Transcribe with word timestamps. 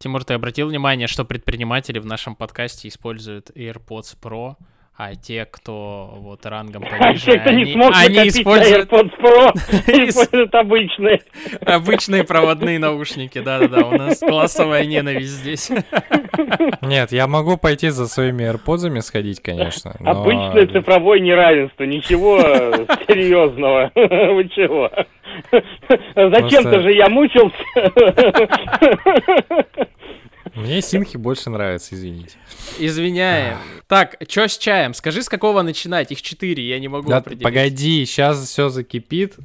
Тимур, 0.00 0.24
ты 0.24 0.34
обратил 0.34 0.68
внимание, 0.68 1.08
что 1.08 1.24
предприниматели 1.24 1.98
в 1.98 2.06
нашем 2.06 2.36
подкасте 2.36 2.86
используют 2.86 3.50
AirPods 3.50 4.16
Pro, 4.20 4.56
а 5.00 5.14
те, 5.14 5.44
кто 5.44 6.10
вот 6.16 6.44
рангом 6.44 6.84
А 6.84 6.88
пониже, 6.98 7.24
те, 7.30 7.38
кто 7.38 7.50
не 7.52 7.62
они, 7.62 7.74
они 8.18 8.28
используют 8.28 8.90
AirPods 8.92 9.10
Pro, 9.20 9.52
Ис- 9.86 10.08
используют 10.08 10.54
обычные. 10.56 11.20
обычные 11.64 12.24
проводные 12.24 12.80
наушники. 12.80 13.38
Да-да-да, 13.38 13.86
у 13.86 13.92
нас 13.96 14.18
классовая 14.18 14.84
ненависть 14.86 15.28
здесь. 15.30 15.70
Нет, 16.82 17.12
я 17.12 17.28
могу 17.28 17.56
пойти 17.56 17.90
за 17.90 18.08
своими 18.08 18.42
AirPods 18.50 19.00
сходить, 19.02 19.40
конечно. 19.40 19.94
но- 20.00 20.10
Обычное 20.10 20.66
цифровое 20.66 21.20
неравенство, 21.20 21.84
ничего 21.84 22.38
серьезного. 23.06 23.92
Вы 23.94 24.48
чего? 24.48 24.90
Зачем-то 26.16 26.80
же 26.82 26.92
я 26.92 27.08
мучился. 27.08 27.54
Мне 30.58 30.82
синхи 30.82 31.16
больше 31.16 31.50
нравятся, 31.50 31.94
извините. 31.94 32.36
Извиняем. 32.78 33.56
Так, 33.86 34.16
что 34.28 34.48
с 34.48 34.58
чаем? 34.58 34.92
Скажи, 34.94 35.22
с 35.22 35.28
какого 35.28 35.62
начинать? 35.62 36.10
Их 36.12 36.20
четыре, 36.22 36.62
я 36.62 36.78
не 36.78 36.88
могу 36.88 37.08
Да, 37.08 37.18
определить. 37.18 37.44
погоди, 37.44 38.04
сейчас 38.04 38.44
все 38.44 38.68
закипит. 38.68 39.36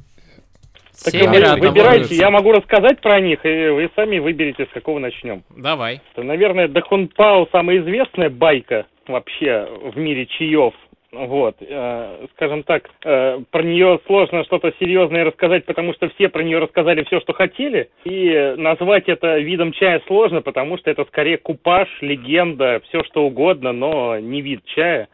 Так 1.04 1.12
Семеро 1.12 1.56
вы 1.56 1.68
выбирайте, 1.68 2.14
я 2.14 2.30
могу 2.30 2.52
рассказать 2.52 3.00
про 3.00 3.20
них, 3.20 3.44
и 3.44 3.68
вы 3.68 3.90
сами 3.96 4.18
выберете, 4.20 4.66
с 4.66 4.68
какого 4.72 5.00
начнем. 5.00 5.42
Давай. 5.56 6.00
Это, 6.12 6.22
Наверное, 6.22 6.68
Дахун 6.68 7.08
Пао 7.08 7.48
самая 7.50 7.78
известная 7.80 8.30
байка 8.30 8.86
вообще 9.08 9.68
в 9.92 9.96
мире 9.98 10.26
чаев. 10.26 10.72
Вот, 11.14 11.56
э, 11.60 12.26
скажем 12.34 12.64
так, 12.64 12.90
э, 13.04 13.38
про 13.50 13.62
нее 13.62 14.00
сложно 14.06 14.44
что-то 14.44 14.72
серьезное 14.80 15.24
рассказать, 15.24 15.64
потому 15.64 15.94
что 15.94 16.08
все 16.10 16.28
про 16.28 16.42
нее 16.42 16.58
рассказали 16.58 17.04
все, 17.04 17.20
что 17.20 17.32
хотели. 17.32 17.88
И 18.04 18.54
назвать 18.56 19.08
это 19.08 19.38
видом 19.38 19.72
чая 19.72 20.02
сложно, 20.06 20.42
потому 20.42 20.76
что 20.78 20.90
это 20.90 21.04
скорее 21.04 21.38
купаж, 21.38 21.88
легенда, 22.00 22.80
все 22.88 23.04
что 23.04 23.24
угодно, 23.24 23.72
но 23.72 24.18
не 24.18 24.40
вид 24.40 24.64
чая. 24.64 25.08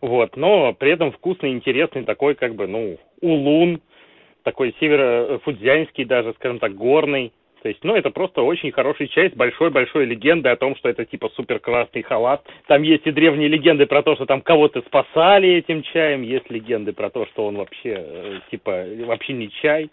Вот, 0.00 0.36
но 0.36 0.72
при 0.72 0.92
этом 0.92 1.12
вкусный, 1.12 1.52
интересный 1.52 2.04
такой, 2.04 2.34
как 2.34 2.54
бы, 2.54 2.66
ну, 2.66 2.98
улун, 3.20 3.80
такой 4.42 4.74
северо-фудзянский 4.78 6.04
даже, 6.04 6.32
скажем 6.34 6.58
так, 6.58 6.74
горный. 6.74 7.32
То 7.64 7.70
есть, 7.70 7.82
ну, 7.82 7.94
это 7.96 8.10
просто 8.10 8.42
очень 8.42 8.72
хороший 8.72 9.08
чай 9.08 9.30
с 9.30 9.32
большой-большой 9.32 10.04
легендой 10.04 10.52
о 10.52 10.56
том, 10.56 10.76
что 10.76 10.90
это 10.90 11.06
типа 11.06 11.30
супер 11.30 11.60
красный 11.60 12.02
халат. 12.02 12.44
Там 12.66 12.82
есть 12.82 13.06
и 13.06 13.10
древние 13.10 13.48
легенды 13.48 13.86
про 13.86 14.02
то, 14.02 14.16
что 14.16 14.26
там 14.26 14.42
кого-то 14.42 14.82
спасали 14.82 15.48
этим 15.48 15.82
чаем, 15.82 16.20
есть 16.20 16.50
легенды 16.50 16.92
про 16.92 17.08
то, 17.08 17.24
что 17.24 17.46
он 17.46 17.56
вообще, 17.56 17.94
э, 17.96 18.40
типа, 18.50 18.84
вообще 19.06 19.32
не 19.32 19.50
чай. 19.50 19.88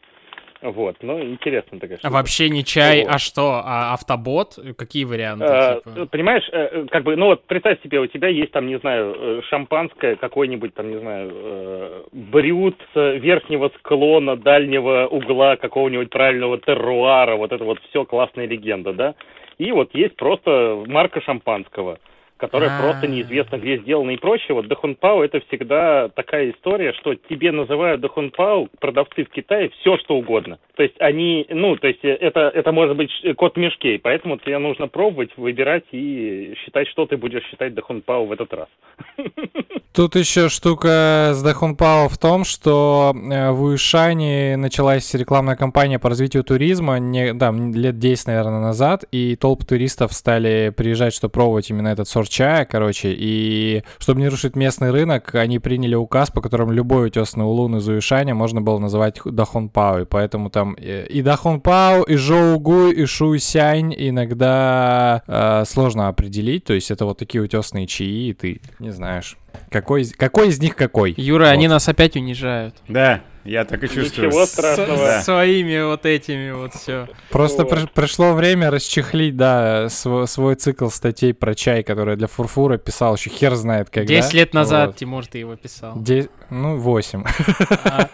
Вот, 0.62 0.98
ну, 1.02 1.20
интересно 1.24 1.80
такая 1.80 1.98
А 1.98 2.00
штука. 2.00 2.14
вообще 2.14 2.50
не 2.50 2.64
чай, 2.64 3.04
Вот. 3.04 3.16
а 3.16 3.18
что? 3.18 3.62
А 3.66 3.94
автобот? 3.94 4.60
Какие 4.78 5.06
варианты? 5.06 5.46
Э, 5.46 5.82
типа? 5.84 6.06
Понимаешь, 6.06 6.48
э, 6.52 6.86
как 6.92 7.04
бы, 7.04 7.16
ну 7.16 7.28
вот 7.28 7.46
представь 7.48 7.82
себе, 7.82 8.00
у 8.00 8.06
тебя 8.06 8.28
есть 8.28 8.52
там, 8.52 8.68
не 8.68 8.78
знаю, 8.80 9.16
э, 9.18 9.42
шампанское, 9.50 10.16
какой-нибудь 10.18 10.76
там, 10.76 10.92
не 10.92 11.00
знаю, 11.00 12.06
брют 12.12 12.78
с 12.94 13.18
верхнего 13.18 13.72
склона, 13.80 14.36
дальнего 14.36 15.08
угла 15.08 15.56
какого-нибудь 15.56 16.12
правильного 16.12 16.60
терруара, 16.60 17.36
вот 17.38 17.52
это 17.52 17.64
вот 17.64 17.80
все 17.90 18.06
классная 18.06 18.46
легенда, 18.46 18.94
да? 18.94 19.16
И 19.58 19.72
вот 19.72 19.90
есть 19.94 20.16
просто 20.16 20.84
марка 20.88 21.22
шампанского, 21.22 21.98
которая 22.42 22.72
А. 22.76 22.82
просто 22.82 23.08
неизвестно 23.08 23.58
где 23.58 23.78
сделана 23.78 24.10
и 24.12 24.18
прочее. 24.18 24.56
Вот 24.56 24.68
Дахунпао 24.68 25.24
это 25.24 25.40
всегда 25.42 26.10
такая 26.10 26.50
история, 26.50 26.92
что 26.94 27.14
тебе 27.14 27.52
называют 27.52 28.02
Дахунпао 28.02 28.68
продавцы 28.80 29.24
в 29.24 29.30
Китае 29.30 29.70
все 29.70 29.98
что 29.98 30.16
угодно. 30.16 30.58
То 30.76 30.82
есть 30.82 30.96
они, 31.00 31.46
ну, 31.50 31.76
то 31.76 31.88
есть 31.88 32.00
это, 32.04 32.52
это 32.54 32.72
может 32.72 32.98
быть 32.98 33.12
кот 33.38 33.56
в 33.56 33.60
мешке, 33.60 33.96
и 33.96 33.98
поэтому 34.00 34.40
тебе 34.40 34.58
нужно 34.58 34.88
пробовать, 34.88 35.30
выбирать 35.38 35.86
и 35.92 36.56
считать, 36.64 36.88
что 36.88 37.06
ты 37.06 37.16
будешь 37.16 37.46
считать 37.46 37.76
Дахунпао 37.76 38.26
в 38.26 38.32
этот 38.32 38.52
раз. 38.54 38.68
Тут 39.94 40.16
еще 40.16 40.48
штука 40.48 41.34
с 41.36 41.42
Дахунпао 41.42 42.08
в 42.08 42.18
том, 42.18 42.46
что 42.46 43.14
э, 43.14 43.52
в 43.52 43.64
Уишане 43.64 44.56
началась 44.56 45.14
рекламная 45.14 45.58
кампания 45.58 46.00
по 46.00 46.08
развитию 46.08 46.46
туризма 46.46 46.98
не, 46.98 47.34
да, 47.34 47.52
лет 47.52 48.00
10, 48.00 48.28
наверное, 48.28 48.62
назад, 48.62 49.04
и 49.12 49.36
толпы 49.36 49.66
туристов 49.66 50.14
стали 50.14 50.74
приезжать, 50.74 51.14
чтобы 51.14 51.34
пробовать 51.34 51.70
именно 51.72 51.90
этот 51.90 52.08
сорт 52.08 52.30
чая, 52.30 52.64
короче, 52.64 53.14
и 53.14 53.84
чтобы 53.98 54.22
не 54.22 54.30
рушить 54.30 54.56
местный 54.56 54.92
рынок, 54.92 55.36
они 55.36 55.60
приняли 55.60 55.96
указ, 55.96 56.32
по 56.32 56.40
которому 56.40 56.72
любой 56.72 57.08
утесный 57.08 57.44
улун 57.44 57.76
из 57.76 57.86
Уишаня 57.90 58.34
можно 58.34 58.62
было 58.62 58.80
называть 58.80 59.20
ху- 59.20 59.32
Дахунпао, 59.32 60.00
и 60.00 60.06
поэтому 60.06 60.50
там 60.50 60.78
э, 60.80 61.06
и 61.08 61.22
Дахунпао, 61.22 62.04
и 62.04 62.16
Жоугуй, 62.16 62.94
и 62.94 63.06
Шуйсянь 63.06 63.94
иногда 63.98 65.22
э, 65.28 65.66
сложно 65.66 66.08
определить, 66.08 66.64
то 66.64 66.72
есть 66.72 66.92
это 66.92 67.04
вот 67.04 67.18
такие 67.18 67.44
утесные 67.44 67.88
чаи, 67.88 68.30
и 68.30 68.34
ты 68.34 68.62
не 68.80 68.92
знаешь, 68.92 69.38
какой, 69.70 70.02
из- 70.02 70.14
какой 70.14 70.50
из 70.50 70.60
них 70.60 70.76
какой. 70.76 71.14
Юра, 71.18 71.46
Вот. 71.46 71.52
они 71.52 71.68
нас 71.68 71.88
опять 71.90 72.16
унижают. 72.16 72.76
Да, 72.88 73.22
я 73.44 73.66
так 73.66 73.84
и 73.84 73.88
чувствую. 73.88 74.28
Ничего 74.28 74.46
С- 74.46 74.52
страшного. 74.52 74.98
Да. 75.06 75.22
своими 75.22 75.82
вот 75.84 76.06
этими 76.06 76.52
вот 76.52 76.74
все. 76.74 77.08
Просто 77.30 77.64
Вот. 77.64 77.70
при- 77.72 77.88
пришло 77.88 78.34
время 78.34 78.70
расчехлить, 78.72 79.36
да, 79.38 79.88
св- 79.90 80.30
свой 80.30 80.56
цикл 80.56 80.90
статей 80.90 81.34
про 81.34 81.56
чай, 81.56 81.84
который 81.84 82.12
я 82.12 82.16
для 82.18 82.28
Фурфура 82.28 82.78
писал 82.78 83.16
еще 83.16 83.30
хер 83.30 83.56
знает 83.56 83.90
когда. 83.90 84.08
Десять 84.08 84.34
лет 84.34 84.54
назад, 84.54 84.88
Вот. 84.88 84.96
Тимур, 84.98 85.26
ты 85.26 85.40
его 85.40 85.56
писал. 85.56 85.94
Де- 85.96 86.30
Ну, 86.50 86.78
восемь. 86.78 87.24
А, 87.86 88.10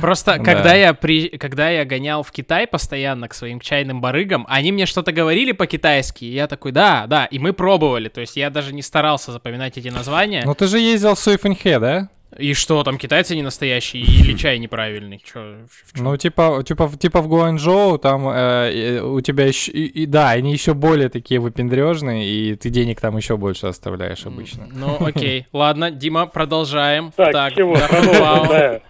Просто 0.00 0.34
Да. 0.38 0.44
когда 0.44 0.74
я 0.74 0.94
при, 0.94 1.28
когда 1.36 1.68
я 1.70 1.84
гонял 1.84 2.22
в 2.22 2.30
Китай 2.32 2.66
постоянно 2.66 3.28
к 3.28 3.34
своим 3.34 3.60
чайным 3.60 4.00
барыгам, 4.00 4.46
они 4.48 4.72
мне 4.72 4.86
что-то 4.86 5.12
говорили 5.12 5.52
по-китайски, 5.52 6.24
и 6.24 6.32
я 6.32 6.46
такой, 6.46 6.72
да, 6.72 7.06
да, 7.06 7.26
и 7.26 7.38
мы 7.38 7.52
пробовали, 7.52 8.08
то 8.08 8.20
есть 8.20 8.36
я 8.36 8.50
даже 8.50 8.72
не 8.74 8.82
старался 8.82 9.32
запоминать 9.32 9.76
эти 9.76 9.88
названия. 9.88 10.42
Ну, 10.46 10.54
ты 10.54 10.66
же 10.66 10.78
ездил 10.78 11.14
в 11.14 11.18
Суйфэнхэ, 11.18 11.78
да? 11.78 12.08
И 12.38 12.54
что, 12.54 12.82
там 12.82 12.98
китайцы 12.98 13.34
не 13.34 13.42
настоящие 13.42 14.02
или 14.22 14.36
чай 14.36 14.58
неправильный? 14.58 15.20
Чё? 15.24 15.56
Ну, 15.96 16.16
типа, 16.16 16.62
типа, 16.64 16.88
типа 16.98 17.20
в 17.20 17.28
Гуанчжоу, 17.28 17.98
там 17.98 18.28
э, 18.28 19.00
у 19.00 19.20
тебя 19.20 19.46
еще... 19.46 19.72
И, 19.72 20.02
и 20.02 20.06
да, 20.06 20.30
они 20.30 20.52
еще 20.52 20.74
более 20.74 21.08
такие 21.08 21.40
выпендрежные, 21.40 22.24
и 22.24 22.54
ты 22.56 22.70
денег 22.70 23.00
там 23.00 23.16
еще 23.16 23.36
больше 23.36 23.66
оставляешь 23.66 24.26
обычно. 24.26 24.66
Ну, 24.72 24.96
окей. 25.04 25.46
Ладно, 25.52 25.90
Дима, 25.90 26.26
продолжаем. 26.26 27.12
Так, 27.16 27.54
чего. 27.54 27.76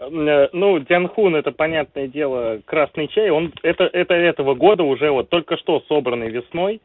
Э, 0.00 0.48
Ну, 0.52 0.78
Дянхун, 0.80 1.36
это, 1.36 1.50
понятное 1.50 2.08
дело, 2.08 2.60
красный 2.64 3.08
чай. 3.08 3.30
Он 3.30 3.52
это, 3.62 3.84
это 3.84 4.14
этого 4.14 4.54
года 4.54 4.82
уже 4.82 5.10
вот 5.10 5.30
только 5.30 5.56
что 5.56 5.82
собранный 5.88 6.30
весной. 6.30 6.80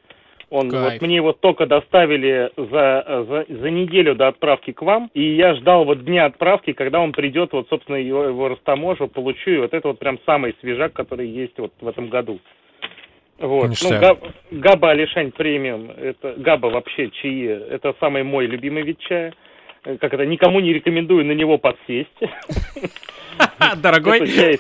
Он 0.50 0.70
Кайф. 0.70 0.94
вот 0.94 1.02
мне 1.02 1.18
его 1.18 1.34
только 1.34 1.68
доставили 1.68 2.52
за, 2.58 3.26
за, 3.28 3.46
за 3.48 3.70
неделю 3.70 4.16
до 4.16 4.30
отправки 4.30 4.72
к 4.72 4.82
вам, 4.82 5.12
и 5.14 5.22
я 5.36 5.54
ждал 5.56 5.86
вот 5.86 6.04
дня 6.04 6.26
отправки, 6.26 6.74
когда 6.74 7.00
он 7.00 7.12
придет, 7.12 7.54
вот, 7.54 7.68
собственно, 7.70 7.98
его, 7.98 8.24
его 8.26 8.50
растаможу, 8.50 9.08
получу, 9.08 9.52
и 9.52 9.58
вот 9.58 9.74
это 9.74 9.90
вот 9.90 10.00
прям 10.00 10.20
самый 10.26 10.56
свежак, 10.60 10.94
который 10.94 11.28
есть 11.28 11.58
вот 11.58 11.72
в 11.80 11.88
этом 11.88 12.10
году. 12.10 12.40
Вот. 13.40 13.72
Ну, 13.82 14.18
Габа 14.52 14.92
Алишань 14.92 15.32
премиум, 15.32 15.92
это 15.92 16.34
Габа 16.38 16.68
вообще 16.68 17.10
чаи, 17.10 17.48
это 17.48 17.96
самый 18.00 18.24
мой 18.24 18.48
любимый 18.48 18.84
вид 18.84 19.00
чая. 19.00 19.34
Э, 19.86 19.98
Как 19.98 20.14
это, 20.14 20.26
никому 20.26 20.60
не 20.60 20.74
рекомендую 20.74 21.26
на 21.26 21.32
него 21.32 21.58
подсесть. 21.58 22.10
Дорогой. 23.82 24.60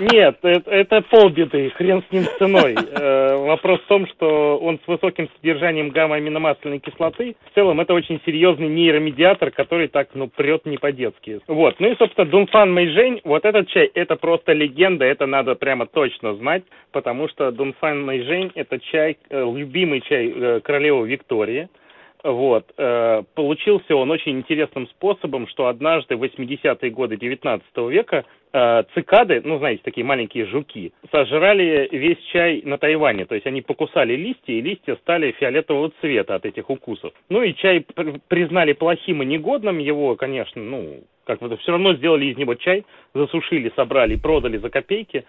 Нет, 0.00 0.38
это, 0.42 0.70
это 0.70 1.02
полбеды, 1.02 1.70
хрен 1.70 2.02
с 2.08 2.12
ним 2.12 2.24
ценой. 2.38 2.74
Э, 2.74 3.36
вопрос 3.36 3.80
в 3.80 3.86
том, 3.86 4.06
что 4.08 4.58
он 4.58 4.78
с 4.84 4.88
высоким 4.88 5.28
содержанием 5.36 5.90
гамма-аминомасляной 5.90 6.80
кислоты. 6.80 7.36
В 7.50 7.54
целом, 7.54 7.80
это 7.80 7.94
очень 7.94 8.20
серьезный 8.26 8.68
нейромедиатор, 8.68 9.50
который 9.50 9.88
так, 9.88 10.08
ну, 10.14 10.28
прет 10.28 10.66
не 10.66 10.78
по-детски. 10.78 11.40
Вот. 11.46 11.76
Ну 11.78 11.90
и, 11.90 11.96
собственно, 11.96 12.26
Дунфан 12.26 12.72
Мэйжэнь, 12.72 13.20
вот 13.24 13.44
этот 13.44 13.68
чай, 13.68 13.90
это 13.94 14.16
просто 14.16 14.52
легенда, 14.52 15.04
это 15.04 15.26
надо 15.26 15.54
прямо 15.54 15.86
точно 15.86 16.34
знать, 16.34 16.64
потому 16.92 17.28
что 17.28 17.50
Дунфан 17.50 18.04
Мэйжэнь 18.04 18.52
это 18.54 18.78
чай, 18.78 19.16
э, 19.30 19.52
любимый 19.54 20.00
чай 20.02 20.32
э, 20.34 20.60
королевы 20.60 21.08
Виктории. 21.08 21.68
Вот. 22.26 22.72
э, 22.76 23.22
Получился 23.34 23.94
он 23.94 24.10
очень 24.10 24.38
интересным 24.38 24.88
способом, 24.88 25.46
что 25.46 25.68
однажды 25.68 26.16
в 26.16 26.24
80-е 26.24 26.90
годы 26.90 27.16
19 27.16 27.64
века 27.88 28.24
э, 28.52 28.82
цикады, 28.94 29.42
ну, 29.44 29.58
знаете, 29.58 29.82
такие 29.84 30.04
маленькие 30.04 30.46
жуки, 30.46 30.92
сожрали 31.12 31.88
весь 31.92 32.18
чай 32.32 32.62
на 32.64 32.78
Тайване. 32.78 33.26
То 33.26 33.36
есть 33.36 33.46
они 33.46 33.62
покусали 33.62 34.16
листья, 34.16 34.52
и 34.52 34.60
листья 34.60 34.96
стали 34.96 35.30
фиолетового 35.38 35.92
цвета 36.00 36.34
от 36.34 36.46
этих 36.46 36.68
укусов. 36.68 37.12
Ну 37.28 37.42
и 37.42 37.54
чай 37.54 37.82
пр- 37.94 38.18
признали 38.26 38.72
плохим 38.72 39.22
и 39.22 39.26
негодным. 39.26 39.78
Его, 39.78 40.16
конечно, 40.16 40.60
ну, 40.60 41.04
как 41.26 41.38
бы 41.38 41.56
все 41.58 41.72
равно 41.72 41.94
сделали 41.94 42.26
из 42.26 42.36
него 42.36 42.56
чай, 42.56 42.84
засушили, 43.14 43.70
собрали 43.76 44.16
продали 44.16 44.56
за 44.56 44.68
копейки. 44.68 45.24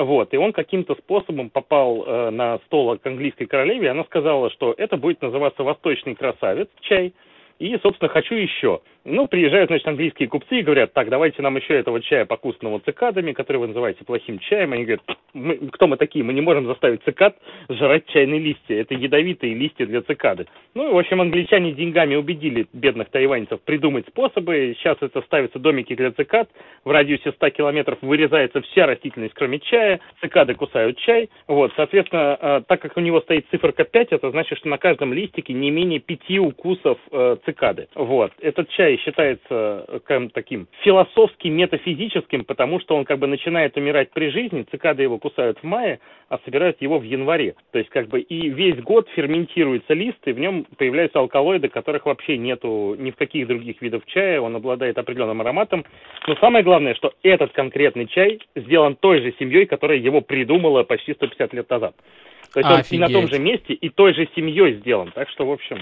Вот, 0.00 0.32
и 0.32 0.38
он 0.38 0.54
каким-то 0.54 0.94
способом 0.94 1.50
попал 1.50 2.04
э, 2.06 2.30
на 2.30 2.58
стол 2.64 2.96
к 2.96 3.06
английской 3.06 3.44
королеве, 3.44 3.86
и 3.86 3.90
она 3.90 4.02
сказала, 4.04 4.48
что 4.48 4.74
это 4.78 4.96
будет 4.96 5.20
называться 5.20 5.62
«Восточный 5.62 6.14
красавец» 6.14 6.68
чай, 6.80 7.12
и, 7.58 7.76
собственно, 7.82 8.08
хочу 8.08 8.34
еще. 8.34 8.80
Ну, 9.04 9.26
приезжают, 9.28 9.70
значит, 9.70 9.88
английские 9.88 10.28
купцы 10.28 10.58
и 10.58 10.62
говорят, 10.62 10.92
так, 10.92 11.08
давайте 11.08 11.40
нам 11.40 11.56
еще 11.56 11.74
этого 11.74 12.02
чая 12.02 12.26
покусанного 12.26 12.80
цикадами, 12.80 13.32
который 13.32 13.56
вы 13.56 13.68
называете 13.68 14.04
плохим 14.04 14.38
чаем. 14.38 14.74
Они 14.74 14.84
говорят, 14.84 15.00
мы, 15.32 15.56
кто 15.72 15.86
мы 15.86 15.96
такие? 15.96 16.22
Мы 16.22 16.34
не 16.34 16.42
можем 16.42 16.66
заставить 16.66 17.02
цикад 17.04 17.34
жрать 17.70 18.06
чайные 18.08 18.40
листья. 18.40 18.78
Это 18.78 18.94
ядовитые 18.94 19.54
листья 19.54 19.86
для 19.86 20.02
цикады. 20.02 20.46
Ну, 20.74 20.92
в 20.92 20.98
общем, 20.98 21.22
англичане 21.22 21.72
деньгами 21.72 22.14
убедили 22.14 22.66
бедных 22.74 23.08
тайваньцев 23.08 23.62
придумать 23.62 24.06
способы. 24.06 24.74
Сейчас 24.78 24.98
это 25.00 25.22
ставятся 25.22 25.58
домики 25.58 25.94
для 25.94 26.10
цикад. 26.10 26.50
В 26.84 26.90
радиусе 26.90 27.32
100 27.32 27.50
километров 27.50 27.98
вырезается 28.02 28.60
вся 28.60 28.84
растительность, 28.84 29.32
кроме 29.32 29.60
чая. 29.60 30.00
Цикады 30.20 30.54
кусают 30.54 30.98
чай. 30.98 31.30
Вот, 31.46 31.72
соответственно, 31.74 32.36
э, 32.38 32.62
так 32.68 32.82
как 32.82 32.98
у 32.98 33.00
него 33.00 33.22
стоит 33.22 33.46
циферка 33.50 33.84
5, 33.84 34.08
это 34.12 34.30
значит, 34.30 34.58
что 34.58 34.68
на 34.68 34.76
каждом 34.76 35.14
листике 35.14 35.54
не 35.54 35.70
менее 35.70 36.00
пяти 36.00 36.38
укусов 36.38 36.98
э, 37.10 37.36
цикады. 37.46 37.88
Вот. 37.94 38.32
Этот 38.40 38.68
чай 38.70 38.89
Китай 38.90 38.96
считается 38.98 40.00
как, 40.04 40.32
таким 40.32 40.66
философски 40.82 41.48
метафизическим, 41.48 42.44
потому 42.44 42.80
что 42.80 42.96
он 42.96 43.04
как 43.04 43.18
бы 43.18 43.26
начинает 43.26 43.76
умирать 43.76 44.10
при 44.10 44.30
жизни, 44.30 44.66
цикады 44.70 45.02
его 45.02 45.18
кусают 45.18 45.58
в 45.58 45.64
мае, 45.64 46.00
а 46.28 46.38
собирают 46.44 46.80
его 46.80 46.98
в 46.98 47.02
январе. 47.02 47.54
То 47.72 47.78
есть 47.78 47.90
как 47.90 48.08
бы 48.08 48.20
и 48.20 48.48
весь 48.48 48.80
год 48.82 49.08
ферментируется 49.14 49.94
лист, 49.94 50.18
и 50.26 50.32
в 50.32 50.38
нем 50.38 50.66
появляются 50.76 51.18
алкалоиды, 51.18 51.68
которых 51.68 52.06
вообще 52.06 52.38
нету 52.38 52.96
ни 52.98 53.10
в 53.10 53.16
каких 53.16 53.46
других 53.46 53.80
видах 53.82 54.04
чая, 54.06 54.40
он 54.40 54.56
обладает 54.56 54.98
определенным 54.98 55.40
ароматом. 55.40 55.84
Но 56.26 56.36
самое 56.36 56.64
главное, 56.64 56.94
что 56.94 57.12
этот 57.22 57.52
конкретный 57.52 58.06
чай 58.06 58.40
сделан 58.54 58.96
той 58.96 59.20
же 59.20 59.34
семьей, 59.38 59.66
которая 59.66 59.98
его 59.98 60.20
придумала 60.20 60.82
почти 60.82 61.14
150 61.14 61.52
лет 61.54 61.70
назад. 61.70 61.94
То 62.52 62.60
есть 62.60 62.70
Офигеть. 62.70 62.92
он 62.92 62.96
и 62.96 63.12
на 63.12 63.20
том 63.20 63.28
же 63.28 63.38
месте, 63.38 63.74
и 63.74 63.88
той 63.90 64.14
же 64.14 64.28
семьей 64.34 64.74
сделан. 64.74 65.12
Так 65.14 65.28
что, 65.28 65.46
в 65.46 65.52
общем, 65.52 65.78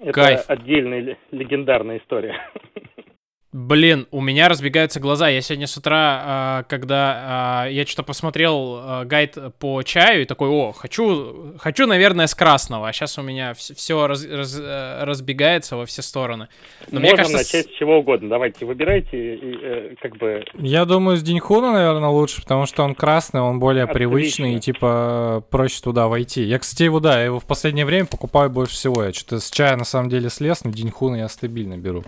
это 0.00 0.12
Кайф. 0.12 0.44
отдельная 0.48 1.16
легендарная 1.30 1.98
история. 1.98 2.40
Блин, 3.50 4.06
у 4.10 4.20
меня 4.20 4.50
разбегаются 4.50 5.00
глаза. 5.00 5.30
Я 5.30 5.40
сегодня 5.40 5.66
с 5.66 5.74
утра, 5.74 6.22
а, 6.22 6.62
когда 6.64 7.62
а, 7.64 7.66
я 7.68 7.86
что-то 7.86 8.02
посмотрел 8.02 8.76
а, 8.78 9.04
гайд 9.06 9.38
по 9.58 9.82
чаю 9.82 10.22
и 10.22 10.24
такой, 10.26 10.50
о, 10.50 10.72
хочу, 10.72 11.54
хочу, 11.58 11.86
наверное, 11.86 12.26
с 12.26 12.34
красного. 12.34 12.88
А 12.88 12.92
сейчас 12.92 13.16
у 13.16 13.22
меня 13.22 13.54
все 13.54 14.06
раз, 14.06 14.26
раз, 14.26 14.58
э, 14.60 15.02
разбегается 15.02 15.76
во 15.76 15.86
все 15.86 16.02
стороны. 16.02 16.48
Но 16.90 17.00
Можно 17.00 17.08
мне 17.08 17.16
кажется, 17.16 17.38
начать 17.38 17.74
с 17.74 17.78
чего 17.78 18.00
угодно. 18.00 18.28
Давайте, 18.28 18.66
выбирайте, 18.66 19.36
и, 19.36 19.58
э, 19.62 19.94
как 20.02 20.18
бы. 20.18 20.44
Я 20.58 20.84
думаю, 20.84 21.16
с 21.16 21.22
Деньхуна, 21.22 21.72
наверное, 21.72 22.10
лучше, 22.10 22.42
потому 22.42 22.66
что 22.66 22.82
он 22.82 22.94
красный, 22.94 23.40
он 23.40 23.60
более 23.60 23.84
Отлично. 23.84 23.98
привычный 23.98 24.54
и 24.56 24.60
типа 24.60 25.42
проще 25.48 25.80
туда 25.82 26.08
войти. 26.08 26.42
Я, 26.42 26.58
кстати, 26.58 26.82
его 26.82 27.00
да, 27.00 27.18
я 27.18 27.24
его 27.24 27.40
в 27.40 27.46
последнее 27.46 27.86
время 27.86 28.04
покупаю 28.04 28.50
больше 28.50 28.74
всего. 28.74 29.04
Я 29.04 29.14
что-то 29.14 29.40
с 29.40 29.50
чая 29.50 29.76
на 29.76 29.84
самом 29.84 30.10
деле 30.10 30.28
слез, 30.28 30.64
но 30.64 30.70
Деньхуна 30.70 31.16
я 31.16 31.28
стабильно 31.30 31.78
беру. 31.78 32.04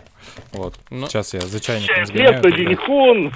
Вот. 0.53 0.75
Ну, 0.91 1.07
сейчас 1.07 1.35
я 1.35 1.41
за 1.41 1.61
чайником 1.61 2.05
сгоняю. 2.07 2.33
Нет, 2.33 2.57
Диньхун. 2.57 3.33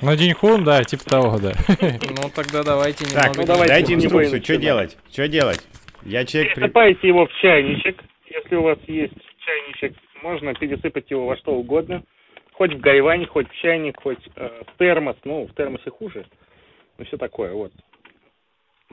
Ну, 0.00 0.16
Диньхун, 0.16 0.64
да, 0.64 0.84
типа 0.84 1.04
того, 1.04 1.38
да. 1.38 1.52
Ну, 1.80 2.30
тогда 2.34 2.62
давайте 2.62 3.04
немного... 3.04 3.22
Так, 3.22 3.36
ну, 3.36 3.46
давайте 3.46 3.72
дайте 3.72 3.94
инструкцию, 3.94 4.42
что 4.42 4.56
делать? 4.56 4.96
Что 5.12 5.28
делать? 5.28 5.60
Я 6.04 6.24
человек... 6.24 6.54
Пересыпаете 6.54 7.08
его 7.08 7.26
в 7.26 7.32
чайничек. 7.40 8.02
Если 8.28 8.56
у 8.56 8.62
вас 8.62 8.78
есть 8.86 9.14
чайничек, 9.44 9.96
можно 10.22 10.54
пересыпать 10.54 11.10
его 11.10 11.26
во 11.26 11.36
что 11.36 11.52
угодно. 11.52 12.02
Хоть 12.52 12.74
в 12.74 12.80
гайвань, 12.80 13.26
хоть 13.26 13.48
в 13.48 13.54
чайник, 13.60 14.00
хоть 14.00 14.26
э, 14.36 14.62
в 14.66 14.78
термос. 14.78 15.16
Ну, 15.24 15.46
в 15.46 15.54
термосе 15.54 15.90
хуже. 15.90 16.26
Ну, 16.96 17.04
все 17.04 17.16
такое, 17.16 17.52
вот. 17.52 17.72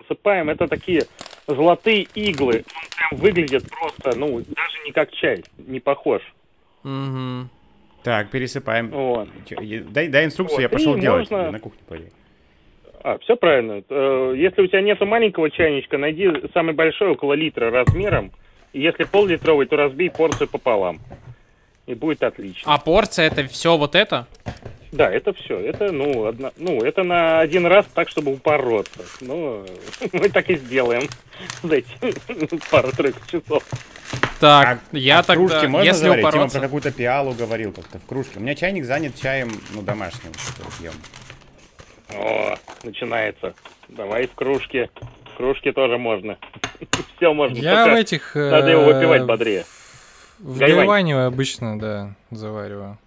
Сыпаем. 0.07 0.49
Это 0.49 0.67
такие 0.67 1.03
золотые 1.47 2.07
иглы. 2.15 2.65
Он 2.75 2.89
прям 2.97 3.21
выглядит 3.21 3.69
просто, 3.69 4.17
ну, 4.17 4.39
даже 4.39 4.79
не 4.85 4.91
как 4.91 5.11
чай. 5.11 5.43
Не 5.57 5.79
похож. 5.79 6.21
Угу. 6.83 7.49
Так, 8.03 8.29
пересыпаем. 8.29 8.89
Вот. 8.89 9.29
Дай, 9.91 10.09
дай 10.09 10.25
инструкцию, 10.25 10.57
вот. 10.57 10.61
я 10.61 10.69
пошел 10.69 10.95
И 10.97 11.01
делать. 11.01 11.31
Можно... 11.31 11.51
На 11.51 11.59
кухне 11.59 11.79
пойди. 11.87 12.07
А, 13.03 13.17
все 13.19 13.35
правильно. 13.35 13.83
Э, 13.89 14.33
если 14.35 14.61
у 14.61 14.67
тебя 14.67 14.81
нет 14.81 14.99
маленького 15.01 15.49
чайничка, 15.49 15.97
найди 15.97 16.29
самый 16.53 16.73
большой, 16.73 17.11
около 17.11 17.33
литра 17.33 17.69
размером. 17.69 18.31
И 18.71 18.81
если 18.81 19.03
пол-литровый, 19.03 19.67
то 19.67 19.75
разбей 19.75 20.09
порцию 20.09 20.49
пополам. 20.49 20.99
И 21.85 21.95
будет 21.95 22.23
отлично. 22.23 22.73
А 22.73 22.77
порция 22.77 23.27
это 23.27 23.45
все 23.47 23.77
вот 23.77 23.95
это? 23.95 24.25
Да, 24.93 25.09
это 25.09 25.33
все. 25.33 25.59
Это, 25.59 25.91
ну, 25.91 26.27
одна, 26.27 26.51
ну, 26.57 26.83
это 26.83 27.01
на 27.01 27.39
один 27.39 27.65
раз 27.65 27.87
так, 27.95 28.09
чтобы 28.09 28.31
упороться. 28.31 28.99
Ну, 29.21 29.65
мы 30.13 30.29
так 30.29 30.51
и 30.51 30.55
сделаем 30.55 31.09
за 31.63 31.77
эти 31.77 31.89
пару-тройку 32.71 33.19
часов. 33.25 33.63
Так, 34.39 34.79
а, 34.91 34.97
я 34.97 35.19
а 35.19 35.23
тогда, 35.23 35.47
кружке 35.47 35.67
можно 35.67 35.87
если 35.87 36.03
заварить? 36.03 36.25
упороться... 36.25 36.49
Тима 36.49 36.61
про 36.61 36.67
какую-то 36.67 36.91
пиалу 36.91 37.33
говорил 37.33 37.73
как-то 37.73 37.97
в 37.97 38.05
кружке. 38.05 38.37
У 38.37 38.41
меня 38.41 38.53
чайник 38.53 38.85
занят 38.85 39.15
чаем, 39.19 39.49
ну, 39.73 39.81
домашним, 39.81 40.31
что 40.35 40.63
пьем. 40.79 40.93
О, 42.15 42.55
начинается. 42.83 43.55
Давай 43.89 44.27
в 44.27 44.35
кружке. 44.35 44.91
В 45.33 45.37
кружке 45.37 45.71
тоже 45.73 45.97
можно. 45.97 46.37
Все 47.17 47.33
можно. 47.33 47.57
Я 47.57 47.87
в 47.87 47.95
этих... 47.95 48.35
Надо 48.35 48.69
его 48.69 48.83
выпивать 48.83 49.23
бодрее. 49.23 49.65
В 50.37 50.59
Гайване 50.59 51.17
обычно, 51.17 51.79
да, 51.79 52.13
завариваю. 52.29 52.99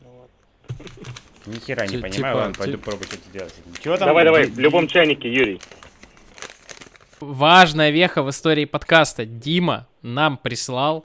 Ни 1.47 1.59
хера 1.59 1.87
не 1.87 1.99
понимаю, 1.99 2.37
ладно, 2.37 2.55
пойду 2.55 2.79
пробовать 2.79 3.13
это 3.13 3.31
делать. 3.33 3.55
Чего 3.83 3.97
там? 3.97 4.09
Давай, 4.09 4.25
давай, 4.25 4.47
в 4.47 4.59
любом 4.59 4.89
чайнике, 4.89 5.33
Юрий. 5.33 5.61
Важная 7.21 7.91
веха 7.91 8.23
в 8.23 8.31
истории 8.31 8.65
подкаста. 8.65 9.25
Дима 9.25 9.87
нам 10.03 10.37
прислал 10.37 11.05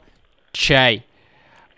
чай 0.52 1.06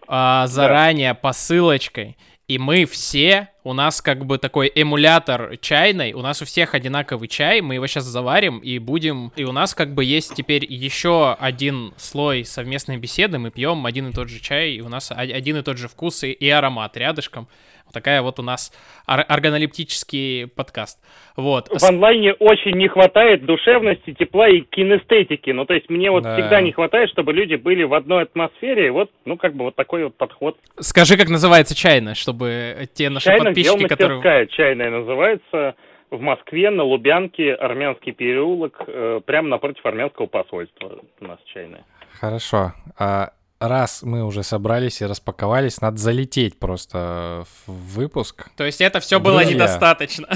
а, 0.07 0.47
заранее 0.47 1.13
да. 1.13 1.19
посылочкой. 1.19 2.17
И 2.47 2.57
мы 2.57 2.85
все, 2.85 3.49
у 3.63 3.73
нас 3.73 4.01
как 4.01 4.25
бы 4.25 4.37
такой 4.37 4.71
эмулятор 4.73 5.57
чайный, 5.57 6.13
у 6.13 6.21
нас 6.21 6.41
у 6.41 6.45
всех 6.45 6.73
одинаковый 6.73 7.27
чай, 7.27 7.61
мы 7.61 7.75
его 7.75 7.87
сейчас 7.87 8.03
заварим 8.03 8.59
и 8.59 8.77
будем... 8.79 9.31
И 9.35 9.43
у 9.43 9.51
нас 9.51 9.73
как 9.73 9.93
бы 9.93 10.03
есть 10.03 10.35
теперь 10.35 10.65
еще 10.65 11.33
один 11.39 11.93
слой 11.97 12.45
совместной 12.45 12.97
беседы, 12.97 13.39
мы 13.39 13.51
пьем 13.51 13.85
один 13.85 14.09
и 14.09 14.13
тот 14.13 14.29
же 14.29 14.39
чай, 14.39 14.71
и 14.71 14.81
у 14.81 14.89
нас 14.89 15.11
один 15.15 15.57
и 15.57 15.61
тот 15.61 15.77
же 15.77 15.87
вкус 15.87 16.23
и, 16.23 16.31
и 16.31 16.49
аромат 16.49 16.97
рядышком 16.97 17.47
такая 17.93 18.21
вот 18.21 18.39
у 18.39 18.43
нас 18.43 18.73
ор- 19.07 19.25
органолептический 19.27 20.47
подкаст. 20.47 20.99
Вот. 21.37 21.69
В 21.69 21.83
онлайне 21.83 22.33
очень 22.33 22.75
не 22.77 22.87
хватает 22.87 23.45
душевности, 23.45 24.13
тепла 24.13 24.49
и 24.49 24.61
кинестетики. 24.61 25.51
Ну, 25.51 25.65
то 25.65 25.73
есть 25.73 25.89
мне 25.89 26.11
вот 26.11 26.23
да. 26.23 26.35
всегда 26.35 26.61
не 26.61 26.71
хватает, 26.71 27.09
чтобы 27.09 27.33
люди 27.33 27.55
были 27.55 27.83
в 27.83 27.93
одной 27.93 28.23
атмосфере. 28.23 28.91
Вот, 28.91 29.11
ну, 29.25 29.37
как 29.37 29.55
бы 29.55 29.65
вот 29.65 29.75
такой 29.75 30.03
вот 30.03 30.15
подход. 30.15 30.57
Скажи, 30.79 31.17
как 31.17 31.29
называется 31.29 31.75
чайная, 31.75 32.15
чтобы 32.15 32.87
те 32.93 33.09
наши 33.09 33.25
чайная 33.25 33.52
подписчики, 33.53 33.87
которые... 33.87 34.47
чайная 34.47 34.89
называется 34.89 35.75
в 36.13 36.21
Москве 36.21 36.69
на 36.69 36.83
Лубянке, 36.83 37.53
Армянский 37.53 38.11
переулок, 38.11 38.75
э, 38.85 39.21
прямо 39.25 39.49
напротив 39.49 39.85
армянского 39.85 40.27
посольства 40.27 40.99
у 41.19 41.25
нас 41.25 41.39
чайная. 41.53 41.85
Хорошо. 42.19 42.73
А 42.99 43.31
раз 43.59 44.03
мы 44.03 44.23
уже 44.23 44.43
собрались 44.43 45.01
и 45.01 45.05
распаковались, 45.05 45.81
надо 45.81 45.97
залететь 45.97 46.59
просто 46.59 47.45
в 47.65 47.95
выпуск. 47.95 48.49
То 48.55 48.63
есть 48.63 48.81
это 48.81 48.99
все 48.99 49.19
было 49.21 49.43
недостаточно. 49.43 50.27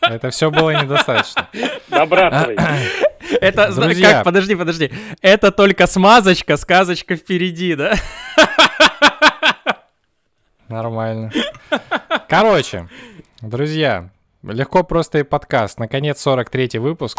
Это 0.00 0.30
все 0.30 0.50
было 0.50 0.70
недостаточно. 0.70 1.48
Добрасывай. 1.88 2.56
Это, 3.40 3.74
Друзья. 3.74 4.12
как, 4.12 4.24
подожди, 4.24 4.54
подожди. 4.54 4.90
Это 5.20 5.50
только 5.50 5.86
смазочка, 5.86 6.56
сказочка 6.56 7.16
впереди, 7.16 7.74
да? 7.74 7.94
Нормально. 10.68 11.30
Короче, 12.28 12.88
друзья, 13.40 14.10
легко 14.42 14.82
просто 14.82 15.18
и 15.18 15.22
подкаст. 15.22 15.78
Наконец, 15.78 16.24
43-й 16.26 16.78
выпуск. 16.78 17.16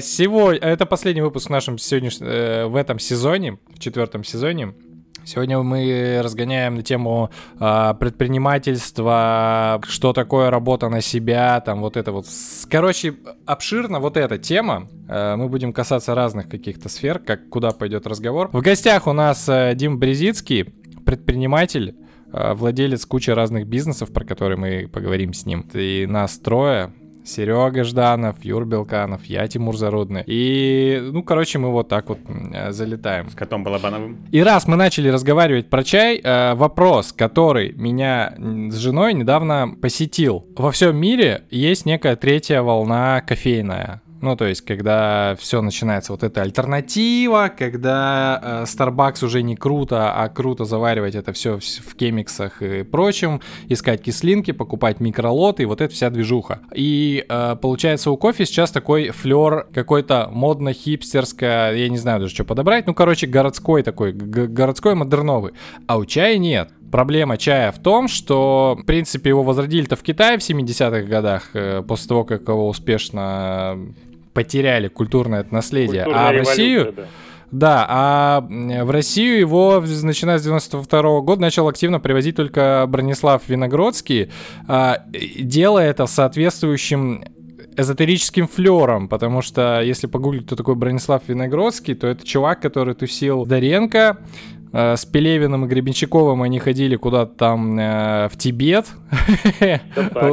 сегодня... 0.00 0.60
Это 0.60 0.86
последний 0.86 1.22
выпуск 1.22 1.48
в 1.48 1.50
нашем 1.50 1.78
сегодняшнем... 1.78 2.26
Э, 2.28 2.66
в 2.66 2.76
этом 2.76 2.98
сезоне, 2.98 3.58
в 3.68 3.78
четвертом 3.78 4.24
сезоне. 4.24 4.74
Сегодня 5.28 5.58
мы 5.58 6.22
разгоняем 6.24 6.76
на 6.76 6.82
тему 6.82 7.28
э, 7.60 7.94
предпринимательства, 8.00 9.78
что 9.86 10.14
такое 10.14 10.48
работа 10.48 10.88
на 10.88 11.02
себя, 11.02 11.60
там 11.60 11.82
вот 11.82 11.98
это 11.98 12.12
вот. 12.12 12.24
Короче, 12.70 13.14
обширно 13.44 14.00
вот 14.00 14.16
эта 14.16 14.38
тема. 14.38 14.88
Э, 15.06 15.36
мы 15.36 15.50
будем 15.50 15.74
касаться 15.74 16.14
разных 16.14 16.48
каких-то 16.48 16.88
сфер, 16.88 17.18
как 17.18 17.50
куда 17.50 17.72
пойдет 17.72 18.06
разговор. 18.06 18.48
В 18.54 18.62
гостях 18.62 19.06
у 19.06 19.12
нас 19.12 19.46
э, 19.50 19.74
Дим 19.74 19.98
Брезицкий, 19.98 20.64
предприниматель, 21.04 21.94
владелец 22.32 23.04
кучи 23.04 23.28
разных 23.28 23.66
бизнесов, 23.66 24.10
про 24.10 24.24
которые 24.24 24.56
мы 24.56 24.88
поговорим 24.90 25.34
с 25.34 25.44
ним. 25.44 25.68
И 25.74 26.06
нас 26.08 26.38
трое. 26.38 26.94
Серега 27.24 27.84
Жданов, 27.84 28.44
Юр 28.44 28.64
Белканов, 28.64 29.24
я 29.26 29.46
Тимур 29.46 29.76
Зарудный. 29.76 30.24
И, 30.26 31.00
ну, 31.12 31.22
короче, 31.22 31.58
мы 31.58 31.70
вот 31.70 31.88
так 31.88 32.08
вот 32.08 32.18
э, 32.28 32.72
залетаем. 32.72 33.30
С 33.30 33.34
котом 33.34 33.64
Балабановым. 33.64 34.18
И 34.30 34.42
раз 34.42 34.66
мы 34.66 34.76
начали 34.76 35.08
разговаривать 35.08 35.68
про 35.68 35.84
чай, 35.84 36.20
э, 36.22 36.54
вопрос, 36.54 37.12
который 37.12 37.72
меня 37.72 38.34
с 38.38 38.76
женой 38.76 39.14
недавно 39.14 39.74
посетил. 39.80 40.46
Во 40.56 40.70
всем 40.72 40.96
мире 40.96 41.44
есть 41.50 41.86
некая 41.86 42.16
третья 42.16 42.62
волна 42.62 43.20
кофейная 43.20 44.02
Ну, 44.20 44.34
то 44.34 44.46
есть, 44.46 44.62
когда 44.62 45.36
все 45.38 45.62
начинается, 45.62 46.12
вот 46.12 46.24
эта 46.24 46.42
альтернатива, 46.42 47.52
когда 47.56 48.40
э, 48.42 48.64
Starbucks 48.64 49.24
уже 49.24 49.42
не 49.42 49.54
круто, 49.54 50.12
а 50.12 50.28
круто 50.28 50.64
заваривать 50.64 51.14
это 51.14 51.32
все 51.32 51.58
в, 51.58 51.62
в 51.62 51.94
кемиксах 51.94 52.60
и 52.60 52.82
прочем, 52.82 53.40
искать 53.68 54.02
кислинки, 54.02 54.50
покупать 54.50 54.98
микролоты, 54.98 55.62
и 55.62 55.66
вот 55.66 55.80
эта 55.80 55.94
вся 55.94 56.10
движуха. 56.10 56.60
И 56.74 57.24
э, 57.28 57.56
получается 57.60 58.10
у 58.10 58.16
кофе 58.16 58.44
сейчас 58.44 58.72
такой 58.72 59.10
флер 59.10 59.68
какой-то 59.72 60.28
модно-хипстерское, 60.32 61.74
я 61.74 61.88
не 61.88 61.98
знаю 61.98 62.20
даже, 62.20 62.34
что 62.34 62.44
подобрать, 62.44 62.88
ну, 62.88 62.94
короче, 62.94 63.28
городской 63.28 63.84
такой, 63.84 64.12
городской 64.12 64.94
модерновый. 64.94 65.52
А 65.86 65.96
у 65.96 66.04
чая 66.04 66.38
нет. 66.38 66.70
Проблема 66.90 67.36
чая 67.36 67.70
в 67.70 67.78
том, 67.78 68.08
что, 68.08 68.76
в 68.80 68.86
принципе, 68.86 69.28
его 69.28 69.42
возродили-то 69.42 69.94
в 69.94 70.02
Китае 70.02 70.38
в 70.38 70.40
70-х 70.40 71.02
годах, 71.02 71.50
э, 71.52 71.82
после 71.86 72.08
того, 72.08 72.24
как 72.24 72.48
его 72.48 72.66
успешно 72.66 73.78
потеряли 74.38 74.86
культурное 74.86 75.44
наследие. 75.50 76.04
Культурная 76.04 76.28
а 76.28 76.32
в 76.32 76.36
Россию... 76.36 76.94
Да. 76.96 77.06
Да, 77.50 77.86
а 77.88 78.46
в 78.46 78.90
Россию 78.90 79.38
его, 79.38 79.82
начиная 80.02 80.36
с 80.36 80.42
92 80.42 81.00
-го 81.00 81.22
года, 81.22 81.40
начал 81.40 81.66
активно 81.66 81.98
привозить 81.98 82.36
только 82.36 82.84
Бронислав 82.86 83.48
Виногродский, 83.48 84.30
а, 84.66 84.98
делая 85.40 85.88
это 85.88 86.04
соответствующим 86.04 87.24
эзотерическим 87.74 88.48
флером, 88.48 89.08
потому 89.08 89.40
что 89.40 89.80
если 89.80 90.08
погуглить, 90.08 90.44
кто 90.44 90.56
такой 90.56 90.74
Бронислав 90.74 91.22
Виногродский, 91.26 91.94
то 91.94 92.06
это 92.06 92.26
чувак, 92.26 92.60
который 92.60 92.94
тусил 92.94 93.46
Доренко, 93.46 94.18
Э, 94.18 94.57
с 94.72 95.04
Пелевиным 95.06 95.64
и 95.64 95.68
Гребенщиковым 95.68 96.42
они 96.42 96.58
ходили 96.58 96.96
куда-то 96.96 97.34
там 97.34 97.78
э, 97.78 98.28
в 98.28 98.36
Тибет. 98.36 98.86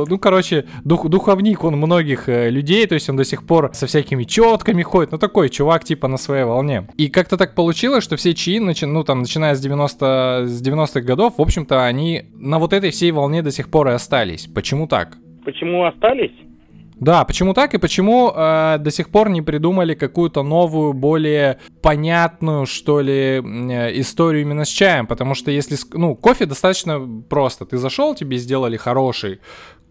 Ну, 0.08 0.20
короче, 0.20 0.66
дух, 0.84 1.08
духовник 1.08 1.64
он 1.64 1.76
многих 1.78 2.28
э, 2.30 2.50
людей, 2.50 2.86
то 2.88 2.96
есть 2.96 3.10
он 3.10 3.16
до 3.16 3.24
сих 3.24 3.46
пор 3.46 3.70
со 3.74 3.88
всякими 3.88 4.24
четками 4.24 4.84
ходит. 4.84 5.12
Ну, 5.12 5.18
такой 5.18 5.50
чувак 5.50 5.84
типа 5.84 6.08
на 6.08 6.18
своей 6.18 6.44
волне. 6.44 6.88
И 6.98 7.10
как-то 7.10 7.38
так 7.38 7.56
получилось, 7.56 8.04
что 8.04 8.16
все 8.16 8.34
чаи, 8.34 8.60
начи, 8.60 8.86
ну, 8.86 9.04
там, 9.04 9.20
начиная 9.20 9.56
с 9.56 9.62
90 9.62 10.44
с 10.46 10.62
90-х 10.62 11.02
годов, 11.02 11.38
в 11.38 11.42
общем-то, 11.42 11.86
они 11.86 12.24
на 12.36 12.60
вот 12.60 12.74
этой 12.74 12.92
всей 12.92 13.12
волне 13.12 13.42
до 13.42 13.52
сих 13.52 13.70
пор 13.70 13.90
и 13.90 13.92
остались. 13.92 14.48
Почему 14.48 14.88
так? 14.88 15.18
Почему 15.44 15.86
остались? 15.86 16.34
Да, 17.00 17.26
почему 17.26 17.54
так 17.54 17.74
и 17.74 17.78
почему 17.78 18.32
э, 18.34 18.78
до 18.80 18.92
сих 18.92 19.10
пор 19.10 19.30
не 19.30 19.42
придумали 19.42 19.96
какую-то 19.96 20.44
новую, 20.44 20.94
более 20.94 21.60
понятную, 21.82 22.66
что 22.66 23.02
ли, 23.02 23.42
э, 23.44 24.00
историю 24.00 24.44
именно 24.44 24.64
с 24.64 24.70
чаем? 24.70 25.06
Потому 25.06 25.36
что 25.36 25.52
если, 25.52 25.78
ну, 25.94 26.16
кофе 26.16 26.46
достаточно 26.46 27.00
просто. 27.30 27.66
Ты 27.66 27.78
зашел, 27.78 28.16
тебе 28.16 28.38
сделали 28.38 28.78
хороший 28.78 29.42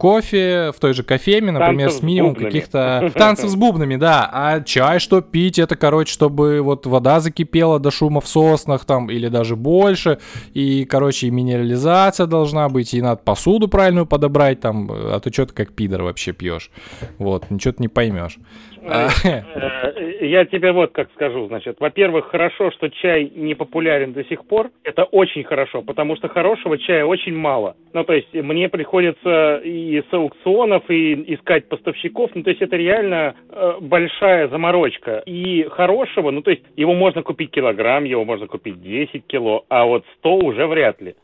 кофе 0.04 0.70
в 0.76 0.80
той 0.80 0.92
же 0.92 1.02
кофейме, 1.02 1.50
например, 1.50 1.88
Танцев 1.88 2.00
с 2.00 2.02
минимум 2.02 2.34
каких-то 2.34 3.10
танцев 3.14 3.48
с 3.48 3.54
бубнами, 3.54 3.96
да. 3.96 4.28
А 4.30 4.60
чай, 4.60 4.98
что 4.98 5.22
пить, 5.22 5.58
это, 5.58 5.76
короче, 5.76 6.12
чтобы 6.12 6.60
вот 6.60 6.84
вода 6.84 7.20
закипела 7.20 7.80
до 7.80 7.90
шума 7.90 8.20
в 8.20 8.28
соснах 8.28 8.84
там 8.84 9.10
или 9.10 9.28
даже 9.28 9.56
больше. 9.56 10.18
И, 10.52 10.84
короче, 10.84 11.28
и 11.28 11.30
минерализация 11.30 12.26
должна 12.26 12.68
быть, 12.68 12.92
и 12.92 13.00
надо 13.00 13.22
посуду 13.24 13.66
правильную 13.66 14.04
подобрать 14.04 14.60
там, 14.60 14.90
а 14.92 15.20
то 15.20 15.32
что 15.32 15.46
ты 15.46 15.54
как 15.54 15.72
пидор 15.72 16.02
вообще 16.02 16.32
пьешь. 16.32 16.70
Вот, 17.16 17.50
ничего 17.50 17.72
ты 17.72 17.82
не 17.82 17.88
поймешь. 17.88 18.38
А, 18.86 19.08
э, 19.24 20.26
я 20.26 20.44
тебе 20.44 20.72
вот 20.72 20.92
как 20.92 21.10
скажу, 21.14 21.46
значит, 21.46 21.76
во-первых, 21.80 22.26
хорошо, 22.26 22.70
что 22.72 22.88
чай 22.90 23.30
не 23.34 23.54
популярен 23.54 24.12
до 24.12 24.24
сих 24.24 24.44
пор. 24.46 24.70
Это 24.82 25.04
очень 25.04 25.44
хорошо, 25.44 25.82
потому 25.82 26.16
что 26.16 26.28
хорошего 26.28 26.76
чая 26.78 27.04
очень 27.04 27.34
мало. 27.34 27.76
Ну, 27.92 28.04
то 28.04 28.12
есть 28.12 28.32
мне 28.34 28.68
приходится 28.68 29.56
и 29.64 30.02
с 30.02 30.12
аукционов, 30.12 30.88
и 30.90 31.34
искать 31.34 31.68
поставщиков. 31.68 32.30
Ну, 32.34 32.42
то 32.42 32.50
есть 32.50 32.60
это 32.60 32.76
реально 32.76 33.34
э, 33.48 33.74
большая 33.80 34.48
заморочка. 34.48 35.22
И 35.26 35.64
хорошего, 35.70 36.30
ну, 36.30 36.42
то 36.42 36.50
есть 36.50 36.62
его 36.76 36.94
можно 36.94 37.22
купить 37.22 37.50
килограмм, 37.50 38.04
его 38.04 38.24
можно 38.24 38.46
купить 38.46 38.82
10 38.82 39.26
кило, 39.26 39.64
а 39.68 39.84
вот 39.84 40.04
100 40.18 40.36
уже 40.36 40.66
вряд 40.66 41.00
ли. 41.00 41.14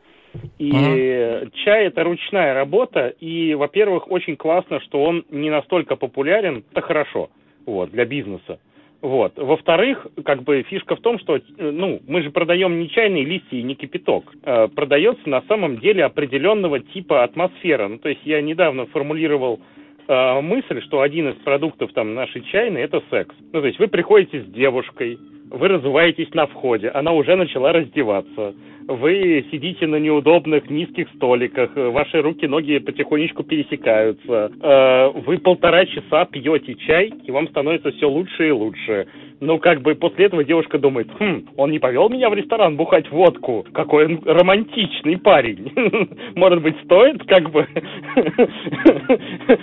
И 0.58 0.70
uh-huh. 0.70 1.50
чай 1.64 1.86
это 1.86 2.04
ручная 2.04 2.54
работа, 2.54 3.08
и, 3.18 3.54
во-первых, 3.54 4.08
очень 4.08 4.36
классно, 4.36 4.78
что 4.80 5.02
он 5.02 5.24
не 5.28 5.50
настолько 5.50 5.96
популярен, 5.96 6.62
это 6.70 6.82
хорошо 6.82 7.30
вот, 7.70 7.90
для 7.90 8.04
бизнеса. 8.04 8.58
Вот. 9.02 9.32
Во-вторых, 9.36 10.06
как 10.24 10.42
бы 10.42 10.62
фишка 10.62 10.94
в 10.94 11.00
том, 11.00 11.18
что 11.18 11.36
э, 11.36 11.40
ну, 11.58 12.00
мы 12.06 12.22
же 12.22 12.30
продаем 12.30 12.78
не 12.78 12.90
чайные 12.90 13.24
листья 13.24 13.56
и 13.56 13.62
не 13.62 13.74
кипяток. 13.74 14.24
А 14.44 14.68
продается 14.68 15.28
на 15.28 15.42
самом 15.42 15.78
деле 15.78 16.04
определенного 16.04 16.80
типа 16.80 17.24
атмосфера. 17.24 17.88
Ну, 17.88 17.98
то 17.98 18.10
есть 18.10 18.20
я 18.24 18.42
недавно 18.42 18.86
формулировал 18.86 19.60
э, 20.06 20.40
мысль, 20.42 20.82
что 20.82 21.00
один 21.00 21.30
из 21.30 21.36
продуктов 21.36 21.92
там 21.94 22.14
нашей 22.14 22.42
чайной 22.42 22.82
это 22.82 23.02
секс. 23.10 23.34
Ну, 23.52 23.60
то 23.60 23.66
есть 23.66 23.78
вы 23.78 23.88
приходите 23.88 24.42
с 24.42 24.46
девушкой, 24.46 25.18
вы 25.50 25.68
разуваетесь 25.68 26.32
на 26.34 26.46
входе, 26.46 26.88
она 26.88 27.12
уже 27.12 27.36
начала 27.36 27.72
раздеваться 27.72 28.54
вы 28.90 29.46
сидите 29.52 29.86
на 29.86 29.96
неудобных 29.96 30.68
низких 30.68 31.08
столиках, 31.14 31.70
ваши 31.76 32.20
руки, 32.20 32.46
ноги 32.46 32.78
потихонечку 32.78 33.44
пересекаются, 33.44 34.50
э, 34.60 35.10
вы 35.26 35.38
полтора 35.38 35.86
часа 35.86 36.24
пьете 36.24 36.74
чай, 36.74 37.12
и 37.24 37.30
вам 37.30 37.48
становится 37.48 37.92
все 37.92 38.08
лучше 38.08 38.48
и 38.48 38.50
лучше. 38.50 39.06
Ну, 39.40 39.58
как 39.58 39.80
бы 39.80 39.94
после 39.94 40.26
этого 40.26 40.44
девушка 40.44 40.78
думает, 40.78 41.08
хм, 41.18 41.46
он 41.56 41.70
не 41.70 41.78
повел 41.78 42.10
меня 42.10 42.28
в 42.28 42.34
ресторан 42.34 42.76
бухать 42.76 43.10
водку. 43.10 43.64
Какой 43.72 44.04
он 44.06 44.20
романтичный 44.24 45.16
парень. 45.16 45.72
Может 46.34 46.62
быть, 46.62 46.76
стоит, 46.84 47.24
как 47.24 47.50
бы. 47.50 47.66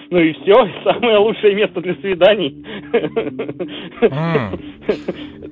Ну 0.10 0.20
и 0.20 0.34
все, 0.34 0.54
самое 0.84 1.18
лучшее 1.18 1.54
место 1.54 1.82
для 1.82 1.94
свиданий. 1.96 2.64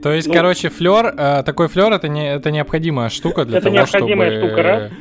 То 0.01 0.11
есть, 0.11 0.24
ну. 0.27 0.33
короче, 0.33 0.69
флер, 0.69 1.13
э, 1.17 1.43
такой 1.45 1.67
флер 1.67 1.91
это 1.91 2.07
не 2.07 2.33
это 2.33 2.51
необходимая 2.51 3.09
штука 3.09 3.45
для 3.45 3.61
того, 3.61 3.85
чтобы... 3.85 4.05
Это 4.05 4.15
необходимая 4.15 4.39
штука, 4.39 4.63
раз. 4.63 4.91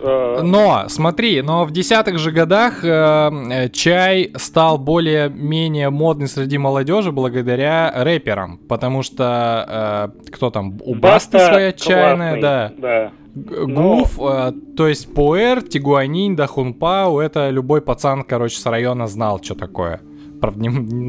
Э, 0.00 0.40
но, 0.42 0.84
смотри, 0.88 1.42
но 1.42 1.64
в 1.64 1.70
десятых 1.70 2.18
же 2.18 2.30
годах 2.30 2.84
э, 2.84 3.68
чай 3.72 4.32
стал 4.36 4.78
более-менее 4.78 5.90
модный 5.90 6.28
среди 6.28 6.58
молодежи 6.58 7.12
благодаря 7.12 7.92
рэперам, 7.94 8.58
потому 8.68 9.02
что 9.02 10.12
э, 10.24 10.30
кто 10.30 10.50
там, 10.50 10.78
у 10.84 10.94
Басты 10.94 11.38
своя 11.38 11.72
чайная, 11.72 12.40
да. 12.40 12.72
да. 12.76 13.12
Гуф, 13.34 14.18
но... 14.18 14.48
э, 14.48 14.52
то 14.76 14.88
есть 14.88 15.12
Пуэр, 15.12 15.62
Тигуанин, 15.62 16.36
Дахунпау, 16.36 17.18
это 17.20 17.50
любой 17.50 17.80
пацан, 17.80 18.22
короче, 18.22 18.58
с 18.58 18.66
района 18.66 19.06
знал, 19.06 19.40
что 19.42 19.54
такое. 19.54 20.00
Правда, 20.40 20.60
не, 20.60 20.68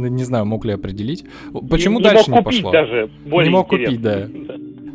не, 0.09 0.23
знаю, 0.23 0.45
мог 0.45 0.65
ли 0.65 0.73
определить. 0.73 1.25
Почему 1.69 1.99
не, 1.99 2.03
дальше 2.03 2.29
не, 2.29 2.35
мог 2.35 2.39
не 2.39 2.43
пошло? 2.43 2.71
Даже, 2.71 3.09
не 3.25 3.49
мог 3.49 3.67
купить, 3.67 4.01
да. 4.01 4.27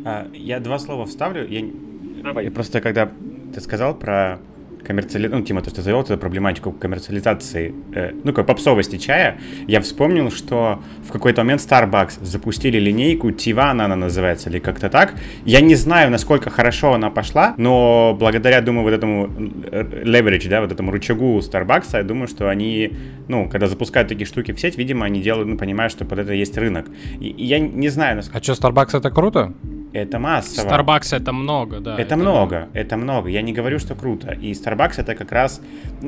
А, 0.05 0.27
я 0.33 0.59
два 0.59 0.77
слова 0.77 1.05
вставлю. 1.05 1.47
Я, 1.47 2.41
я 2.41 2.51
просто 2.51 2.81
когда 2.81 3.09
ты 3.53 3.61
сказал 3.61 3.97
про 3.97 4.39
коммерциализацию, 4.85 5.39
ну, 5.39 5.45
Тима, 5.45 5.61
то, 5.61 5.69
что 5.69 5.81
завел 5.81 6.01
эту 6.01 6.17
проблематику 6.17 6.71
коммерциализации, 6.71 7.73
э, 7.93 8.11
ну, 8.23 8.31
какой 8.31 8.43
попсовости 8.45 8.97
чая, 8.97 9.37
я 9.67 9.81
вспомнил, 9.81 10.31
что 10.31 10.81
в 11.07 11.11
какой-то 11.11 11.41
момент 11.41 11.61
Starbucks 11.61 12.23
запустили 12.23 12.77
линейку 12.79 13.31
Тивана, 13.31 13.85
она 13.85 13.95
называется, 13.95 14.49
или 14.49 14.59
как-то 14.59 14.89
так. 14.89 15.13
Я 15.45 15.61
не 15.61 15.75
знаю, 15.75 16.11
насколько 16.11 16.49
хорошо 16.49 16.93
она 16.93 17.09
пошла, 17.09 17.55
но 17.57 18.15
благодаря, 18.17 18.61
думаю, 18.61 18.83
вот 18.83 18.93
этому 18.93 19.29
э, 19.71 19.83
leverage, 20.03 20.47
да, 20.49 20.61
вот 20.61 20.71
этому 20.71 20.91
рычагу 20.91 21.39
Starbucks, 21.39 21.89
я 21.93 22.03
думаю, 22.03 22.27
что 22.27 22.49
они, 22.49 22.91
ну, 23.27 23.49
когда 23.49 23.67
запускают 23.67 24.09
такие 24.09 24.25
штуки 24.25 24.53
в 24.53 24.59
сеть, 24.59 24.77
видимо, 24.77 25.05
они 25.05 25.21
делают, 25.21 25.47
ну, 25.47 25.57
понимают, 25.57 25.91
что 25.91 26.05
под 26.05 26.19
это 26.19 26.33
есть 26.33 26.57
рынок. 26.57 26.85
И, 27.19 27.27
и 27.27 27.45
я 27.45 27.59
не 27.59 27.89
знаю, 27.89 28.17
насколько... 28.17 28.39
А 28.39 28.43
что, 28.43 28.53
Starbucks 28.53 28.97
это 28.97 29.09
круто? 29.09 29.53
Это 29.95 30.19
массово. 30.19 30.67
Starbucks 30.67 31.15
это 31.15 31.31
много, 31.31 31.79
да. 31.79 31.93
Это, 31.93 32.01
это 32.01 32.17
много, 32.17 32.67
это 32.73 32.97
много. 32.97 33.29
Я 33.29 33.41
не 33.41 33.53
говорю, 33.53 33.79
что 33.79 33.95
круто. 33.95 34.31
И 34.33 34.51
Starbucks 34.51 34.95
это 34.97 35.15
как 35.15 35.31
раз, 35.31 35.61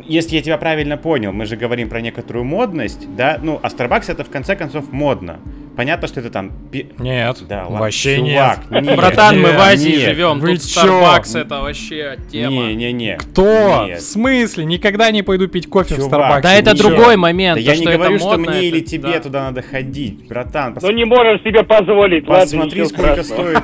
если 0.04 0.36
я 0.36 0.42
тебя 0.42 0.58
правильно 0.58 0.98
понял, 0.98 1.32
мы 1.32 1.46
же 1.46 1.56
говорим 1.56 1.88
про 1.88 2.02
некоторую 2.02 2.44
модность, 2.44 3.08
да, 3.16 3.40
ну, 3.42 3.58
а 3.64 3.68
Starbucks 3.70 4.12
это 4.12 4.26
в 4.26 4.30
конце 4.30 4.58
концов 4.58 4.92
модно. 4.92 5.40
Понятно, 5.78 6.08
что 6.08 6.22
это 6.22 6.32
там... 6.32 6.52
Нет, 6.98 7.38
да, 7.48 7.66
вообще 7.66 8.16
чувак, 8.16 8.72
нет. 8.72 8.82
нет. 8.82 8.98
Братан, 8.98 9.40
мы 9.40 9.52
в 9.52 9.60
Азии 9.60 9.90
нет. 9.90 10.10
живем, 10.10 10.40
Вы 10.40 10.58
тут 10.58 10.66
чё? 10.66 10.82
Starbucks 10.82 11.40
это 11.40 11.62
вообще 11.62 12.18
тема. 12.32 12.50
Не-не-не. 12.50 13.18
Кто? 13.18 13.86
Нет. 13.86 14.00
В 14.00 14.02
смысле? 14.02 14.66
Никогда 14.66 15.12
не 15.12 15.22
пойду 15.22 15.48
пить 15.48 15.70
кофе 15.70 15.98
чувак, 15.98 16.10
в 16.10 16.14
Starbucks. 16.16 16.42
Да 16.42 16.54
это 16.56 16.74
Ничего. 16.74 16.90
другой 16.90 17.18
момент. 17.18 17.60
Да 17.60 17.64
то, 17.64 17.72
я 17.72 17.80
не 17.80 17.86
говорю, 17.86 18.18
что 18.18 18.38
мне 18.40 18.50
это... 18.50 18.66
или 18.66 18.80
тебе 18.80 19.14
да. 19.14 19.20
туда 19.20 19.44
надо 19.44 19.62
ходить, 19.62 20.28
братан. 20.28 20.74
Пос... 20.74 20.82
Ну 20.82 20.90
не 20.90 21.06
можешь 21.06 21.44
себе 21.44 21.64
позволить. 21.64 22.26
Посмотри, 22.26 22.82
Ладно, 22.82 22.98
сколько 22.98 23.24
стоит, 23.24 23.64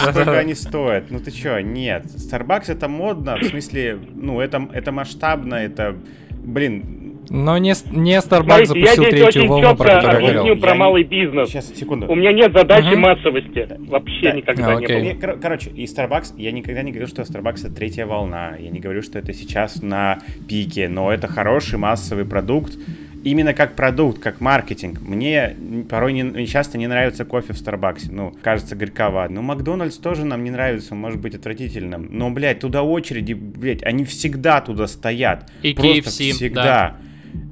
сколько 0.00 0.38
они 0.38 0.54
стоят. 0.54 1.10
Ну 1.10 1.20
ты 1.20 1.30
чё, 1.30 1.58
нет. 1.60 2.06
Starbucks 2.06 2.72
это 2.72 2.88
модно, 2.88 3.36
в 3.36 3.44
смысле, 3.44 3.98
ну 4.14 4.40
это, 4.40 4.66
это 4.72 4.92
масштабно, 4.92 5.56
это, 5.56 5.94
блин, 6.30 7.07
но 7.30 7.58
не, 7.58 7.74
не 7.90 8.18
Starbucks 8.18 8.66
Смотрите, 8.66 8.66
запустил 8.66 9.04
я 9.04 9.10
третью 9.10 9.46
волну, 9.48 9.76
про 9.76 9.88
которую 9.96 10.24
я 10.24 10.32
говорил. 10.32 10.60
про 10.60 10.74
малый 10.74 11.04
бизнес. 11.04 11.50
Сейчас, 11.50 11.68
секунду. 11.74 12.06
У 12.10 12.14
меня 12.14 12.32
нет 12.32 12.52
задачи 12.52 12.92
угу. 12.92 13.00
массовости. 13.00 13.68
Вообще 13.78 14.30
да. 14.30 14.32
никогда 14.32 14.76
а, 14.76 14.80
не 14.80 15.14
было. 15.14 15.32
Короче, 15.40 15.70
и 15.70 15.84
Starbucks, 15.84 16.34
я 16.36 16.52
никогда 16.52 16.82
не 16.82 16.92
говорю, 16.92 17.06
что 17.06 17.22
Starbucks 17.22 17.66
это 17.66 17.74
третья 17.74 18.06
волна. 18.06 18.56
Я 18.58 18.70
не 18.70 18.80
говорю, 18.80 19.02
что 19.02 19.18
это 19.18 19.34
сейчас 19.34 19.82
на 19.82 20.18
пике, 20.48 20.88
но 20.88 21.12
это 21.12 21.28
хороший 21.28 21.78
массовый 21.78 22.24
продукт. 22.24 22.78
именно 23.24 23.52
как 23.52 23.74
продукт, 23.74 24.20
как 24.20 24.40
маркетинг, 24.40 25.00
мне 25.00 25.54
порой 25.90 26.12
не, 26.12 26.46
часто 26.46 26.78
не 26.78 26.86
нравится 26.86 27.24
кофе 27.24 27.52
в 27.52 27.58
Старбаксе. 27.58 28.08
Ну, 28.10 28.32
кажется 28.42 28.74
горьковато. 28.76 29.32
Ну, 29.32 29.42
Макдональдс 29.42 29.98
тоже 29.98 30.24
нам 30.24 30.44
не 30.44 30.50
нравится, 30.50 30.94
может 30.94 31.20
быть 31.20 31.34
отвратительным. 31.34 32.08
Но, 32.10 32.30
блядь, 32.30 32.60
туда 32.60 32.82
очереди, 32.82 33.34
блядь, 33.34 33.82
они 33.82 34.04
всегда 34.04 34.60
туда 34.60 34.86
стоят. 34.86 35.50
И 35.62 35.74
Просто 35.74 36.10
KFC, 36.10 36.32
всегда. 36.32 36.64
да. 36.64 36.96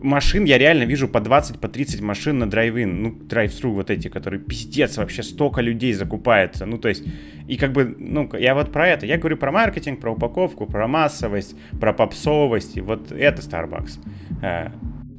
Машин 0.03 0.45
я 0.45 0.59
реально 0.59 0.85
вижу 0.85 1.09
по 1.09 1.21
20, 1.21 1.61
по 1.61 1.69
30 1.69 2.01
машин 2.01 2.39
на 2.39 2.49
drive-in, 2.49 3.03
ну, 3.03 3.11
drive-thru 3.13 3.73
вот 3.73 3.91
эти, 3.91 4.09
которые 4.09 4.41
пиздец 4.41 4.97
вообще 4.99 5.23
столько 5.23 5.61
людей 5.61 5.93
закупается. 5.93 6.67
Ну, 6.67 6.79
то 6.79 6.89
есть, 6.89 7.05
и 7.49 7.57
как 7.57 7.73
бы, 7.73 7.95
ну, 7.99 8.31
я 8.39 8.55
вот 8.55 8.73
про 8.73 8.89
это. 8.89 9.07
Я 9.07 9.19
говорю 9.19 9.37
про 9.37 9.53
маркетинг, 9.53 10.01
про 10.01 10.13
упаковку, 10.13 10.67
про 10.67 10.87
массовость, 10.87 11.57
про 11.81 11.93
попсовость. 11.93 12.77
И 12.77 12.81
вот 12.81 13.13
это 13.13 13.43
Starbucks. 13.43 13.99
Э, 14.43 14.69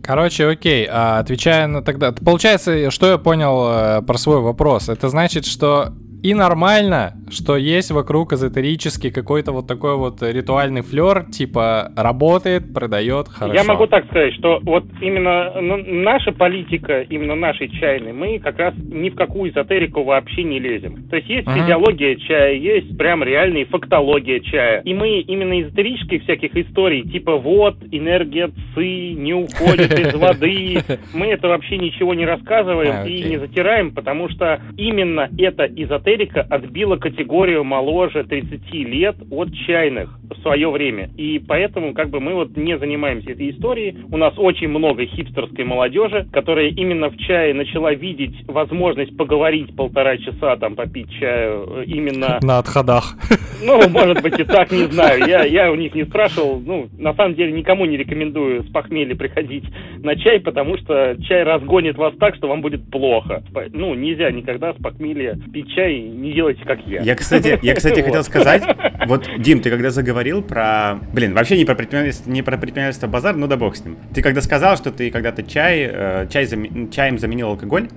Короче, 0.03 0.47
окей, 0.47 0.87
а, 0.89 1.19
отвечая 1.19 1.67
на 1.67 1.81
тогда... 1.81 2.13
Получается, 2.13 2.91
что 2.91 3.07
я 3.07 3.17
понял 3.17 3.67
э, 3.67 4.01
про 4.03 4.17
свой 4.17 4.39
вопрос? 4.39 4.87
Это 4.87 5.09
значит, 5.09 5.45
что 5.45 5.93
и 6.23 6.33
нормально, 6.33 7.13
что 7.29 7.57
есть 7.57 7.91
вокруг 7.91 8.33
эзотерический 8.33 9.11
какой-то 9.11 9.51
вот 9.51 9.67
такой 9.67 9.97
вот 9.97 10.23
ритуальный 10.23 10.81
флер, 10.81 11.25
типа 11.25 11.91
работает, 11.95 12.73
продает, 12.73 13.27
хорошо. 13.27 13.53
Я 13.53 13.63
могу 13.63 13.85
так 13.85 14.05
сказать, 14.07 14.33
что 14.33 14.59
вот 14.63 14.83
именно 14.99 15.61
наша 15.61 16.31
политика, 16.31 17.01
именно 17.01 17.35
нашей 17.35 17.69
чайной, 17.69 18.13
мы 18.13 18.39
как 18.39 18.57
раз 18.57 18.73
ни 18.77 19.09
в 19.09 19.15
какую 19.15 19.51
эзотерику 19.51 20.03
вообще 20.03 20.43
не 20.43 20.59
лезем. 20.59 21.07
То 21.09 21.17
есть 21.17 21.29
есть 21.29 21.47
uh-huh. 21.47 21.53
физиология 21.53 22.15
чая, 22.15 22.55
есть 22.55 22.97
прям 22.97 23.23
реальная 23.23 23.65
фактология 23.65 24.39
чая. 24.39 24.81
И 24.81 24.93
мы 24.95 25.19
именно 25.19 25.61
эзотерических 25.61 26.23
всяких 26.23 26.55
историй, 26.55 27.03
типа 27.03 27.37
вот, 27.37 27.75
энергия 27.91 28.49
ци 28.73 29.13
не 29.13 29.33
уходит 29.33 29.99
из 29.99 30.13
воды, 30.19 30.79
мы 31.13 31.27
это 31.27 31.47
вообще 31.47 31.77
ничего 31.77 32.15
не 32.15 32.25
рассказываем 32.25 33.03
а, 33.03 33.07
и 33.07 33.23
не 33.23 33.37
затираем, 33.37 33.93
потому 33.93 34.29
что 34.29 34.59
именно 34.77 35.29
это 35.37 35.65
эзотерика 35.65 36.06
эзотерика 36.07 36.41
отбила 36.41 36.95
категорию 36.97 37.63
моложе 37.63 38.23
30 38.23 38.71
лет 38.73 39.17
от 39.29 39.53
чайных 39.53 40.17
в 40.29 40.41
свое 40.41 40.69
время. 40.69 41.09
И 41.17 41.39
поэтому 41.39 41.93
как 41.93 42.09
бы 42.09 42.19
мы 42.19 42.33
вот 42.33 42.55
не 42.57 42.77
занимаемся 42.77 43.31
этой 43.31 43.51
историей. 43.51 43.97
У 44.11 44.17
нас 44.17 44.33
очень 44.37 44.67
много 44.67 45.05
хипстерской 45.05 45.63
молодежи, 45.63 46.27
которая 46.31 46.67
именно 46.67 47.09
в 47.09 47.17
чае 47.17 47.53
начала 47.53 47.93
видеть 47.93 48.35
возможность 48.47 49.15
поговорить 49.15 49.75
полтора 49.75 50.17
часа, 50.17 50.57
там, 50.57 50.75
попить 50.75 51.09
чаю 51.19 51.81
э, 51.81 51.83
именно... 51.85 52.39
На 52.41 52.59
отходах. 52.59 53.15
Ну, 53.63 53.89
может 53.89 54.21
быть 54.21 54.39
и 54.39 54.43
так, 54.43 54.71
не 54.71 54.85
знаю. 54.85 55.25
Я, 55.27 55.43
я 55.43 55.71
у 55.71 55.75
них 55.75 55.95
не 55.95 56.03
спрашивал. 56.05 56.59
Ну, 56.59 56.89
на 56.97 57.13
самом 57.13 57.35
деле 57.35 57.51
никому 57.51 57.85
не 57.85 57.97
рекомендую 57.97 58.63
с 58.63 58.67
похмелья 58.67 59.15
приходить 59.15 59.63
на 60.03 60.15
чай, 60.15 60.39
потому 60.39 60.77
что 60.77 61.15
чай 61.23 61.43
разгонит 61.43 61.97
вас 61.97 62.13
так, 62.19 62.35
что 62.35 62.47
вам 62.47 62.61
будет 62.61 62.89
плохо. 62.91 63.43
Ну, 63.71 63.95
нельзя 63.95 64.29
никогда 64.31 64.73
с 64.73 64.77
похмелья 64.77 65.39
пить 65.51 65.73
чай 65.73 65.99
не 65.99 66.33
делайте, 66.33 66.63
как 66.65 66.79
я. 66.85 67.01
Я, 67.01 67.15
кстати, 67.15 67.57
я, 67.61 67.73
кстати, 67.73 68.01
хотел 68.07 68.23
сказать, 68.23 68.63
вот, 69.07 69.27
Дим, 69.39 69.61
ты 69.61 69.69
когда 69.69 69.89
заговорил 69.89 70.16
про, 70.41 70.99
блин, 71.13 71.33
вообще 71.33 71.57
не 71.57 71.65
про 71.65 71.75
предпринимательство, 71.75 72.29
не 72.29 72.41
про 72.41 72.57
предпринимательство 72.57 73.07
базар, 73.07 73.35
ну 73.35 73.47
да 73.47 73.57
бог 73.57 73.75
с 73.75 73.83
ним. 73.83 73.97
Ты 74.13 74.21
когда 74.21 74.41
сказал, 74.41 74.77
что 74.77 74.91
ты 74.91 75.11
когда-то 75.11 75.43
чай, 75.43 75.89
э, 75.91 76.27
чай 76.29 76.45
зам... 76.45 76.89
чаем 76.91 77.19
заменил 77.19 77.49
алкоголь, 77.49 77.89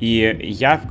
и 0.00 0.38
я 0.42 0.82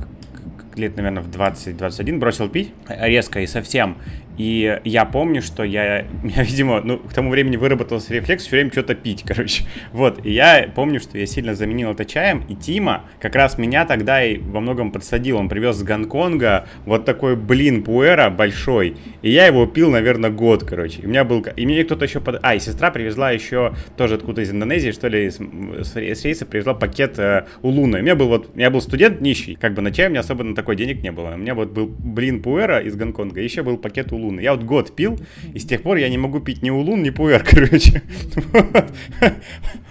лет, 0.76 0.96
наверное, 0.96 1.22
в 1.22 1.28
20-21 1.28 2.18
бросил 2.18 2.48
пить 2.48 2.72
резко 2.88 3.40
и 3.40 3.46
совсем. 3.46 3.98
И 4.38 4.80
я 4.84 5.04
помню, 5.04 5.42
что 5.42 5.62
я, 5.62 5.98
я, 6.24 6.42
видимо, 6.42 6.80
ну, 6.82 6.98
к 6.98 7.12
тому 7.12 7.30
времени 7.30 7.56
выработался 7.56 8.12
рефлекс 8.14 8.46
все 8.46 8.56
время 8.56 8.72
что-то 8.72 8.94
пить, 8.94 9.22
короче. 9.26 9.64
Вот, 9.92 10.24
и 10.24 10.32
я 10.32 10.70
помню, 10.74 11.00
что 11.00 11.18
я 11.18 11.26
сильно 11.26 11.54
заменил 11.54 11.92
это 11.92 12.04
чаем, 12.04 12.44
и 12.48 12.54
Тима 12.54 13.04
как 13.20 13.34
раз 13.34 13.58
меня 13.58 13.84
тогда 13.84 14.24
и 14.24 14.38
во 14.38 14.60
многом 14.60 14.92
подсадил. 14.92 15.36
Он 15.36 15.48
привез 15.48 15.76
с 15.76 15.82
Гонконга 15.82 16.66
вот 16.86 17.04
такой 17.04 17.36
блин 17.36 17.82
пуэра 17.82 18.30
большой, 18.30 18.96
и 19.22 19.30
я 19.30 19.46
его 19.46 19.66
пил, 19.66 19.90
наверное, 19.90 20.30
год, 20.30 20.64
короче. 20.64 21.02
И 21.02 21.06
у 21.06 21.08
меня 21.08 21.24
был, 21.24 21.44
и 21.56 21.66
мне 21.66 21.84
кто-то 21.84 22.04
еще 22.04 22.20
под... 22.20 22.40
А, 22.42 22.54
и 22.54 22.58
сестра 22.58 22.90
привезла 22.90 23.30
еще 23.30 23.74
тоже 23.96 24.14
откуда 24.14 24.42
из 24.42 24.50
Индонезии, 24.50 24.90
что 24.90 25.08
ли, 25.08 25.30
с, 25.30 25.38
с, 25.38 25.94
рейса 25.96 26.46
привезла 26.46 26.74
пакет 26.74 27.18
э, 27.18 27.46
у 27.62 27.68
Луны. 27.68 27.98
У 27.98 28.02
меня 28.02 28.14
был 28.14 28.28
вот, 28.28 28.50
я 28.54 28.70
был 28.70 28.80
студент 28.80 29.20
нищий, 29.20 29.56
как 29.60 29.74
бы 29.74 29.82
на 29.82 29.92
чай 29.92 30.06
у 30.06 30.10
меня 30.10 30.20
особо 30.20 30.44
на 30.44 30.54
такой 30.54 30.76
денег 30.76 31.02
не 31.02 31.12
было. 31.12 31.34
У 31.34 31.38
меня 31.38 31.54
вот 31.54 31.70
был 31.70 31.86
блин 31.86 32.42
пуэра 32.42 32.80
из 32.80 32.94
Гонконга, 32.96 33.40
еще 33.40 33.62
был 33.62 33.76
пакет 33.76 34.12
у 34.12 34.21
Луны. 34.22 34.40
Я 34.40 34.54
вот 34.54 34.62
год 34.62 34.94
пил, 34.94 35.18
и 35.52 35.58
с 35.58 35.64
тех 35.64 35.82
пор 35.82 35.96
я 35.96 36.08
не 36.08 36.18
могу 36.18 36.40
пить 36.40 36.62
ни 36.62 36.70
улун, 36.70 37.02
ни 37.02 37.10
пуэр, 37.10 37.44
короче. 37.48 38.02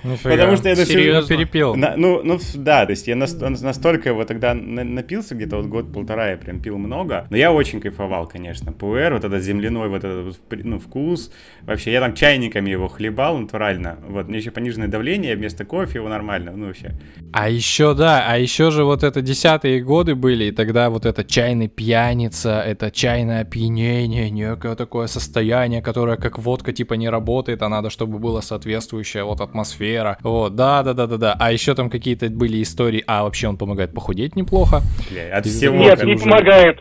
Потому 0.02 0.58
что 0.58 0.68
я 0.68 0.74
это 0.74 0.86
все 0.86 1.28
перепил. 1.28 1.76
Ну, 1.76 2.22
ну, 2.24 2.40
да, 2.56 2.86
то 2.86 2.92
есть 2.92 3.08
я 3.08 3.16
настолько 3.16 4.10
его 4.10 4.24
тогда 4.26 4.54
напился, 4.54 5.36
где-то 5.36 5.58
вот 5.58 5.68
год-полтора 5.68 6.32
я 6.32 6.38
прям 6.38 6.62
пил 6.62 6.78
много, 6.78 7.28
но 7.30 7.38
я 7.38 7.52
очень 7.52 7.80
кайфовал, 7.82 8.28
конечно. 8.28 8.72
Пуэр, 8.72 9.14
вот 9.14 9.24
этот 9.24 9.44
земляной 9.44 9.90
вот 9.90 10.04
этот 10.04 10.38
ну, 10.64 10.80
вкус. 10.80 11.32
Вообще, 11.62 11.92
я 11.92 12.00
там 12.00 12.16
чайниками 12.16 12.70
его 12.70 12.88
хлебал 12.88 13.38
натурально. 13.38 13.98
Вот, 14.08 14.28
мне 14.28 14.40
еще 14.40 14.52
пониженное 14.52 14.88
давление, 14.88 15.36
вместо 15.36 15.66
кофе 15.66 16.00
его 16.00 16.10
нормально, 16.10 16.54
ну 16.56 16.68
вообще. 16.68 16.92
А 17.34 17.50
еще, 17.50 17.94
да, 17.94 18.26
а 18.28 18.38
еще 18.38 18.72
же 18.72 18.84
вот 18.84 19.04
это 19.04 19.22
десятые 19.22 19.82
годы 19.82 20.16
были, 20.16 20.46
и 20.46 20.52
тогда 20.52 20.90
вот 20.90 21.06
это 21.06 21.24
чайный 21.24 21.68
пьяница, 21.68 22.62
это 22.62 22.92
чайное 22.92 23.42
опьянение, 23.42 24.21
некое 24.30 24.76
такое 24.76 25.08
состояние, 25.08 25.82
которое 25.82 26.18
как 26.18 26.38
водка 26.40 26.74
типа 26.74 26.94
не 26.96 27.10
работает, 27.10 27.62
а 27.62 27.70
надо, 27.70 27.90
чтобы 27.90 28.20
была 28.20 28.42
соответствующая 28.42 29.24
вот 29.24 29.42
атмосфера. 29.42 30.18
Вот, 30.22 30.56
да, 30.56 30.84
да, 30.84 30.94
да, 30.94 31.08
да, 31.08 31.18
да. 31.18 31.36
А 31.40 31.52
еще 31.52 31.74
там 31.76 31.90
какие-то 31.90 32.30
были 32.30 32.62
истории, 32.62 33.04
а 33.08 33.24
вообще 33.24 33.48
он 33.48 33.58
помогает 33.58 33.94
похудеть 33.94 34.36
неплохо. 34.36 34.82
Бля, 35.10 35.38
от 35.38 35.46
всего 35.46 35.76
Нет, 35.76 36.04
не 36.04 36.16
помогает. 36.16 36.80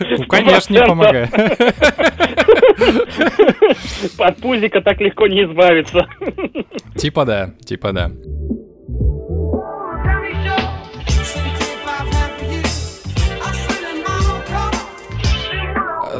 Ну, 0.00 0.24
конечно, 0.26 0.72
не 0.72 0.84
помогает. 0.84 1.30
От 4.18 4.36
пузика 4.38 4.80
так 4.80 5.00
легко 5.00 5.26
не 5.26 5.44
избавиться. 5.44 6.06
Типа 6.96 7.24
да, 7.24 7.54
типа 7.64 7.92
да. 7.92 8.10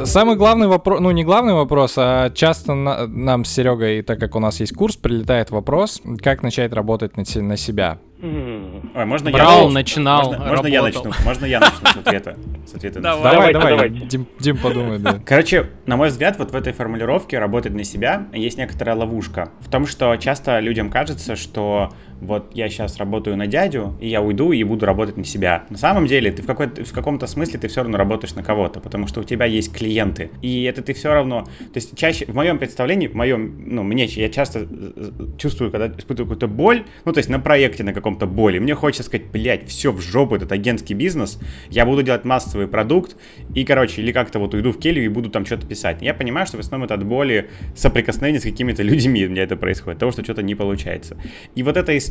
Самый 0.04 0.36
главный 0.36 0.66
вопрос, 0.66 1.00
ну 1.00 1.10
не 1.10 1.24
главный 1.24 1.54
вопрос, 1.54 1.94
а 1.96 2.30
часто 2.30 2.74
на, 2.74 3.06
нам 3.06 3.44
с 3.44 3.52
Серегой, 3.52 4.02
так 4.02 4.18
как 4.18 4.36
у 4.36 4.40
нас 4.40 4.60
есть 4.60 4.74
курс, 4.74 4.96
прилетает 4.96 5.50
вопрос, 5.50 6.02
как 6.22 6.42
начать 6.42 6.72
работать 6.72 7.16
на, 7.16 7.24
на 7.42 7.56
себя. 7.56 7.98
Ой, 8.20 9.04
можно 9.04 9.30
Брал, 9.30 9.68
я 9.68 9.70
начинал, 9.70 10.32
можно, 10.32 10.46
можно 10.46 10.66
я 10.66 10.82
начну? 10.82 11.12
Можно 11.24 11.46
я 11.46 11.60
начну 11.60 11.86
с 11.86 11.96
ответа? 11.96 12.36
С 12.66 12.74
ответа 12.74 13.00
давай, 13.00 13.52
давай, 13.52 13.70
давай. 13.70 13.90
Дим, 13.90 14.26
Дим 14.40 14.56
подумай, 14.56 14.98
да. 14.98 15.20
Короче, 15.24 15.70
на 15.86 15.96
мой 15.96 16.08
взгляд, 16.08 16.36
вот 16.36 16.50
в 16.50 16.56
этой 16.56 16.72
формулировке 16.72 17.38
работать 17.38 17.74
на 17.74 17.84
себя 17.84 18.26
есть 18.32 18.58
некоторая 18.58 18.96
ловушка. 18.96 19.50
В 19.60 19.70
том, 19.70 19.86
что 19.86 20.16
часто 20.16 20.58
людям 20.58 20.90
кажется, 20.90 21.36
что 21.36 21.92
вот 22.20 22.50
я 22.54 22.68
сейчас 22.68 22.96
работаю 22.98 23.36
на 23.36 23.46
дядю, 23.46 23.96
и 24.00 24.08
я 24.08 24.22
уйду 24.22 24.52
и 24.52 24.62
буду 24.64 24.86
работать 24.86 25.16
на 25.16 25.24
себя. 25.24 25.64
На 25.70 25.78
самом 25.78 26.06
деле, 26.06 26.32
ты 26.32 26.42
в, 26.42 26.46
какой 26.46 26.66
в 26.68 26.92
каком-то 26.92 27.26
смысле 27.26 27.58
ты 27.58 27.68
все 27.68 27.82
равно 27.82 27.96
работаешь 27.98 28.34
на 28.34 28.42
кого-то, 28.42 28.80
потому 28.80 29.06
что 29.06 29.20
у 29.20 29.24
тебя 29.24 29.46
есть 29.46 29.72
клиенты. 29.72 30.30
И 30.42 30.64
это 30.64 30.82
ты 30.82 30.94
все 30.94 31.12
равно... 31.12 31.44
То 31.44 31.76
есть 31.76 31.96
чаще, 31.96 32.26
в 32.26 32.34
моем 32.34 32.58
представлении, 32.58 33.06
в 33.06 33.14
моем, 33.14 33.62
ну, 33.66 33.82
мне, 33.82 34.04
я 34.06 34.28
часто 34.28 34.66
э, 34.68 35.10
чувствую, 35.38 35.70
когда 35.70 35.88
испытываю 35.88 36.28
какую-то 36.28 36.48
боль, 36.48 36.84
ну, 37.04 37.12
то 37.12 37.18
есть 37.18 37.30
на 37.30 37.38
проекте 37.38 37.84
на 37.84 37.92
каком-то 37.92 38.26
боли, 38.26 38.58
мне 38.58 38.74
хочется 38.74 39.04
сказать, 39.04 39.26
блядь, 39.30 39.68
все 39.68 39.92
в 39.92 40.00
жопу, 40.00 40.36
этот 40.36 40.52
агентский 40.52 40.94
бизнес, 40.94 41.38
я 41.70 41.86
буду 41.86 42.02
делать 42.02 42.24
массовый 42.24 42.66
продукт, 42.66 43.16
и, 43.54 43.64
короче, 43.64 44.02
или 44.02 44.12
как-то 44.12 44.38
вот 44.38 44.54
уйду 44.54 44.72
в 44.72 44.78
келью 44.78 45.04
и 45.04 45.08
буду 45.08 45.30
там 45.30 45.44
что-то 45.46 45.66
писать. 45.66 45.98
Я 46.00 46.14
понимаю, 46.14 46.46
что 46.46 46.56
в 46.56 46.60
основном 46.60 46.86
это 46.86 46.94
от 46.94 47.04
боли 47.04 47.50
соприкосновения 47.74 48.40
с 48.40 48.44
какими-то 48.44 48.82
людьми 48.82 49.26
у 49.26 49.30
меня 49.30 49.42
это 49.42 49.56
происходит, 49.56 49.98
того, 49.98 50.12
что 50.12 50.24
что-то 50.24 50.42
не 50.42 50.54
получается. 50.54 51.16
И 51.54 51.62
вот 51.62 51.76
эта 51.76 51.96
история, 51.96 52.07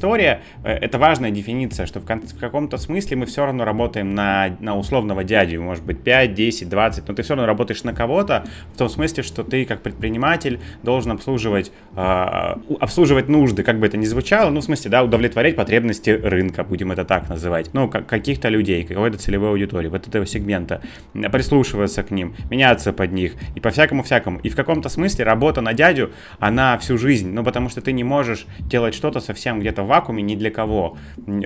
э, 0.64 0.72
это 0.72 0.98
важная 0.98 1.32
дефиниция, 1.32 1.86
что 1.86 2.00
в, 2.00 2.06
в 2.06 2.40
каком-то 2.40 2.78
смысле 2.78 3.18
мы 3.18 3.26
все 3.26 3.46
равно 3.46 3.66
работаем 3.66 4.14
на, 4.14 4.56
на 4.60 4.78
условного 4.78 5.24
дядю, 5.24 5.62
может 5.62 5.84
быть, 5.84 6.04
5, 6.04 6.34
10, 6.34 6.70
20, 6.70 7.08
но 7.08 7.14
ты 7.14 7.24
все 7.24 7.36
равно 7.36 7.48
работаешь 7.48 7.84
на 7.84 7.94
кого-то, 7.94 8.46
в 8.74 8.78
том 8.78 8.90
смысле, 8.90 9.24
что 9.24 9.44
ты 9.44 9.66
как 9.66 9.82
предприниматель 9.82 10.60
должен 10.84 11.12
обслуживать, 11.12 11.72
э, 11.96 12.56
обслуживать 12.80 13.28
нужды, 13.28 13.64
как 13.64 13.80
бы 13.80 13.88
это 13.88 13.98
ни 13.98 14.06
звучало, 14.06 14.50
ну, 14.50 14.62
в 14.62 14.64
смысле, 14.64 14.92
да, 14.92 15.04
удовлетворять 15.04 15.56
потребности 15.56 16.10
рынка, 16.10 16.64
будем 16.64 16.92
это 16.92 17.06
так 17.06 17.30
называть, 17.30 17.74
ну, 17.74 17.90
как, 17.90 18.06
каких-то 18.08 18.50
людей, 18.50 18.84
какой-то 18.84 19.18
целевой 19.18 19.50
аудитории, 19.50 19.88
вот 19.88 20.08
этого 20.08 20.26
сегмента, 20.26 20.82
прислушиваться 21.14 22.04
к 22.04 22.12
ним, 22.12 22.36
меняться 22.50 22.94
под 22.94 23.12
них, 23.12 23.34
и 23.56 23.60
по-всякому-всякому. 23.60 24.40
И 24.40 24.50
в 24.50 24.56
каком-то 24.56 24.90
смысле 24.90 25.26
работа 25.26 25.62
на 25.62 25.74
дядю, 25.74 26.12
она 26.40 26.78
всю 26.78 26.98
жизнь, 26.98 27.32
ну, 27.34 27.44
потому 27.44 27.70
что 27.70 27.82
ты 27.82 27.92
не 27.92 28.04
можешь 28.04 28.46
делать 28.60 28.94
что-то 28.94 29.20
совсем 29.20 29.60
где-то 29.60 29.84
вакууме 29.88 30.22
ни 30.22 30.36
для 30.36 30.52
кого. 30.52 30.98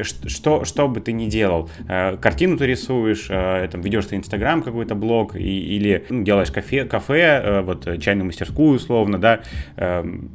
Что, 0.02 0.66
что 0.66 0.88
бы 0.88 1.00
ты 1.00 1.12
ни 1.12 1.28
делал, 1.28 1.70
э, 1.88 2.18
картину 2.18 2.58
ты 2.58 2.68
рисуешь, 2.68 3.28
э, 3.30 3.68
там, 3.72 3.82
ведешь 3.82 4.06
ты 4.06 4.16
Инстаграм 4.16 4.62
какой-то 4.62 4.96
блог, 4.96 5.36
и, 5.36 5.40
или 5.40 6.06
ну, 6.10 6.24
делаешь 6.24 6.52
кафе, 6.52 6.86
кафе, 6.86 7.42
э, 7.44 7.62
вот 7.62 7.88
чайную 8.02 8.26
мастерскую 8.26 8.76
условно, 8.76 9.18
да, 9.18 9.42
эм, 9.78 10.30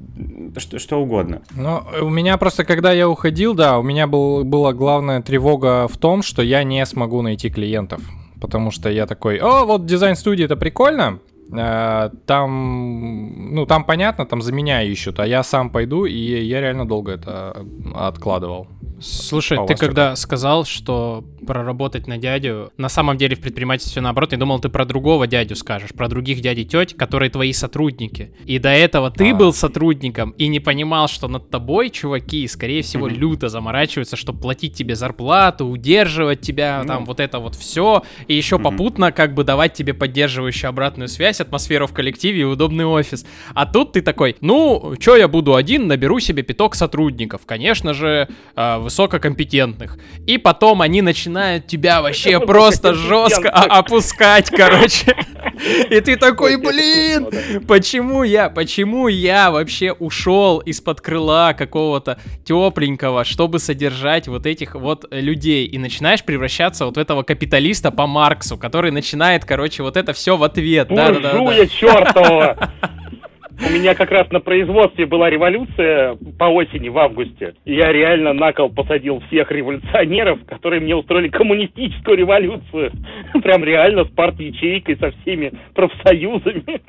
что, 0.56 0.78
что 0.78 1.02
угодно. 1.02 1.42
Ну, 1.54 1.82
у 2.02 2.08
меня 2.08 2.36
просто, 2.36 2.64
когда 2.64 2.92
я 2.92 3.08
уходил, 3.08 3.54
да, 3.54 3.78
у 3.78 3.82
меня 3.82 4.06
был, 4.06 4.44
была 4.44 4.72
главная 4.72 5.22
тревога 5.22 5.88
в 5.88 5.96
том, 5.98 6.22
что 6.22 6.42
я 6.42 6.64
не 6.64 6.84
смогу 6.86 7.22
найти 7.22 7.50
клиентов. 7.50 8.00
Потому 8.40 8.70
что 8.70 8.90
я 8.90 9.06
такой, 9.06 9.38
о, 9.38 9.64
вот 9.64 9.86
дизайн-студия, 9.86 10.44
это 10.44 10.56
прикольно, 10.56 11.20
там, 11.48 13.54
ну, 13.54 13.66
там 13.66 13.84
понятно, 13.84 14.26
там 14.26 14.42
за 14.42 14.52
меня 14.52 14.82
ищут, 14.82 15.20
а 15.20 15.26
я 15.26 15.42
сам 15.42 15.70
пойду, 15.70 16.04
и 16.04 16.18
я 16.18 16.60
реально 16.60 16.86
долго 16.86 17.12
это 17.12 17.64
откладывал. 17.94 18.66
Слушай, 19.00 19.58
ты 19.66 19.74
когда 19.74 20.16
сказал, 20.16 20.64
что 20.64 21.24
проработать 21.46 22.06
на 22.06 22.18
дядю, 22.18 22.72
на 22.76 22.88
самом 22.88 23.16
деле 23.16 23.36
в 23.36 23.40
предпринимательстве 23.40 24.02
наоборот, 24.02 24.32
я 24.32 24.38
думал, 24.38 24.58
ты 24.60 24.68
про 24.68 24.84
другого 24.84 25.26
дядю 25.26 25.54
скажешь, 25.56 25.90
про 25.90 26.08
других 26.08 26.40
дядей 26.40 26.64
теть, 26.64 26.96
которые 26.96 27.30
твои 27.30 27.52
сотрудники. 27.52 28.32
И 28.44 28.58
до 28.58 28.70
этого 28.70 29.10
ты 29.10 29.30
а. 29.30 29.34
был 29.34 29.52
сотрудником 29.52 30.30
и 30.30 30.48
не 30.48 30.60
понимал, 30.60 31.08
что 31.08 31.28
над 31.28 31.50
тобой 31.50 31.90
чуваки, 31.90 32.46
скорее 32.48 32.82
всего, 32.82 33.06
люто 33.06 33.48
заморачиваются, 33.48 34.16
чтобы 34.16 34.40
платить 34.40 34.74
тебе 34.74 34.96
зарплату, 34.96 35.66
удерживать 35.66 36.40
тебя, 36.40 36.82
там 36.86 37.04
вот 37.04 37.20
это 37.20 37.38
вот 37.38 37.54
все, 37.54 38.02
и 38.26 38.34
еще 38.34 38.58
попутно 38.58 39.12
как 39.12 39.34
бы 39.34 39.44
давать 39.44 39.74
тебе 39.74 39.94
поддерживающую 39.94 40.68
обратную 40.68 41.08
связь, 41.08 41.40
атмосферу 41.40 41.86
в 41.86 41.92
коллективе 41.92 42.40
и 42.40 42.44
удобный 42.44 42.86
офис. 42.86 43.26
А 43.54 43.66
тут 43.66 43.92
ты 43.92 44.02
такой, 44.02 44.36
ну, 44.40 44.94
что 44.98 45.16
я 45.16 45.28
буду 45.28 45.54
один, 45.54 45.86
наберу 45.86 46.20
себе 46.20 46.42
пяток 46.42 46.74
сотрудников, 46.74 47.42
конечно 47.46 47.94
же, 47.94 48.28
э, 48.54 48.85
высококомпетентных. 48.86 49.98
И 50.26 50.38
потом 50.38 50.80
они 50.80 51.02
начинают 51.02 51.66
тебя 51.66 52.00
вообще 52.02 52.38
просто 52.40 52.94
жестко 52.94 53.50
опускать, 53.50 54.48
короче. 54.50 55.16
И 55.90 56.00
ты 56.00 56.16
такой, 56.16 56.56
блин, 56.56 57.28
почему 57.66 58.22
я, 58.22 58.48
почему 58.48 59.08
я 59.08 59.50
вообще 59.50 59.92
ушел 59.92 60.58
из-под 60.58 61.00
крыла 61.00 61.52
какого-то 61.54 62.18
тепленького, 62.44 63.24
чтобы 63.24 63.58
содержать 63.58 64.28
вот 64.28 64.46
этих 64.46 64.74
вот 64.74 65.06
людей. 65.10 65.66
И 65.66 65.78
начинаешь 65.78 66.22
превращаться 66.22 66.86
вот 66.86 66.96
в 66.96 67.00
этого 67.00 67.22
капиталиста 67.22 67.90
по 67.90 68.06
Марксу, 68.06 68.56
который 68.56 68.92
начинает, 68.92 69.44
короче, 69.44 69.82
вот 69.82 69.96
это 69.96 70.12
все 70.12 70.36
в 70.36 70.44
ответ. 70.44 70.88
Да-да-да. 70.88 71.66
чертова! 71.66 72.72
У 73.58 73.70
меня 73.72 73.94
как 73.94 74.10
раз 74.10 74.30
на 74.30 74.40
производстве 74.40 75.06
была 75.06 75.30
революция 75.30 76.16
по 76.38 76.44
осени, 76.44 76.88
в 76.88 76.98
августе. 76.98 77.54
И 77.64 77.74
я 77.74 77.90
реально 77.90 78.32
на 78.34 78.52
кол 78.52 78.68
посадил 78.70 79.20
всех 79.28 79.50
революционеров, 79.50 80.40
которые 80.46 80.80
мне 80.80 80.94
устроили 80.94 81.28
коммунистическую 81.28 82.18
революцию. 82.18 82.92
Прям 83.42 83.64
реально 83.64 84.04
с 84.04 84.08
парт-ячейкой, 84.08 84.96
со 84.98 85.10
всеми 85.22 85.52
профсоюзами. 85.74 86.80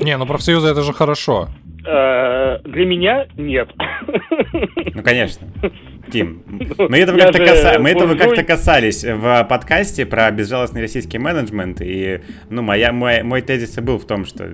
Не, 0.00 0.16
ну 0.16 0.26
профсоюзы 0.26 0.68
это 0.68 0.82
же 0.82 0.92
хорошо. 0.92 1.48
Э, 1.86 2.60
для 2.64 2.86
меня 2.86 3.26
нет. 3.36 3.68
Ну, 4.94 5.02
конечно. 5.02 5.46
Тим, 6.10 6.42
мы 6.88 6.98
этого 6.98 7.18
как-то 7.18 7.38
каса... 7.44 7.78
мы 7.78 7.90
этого 7.90 8.14
как-то 8.14 8.42
касались 8.42 9.04
в 9.04 9.44
подкасте 9.44 10.06
про 10.06 10.30
безжалостный 10.30 10.80
российский 10.80 11.18
менеджмент, 11.18 11.80
и 11.80 12.20
ну, 12.48 12.62
моя, 12.62 12.92
мой, 12.92 13.22
мой 13.22 13.42
тезис 13.42 13.76
был 13.76 13.98
в 13.98 14.06
том, 14.06 14.24
что 14.24 14.48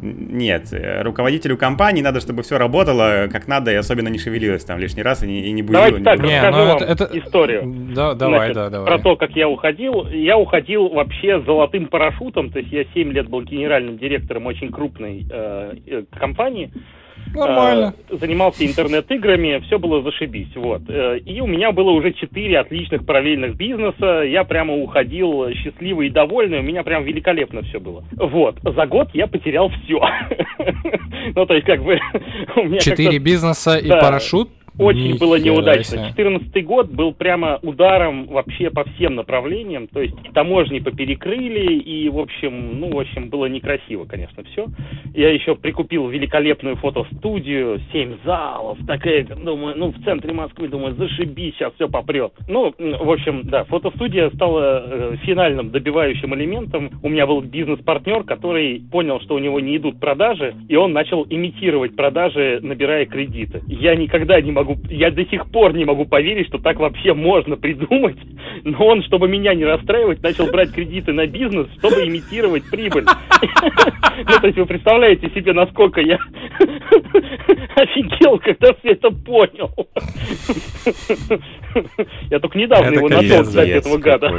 нет, 0.00 0.72
руководителю 1.02 1.56
компании 1.56 2.02
надо, 2.02 2.20
чтобы 2.20 2.42
все 2.42 2.58
работало 2.58 3.28
как 3.32 3.48
надо, 3.48 3.72
и 3.72 3.74
особенно 3.74 4.08
не 4.08 4.18
шевелилось 4.18 4.64
там 4.64 4.78
лишний 4.78 5.02
раз 5.02 5.22
и 5.22 5.26
не, 5.26 5.46
и 5.46 5.52
не 5.52 5.62
будило. 5.62 5.84
Давайте 5.84 6.04
так, 6.04 6.20
не, 6.20 6.34
расскажу 6.34 6.58
ну, 6.58 6.66
вам 6.66 6.76
это, 6.76 7.04
это... 7.04 7.18
историю. 7.18 7.62
Да, 7.94 8.14
давай, 8.14 8.38
Значит, 8.38 8.54
да, 8.54 8.70
давай. 8.70 8.86
Про 8.86 8.98
то, 8.98 9.16
как 9.16 9.30
я 9.30 9.48
уходил. 9.48 10.06
Я 10.08 10.36
уходил 10.38 10.88
вообще 10.88 11.40
с 11.40 11.44
золотым 11.44 11.86
парашютом, 11.86 12.50
то 12.50 12.58
есть 12.58 12.72
я 12.72 12.84
7 12.94 13.12
лет 13.12 13.28
был 13.28 13.42
генеральным 13.42 13.98
директором 13.98 14.46
очень 14.46 14.70
крупной 14.70 15.26
э, 15.30 15.74
э 15.86 16.02
компании. 16.18 16.70
Нормально. 17.34 17.94
Э, 18.08 18.16
занимался 18.16 18.64
интернет-играми, 18.66 19.62
все 19.66 19.78
было 19.78 20.02
зашибись. 20.02 20.54
Вот. 20.54 20.82
Э, 20.88 21.18
и 21.18 21.40
у 21.40 21.46
меня 21.46 21.72
было 21.72 21.90
уже 21.90 22.12
четыре 22.12 22.58
отличных 22.58 23.04
параллельных 23.04 23.56
бизнеса. 23.56 24.22
Я 24.22 24.44
прямо 24.44 24.74
уходил 24.74 25.50
счастливый 25.50 26.08
и 26.08 26.10
довольный. 26.10 26.60
У 26.60 26.62
меня 26.62 26.82
прям 26.82 27.04
великолепно 27.04 27.62
все 27.62 27.78
было. 27.78 28.04
Вот. 28.12 28.56
За 28.62 28.86
год 28.86 29.10
я 29.14 29.26
потерял 29.26 29.68
все. 29.68 30.00
Ну, 31.34 31.44
то 31.44 31.54
есть, 31.54 31.66
как 31.66 31.82
бы... 31.82 31.98
Четыре 32.80 33.18
бизнеса 33.18 33.76
и 33.78 33.88
парашют? 33.88 34.48
Очень 34.78 35.14
Ни 35.14 35.18
было 35.18 35.36
неудачно. 35.36 36.12
2014 36.14 36.64
год 36.64 36.90
был 36.90 37.12
прямо 37.12 37.58
ударом 37.62 38.26
вообще 38.26 38.70
по 38.70 38.84
всем 38.84 39.14
направлениям, 39.14 39.86
то 39.86 40.00
есть 40.00 40.14
таможни 40.34 40.80
поперекрыли, 40.80 41.74
и, 41.74 42.08
в 42.08 42.18
общем, 42.18 42.78
ну, 42.80 42.94
в 42.94 43.00
общем, 43.00 43.30
было 43.30 43.46
некрасиво, 43.46 44.04
конечно, 44.04 44.44
все. 44.44 44.66
Я 45.14 45.32
еще 45.32 45.54
прикупил 45.56 46.08
великолепную 46.08 46.76
фотостудию, 46.76 47.80
семь 47.92 48.16
залов, 48.24 48.78
такая, 48.86 49.24
думаю, 49.24 49.76
ну, 49.76 49.92
в 49.92 50.04
центре 50.04 50.32
Москвы, 50.32 50.68
думаю, 50.68 50.94
зашибись, 50.94 51.54
сейчас 51.54 51.72
все 51.74 51.88
попрет. 51.88 52.32
Ну, 52.48 52.74
в 52.78 53.10
общем, 53.10 53.42
да, 53.44 53.64
фотостудия 53.64 54.30
стала 54.30 54.84
э, 54.86 55.16
финальным 55.24 55.70
добивающим 55.70 56.34
элементом. 56.34 56.90
У 57.02 57.08
меня 57.08 57.26
был 57.26 57.40
бизнес-партнер, 57.40 58.24
который 58.24 58.82
понял, 58.90 59.20
что 59.20 59.34
у 59.34 59.38
него 59.38 59.60
не 59.60 59.76
идут 59.76 60.00
продажи, 60.00 60.54
и 60.68 60.76
он 60.76 60.92
начал 60.92 61.26
имитировать 61.28 61.96
продажи, 61.96 62.60
набирая 62.62 63.06
кредиты. 63.06 63.62
Я 63.66 63.94
никогда 63.94 64.40
не 64.40 64.52
могу 64.52 64.65
могу, 64.66 64.80
я 64.90 65.10
до 65.10 65.24
сих 65.26 65.50
пор 65.50 65.74
не 65.74 65.84
могу 65.84 66.04
поверить, 66.04 66.48
что 66.48 66.58
так 66.58 66.78
вообще 66.78 67.14
можно 67.14 67.56
придумать. 67.56 68.16
Но 68.64 68.86
он, 68.86 69.02
чтобы 69.04 69.28
меня 69.28 69.54
не 69.54 69.64
расстраивать, 69.64 70.22
начал 70.22 70.46
брать 70.46 70.72
кредиты 70.72 71.12
на 71.12 71.26
бизнес, 71.26 71.68
чтобы 71.78 72.06
имитировать 72.06 72.68
прибыль. 72.70 73.04
Ну, 73.04 74.40
то 74.40 74.46
есть 74.46 74.58
вы 74.58 74.66
представляете 74.66 75.30
себе, 75.30 75.52
насколько 75.52 76.00
я 76.00 76.18
офигел, 77.76 78.38
когда 78.38 78.72
все 78.74 78.92
это 78.92 79.10
понял. 79.10 79.70
Я 82.30 82.40
только 82.40 82.58
недавно 82.58 82.94
его 82.94 83.08
нашел, 83.08 83.42
кстати, 83.42 83.70
этого 83.70 83.98
гада. 83.98 84.32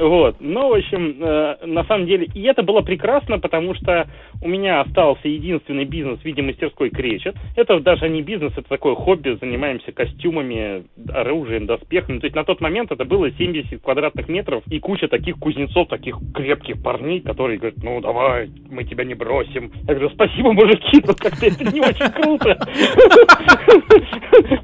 Вот. 0.00 0.36
Ну, 0.40 0.68
в 0.68 0.74
общем, 0.74 1.16
э, 1.22 1.66
на 1.66 1.84
самом 1.84 2.06
деле, 2.06 2.26
и 2.34 2.42
это 2.44 2.62
было 2.62 2.80
прекрасно, 2.80 3.38
потому 3.38 3.74
что 3.74 4.08
у 4.42 4.48
меня 4.48 4.80
остался 4.80 5.28
единственный 5.28 5.84
бизнес 5.84 6.18
в 6.20 6.24
виде 6.24 6.42
мастерской 6.42 6.90
кречет. 6.90 7.36
Это 7.56 7.78
даже 7.80 8.08
не 8.08 8.22
бизнес, 8.22 8.52
это 8.52 8.68
такое 8.68 8.94
хобби, 8.94 9.36
занимаемся 9.40 9.92
костюмами, 9.92 10.84
оружием, 11.12 11.66
доспехами. 11.66 12.18
То 12.18 12.26
есть 12.26 12.36
на 12.36 12.44
тот 12.44 12.60
момент 12.60 12.90
это 12.90 13.04
было 13.04 13.30
70 13.30 13.82
квадратных 13.82 14.28
метров 14.28 14.62
и 14.68 14.78
куча 14.78 15.08
таких 15.08 15.36
кузнецов, 15.38 15.88
таких 15.88 16.18
крепких 16.34 16.82
парней, 16.82 17.20
которые 17.20 17.58
говорят, 17.58 17.82
ну 17.82 18.00
давай, 18.00 18.50
мы 18.70 18.84
тебя 18.84 19.04
не 19.04 19.14
бросим. 19.14 19.70
Я 19.86 19.94
говорю, 19.94 20.10
спасибо, 20.10 20.52
мужики, 20.52 21.02
но 21.06 21.14
как-то 21.14 21.46
это 21.46 21.64
не 21.64 21.80
очень 21.80 22.10
круто. 22.10 22.58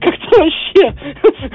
Как-то 0.00 0.26
вообще. 0.38 0.94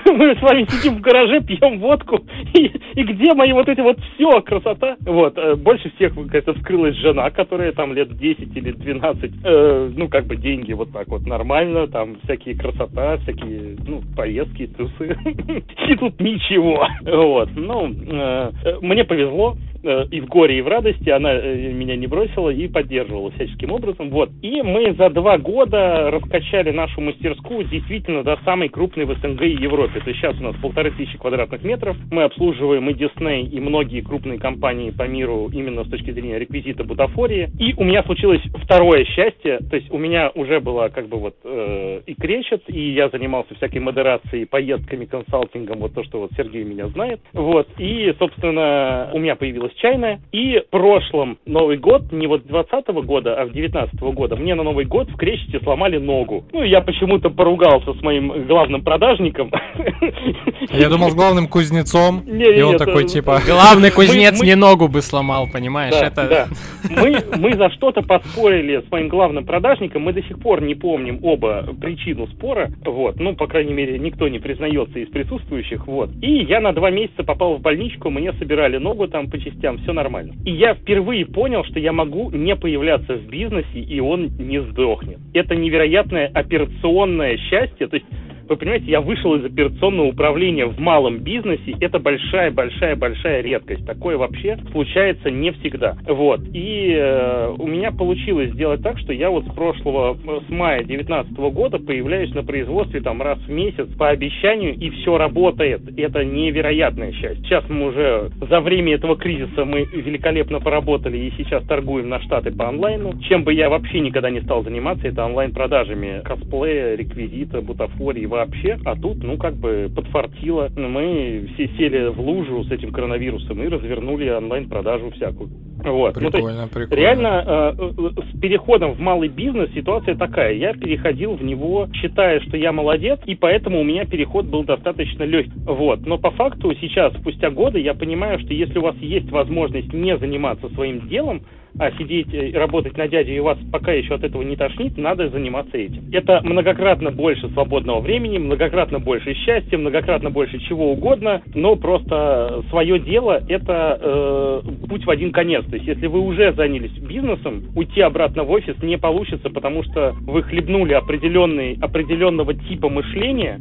Мы 0.06 0.36
с 0.36 0.42
вами 0.42 0.66
сидим 0.70 0.98
в 0.98 1.02
гараже, 1.02 1.42
пьем 1.42 1.80
водку, 1.80 2.20
и, 2.54 3.04
где 3.04 3.34
мои 3.34 3.52
вот 3.54 3.68
эти 3.68 3.82
вот 3.82 3.98
все, 4.00 4.42
красота. 4.42 4.98
Вот, 5.02 5.38
э, 5.38 5.56
больше 5.56 5.92
всех 5.96 6.14
это 6.34 6.54
вскрылась 6.54 6.96
жена, 6.98 7.30
которая 7.32 7.72
там 7.72 7.94
лет 7.94 8.11
10 8.12 8.58
или 8.58 8.71
12, 8.71 9.32
э, 9.43 9.91
ну, 9.95 10.08
как 10.08 10.26
бы 10.28 10.36
деньги 10.36 10.74
вот 10.74 10.91
так 10.91 11.08
вот 11.08 11.26
нормально, 11.26 11.88
там 11.88 12.17
всякие 12.24 12.56
красота, 12.56 13.17
всякие, 13.17 13.78
ну, 13.86 14.02
поездки, 14.15 14.67
тусы. 14.67 15.17
И 15.88 15.95
тут 15.95 16.19
ничего. 16.19 16.88
Вот, 17.04 17.50
ну, 17.56 17.89
э, 17.89 18.52
э 18.63 18.80
мне 18.82 19.04
повезло, 19.04 19.56
и 19.84 20.22
в 20.22 20.28
горе, 20.28 20.60
и 20.60 20.62
в 20.62 20.67
радости, 20.67 21.10
она 21.10 21.34
э, 21.34 21.72
меня 21.72 21.96
не 21.96 22.08
бросила 22.08 22.50
и 22.50 22.67
поддерживала 22.67 23.32
всяческим 23.32 23.72
образом. 23.72 24.10
Вот. 24.10 24.30
И 24.41 24.62
мы 24.62 24.94
за 24.94 25.10
два 25.10 25.38
года 25.38 26.12
раскачали 26.12 26.72
нашу 26.72 27.02
мастерскую 27.02 27.65
действительно 27.65 28.24
до 28.24 28.38
самой 28.46 28.70
крупной 28.70 29.06
в 29.06 29.13
СНГ 29.17 29.41
и 29.41 29.62
Европе. 29.62 30.00
То 30.00 30.10
есть 30.10 30.20
сейчас 30.20 30.39
у 30.39 30.44
нас 30.44 30.56
полторы 30.62 30.91
тысячи 30.91 31.17
квадратных 31.17 31.63
метров. 31.63 31.98
Мы 32.12 32.24
обслуживаем 32.24 32.89
и 32.89 32.94
Disney, 32.94 33.50
и 33.50 33.60
многие 33.60 34.02
крупные 34.02 34.39
компании 34.39 34.91
по 34.91 35.08
миру 35.08 35.50
именно 35.52 35.84
с 35.84 35.89
точки 35.89 36.12
зрения 36.12 36.39
реквизита 36.39 36.84
бутафории. 36.84 37.50
И 37.60 37.74
у 37.76 37.84
меня 37.84 38.04
случилось 38.04 38.41
второе 38.63 39.06
счастье. 39.06 39.60
То 39.70 39.76
есть 39.76 39.91
у 39.91 39.98
меня 39.98 40.32
уже 40.36 40.60
была 40.60 40.89
как 40.89 41.08
бы 41.08 41.17
вот 41.17 41.36
э, 41.44 42.02
и 42.06 42.13
кречет, 42.13 42.63
и 42.67 42.91
я 42.91 43.10
занимался 43.10 43.56
всякой 43.56 43.80
модерацией, 43.80 44.46
поездками, 44.46 45.06
консалтингом, 45.06 45.80
вот 45.80 45.94
то, 45.94 46.04
что 46.04 46.20
вот 46.20 46.32
Сергей 46.38 46.63
меня 46.63 46.88
знает. 46.89 47.20
Вот. 47.34 47.67
И, 47.78 48.13
собственно, 48.20 49.10
у 49.13 49.20
меня 49.20 49.36
появилась 49.36 49.71
закончилась 49.72 49.76
чайная, 49.82 50.22
и 50.32 50.60
в 50.60 50.70
прошлом 50.70 51.38
Новый 51.46 51.78
год, 51.78 52.12
не 52.12 52.28
вот 52.28 52.46
20 52.48 52.88
года, 53.06 53.36
а 53.36 53.46
в 53.46 53.52
19 53.52 54.00
года, 54.00 54.36
мне 54.36 54.56
на 54.56 54.64
Новый 54.64 54.86
год 54.86 55.10
в 55.10 55.16
Крещете 55.16 55.60
сломали 55.64 55.98
ногу. 55.98 56.46
Ну, 56.52 56.64
я 56.64 56.82
почему-то 56.82 57.30
поругался 57.30 57.94
с 57.94 58.02
моим 58.02 58.48
главным 58.48 58.84
продажником. 58.84 59.52
Я 60.72 60.90
думал, 60.90 61.10
с 61.10 61.16
главным 61.16 61.48
кузнецом, 61.48 62.22
и 62.22 62.62
он 62.62 62.78
такой, 62.78 63.06
типа... 63.06 63.40
Главный 63.46 63.92
кузнец 63.96 64.42
не 64.42 64.56
ногу 64.56 64.88
бы 64.88 65.02
сломал, 65.02 65.48
понимаешь? 65.52 65.94
Это... 65.94 66.48
Мы, 66.90 67.18
мы 67.38 67.56
за 67.56 67.70
что-то 67.72 68.02
поспорили 68.02 68.84
с 68.88 68.92
моим 68.92 69.10
главным 69.10 69.46
продажником, 69.46 70.04
мы 70.04 70.14
до 70.14 70.22
сих 70.24 70.40
пор 70.40 70.62
не 70.62 70.76
помним 70.76 71.20
оба 71.24 71.68
причину 71.80 72.28
спора, 72.28 72.72
вот, 72.86 73.20
ну, 73.20 73.36
по 73.36 73.48
крайней 73.48 73.74
мере, 73.74 73.98
никто 74.00 74.28
не 74.28 74.40
признается 74.40 75.00
из 75.00 75.10
присутствующих, 75.10 75.88
вот. 75.88 76.10
И 76.22 76.44
я 76.44 76.60
на 76.60 76.74
два 76.74 76.90
месяца 76.90 77.24
попал 77.24 77.56
в 77.56 77.62
больничку, 77.62 78.10
мне 78.10 78.34
собирали 78.34 78.78
ногу 78.78 79.08
там 79.08 79.30
по 79.30 79.40
частям, 79.40 79.61
все 79.62 79.93
нормально. 79.93 80.34
И 80.45 80.52
я 80.52 80.74
впервые 80.74 81.26
понял, 81.26 81.63
что 81.63 81.80
я 81.80 81.91
могу 81.93 82.32
не 82.32 82.56
появляться 82.56 83.15
в 83.15 83.28
бизнесе, 83.28 83.80
и 83.80 84.00
он 84.00 84.28
не 84.38 84.62
сдохнет. 84.62 85.19
Это 85.34 85.56
невероятное 85.56 86.28
операционное 86.34 87.38
счастье, 87.38 87.88
то 87.88 87.95
есть 87.95 88.08
вы 88.52 88.58
понимаете, 88.58 88.92
я 88.92 89.02
вышел 89.02 89.34
из 89.36 89.46
операционного 89.46 90.08
управления 90.08 90.66
в 90.66 90.80
малом 90.80 91.20
бизнесе. 91.20 91.76
Это 91.80 92.00
большая-большая-большая 92.00 93.42
редкость. 93.42 93.86
Такое 93.86 94.18
вообще 94.18 94.58
случается 94.72 95.32
не 95.32 95.52
всегда. 95.52 95.96
Вот. 96.08 96.42
И 96.54 96.94
э, 96.94 97.56
у 97.58 97.66
меня 97.68 97.92
получилось 97.92 98.52
сделать 98.52 98.84
так, 98.84 99.00
что 99.00 99.14
я 99.14 99.30
вот 99.30 99.46
с 99.46 99.54
прошлого, 99.54 100.16
с 100.16 100.50
мая 100.50 100.84
2019 100.84 101.34
года 101.54 101.80
появляюсь 101.80 102.34
на 102.34 102.44
производстве 102.44 103.02
там 103.02 103.22
раз 103.22 103.40
в 103.40 103.50
месяц 103.50 103.88
по 103.98 104.10
обещанию, 104.10 104.76
и 104.76 104.90
все 104.90 105.18
работает. 105.18 105.82
Это 105.98 106.26
невероятное 106.26 107.14
счастье. 107.14 107.44
Сейчас 107.46 107.64
мы 107.70 107.88
уже 107.88 108.32
за 108.50 108.60
время 108.60 108.96
этого 108.96 109.16
кризиса 109.16 109.64
мы 109.64 109.86
великолепно 109.94 110.60
поработали 110.60 111.18
и 111.18 111.32
сейчас 111.38 111.64
торгуем 111.66 112.10
на 112.10 112.20
штаты 112.22 112.52
по 112.52 112.68
онлайну. 112.68 113.18
Чем 113.30 113.44
бы 113.44 113.54
я 113.54 113.70
вообще 113.70 114.02
никогда 114.02 114.30
не 114.30 114.42
стал 114.42 114.64
заниматься, 114.64 115.08
это 115.08 115.26
онлайн-продажами 115.26 116.22
косплея, 116.26 116.96
реквизита, 116.96 117.62
бутафории, 117.62 118.26
вообще, 118.46 118.78
а 118.86 118.96
тут, 118.96 119.24
ну, 119.24 119.38
как 119.38 119.56
бы 119.56 119.92
подфартило. 119.94 120.70
Мы 120.76 121.50
все 121.54 121.68
сели 121.78 122.08
в 122.08 122.20
лужу 122.20 122.64
с 122.64 122.72
этим 122.72 122.92
коронавирусом 122.92 123.62
и 123.62 123.68
развернули 123.68 124.30
онлайн-продажу 124.30 125.12
всякую. 125.12 125.50
Вот. 125.84 126.14
Прикольно, 126.14 126.64
ну, 126.64 126.68
прикольно. 126.68 126.96
Реально, 126.96 127.44
э, 127.46 127.74
э, 127.80 128.22
с 128.34 128.40
переходом 128.40 128.94
в 128.94 129.00
малый 129.00 129.30
бизнес 129.30 129.72
ситуация 129.74 130.16
такая. 130.16 130.54
Я 130.54 130.74
переходил 130.74 131.34
в 131.34 131.44
него, 131.44 131.88
считая, 131.94 132.40
что 132.42 132.58
я 132.58 132.72
молодец, 132.72 133.20
и 133.26 133.36
поэтому 133.36 133.82
у 133.82 133.84
меня 133.84 134.06
переход 134.06 134.46
был 134.46 134.64
достаточно 134.64 135.24
легкий. 135.24 135.60
Вот. 135.66 136.06
Но 136.06 136.18
по 136.18 136.32
факту 136.32 136.74
сейчас, 136.80 137.14
спустя 137.14 137.50
годы, 137.50 137.80
я 137.80 137.94
понимаю, 137.94 138.40
что 138.40 138.54
если 138.54 138.78
у 138.78 138.84
вас 138.84 138.96
есть 138.98 139.32
возможность 139.32 139.92
не 139.94 140.18
заниматься 140.18 140.70
своим 140.70 141.08
делом, 141.08 141.42
а 141.80 141.92
сидеть 141.92 142.34
и 142.34 142.52
работать 142.54 142.98
на 142.98 143.08
дяде, 143.08 143.36
и 143.36 143.40
вас 143.40 143.58
пока 143.72 143.92
еще 143.92 144.16
от 144.16 144.24
этого 144.24 144.42
не 144.42 144.56
тошнит, 144.56 144.98
надо 144.98 145.30
заниматься 145.30 145.78
этим. 145.78 146.04
Это 146.12 146.42
многократно 146.44 147.12
больше 147.12 147.50
свободного 147.50 148.02
времени, 148.02 148.38
многократно 148.38 149.00
больше 149.00 149.34
счастья, 149.34 149.78
многократно 149.78 150.30
больше 150.30 150.60
чего 150.60 150.92
угодно, 150.92 151.42
но 151.54 151.76
просто 151.76 152.64
свое 152.70 153.00
дело– 153.00 153.42
это 153.48 154.00
э, 154.02 154.62
путь 154.88 155.06
в 155.06 155.10
один 155.10 155.32
конец. 155.32 155.66
То 155.66 155.76
есть, 155.76 155.88
если 155.88 156.08
вы 156.08 156.20
уже 156.20 156.54
занялись 156.54 156.92
бизнесом, 156.92 157.64
уйти 157.76 158.02
обратно 158.02 158.44
в 158.44 158.52
офис 158.52 158.76
не 158.82 158.98
получится, 158.98 159.50
потому 159.50 159.84
что 159.84 160.14
вы 160.22 160.44
хлебнули 160.44 160.94
определенный, 160.94 161.78
определенного 161.82 162.54
типа 162.54 162.90
мышления, 162.90 163.60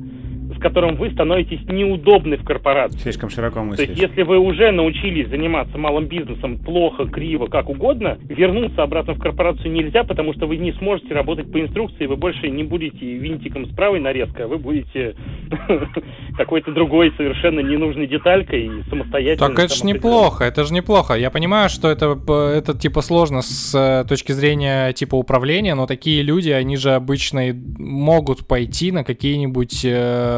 которым 0.59 0.97
вы 0.97 1.11
становитесь 1.11 1.61
неудобны 1.69 2.37
в 2.37 2.45
корпорации. 2.45 2.99
Слишком 2.99 3.31
широко 3.31 3.63
мыслишь. 3.63 3.87
То 3.87 3.93
есть, 3.93 4.03
если 4.03 4.23
вы 4.23 4.39
уже 4.39 4.71
научились 4.71 5.29
заниматься 5.29 5.79
малым 5.79 6.07
бизнесом 6.07 6.59
плохо, 6.59 7.07
криво, 7.07 7.47
как 7.47 7.69
угодно, 7.69 8.19
вернуться 8.29 8.83
обратно 8.83 9.15
в 9.15 9.21
корпорацию 9.21 9.71
нельзя, 9.73 10.05
потому 10.05 10.35
что 10.35 10.47
вы 10.47 10.57
не 10.57 10.73
сможете 10.73 11.15
работать 11.15 11.51
по 11.53 11.61
инструкции, 11.61 12.07
вы 12.07 12.17
больше 12.17 12.49
не 12.49 12.65
будете 12.65 13.15
винтиком 13.17 13.67
с 13.67 13.75
правой 13.75 14.01
нарезкой, 14.01 14.47
а 14.47 14.49
вы 14.49 14.59
будете 14.59 15.15
какой-то 16.37 16.73
другой 16.73 17.13
совершенно 17.17 17.61
ненужной 17.61 18.07
деталькой 18.07 18.67
и 18.67 18.83
самостоятельно. 18.89 19.49
Так 19.49 19.59
это 19.59 19.75
же 19.75 19.85
неплохо, 19.85 20.45
это 20.45 20.65
же 20.65 20.73
неплохо. 20.73 21.15
Я 21.15 21.31
понимаю, 21.31 21.69
что 21.69 21.89
это, 21.89 22.19
это 22.55 22.77
типа 22.77 23.03
сложно 23.03 23.43
с 23.43 23.75
э, 23.75 24.09
точки 24.09 24.33
зрения 24.33 24.93
типа 24.93 25.15
управления, 25.15 25.75
но 25.75 25.87
такие 25.87 26.23
люди, 26.23 26.51
они 26.51 26.77
же 26.77 26.93
обычно 26.93 27.53
могут 27.79 28.47
пойти 28.47 28.93
на 28.93 29.05
какие-нибудь 29.05 29.85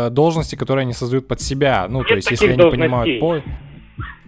э, 0.07 0.11
должности, 0.11 0.57
которые 0.57 0.83
они 0.83 0.93
создают 0.93 1.29
под 1.29 1.41
себя. 1.41 1.87
Ну, 1.88 1.99
Нет 1.99 2.09
то 2.09 2.15
есть, 2.15 2.31
если 2.31 2.49
они 2.53 2.71
понимают... 2.71 3.21
По... 3.21 3.43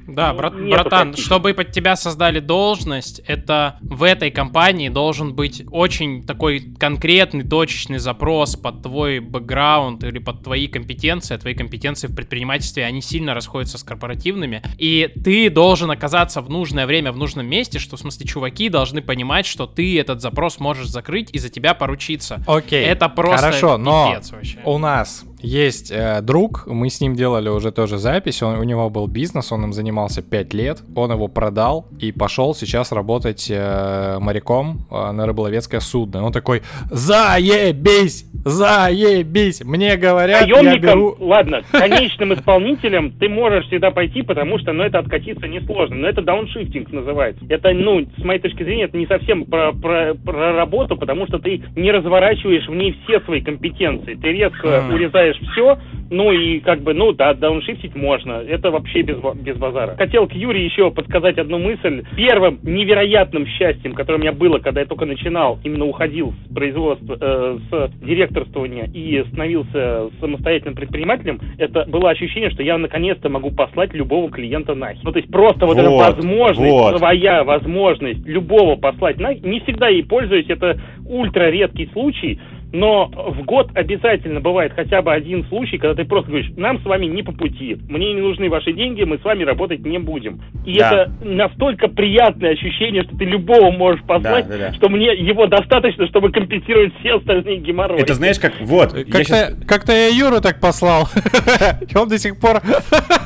Да, 0.06 0.32
брат, 0.34 0.54
братан, 0.54 1.12
таких. 1.12 1.24
чтобы 1.24 1.54
под 1.54 1.72
тебя 1.72 1.96
создали 1.96 2.40
должность, 2.40 3.20
это 3.26 3.78
в 3.80 4.02
этой 4.02 4.30
компании 4.30 4.88
должен 4.88 5.34
быть 5.34 5.64
очень 5.70 6.22
такой 6.24 6.60
конкретный, 6.78 7.44
точечный 7.44 7.98
запрос 7.98 8.56
под 8.56 8.82
твой 8.82 9.20
бэкграунд 9.20 10.04
или 10.04 10.18
под 10.18 10.42
твои 10.42 10.68
компетенции. 10.68 11.34
А 11.34 11.38
твои 11.38 11.54
компетенции 11.54 12.06
в 12.06 12.14
предпринимательстве, 12.14 12.84
они 12.84 13.00
сильно 13.00 13.34
расходятся 13.34 13.78
с 13.78 13.82
корпоративными. 13.82 14.62
И 14.78 15.10
ты 15.24 15.50
должен 15.50 15.90
оказаться 15.90 16.40
в 16.40 16.50
нужное 16.50 16.86
время 16.86 17.12
в 17.12 17.16
нужном 17.16 17.46
месте, 17.46 17.78
что, 17.78 17.96
в 17.96 18.00
смысле, 18.00 18.26
чуваки 18.26 18.68
должны 18.68 19.02
понимать, 19.02 19.46
что 19.46 19.66
ты 19.66 19.98
этот 19.98 20.20
запрос 20.20 20.60
можешь 20.60 20.88
закрыть 20.88 21.30
и 21.32 21.38
за 21.38 21.48
тебя 21.48 21.74
поручиться. 21.74 22.42
Окей, 22.46 22.84
Это 22.84 23.08
просто 23.08 23.46
Хорошо, 23.46 23.78
но 23.78 24.16
вообще. 24.30 24.58
у 24.64 24.78
нас 24.78 25.24
есть 25.44 25.90
э, 25.90 26.20
друг, 26.22 26.66
мы 26.66 26.88
с 26.88 27.00
ним 27.00 27.14
делали 27.14 27.48
уже 27.50 27.70
тоже 27.70 27.98
запись, 27.98 28.42
он, 28.42 28.58
у 28.58 28.62
него 28.62 28.88
был 28.88 29.06
бизнес, 29.06 29.52
он 29.52 29.64
им 29.64 29.72
занимался 29.72 29.93
5 30.22 30.54
лет, 30.54 30.82
он 30.94 31.12
его 31.12 31.28
продал 31.28 31.86
и 32.00 32.12
пошел 32.12 32.54
сейчас 32.54 32.92
работать 32.92 33.48
э, 33.50 34.18
моряком 34.20 34.80
э, 34.90 35.12
на 35.12 35.26
рыболовецкое 35.26 35.80
судно. 35.80 36.24
Он 36.24 36.32
такой, 36.32 36.62
заебись, 36.90 38.26
заебись, 38.44 39.64
мне 39.64 39.96
говорят, 39.96 40.46
я 40.46 40.76
беру... 40.78 41.16
ладно, 41.18 41.62
конечным 41.72 42.34
исполнителем 42.34 43.12
ты 43.12 43.28
можешь 43.28 43.66
всегда 43.66 43.90
пойти, 43.90 44.22
потому 44.22 44.58
что, 44.58 44.72
ну, 44.72 44.82
это 44.82 44.98
откатиться 44.98 45.46
несложно, 45.46 45.96
но 45.96 46.08
это 46.08 46.22
дауншифтинг 46.22 46.92
называется. 46.92 47.44
Это, 47.48 47.72
ну, 47.72 48.06
с 48.16 48.24
моей 48.24 48.40
точки 48.40 48.62
зрения, 48.62 48.84
это 48.84 48.96
не 48.96 49.06
совсем 49.06 49.44
про, 49.44 49.72
про, 49.72 50.14
про 50.14 50.52
работу, 50.52 50.96
потому 50.96 51.26
что 51.26 51.38
ты 51.38 51.62
не 51.76 51.90
разворачиваешь 51.90 52.68
в 52.68 52.74
ней 52.74 52.98
все 53.04 53.20
свои 53.20 53.40
компетенции, 53.40 54.14
ты 54.14 54.28
резко 54.28 54.84
урезаешь 54.90 55.38
все, 55.52 55.78
ну 56.10 56.32
и 56.32 56.60
как 56.60 56.82
бы, 56.82 56.94
ну 56.94 57.12
да, 57.12 57.34
дауншифтить 57.34 57.94
можно. 57.94 58.42
Это 58.46 58.70
вообще 58.70 59.02
без, 59.02 59.16
без 59.36 59.56
базара. 59.56 59.96
Хотел 59.96 60.26
к 60.26 60.32
Юре 60.32 60.64
еще 60.64 60.90
подсказать 60.90 61.38
одну 61.38 61.58
мысль. 61.58 62.04
Первым 62.16 62.58
невероятным 62.62 63.46
счастьем, 63.46 63.92
которое 63.92 64.18
у 64.18 64.20
меня 64.20 64.32
было, 64.32 64.58
когда 64.58 64.80
я 64.80 64.86
только 64.86 65.06
начинал, 65.06 65.58
именно 65.64 65.86
уходил 65.86 66.32
с 66.32 66.54
производства, 66.54 67.16
э, 67.20 67.58
с 67.70 68.04
директорствования 68.04 68.88
и 68.92 69.24
становился 69.28 70.10
самостоятельным 70.20 70.74
предпринимателем, 70.74 71.40
это 71.58 71.84
было 71.86 72.10
ощущение, 72.10 72.50
что 72.50 72.62
я 72.62 72.78
наконец-то 72.78 73.28
могу 73.28 73.50
послать 73.50 73.94
любого 73.94 74.30
клиента 74.30 74.74
нахер. 74.74 75.00
Ну 75.04 75.12
то 75.12 75.18
есть 75.18 75.30
просто 75.30 75.66
вот, 75.66 75.76
вот 75.76 75.82
эта 75.82 75.90
возможность, 75.90 76.72
вот. 76.72 76.98
своя 76.98 77.44
возможность 77.44 78.26
любого 78.26 78.76
послать 78.76 79.18
нахер, 79.18 79.46
не 79.46 79.60
всегда 79.60 79.88
ей 79.88 80.04
пользуюсь, 80.04 80.46
это 80.48 80.80
ультра 81.06 81.50
редкий 81.50 81.88
случай, 81.92 82.38
но 82.74 83.06
в 83.06 83.44
год 83.44 83.70
обязательно 83.74 84.40
бывает 84.40 84.72
хотя 84.74 85.00
бы 85.00 85.12
один 85.12 85.46
случай, 85.46 85.78
когда 85.78 85.94
ты 85.94 86.04
просто 86.04 86.28
говоришь, 86.30 86.50
нам 86.56 86.80
с 86.80 86.84
вами 86.84 87.06
не 87.06 87.22
по 87.22 87.30
пути, 87.30 87.78
мне 87.88 88.14
не 88.14 88.20
нужны 88.20 88.50
ваши 88.50 88.72
деньги, 88.72 89.04
мы 89.04 89.18
с 89.18 89.24
вами 89.24 89.44
работать 89.44 89.86
не 89.86 89.98
будем. 89.98 90.42
И 90.66 90.76
да. 90.76 91.04
это 91.04 91.12
настолько 91.24 91.86
приятное 91.86 92.54
ощущение, 92.54 93.04
что 93.04 93.16
ты 93.16 93.26
любого 93.26 93.70
можешь 93.70 94.02
позвать, 94.04 94.48
да, 94.48 94.58
да, 94.58 94.68
да. 94.70 94.74
что 94.74 94.88
мне 94.88 95.14
его 95.14 95.46
достаточно, 95.46 96.08
чтобы 96.08 96.32
компенсировать 96.32 96.92
все 96.98 97.14
остальные 97.14 97.58
геморрои. 97.58 98.00
Это 98.00 98.14
знаешь 98.14 98.40
как, 98.40 98.60
вот. 98.60 98.92
Как-то 98.92 99.18
я, 99.18 99.24
сейчас... 99.24 99.54
как 99.68 99.88
я 99.88 100.08
Юру 100.08 100.40
так 100.40 100.60
послал, 100.60 101.08
он 101.94 102.08
до 102.08 102.18
сих 102.18 102.40
пор 102.40 102.60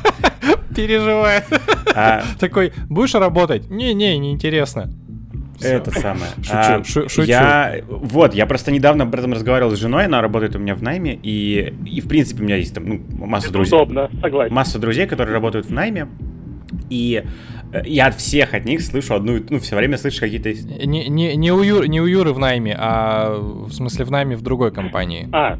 переживает. 0.77 1.45
А... 1.95 2.21
Такой, 2.39 2.73
будешь 2.91 3.15
работать? 3.15 3.71
Не-не, 3.71 4.19
неинтересно. 4.19 4.91
Это 5.61 5.91
самое. 5.91 6.31
Шучу, 6.37 6.53
а, 6.53 6.85
шучу. 6.85 7.23
Я, 7.23 7.81
вот, 7.89 8.35
я 8.35 8.47
просто 8.47 8.71
недавно 8.71 9.05
об 9.05 9.15
этом 9.15 9.33
разговаривал 9.33 9.73
с 9.73 9.79
женой, 9.79 10.07
она 10.07 10.21
работает 10.21 10.57
у 10.57 10.59
меня 10.59 10.75
в 10.75 10.83
найме, 10.83 11.19
и, 11.23 11.75
и 11.85 12.01
в 12.01 12.09
принципе 12.09 12.43
у 12.43 12.45
меня 12.45 12.57
есть 12.57 12.75
там 12.75 12.85
ну, 12.87 13.27
масса 13.27 13.49
Это 13.49 13.55
друзей. 13.55 13.77
Удобно, 13.77 14.11
согласен. 14.21 14.55
Масса 14.55 14.79
друзей, 14.79 15.07
которые 15.07 15.35
работают 15.35 15.67
в 15.67 15.73
найме, 15.73 16.09
и 16.91 17.25
э, 17.73 17.83
я 17.87 18.07
от 18.07 18.15
всех 18.15 18.55
от 18.55 18.65
них 18.65 18.83
слышу 18.83 19.15
одну, 19.15 19.39
ну, 19.49 19.59
все 19.59 19.77
время 19.77 19.97
слышу 19.97 20.21
какие-то... 20.21 20.53
Не, 20.53 21.09
не, 21.09 21.37
не, 21.37 21.53
у 21.53 21.63
Юр, 21.63 21.87
не 21.87 22.01
у 22.01 22.07
Юры 22.07 22.33
в 22.33 22.39
найме, 22.39 22.77
а 22.79 23.37
в 23.39 23.73
смысле 23.73 24.05
в 24.05 24.11
найме 24.11 24.37
в 24.37 24.43
другой 24.43 24.73
компании. 24.73 25.29
А, 25.33 25.59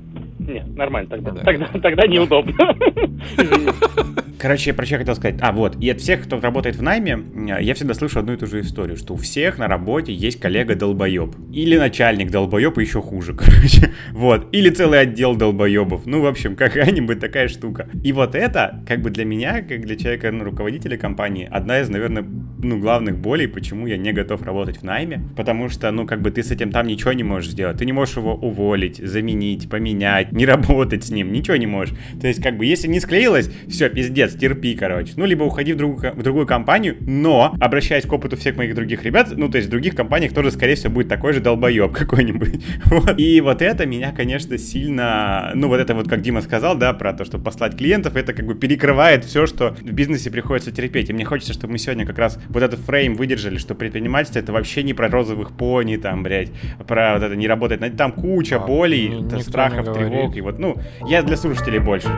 нет, 0.49 0.77
нормально 0.77 1.11
тогда. 1.11 1.31
Да. 1.33 1.43
Тогда, 1.43 1.67
тогда 1.81 2.07
неудобно. 2.07 2.55
Короче, 4.39 4.73
про 4.73 4.87
что 4.87 4.95
я 4.95 4.99
хотел 5.01 5.17
сказать. 5.17 5.39
А, 5.41 5.51
вот. 5.51 5.77
И 5.81 5.91
от 5.91 6.01
всех, 6.01 6.23
кто 6.23 6.41
работает 6.41 6.77
в 6.77 6.83
найме, 6.83 7.19
я 7.61 7.75
всегда 7.75 7.95
слышу 7.95 8.21
одну 8.21 8.35
и 8.35 8.37
ту 8.37 8.47
же 8.47 8.61
историю, 8.61 8.97
что 8.97 9.15
у 9.15 9.17
всех 9.17 9.59
на 9.59 9.67
работе 9.67 10.13
есть 10.13 10.39
коллега 10.39 10.77
долбоеб. 10.77 11.35
Или 11.53 11.77
начальник 11.77 12.31
долбоеб, 12.31 12.79
и 12.79 12.83
еще 12.83 13.03
хуже, 13.03 13.35
короче. 13.37 13.93
Вот. 14.13 14.47
Или 14.53 14.71
целый 14.71 15.01
отдел 15.01 15.35
долбоебов. 15.35 16.07
Ну, 16.07 16.21
в 16.21 16.27
общем, 16.27 16.55
какая-нибудь 16.55 17.19
такая 17.19 17.49
штука. 17.49 17.89
И 18.05 18.13
вот 18.13 18.37
это, 18.37 18.85
как 18.87 19.03
бы 19.03 19.11
для 19.11 19.25
меня, 19.25 19.63
как 19.63 19.85
для 19.85 19.97
человека, 19.97 20.31
ну, 20.31 20.45
руководителя 20.45 20.97
компании, 20.97 21.49
одна 21.51 21.81
из, 21.81 21.89
наверное, 21.89 22.25
ну, 22.63 22.79
главных 22.79 23.19
болей, 23.19 23.49
почему 23.49 23.89
я 23.89 23.97
не 23.97 24.13
готов 24.13 24.43
работать 24.43 24.79
в 24.79 24.83
найме. 24.85 25.21
Потому 25.37 25.69
что, 25.69 25.91
ну, 25.91 26.07
как 26.07 26.23
бы 26.23 26.31
ты 26.31 26.45
с 26.45 26.53
этим 26.53 26.71
там 26.71 26.87
ничего 26.87 27.13
не 27.13 27.25
можешь 27.25 27.51
сделать. 27.51 27.79
Ты 27.79 27.87
не 27.87 27.93
можешь 27.93 28.17
его 28.17 28.37
уволить, 28.37 28.99
заменить, 28.99 29.69
поменять, 29.69 30.31
не 30.39 30.47
работать 30.47 31.05
с 31.05 31.11
ним, 31.11 31.33
ничего 31.33 31.57
не 31.57 31.67
можешь. 31.67 31.95
То 32.21 32.29
есть, 32.29 32.43
как 32.43 32.57
бы, 32.57 32.65
если 32.65 32.89
не 32.89 33.01
склеилось, 33.01 33.51
все, 33.69 33.91
пиздец, 33.91 34.35
терпи, 34.35 34.75
короче. 34.75 35.13
Ну, 35.17 35.27
либо 35.27 35.43
уходи 35.43 35.73
в 35.73 35.77
другую, 35.77 36.13
в 36.15 36.23
другую 36.23 36.47
компанию, 36.47 36.97
но, 37.01 37.55
обращаясь 37.61 38.05
к 38.05 38.13
опыту 38.13 38.37
всех 38.37 38.57
моих 38.57 38.75
других 38.75 39.03
ребят, 39.03 39.29
ну, 39.37 39.49
то 39.49 39.59
есть 39.59 39.69
в 39.69 39.71
других 39.71 39.95
компаниях 39.95 40.33
тоже, 40.33 40.53
скорее 40.53 40.77
всего, 40.77 40.93
будет 40.95 41.09
такой 41.09 41.33
же 41.33 41.41
долбоеб 41.41 41.93
какой-нибудь. 41.93 42.65
Вот. 42.87 43.19
И 43.19 43.41
вот 43.41 43.61
это 43.61 43.85
меня, 43.85 44.13
конечно, 44.13 44.57
сильно, 44.57 45.51
ну, 45.55 45.69
вот 45.69 45.81
это 45.81 45.95
вот, 45.95 46.09
как 46.09 46.23
Дима 46.23 46.41
сказал, 46.41 46.77
да, 46.77 46.93
про 46.93 47.13
то, 47.13 47.25
что 47.25 47.39
послать 47.39 47.77
клиентов, 47.77 48.17
это 48.17 48.33
как 48.33 48.47
бы 48.47 48.55
перекрывает 48.55 49.25
все, 49.25 49.47
что 49.47 49.71
в 49.71 49.93
бизнесе 49.93 50.31
приходится 50.31 50.71
терпеть. 50.71 51.11
И 51.11 51.13
мне 51.13 51.25
хочется, 51.25 51.53
чтобы 51.53 51.73
мы 51.73 51.79
сегодня 51.79 52.07
как 52.07 52.19
раз 52.19 52.39
вот 52.49 52.63
этот 52.63 52.81
фрейм 52.81 53.15
выдержали, 53.15 53.59
что 53.59 53.75
предпринимательство 53.75 54.39
это 54.39 54.53
вообще 54.53 54.83
не 54.85 54.95
про 54.95 55.09
розовых 55.09 55.57
пони, 55.57 55.97
там, 55.97 56.23
блядь, 56.23 56.51
про 56.87 57.15
вот 57.15 57.25
это 57.25 57.35
не 57.37 57.49
работать. 57.49 57.97
Там 57.97 58.13
куча 58.13 58.57
а, 58.57 58.67
болей, 58.67 59.25
страхов, 59.41 59.93
тревог. 59.93 60.28
И 60.37 60.41
вот, 60.41 60.59
ну, 60.59 60.77
я 61.07 61.23
для 61.23 61.37
слушателей 61.37 61.79
больше. 61.79 62.09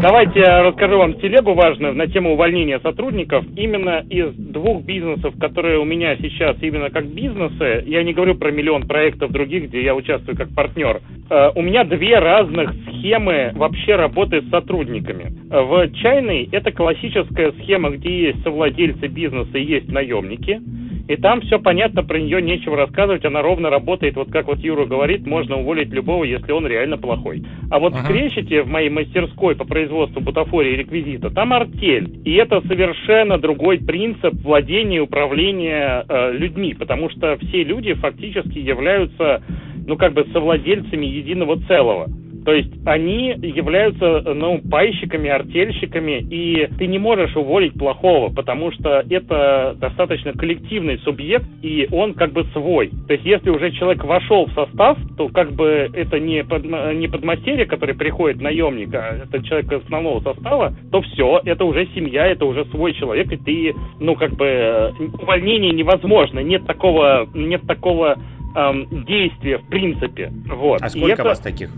Давайте 0.00 0.40
я 0.40 0.62
расскажу 0.62 0.96
вам 0.96 1.20
телегу 1.20 1.52
важную 1.52 1.94
на 1.94 2.06
тему 2.06 2.32
увольнения 2.32 2.80
сотрудников. 2.80 3.44
Именно 3.54 4.02
из 4.08 4.32
двух 4.34 4.82
бизнесов, 4.82 5.34
которые 5.38 5.78
у 5.78 5.84
меня 5.84 6.16
сейчас 6.16 6.56
именно 6.62 6.88
как 6.88 7.06
бизнесы, 7.06 7.84
я 7.86 8.02
не 8.02 8.14
говорю 8.14 8.34
про 8.34 8.50
миллион 8.50 8.88
проектов 8.88 9.30
других, 9.30 9.64
где 9.64 9.82
я 9.84 9.94
участвую 9.94 10.38
как 10.38 10.54
партнер, 10.54 11.02
э, 11.28 11.50
у 11.54 11.60
меня 11.60 11.84
две 11.84 12.18
разных 12.18 12.72
схемы 12.88 13.52
вообще 13.54 13.96
работы 13.96 14.40
с 14.40 14.48
сотрудниками. 14.48 15.34
В 15.50 15.92
чайной 15.96 16.48
это 16.50 16.72
классическая 16.72 17.52
схема, 17.60 17.90
где 17.90 18.28
есть 18.28 18.42
совладельцы 18.42 19.06
бизнеса 19.06 19.58
и 19.58 19.64
есть 19.64 19.88
наемники. 19.92 20.62
И 21.10 21.16
там 21.16 21.40
все 21.40 21.58
понятно, 21.58 22.04
про 22.04 22.20
нее 22.20 22.40
нечего 22.40 22.76
рассказывать, 22.76 23.24
она 23.24 23.42
ровно 23.42 23.68
работает, 23.68 24.14
вот 24.14 24.30
как 24.30 24.46
вот 24.46 24.60
Юра 24.60 24.86
говорит, 24.86 25.26
можно 25.26 25.56
уволить 25.56 25.88
любого, 25.88 26.22
если 26.22 26.52
он 26.52 26.68
реально 26.68 26.98
плохой. 26.98 27.42
А 27.68 27.80
вот 27.80 27.94
ага. 27.94 28.04
в 28.04 28.06
Крещете, 28.06 28.62
в 28.62 28.68
моей 28.68 28.90
мастерской 28.90 29.56
по 29.56 29.64
производству 29.64 30.20
бутафории 30.20 30.74
и 30.74 30.76
реквизита, 30.76 31.30
там 31.30 31.52
артель. 31.52 32.20
И 32.24 32.34
это 32.34 32.60
совершенно 32.60 33.38
другой 33.38 33.78
принцип 33.78 34.34
владения 34.34 34.98
и 34.98 35.00
управления 35.00 36.04
э, 36.08 36.30
людьми, 36.30 36.74
потому 36.74 37.10
что 37.10 37.36
все 37.38 37.64
люди 37.64 37.92
фактически 37.94 38.60
являются, 38.60 39.42
ну 39.88 39.96
как 39.96 40.12
бы 40.12 40.28
совладельцами 40.32 41.06
единого 41.06 41.60
целого. 41.66 42.06
То 42.44 42.52
есть 42.52 42.70
они 42.86 43.28
являются, 43.42 44.22
ну, 44.34 44.60
пайщиками, 44.70 45.28
артельщиками, 45.28 46.24
и 46.30 46.68
ты 46.78 46.86
не 46.86 46.98
можешь 46.98 47.36
уволить 47.36 47.74
плохого, 47.74 48.32
потому 48.32 48.72
что 48.72 49.04
это 49.08 49.76
достаточно 49.78 50.32
коллективный 50.32 50.98
субъект, 50.98 51.46
и 51.62 51.88
он 51.92 52.14
как 52.14 52.32
бы 52.32 52.44
свой. 52.52 52.90
То 53.06 53.14
есть 53.14 53.24
если 53.24 53.50
уже 53.50 53.72
человек 53.72 54.04
вошел 54.04 54.46
в 54.46 54.52
состав, 54.52 54.98
то 55.16 55.28
как 55.28 55.52
бы 55.52 55.90
это 55.92 56.18
не, 56.18 56.42
под, 56.44 56.64
не 56.64 57.08
подмастерье, 57.08 57.66
который 57.66 57.94
приходит 57.94 58.40
наемник, 58.40 58.94
а 58.94 59.18
это 59.24 59.42
человек 59.44 59.72
основного 59.72 60.20
состава, 60.20 60.74
то 60.90 61.02
все, 61.02 61.40
это 61.44 61.64
уже 61.64 61.86
семья, 61.94 62.26
это 62.26 62.46
уже 62.46 62.64
свой 62.66 62.94
человек, 62.94 63.30
и 63.32 63.36
ты, 63.36 63.74
ну, 63.98 64.14
как 64.14 64.32
бы, 64.32 64.92
увольнение 65.20 65.72
невозможно, 65.72 66.40
нет 66.40 66.66
такого, 66.66 67.28
нет 67.34 67.62
такого 67.66 68.16
эм, 68.56 68.86
действия 69.04 69.58
в 69.58 69.66
принципе. 69.68 70.32
Вот. 70.46 70.82
А 70.82 70.88
сколько 70.88 71.12
это... 71.12 71.24
вас 71.24 71.40
таких? 71.40 71.70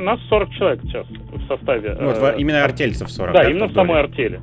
Нас 0.00 0.20
40 0.28 0.50
человек 0.54 0.80
сейчас 0.84 1.06
в 1.08 1.46
составе. 1.46 1.96
Вот, 2.00 2.16
э, 2.16 2.34
именно 2.38 2.64
артельцев 2.64 3.10
40. 3.10 3.34
Да, 3.34 3.42
да 3.42 3.50
именно 3.50 3.66
в 3.66 3.72
самой 3.72 4.00
артели. 4.00 4.40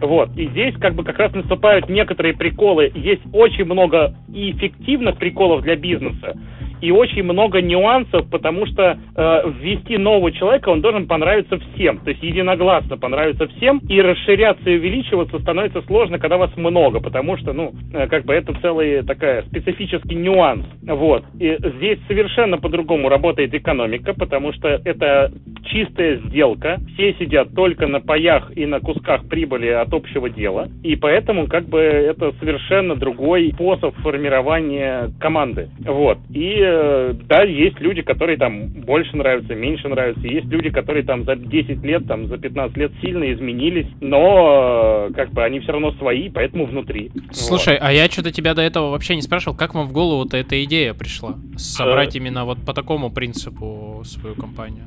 Вот. 0.00 0.36
И 0.36 0.48
здесь 0.48 0.74
как 0.80 0.94
бы 0.94 1.04
как 1.04 1.18
раз 1.18 1.32
наступают 1.32 1.88
некоторые 1.88 2.34
приколы. 2.34 2.90
Есть 2.94 3.22
очень 3.32 3.64
много 3.64 4.14
и 4.32 4.52
эффективных 4.52 5.18
приколов 5.18 5.62
для 5.62 5.76
бизнеса, 5.76 6.36
и 6.80 6.90
очень 6.90 7.22
много 7.22 7.60
нюансов, 7.60 8.28
потому 8.30 8.66
что 8.66 8.98
э, 9.16 9.42
ввести 9.60 9.98
нового 9.98 10.32
человека 10.32 10.68
он 10.68 10.80
должен 10.80 11.06
понравиться 11.06 11.58
всем, 11.58 11.98
то 11.98 12.10
есть 12.10 12.22
единогласно 12.22 12.96
понравиться 12.96 13.46
всем, 13.48 13.78
и 13.88 14.00
расширяться 14.00 14.68
и 14.70 14.78
увеличиваться 14.78 15.38
становится 15.40 15.82
сложно, 15.82 16.18
когда 16.18 16.36
вас 16.36 16.50
много, 16.56 17.00
потому 17.00 17.36
что, 17.36 17.52
ну, 17.52 17.72
э, 17.92 18.06
как 18.06 18.24
бы 18.24 18.34
это 18.34 18.52
целый 18.60 19.02
такая 19.02 19.42
специфический 19.42 20.14
нюанс, 20.14 20.64
вот. 20.82 21.24
И 21.38 21.56
здесь 21.76 21.98
совершенно 22.06 22.58
по-другому 22.58 23.08
работает 23.08 23.54
экономика, 23.54 24.14
потому 24.14 24.52
что 24.52 24.68
это 24.68 25.32
чистая 25.64 26.16
сделка, 26.26 26.78
все 26.94 27.14
сидят 27.14 27.54
только 27.54 27.86
на 27.86 28.00
паях 28.00 28.52
и 28.56 28.66
на 28.66 28.80
кусках 28.80 29.28
прибыли 29.28 29.68
от 29.68 29.92
общего 29.92 30.30
дела, 30.30 30.68
и 30.82 30.96
поэтому 30.96 31.46
как 31.46 31.64
бы 31.68 31.78
это 31.78 32.32
совершенно 32.40 32.94
другой 32.94 33.52
способ 33.54 33.94
формирования 33.96 35.10
команды, 35.20 35.68
вот. 35.80 36.18
И 36.32 36.67
Э, 36.70 37.14
да, 37.28 37.42
есть 37.42 37.80
люди, 37.80 38.02
которые 38.02 38.36
там 38.36 38.68
больше 38.68 39.16
нравятся, 39.16 39.54
меньше 39.54 39.88
нравятся. 39.88 40.26
Есть 40.26 40.46
люди, 40.46 40.70
которые 40.70 41.04
там 41.04 41.24
за 41.24 41.36
10 41.36 41.82
лет, 41.82 42.06
там 42.06 42.26
за 42.26 42.38
15 42.38 42.76
лет 42.76 42.92
сильно 43.00 43.32
изменились, 43.32 43.86
но 44.00 45.08
э, 45.08 45.14
как 45.14 45.32
бы 45.32 45.42
они 45.42 45.60
все 45.60 45.72
равно 45.72 45.92
свои, 45.92 46.28
поэтому 46.28 46.66
внутри. 46.66 47.10
Слушай, 47.30 47.74
вот. 47.74 47.82
а 47.82 47.92
я 47.92 48.06
что-то 48.08 48.32
тебя 48.32 48.54
до 48.54 48.62
этого 48.62 48.90
вообще 48.90 49.16
не 49.16 49.22
спрашивал, 49.22 49.56
как 49.56 49.74
вам 49.74 49.86
в 49.86 49.92
голову-то 49.92 50.36
эта 50.36 50.62
идея 50.64 50.94
пришла? 50.94 51.36
Собрать 51.56 52.14
э... 52.14 52.18
именно 52.18 52.44
вот 52.44 52.58
по 52.64 52.74
такому 52.74 53.10
принципу 53.10 54.02
свою 54.04 54.34
компанию? 54.34 54.84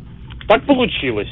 Так 0.47 0.65
получилось. 0.65 1.31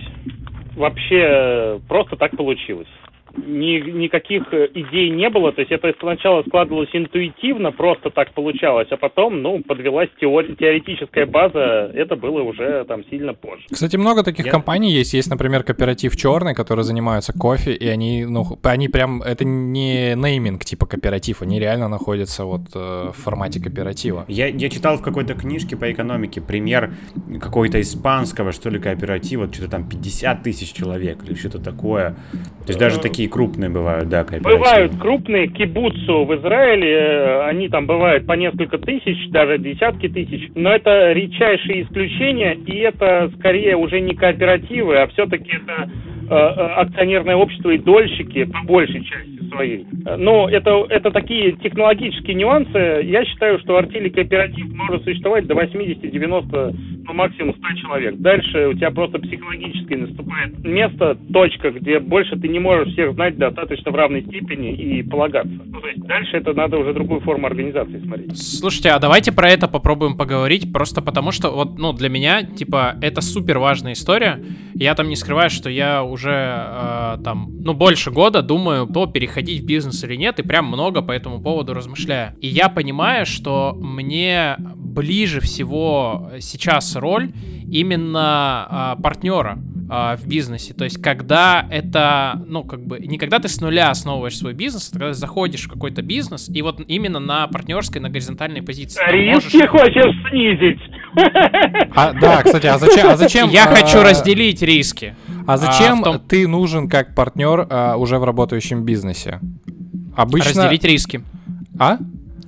Вообще, 0.76 1.80
просто 1.88 2.16
так 2.16 2.36
получилось 2.38 2.88
ни, 3.38 3.80
никаких 3.92 4.54
э, 4.54 4.70
идей 4.74 5.10
не 5.10 5.30
было, 5.30 5.52
то 5.52 5.62
есть 5.62 5.72
это 5.72 5.94
сначала 6.00 6.44
складывалось 6.44 6.90
интуитивно, 6.94 7.72
просто 7.72 8.10
так 8.10 8.34
получалось, 8.34 8.88
а 8.92 8.98
потом, 8.98 9.42
ну, 9.42 9.62
подвелась 9.64 10.10
теори- 10.22 10.56
теоретическая 10.56 11.26
база, 11.26 11.92
это 11.94 12.16
было 12.16 12.42
уже 12.42 12.86
там 12.86 13.04
сильно 13.10 13.34
позже. 13.34 13.66
Кстати, 13.72 13.98
много 13.98 14.24
таких 14.24 14.46
Я... 14.46 14.52
компаний 14.52 14.92
есть, 14.92 15.14
есть, 15.14 15.30
например, 15.30 15.64
кооператив 15.64 16.16
Черный, 16.16 16.56
который 16.56 16.84
занимаются 16.84 17.34
кофе, 17.34 17.74
и 17.74 17.88
они, 17.88 18.26
ну, 18.26 18.46
они 18.64 18.88
прям, 18.88 19.22
это 19.22 19.46
не 19.46 20.16
нейминг 20.16 20.64
типа 20.64 20.86
кооператив, 20.86 21.42
они 21.42 21.60
реально 21.60 21.88
находятся 21.88 22.46
вот 22.46 22.62
э, 22.74 23.12
в 23.14 23.18
формате 23.18 23.62
кооператива. 23.62 24.26
Я, 24.28 24.48
я 24.48 24.70
читал 24.70 24.98
в 24.98 25.02
какой-то 25.02 25.34
книжке 25.34 25.76
по 25.76 25.92
экономике 25.92 26.42
пример 26.42 26.94
какой-то 27.42 27.82
испанского, 27.82 28.52
что 28.52 28.70
ли, 28.70 28.80
кооператива, 28.80 29.52
что-то 29.52 29.72
там 29.72 29.90
50 29.90 30.44
тысяч 30.44 30.74
человек 30.74 31.24
или 31.24 31.34
что-то 31.34 31.60
такое. 31.60 32.16
То 32.32 32.72
есть 32.72 32.80
даже 32.80 33.00
такие 33.00 33.19
такие 33.20 33.30
крупные 33.30 33.70
бывают, 33.70 34.08
да, 34.08 34.24
кооперативы. 34.24 34.58
Бывают 34.58 34.92
крупные, 34.98 35.48
кибуцу 35.48 36.24
в 36.24 36.36
Израиле, 36.36 36.94
э, 36.94 37.42
они 37.50 37.68
там 37.68 37.86
бывают 37.86 38.26
по 38.26 38.32
несколько 38.34 38.78
тысяч, 38.78 39.30
даже 39.30 39.58
десятки 39.58 40.08
тысяч, 40.08 40.50
но 40.56 40.72
это 40.72 41.12
редчайшие 41.12 41.84
исключения, 41.84 42.54
и 42.54 42.78
это 42.78 43.30
скорее 43.38 43.76
уже 43.76 44.00
не 44.00 44.16
кооперативы, 44.16 45.00
а 45.00 45.08
все-таки 45.08 45.52
это 45.52 45.90
э, 46.30 46.34
э, 46.34 46.34
акционерное 46.34 47.36
общество 47.36 47.72
и 47.72 47.78
дольщики 47.78 48.46
по 48.46 48.64
большей 48.64 49.04
части 49.04 49.40
своей. 49.50 49.86
Но 50.18 50.50
это, 50.50 50.86
это 50.90 51.12
такие 51.12 51.54
технологические 51.54 52.36
нюансы. 52.36 52.78
Я 53.04 53.26
считаю, 53.26 53.60
что 53.60 53.78
артели 53.78 54.10
кооператив 54.10 54.68
может 54.74 55.04
существовать 55.04 55.48
до 55.48 55.56
80-90, 55.56 56.76
ну, 57.06 57.14
максимум 57.14 57.56
100 57.56 57.82
человек. 57.82 58.16
Дальше 58.18 58.68
у 58.68 58.74
тебя 58.74 58.92
просто 58.92 59.20
психологически 59.20 59.94
наступает 59.96 60.64
место, 60.64 61.18
точка, 61.34 61.72
где 61.72 62.00
больше 62.00 62.38
ты 62.40 62.48
не 62.48 62.60
можешь 62.60 62.94
всех 62.94 63.09
знать 63.14 63.38
достаточно 63.38 63.92
в 63.92 63.96
равной 63.96 64.24
степени 64.24 64.74
и 64.74 65.04
полагаться. 65.04 65.60
Ну, 65.66 65.80
то 65.80 65.88
есть 65.88 66.02
дальше 66.02 66.38
это 66.38 66.54
надо 66.54 66.78
уже 66.78 66.94
другую 66.94 67.22
форму 67.22 67.48
организации 67.48 68.00
смотреть. 68.00 68.38
Слушайте, 68.38 68.90
а 68.90 69.00
давайте 69.00 69.32
про 69.32 69.50
это 69.50 69.68
попробуем 69.68 70.18
поговорить, 70.18 70.72
просто 70.74 71.02
потому 71.02 71.32
что 71.32 71.50
вот, 71.52 71.78
ну, 71.78 71.94
для 71.94 72.10
меня, 72.10 72.44
типа, 72.44 72.96
это 73.02 73.22
супер 73.22 73.60
важная 73.60 73.94
история. 73.94 74.44
Я 74.74 74.96
там 74.96 75.10
не 75.10 75.16
скрываю, 75.16 75.50
что 75.50 75.70
я 75.70 76.04
уже 76.04 76.32
э, 76.32 77.18
там, 77.24 77.50
ну, 77.62 77.74
больше 77.74 78.12
года 78.12 78.42
думаю, 78.42 78.88
то 78.88 79.06
переходить 79.08 79.64
в 79.64 79.66
бизнес 79.66 80.04
или 80.04 80.16
нет, 80.16 80.40
и 80.40 80.44
прям 80.44 80.66
много 80.66 81.02
по 81.02 81.12
этому 81.12 81.42
поводу 81.42 81.74
размышляю. 81.74 82.34
И 82.42 82.48
я 82.48 82.70
понимаю, 82.70 83.26
что 83.26 83.76
мне 83.80 84.58
ближе 84.90 85.40
всего 85.40 86.32
сейчас 86.40 86.96
роль 86.96 87.32
именно 87.72 88.68
а, 88.70 88.96
партнера 88.96 89.60
а, 89.90 90.18
в 90.18 90.28
бизнесе. 90.28 90.74
То 90.74 90.84
есть, 90.84 91.02
когда 91.02 91.66
это, 91.70 92.42
ну, 92.46 92.64
как 92.64 92.86
бы, 92.86 93.00
не 93.00 93.18
когда 93.18 93.40
ты 93.40 93.48
с 93.48 93.60
нуля 93.60 93.90
основываешь 93.90 94.38
свой 94.38 94.54
бизнес, 94.54 94.90
а 94.90 94.94
когда 94.94 95.08
ты 95.10 95.14
заходишь 95.14 95.66
в 95.66 95.70
какой-то 95.70 96.02
бизнес, 96.02 96.50
и 96.50 96.62
вот 96.62 96.82
именно 96.88 97.20
на 97.20 97.48
партнерской, 97.48 98.00
на 98.02 98.10
горизонтальной 98.10 98.62
позиции. 98.62 99.02
Риски 99.12 99.58
можешь... 99.58 99.70
хочешь 99.70 100.30
снизить. 100.30 100.80
А, 101.96 102.14
да, 102.14 102.44
кстати, 102.44 102.68
а 102.68 102.78
зачем? 102.78 103.08
А 103.10 103.18
зачем 103.18 103.50
Я 103.50 103.66
а... 103.66 103.76
хочу 103.76 104.02
разделить 104.04 104.62
риски. 104.62 105.16
А 105.48 105.58
зачем 105.58 106.02
а, 106.02 106.04
том... 106.04 106.20
ты 106.20 106.48
нужен 106.48 106.88
как 106.88 107.16
партнер 107.16 107.66
а, 107.70 107.96
уже 107.98 108.20
в 108.20 108.24
работающем 108.24 108.84
бизнесе? 108.84 109.40
Обычно... 110.16 110.64
Разделить 110.64 110.84
риски. 110.84 111.22
А? 111.80 111.98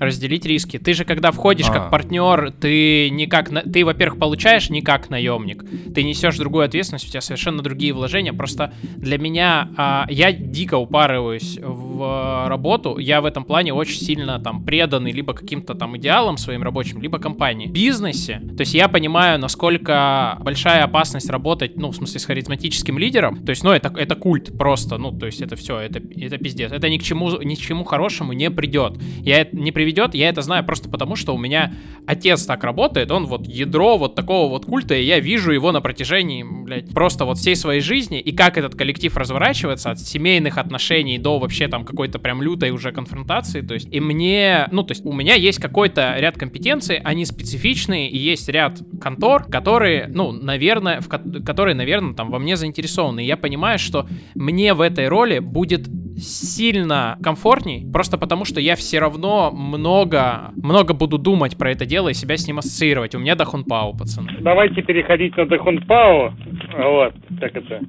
Разделить 0.02 0.46
риски. 0.48 0.80
Ты 0.80 0.94
же, 0.96 1.06
когда 1.06 1.32
входишь 1.32 1.70
а. 1.70 1.74
как 1.74 1.92
партнер, 1.92 2.52
ты 2.60 3.10
не 3.12 3.28
как... 3.28 3.52
На... 3.52 3.62
Ты, 3.62 3.86
во-первых, 3.86 4.20
получаешь 4.20 4.72
не 4.72 4.82
как 4.82 5.12
наемник. 5.12 5.64
Ты 5.94 6.04
несешь 6.04 6.38
другую 6.38 6.66
ответственность, 6.66 7.08
у 7.08 7.12
тебя 7.12 7.22
совершенно 7.22 7.62
другие 7.62 7.94
вложения. 7.94 8.34
Просто 8.34 8.74
для 8.98 9.20
меня... 9.20 9.70
А, 9.78 10.08
я 10.10 10.32
дико 10.32 10.76
упарываюсь 10.76 11.60
в 11.62 12.48
работу. 12.50 12.98
Я 12.98 13.22
в 13.22 13.26
этом 13.26 13.46
плане 13.46 13.74
очень 13.74 14.00
сильно 14.02 14.40
там 14.40 14.64
преданный 14.64 15.12
либо 15.12 15.34
каким-то 15.34 15.76
там 15.76 15.96
идеалам 15.98 16.38
своим 16.38 16.64
рабочим, 16.64 17.00
либо 17.00 17.20
компании. 17.20 17.68
В 17.68 17.72
бизнесе, 17.72 18.42
то 18.58 18.62
есть 18.62 18.74
я 18.74 18.88
понимаю, 18.88 19.38
насколько 19.38 20.38
большая 20.42 20.84
опасность 20.84 21.30
работать, 21.30 21.78
ну, 21.78 21.92
в 21.92 21.96
смысле, 21.96 22.20
с 22.20 22.26
харизматическим 22.26 22.98
лидером. 22.98 23.46
То 23.46 23.52
есть, 23.52 23.64
ну, 23.64 23.72
это, 23.72 23.94
это 23.96 24.16
культ 24.16 24.58
просто. 24.58 24.98
Ну, 24.98 25.12
то 25.12 25.28
есть 25.28 25.42
это 25.42 25.56
все, 25.56 25.78
это, 25.78 26.00
это 26.00 26.38
пиздец. 26.40 26.72
Это 26.72 26.90
ни 26.90 26.98
к 26.98 27.04
чему, 27.04 27.40
ни 27.42 27.54
к 27.54 27.60
чему 27.60 27.84
хорошему 27.84 28.34
не 28.34 28.50
придет. 28.50 28.98
Я 29.20 29.42
это 29.42 29.56
не 29.56 29.72
приведу 29.72 29.91
ведет, 29.92 30.16
я 30.16 30.30
это 30.30 30.42
знаю 30.42 30.64
просто 30.64 30.90
потому, 30.90 31.16
что 31.16 31.36
у 31.36 31.38
меня 31.38 31.74
отец 32.08 32.46
так 32.46 32.64
работает, 32.64 33.12
он 33.12 33.26
вот 33.26 33.48
ядро 33.48 33.98
вот 33.98 34.16
такого 34.16 34.50
вот 34.50 34.66
культа, 34.66 34.96
и 34.96 35.04
я 35.04 35.20
вижу 35.20 35.52
его 35.52 35.72
на 35.72 35.82
протяжении, 35.82 36.44
блядь, 36.44 36.94
просто 36.94 37.26
вот 37.26 37.38
всей 37.38 37.56
своей 37.56 37.82
жизни, 37.82 38.20
и 38.20 38.32
как 38.32 38.58
этот 38.58 38.76
коллектив 38.76 39.16
разворачивается 39.18 39.92
от 39.92 40.00
семейных 40.00 40.58
отношений 40.58 41.18
до 41.18 41.40
вообще 41.40 41.68
там 41.68 41.86
какой-то 41.86 42.20
прям 42.20 42.42
лютой 42.42 42.72
уже 42.72 42.92
конфронтации, 42.92 43.62
то 43.62 43.74
есть, 43.74 43.88
и 43.92 44.00
мне, 44.00 44.68
ну, 44.72 44.84
то 44.84 44.92
есть, 44.92 45.06
у 45.06 45.14
меня 45.14 45.36
есть 45.36 45.60
какой-то 45.60 46.16
ряд 46.18 46.38
компетенций, 46.38 46.98
они 46.98 47.26
специфичные, 47.26 48.10
и 48.10 48.18
есть 48.18 48.50
ряд 48.50 48.80
контор, 49.02 49.46
которые, 49.46 50.08
ну, 50.08 50.32
наверное, 50.32 51.02
в 51.02 51.08
ко- 51.08 51.42
которые, 51.46 51.76
наверное, 51.76 52.14
там 52.14 52.32
во 52.32 52.40
мне 52.40 52.56
заинтересованы, 52.56 53.24
и 53.24 53.28
я 53.28 53.38
понимаю, 53.38 53.78
что 53.80 54.08
мне 54.36 54.74
в 54.74 54.82
этой 54.82 55.08
роли 55.08 55.40
будет 55.40 55.88
сильно 56.18 57.18
комфортней, 57.24 57.90
просто 57.92 58.18
потому 58.18 58.46
что 58.46 58.60
я 58.60 58.76
все 58.76 59.00
равно 59.00 59.52
много, 59.82 60.52
много 60.62 60.94
буду 60.94 61.18
думать 61.18 61.58
про 61.58 61.72
это 61.72 61.88
дело 61.88 62.10
и 62.10 62.14
себя 62.14 62.38
с 62.38 62.48
ним 62.48 62.60
ассоциировать. 62.60 63.16
У 63.16 63.20
меня 63.20 63.36
Дахун 63.36 63.64
Пау, 63.64 63.98
пацаны. 63.98 64.32
Давайте 64.42 64.84
переходить 64.84 65.36
на 65.36 65.48
Дахун 65.48 65.82
Пау. 65.88 66.32
Вот, 66.78 67.16
так 67.40 67.56
это 67.56 67.82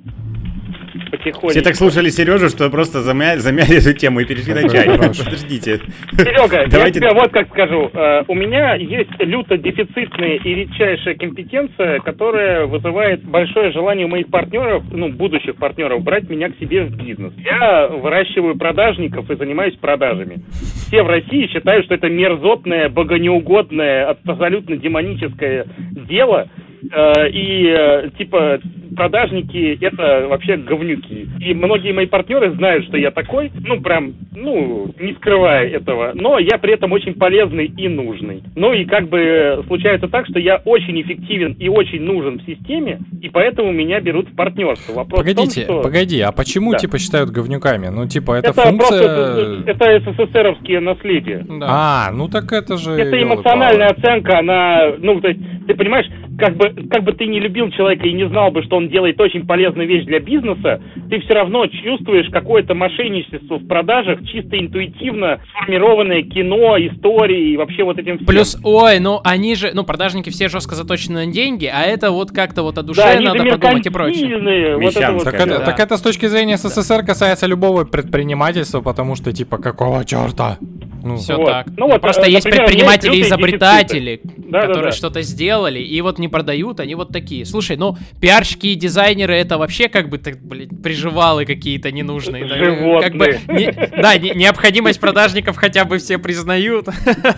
потихоньку. 1.11 1.49
Все 1.49 1.63
так 1.63 1.75
слушали 1.75 2.11
Сережу, 2.11 2.49
что 2.49 2.71
просто 2.71 3.01
замяли, 3.01 3.39
замяли 3.39 3.79
эту 3.79 3.93
тему 3.93 4.21
и 4.21 4.25
перешли 4.25 4.55
на 4.55 4.69
чай. 4.69 4.87
Подождите. 4.87 5.81
Серега, 6.13 6.67
Давайте... 6.69 7.01
я 7.01 7.11
тебе 7.11 7.21
вот 7.21 7.31
как 7.33 7.49
скажу. 7.49 7.91
Э, 7.93 8.25
у 8.29 8.35
меня 8.35 8.75
есть 8.75 9.11
люто 9.19 9.57
дефицитная 9.57 10.37
и 10.37 10.55
редчайшая 10.55 11.15
компетенция, 11.15 12.01
которая 12.01 12.67
вызывает 12.67 13.23
большое 13.25 13.73
желание 13.73 14.07
у 14.07 14.09
моих 14.09 14.29
партнеров, 14.29 14.85
ну, 14.91 15.09
будущих 15.09 15.57
партнеров, 15.57 16.03
брать 16.03 16.29
меня 16.29 16.51
к 16.51 16.59
себе 16.59 16.85
в 16.85 16.97
бизнес. 16.97 17.33
Я 17.39 17.89
выращиваю 17.89 18.57
продажников 18.57 19.31
и 19.31 19.37
занимаюсь 19.37 19.75
продажами. 19.77 20.43
Все 20.89 21.03
в 21.03 21.09
России 21.09 21.47
считают, 21.47 21.87
что 21.87 21.95
это 21.95 22.09
мерзотное, 22.09 22.89
богонеугодное, 22.89 24.09
абсолютно 24.09 24.77
демоническое 24.77 25.67
дело, 26.09 26.49
и 26.83 27.67
э, 27.69 28.11
типа 28.19 28.59
продажники 28.97 29.79
это 29.81 30.27
вообще 30.29 30.57
говнюки. 30.57 31.29
И 31.41 31.55
многие 31.55 31.93
мои 31.93 32.07
партнеры 32.07 32.55
знают, 32.55 32.85
что 32.87 32.97
я 32.97 33.11
такой, 33.11 33.51
ну 33.55 33.81
прям, 33.81 34.15
ну, 34.35 34.93
не 35.01 35.15
скрывая 35.15 35.69
этого, 35.69 36.13
но 36.15 36.39
я 36.39 36.59
при 36.59 36.75
этом 36.75 36.93
очень 36.93 37.15
полезный 37.15 37.67
и 37.67 37.89
нужный. 37.89 38.43
Ну 38.55 38.73
и 38.73 38.85
как 38.85 39.09
бы 39.09 39.65
случается 39.67 40.09
так, 40.09 40.27
что 40.27 40.39
я 40.39 40.57
очень 40.65 41.01
эффективен 41.01 41.57
и 41.59 41.69
очень 41.69 42.03
нужен 42.03 42.39
в 42.39 42.45
системе, 42.45 43.01
и 43.21 43.29
поэтому 43.29 43.73
меня 43.73 44.01
берут 44.01 44.29
в 44.29 44.35
партнерство. 44.35 44.93
Вопрос 44.93 45.21
Погодите, 45.21 45.67
том, 45.67 45.77
что... 45.77 45.83
погоди, 45.83 46.21
а 46.21 46.33
почему 46.33 46.73
да. 46.73 46.79
типа 46.79 46.99
считают 46.99 47.31
говнюками? 47.31 47.89
Ну 47.89 48.07
типа 48.07 48.33
это, 48.33 48.51
это 48.51 48.63
функция... 48.63 49.01
Просто, 49.01 49.71
это, 49.71 49.87
это 49.87 50.13
СССРовские 50.13 50.81
наследия. 50.81 51.47
Да. 51.49 51.67
А, 51.69 52.11
ну 52.13 52.29
так 52.29 52.53
это 52.53 52.77
же... 52.77 52.93
Это 52.93 53.23
эмоциональная 53.23 53.89
оценка, 53.89 54.39
она, 54.39 54.93
ну, 54.99 55.21
то 55.21 55.29
есть, 55.29 55.41
ты 55.67 55.75
понимаешь, 55.75 56.07
как 56.39 56.57
бы, 56.57 56.71
как 56.91 57.05
бы 57.05 57.13
ты 57.13 57.27
не 57.27 57.41
любил 57.41 57.71
человека 57.71 58.07
и 58.07 58.13
не 58.13 58.29
знал 58.29 58.51
бы, 58.51 58.63
что 58.63 58.77
он 58.77 58.89
делает 58.89 59.21
очень 59.21 59.47
полезную 59.47 59.89
вещь 59.89 60.05
для 60.05 60.21
бизнеса, 60.21 60.81
ты 61.11 61.21
все 61.21 61.35
равно 61.35 61.67
чувствуешь 61.67 62.29
какое-то 62.31 62.75
мошенничество 62.75 63.57
в 63.57 63.67
продажах, 63.67 64.21
чисто 64.27 64.59
интуитивно 64.59 65.41
сформированное 65.51 66.23
кино, 66.23 66.77
истории 66.79 67.53
и 67.53 67.57
вообще 67.57 67.85
вот 67.85 67.99
этим 67.99 68.17
всем. 68.17 68.27
Плюс, 68.27 68.59
ой, 68.65 68.99
ну 69.01 69.21
они 69.25 69.55
же, 69.55 69.73
ну 69.75 69.85
продажники 69.85 70.31
все 70.31 70.49
жестко 70.49 70.75
заточены 70.75 71.27
на 71.27 71.33
деньги, 71.33 71.67
а 71.67 71.83
это 71.83 72.11
вот 72.11 72.31
как-то 72.31 72.63
вот 72.63 72.79
о 72.79 72.83
душе 72.83 73.03
да, 73.03 73.21
надо 73.21 73.45
подумать 73.45 73.87
и 73.87 73.91
прочее. 73.91 74.77
Вот 74.77 74.97
это 74.97 75.13
вот, 75.13 75.25
так, 75.25 75.35
это, 75.35 75.47
да. 75.47 75.61
так 75.61 75.81
это 75.81 75.97
с 75.97 76.03
точки 76.03 76.27
зрения 76.27 76.57
СССР 76.57 77.05
касается 77.05 77.47
любого 77.47 77.85
предпринимательства, 77.85 78.81
потому 78.81 79.17
что 79.17 79.33
типа 79.33 79.59
какого 79.59 80.05
черта? 80.05 80.59
Ну, 81.03 81.17
Все 81.17 81.37
вот. 81.37 81.47
так. 81.47 81.67
Ну, 81.77 81.89
вот, 81.89 82.01
Просто 82.01 82.23
например, 82.23 82.37
есть 82.37 82.51
предприниматели-изобретатели, 82.51 84.21
да, 84.25 84.61
которые 84.61 84.83
да, 84.83 84.91
да. 84.91 84.93
что-то 84.93 85.23
сделали 85.23 85.81
и 85.81 86.01
вот 86.01 86.19
не 86.19 86.29
продают, 86.29 86.81
они 86.81 86.95
вот 86.95 87.11
такие. 87.11 87.45
Слушай, 87.45 87.77
ну, 87.77 87.97
пиарщики 88.21 88.69
и 88.69 88.75
дизайнеры 88.75 89.35
это 89.35 89.59
вообще 89.59 89.89
как 89.89 90.09
бы, 90.09 90.19
так, 90.19 90.41
блин, 90.43 90.71
приживалы 90.83 91.45
какие-то 91.45 91.91
ненужные. 91.91 92.47
Животные. 92.47 93.01
Как 93.01 93.17
бы, 93.17 93.39
не, 93.49 93.73
да, 93.73 94.17
не, 94.19 94.31
необходимость 94.31 95.01
продажников 95.01 95.57
хотя 95.57 95.85
бы 95.85 95.99
все 95.99 96.19
признают. 96.19 96.87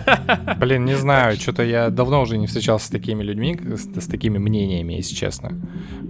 Блин, 0.59 0.85
не 0.85 0.95
знаю, 0.95 1.35
что-то 1.35 1.63
я 1.63 1.89
давно 1.89 2.21
уже 2.21 2.37
не 2.37 2.47
встречался 2.47 2.87
с 2.87 2.89
такими 2.89 3.23
людьми, 3.23 3.57
с, 3.57 4.01
с 4.01 4.07
такими 4.07 4.37
мнениями, 4.37 4.93
если 4.93 5.15
честно. 5.15 5.51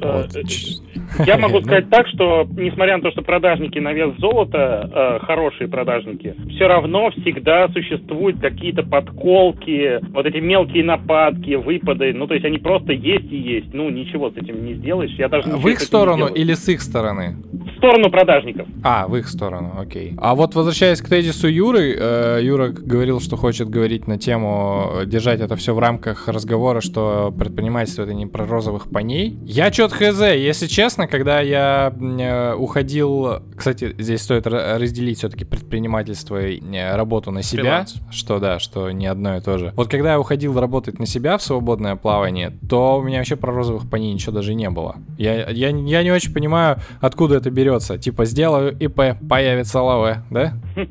Э, 0.01 0.23
вот. 0.23 1.25
Я 1.25 1.37
могу 1.45 1.61
сказать 1.61 1.89
так, 1.89 2.07
что 2.07 2.47
несмотря 2.57 2.97
на 2.97 3.03
то, 3.03 3.11
что 3.11 3.21
продажники 3.21 3.79
на 3.79 3.93
вес 3.93 4.15
золота, 4.17 5.19
э, 5.21 5.25
хорошие 5.25 5.67
продажники, 5.67 6.35
все 6.49 6.67
равно 6.67 7.11
всегда 7.11 7.44
всегда 7.45 7.67
существуют 7.69 8.39
какие-то 8.39 8.83
подколки, 8.83 9.99
вот 10.13 10.25
эти 10.25 10.37
мелкие 10.37 10.83
нападки, 10.83 11.55
выпады, 11.55 12.11
ну, 12.13 12.27
то 12.27 12.33
есть 12.33 12.45
они 12.45 12.57
просто 12.57 12.91
есть 12.91 13.31
и 13.31 13.37
есть, 13.37 13.73
ну, 13.73 13.89
ничего 13.89 14.31
с 14.31 14.37
этим 14.37 14.65
не 14.65 14.73
сделаешь. 14.75 15.11
Я 15.17 15.29
даже 15.29 15.49
в 15.49 15.67
их 15.67 15.79
сторону 15.79 16.27
или 16.27 16.53
с 16.53 16.67
их 16.69 16.81
стороны? 16.81 17.37
В 17.51 17.77
сторону 17.77 18.09
продажников. 18.09 18.67
А, 18.83 19.07
в 19.07 19.15
их 19.15 19.27
сторону, 19.27 19.73
окей. 19.77 20.13
А 20.17 20.33
вот 20.33 20.55
возвращаясь 20.55 21.01
к 21.01 21.09
тезису 21.09 21.47
Юры, 21.47 21.95
э, 21.95 22.39
Юра 22.41 22.69
говорил, 22.69 23.19
что 23.19 23.37
хочет 23.37 23.69
говорить 23.69 24.07
на 24.07 24.17
тему, 24.17 25.01
э, 25.01 25.05
держать 25.05 25.39
это 25.39 25.55
все 25.55 25.75
в 25.75 25.79
рамках 25.79 26.27
разговора, 26.27 26.81
что 26.81 27.33
предпринимательство 27.37 28.03
это 28.03 28.13
не 28.13 28.25
про 28.25 28.47
розовых 28.47 28.89
поней. 28.89 29.37
Я 29.45 29.69
чё 29.69 29.87
хз, 29.87 30.21
если 30.21 30.65
честно, 30.65 31.07
когда 31.07 31.41
я 31.41 31.93
э, 31.95 32.55
уходил, 32.55 33.43
кстати, 33.55 33.93
здесь 33.99 34.21
стоит 34.21 34.47
разделить 34.47 35.19
все-таки 35.19 35.45
предпринимательство 35.45 36.43
и 36.43 36.59
э, 36.59 36.95
работу 36.95 37.31
на 37.35 37.43
себя, 37.43 37.85
Фриланс. 37.85 37.95
что 38.09 38.39
да, 38.39 38.59
что 38.59 38.89
не 38.89 39.05
одно 39.05 39.37
и 39.37 39.41
то 39.41 39.57
же. 39.57 39.73
Вот 39.75 39.89
когда 39.89 40.13
я 40.13 40.19
уходил 40.19 40.59
работать 40.59 40.97
на 40.97 41.05
себя 41.05 41.37
в 41.37 41.43
свободное 41.43 41.95
плавание, 41.95 42.53
то 42.67 42.97
у 42.97 43.03
меня 43.03 43.19
вообще 43.19 43.35
про 43.35 43.53
розовых 43.53 43.89
поней 43.89 44.13
ничего 44.13 44.31
даже 44.31 44.55
не 44.55 44.69
было. 44.69 44.95
Я, 45.17 45.49
я, 45.49 45.69
я 45.69 46.03
не 46.03 46.11
очень 46.11 46.33
понимаю, 46.33 46.77
откуда 46.99 47.35
это 47.35 47.51
берется. 47.51 47.97
Типа, 47.97 48.25
сделаю 48.25 48.75
ИП, 48.79 49.19
появится 49.27 49.81
ЛВ, 49.81 50.17
да? 50.31 50.53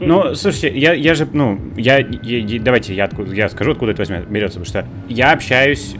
Ну, 0.00 0.34
слушайте, 0.34 0.78
я, 0.78 0.92
я 0.92 1.14
же, 1.14 1.28
ну, 1.32 1.60
я, 1.76 1.98
я 1.98 2.60
давайте 2.60 2.94
я, 2.94 3.04
откуда, 3.04 3.34
я 3.34 3.48
скажу, 3.48 3.72
откуда 3.72 3.92
это 3.92 4.02
возьмет, 4.02 4.28
берется, 4.28 4.60
потому 4.60 4.66
что 4.66 4.86
я 5.08 5.32
общаюсь 5.32 5.96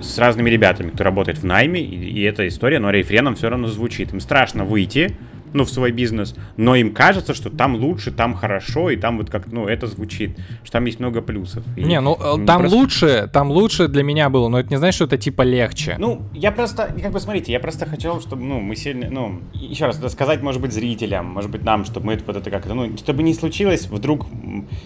с 0.00 0.18
разными 0.18 0.50
ребятами, 0.50 0.90
кто 0.90 1.04
работает 1.04 1.38
в 1.38 1.44
найме, 1.44 1.80
и, 1.80 1.94
и 1.94 2.22
эта 2.22 2.48
история, 2.48 2.78
но 2.78 2.90
рефреном 2.90 3.34
все 3.36 3.48
равно 3.48 3.68
звучит. 3.68 4.12
Им 4.12 4.20
страшно 4.20 4.64
выйти, 4.64 5.16
ну, 5.52 5.64
в 5.64 5.70
свой 5.70 5.92
бизнес, 5.92 6.34
но 6.56 6.74
им 6.74 6.92
кажется, 6.92 7.34
что 7.34 7.50
там 7.50 7.76
лучше, 7.76 8.10
там 8.10 8.34
хорошо, 8.34 8.90
и 8.90 8.96
там 8.96 9.18
вот 9.18 9.30
как, 9.30 9.50
ну, 9.50 9.66
это 9.66 9.86
звучит, 9.86 10.38
что 10.62 10.72
там 10.72 10.84
есть 10.84 11.00
много 11.00 11.22
плюсов. 11.22 11.64
И, 11.76 11.82
не, 11.82 12.00
ну, 12.00 12.16
ну 12.18 12.46
там 12.46 12.60
просто... 12.60 12.76
лучше, 12.76 13.30
там 13.32 13.50
лучше 13.50 13.88
для 13.88 14.02
меня 14.02 14.30
было, 14.30 14.48
но 14.48 14.60
это 14.60 14.70
не 14.70 14.76
значит, 14.76 14.96
что 14.96 15.04
это 15.04 15.18
типа 15.18 15.42
легче. 15.42 15.96
Ну, 15.98 16.22
я 16.34 16.52
просто, 16.52 16.94
как 17.00 17.12
бы, 17.12 17.20
смотрите, 17.20 17.52
я 17.52 17.60
просто 17.60 17.86
хотел, 17.86 18.20
чтобы, 18.20 18.42
ну, 18.42 18.60
мы 18.60 18.76
сильно, 18.76 19.08
ну, 19.10 19.40
еще 19.54 19.86
раз, 19.86 20.00
сказать, 20.12 20.42
может 20.42 20.60
быть, 20.60 20.72
зрителям, 20.72 21.26
может 21.26 21.50
быть, 21.50 21.64
нам, 21.64 21.84
чтобы 21.84 22.06
мы 22.06 22.18
вот 22.26 22.36
это 22.36 22.50
как-то, 22.50 22.74
ну, 22.74 22.96
чтобы 22.96 23.22
не 23.22 23.34
случилось 23.34 23.86
вдруг 23.86 24.26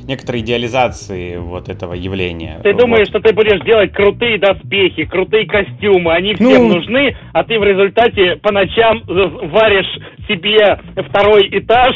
некоторой 0.04 0.40
идеализации 0.40 1.36
вот 1.36 1.68
этого 1.68 1.94
явления. 1.94 2.60
Ты 2.62 2.72
вот. 2.72 2.80
думаешь, 2.80 3.08
что 3.08 3.20
ты 3.20 3.32
будешь 3.32 3.62
делать 3.64 3.92
крутые 3.92 4.38
доспехи, 4.38 5.04
крутые 5.04 5.46
костюмы, 5.46 6.12
они 6.12 6.34
всем 6.34 6.68
ну... 6.68 6.74
нужны, 6.74 7.16
а 7.32 7.44
ты 7.44 7.58
в 7.58 7.64
результате 7.64 8.36
по 8.36 8.52
ночам 8.52 9.02
варишь 9.06 9.98
себе 10.28 10.78
второй 11.08 11.48
этаж 11.50 11.94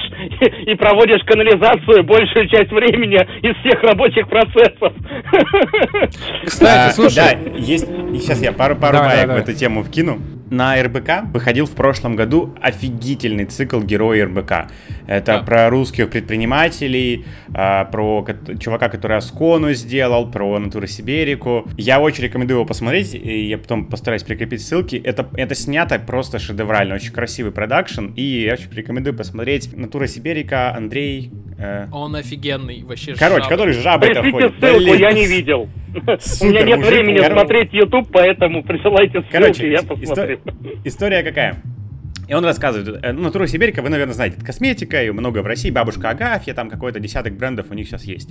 и 0.66 0.74
проводишь 0.74 1.22
канализацию 1.24 2.04
большую 2.04 2.48
часть 2.48 2.70
времени 2.70 3.18
из 3.42 3.56
всех 3.60 3.82
рабочих 3.82 4.28
процессов. 4.28 4.92
Кстати, 6.44 6.94
слушай. 6.94 7.16
Да, 7.16 7.58
есть... 7.58 7.86
Сейчас 8.20 8.42
я 8.42 8.52
пару, 8.52 8.76
пару 8.76 8.98
баек 8.98 9.28
в 9.28 9.36
эту 9.36 9.52
тему 9.54 9.82
вкину. 9.82 10.18
На 10.50 10.80
РБК 10.82 11.32
выходил 11.32 11.66
в 11.66 11.70
прошлом 11.72 12.16
году 12.16 12.54
офигительный 12.60 13.44
цикл 13.44 13.80
Герои 13.80 14.20
РБК. 14.20 14.70
Это 15.06 15.38
а. 15.38 15.42
про 15.42 15.70
русских 15.70 16.10
предпринимателей, 16.10 17.24
а, 17.54 17.84
про 17.84 18.26
чувака, 18.58 18.88
который 18.88 19.16
Аскону 19.16 19.72
сделал, 19.72 20.30
про 20.30 20.58
Натуру 20.58 20.86
Сиберику. 20.86 21.66
Я 21.76 22.00
очень 22.00 22.24
рекомендую 22.24 22.58
его 22.58 22.66
посмотреть, 22.66 23.14
и 23.14 23.48
я 23.48 23.58
потом 23.58 23.86
постараюсь 23.86 24.24
прикрепить 24.24 24.62
ссылки. 24.62 24.96
Это, 24.96 25.28
это 25.34 25.54
снято 25.54 25.98
просто 25.98 26.38
шедеврально, 26.38 26.96
очень 26.96 27.12
красивый 27.12 27.52
продакшн, 27.52 28.06
и 28.16 28.42
я 28.42 28.54
очень 28.54 28.70
рекомендую 28.72 29.16
посмотреть 29.16 29.76
Натура 29.76 30.06
Сиберика, 30.06 30.74
Андрей... 30.74 31.30
Э... 31.58 31.86
Он 31.92 32.16
офигенный, 32.16 32.82
вообще 32.82 33.14
Короче, 33.14 33.42
жаб. 33.42 33.50
который 33.50 33.74
жабой-то 33.74 34.30
ходит. 34.30 34.54
ссылку, 34.60 34.94
я 34.94 35.12
не 35.12 35.26
видел. 35.26 35.68
У 35.94 36.44
меня 36.46 36.62
нет 36.62 36.84
времени 36.84 37.18
смотреть 37.18 37.72
YouTube, 37.72 38.08
поэтому 38.12 38.62
присылайте 38.62 39.22
ссылки, 39.30 39.66
я 39.66 39.82
посмотрю. 39.82 40.38
История 40.84 41.22
какая? 41.22 41.62
И 42.30 42.32
он 42.32 42.44
рассказывает, 42.44 43.00
э, 43.02 43.12
ну, 43.12 43.22
Натура 43.22 43.48
Сибирика, 43.48 43.82
вы, 43.82 43.88
наверное, 43.88 44.14
знаете, 44.14 44.36
это 44.36 44.46
косметика, 44.46 45.02
и 45.02 45.10
много 45.10 45.42
в 45.42 45.46
России, 45.46 45.68
бабушка 45.68 46.10
Агафья, 46.10 46.54
там 46.54 46.70
какой-то 46.70 47.00
десяток 47.00 47.32
брендов 47.32 47.66
у 47.70 47.74
них 47.74 47.88
сейчас 47.88 48.04
есть. 48.04 48.28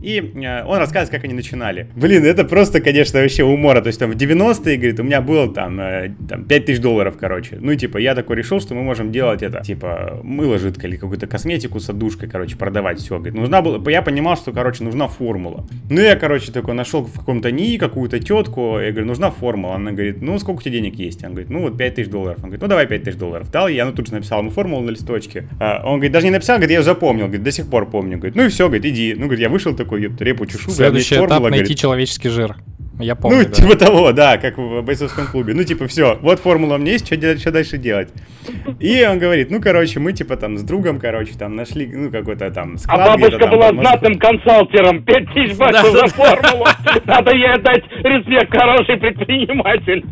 И 0.00 0.18
э, 0.20 0.64
он 0.64 0.78
рассказывает, 0.78 1.10
как 1.10 1.24
они 1.24 1.34
начинали. 1.34 1.88
Блин, 1.96 2.24
это 2.24 2.44
просто, 2.44 2.80
конечно, 2.80 3.18
вообще 3.18 3.42
умора. 3.42 3.80
То 3.80 3.88
есть 3.88 3.98
там 3.98 4.12
в 4.12 4.14
90-е, 4.14 4.76
говорит, 4.76 5.00
у 5.00 5.02
меня 5.02 5.20
было 5.20 5.52
там, 5.52 5.80
э, 5.80 6.12
там 6.28 6.44
5 6.44 6.66
тысяч 6.66 6.80
долларов, 6.80 7.16
короче. 7.18 7.58
Ну, 7.60 7.74
типа, 7.74 7.98
я 7.98 8.14
такой 8.14 8.36
решил, 8.36 8.60
что 8.60 8.76
мы 8.76 8.84
можем 8.84 9.10
делать 9.10 9.42
это, 9.42 9.60
типа, 9.60 10.20
мыло 10.22 10.60
жидкое 10.60 10.92
или 10.92 10.96
какую-то 10.96 11.26
косметику 11.26 11.80
с 11.80 11.90
отдушкой, 11.90 12.28
короче, 12.28 12.56
продавать 12.56 13.00
все. 13.00 13.16
Говорит, 13.16 13.34
нужна 13.34 13.60
была, 13.60 13.90
я 13.90 14.02
понимал, 14.02 14.36
что, 14.36 14.52
короче, 14.52 14.84
нужна 14.84 15.08
формула. 15.08 15.66
Ну, 15.90 16.00
я, 16.00 16.14
короче, 16.14 16.52
такой 16.52 16.74
нашел 16.74 17.02
в 17.02 17.18
каком-то 17.18 17.50
НИИ 17.50 17.78
какую-то 17.78 18.20
тетку, 18.20 18.78
я 18.78 18.92
говорю, 18.92 19.06
нужна 19.06 19.32
формула. 19.32 19.74
Она 19.74 19.90
говорит, 19.90 20.22
ну, 20.22 20.38
сколько 20.38 20.60
у 20.60 20.62
тебя 20.62 20.74
денег 20.74 20.94
есть? 20.94 21.24
Он 21.24 21.30
говорит, 21.30 21.50
ну, 21.50 21.62
вот 21.62 21.76
5 21.76 21.94
тысяч 21.96 22.08
долларов. 22.08 22.36
Он 22.36 22.44
говорит, 22.44 22.62
ну, 22.62 22.68
давай 22.68 22.86
5 22.86 23.02
тысяч 23.02 23.16
долларов 23.16 23.31
долларов 23.32 23.50
дал, 23.50 23.68
я 23.68 23.84
ну 23.84 23.92
тут 23.92 24.06
же 24.08 24.14
написал 24.14 24.40
ему 24.40 24.50
формулу 24.50 24.82
на 24.82 24.90
листочке. 24.90 25.48
А, 25.58 25.82
он 25.84 25.94
говорит, 25.94 26.12
даже 26.12 26.26
не 26.26 26.32
написал, 26.32 26.56
говорит, 26.56 26.70
я 26.70 26.78
ее 26.78 26.84
запомнил, 26.84 27.24
говорит, 27.24 27.42
до 27.42 27.50
сих 27.50 27.68
пор 27.68 27.88
помню. 27.90 28.16
Говорит, 28.16 28.36
ну 28.36 28.44
и 28.44 28.48
все, 28.48 28.66
говорит, 28.66 28.84
иди. 28.84 29.14
Ну, 29.14 29.24
говорит, 29.24 29.40
я 29.40 29.48
вышел 29.48 29.74
такой, 29.74 30.02
репу 30.18 30.46
чешу, 30.46 30.70
Следующий 30.70 31.16
этап 31.16 31.28
формула, 31.28 31.48
найти 31.48 31.64
говорит, 31.64 31.78
человеческий 31.78 32.28
жир. 32.28 32.56
Я 32.98 33.14
помню. 33.14 33.38
Ну, 33.38 33.44
да. 33.44 33.50
типа 33.50 33.76
того, 33.76 34.12
да, 34.12 34.36
как 34.36 34.58
в 34.58 34.82
бойцовском 34.82 35.26
клубе. 35.26 35.54
Ну, 35.54 35.64
типа, 35.64 35.86
все, 35.86 36.18
вот 36.20 36.40
формула 36.40 36.74
у 36.74 36.78
меня 36.78 36.92
есть, 36.92 37.06
что, 37.06 37.16
делать, 37.16 37.40
что 37.40 37.50
дальше 37.50 37.78
делать? 37.78 38.10
И 38.80 39.04
он 39.08 39.18
говорит, 39.18 39.50
ну, 39.50 39.60
короче, 39.60 39.98
мы, 39.98 40.12
типа, 40.12 40.36
там, 40.36 40.58
с 40.58 40.62
другом, 40.62 41.00
короче, 41.00 41.32
там, 41.38 41.56
нашли, 41.56 41.86
ну, 41.86 42.10
какой-то 42.10 42.50
там 42.50 42.76
склад. 42.76 43.00
А 43.00 43.10
бабушка 43.12 43.38
там, 43.38 43.50
была 43.50 43.70
знатным 43.70 44.18
консалтером, 44.18 45.04
5 45.04 45.34
тысяч 45.34 45.56
баксов 45.56 45.92
за 45.92 46.06
формулу. 46.08 46.66
Надо 47.06 47.34
ей 47.34 47.52
отдать 47.52 47.82
респект, 48.04 48.52
хороший 48.52 48.96
предприниматель. 48.98 50.04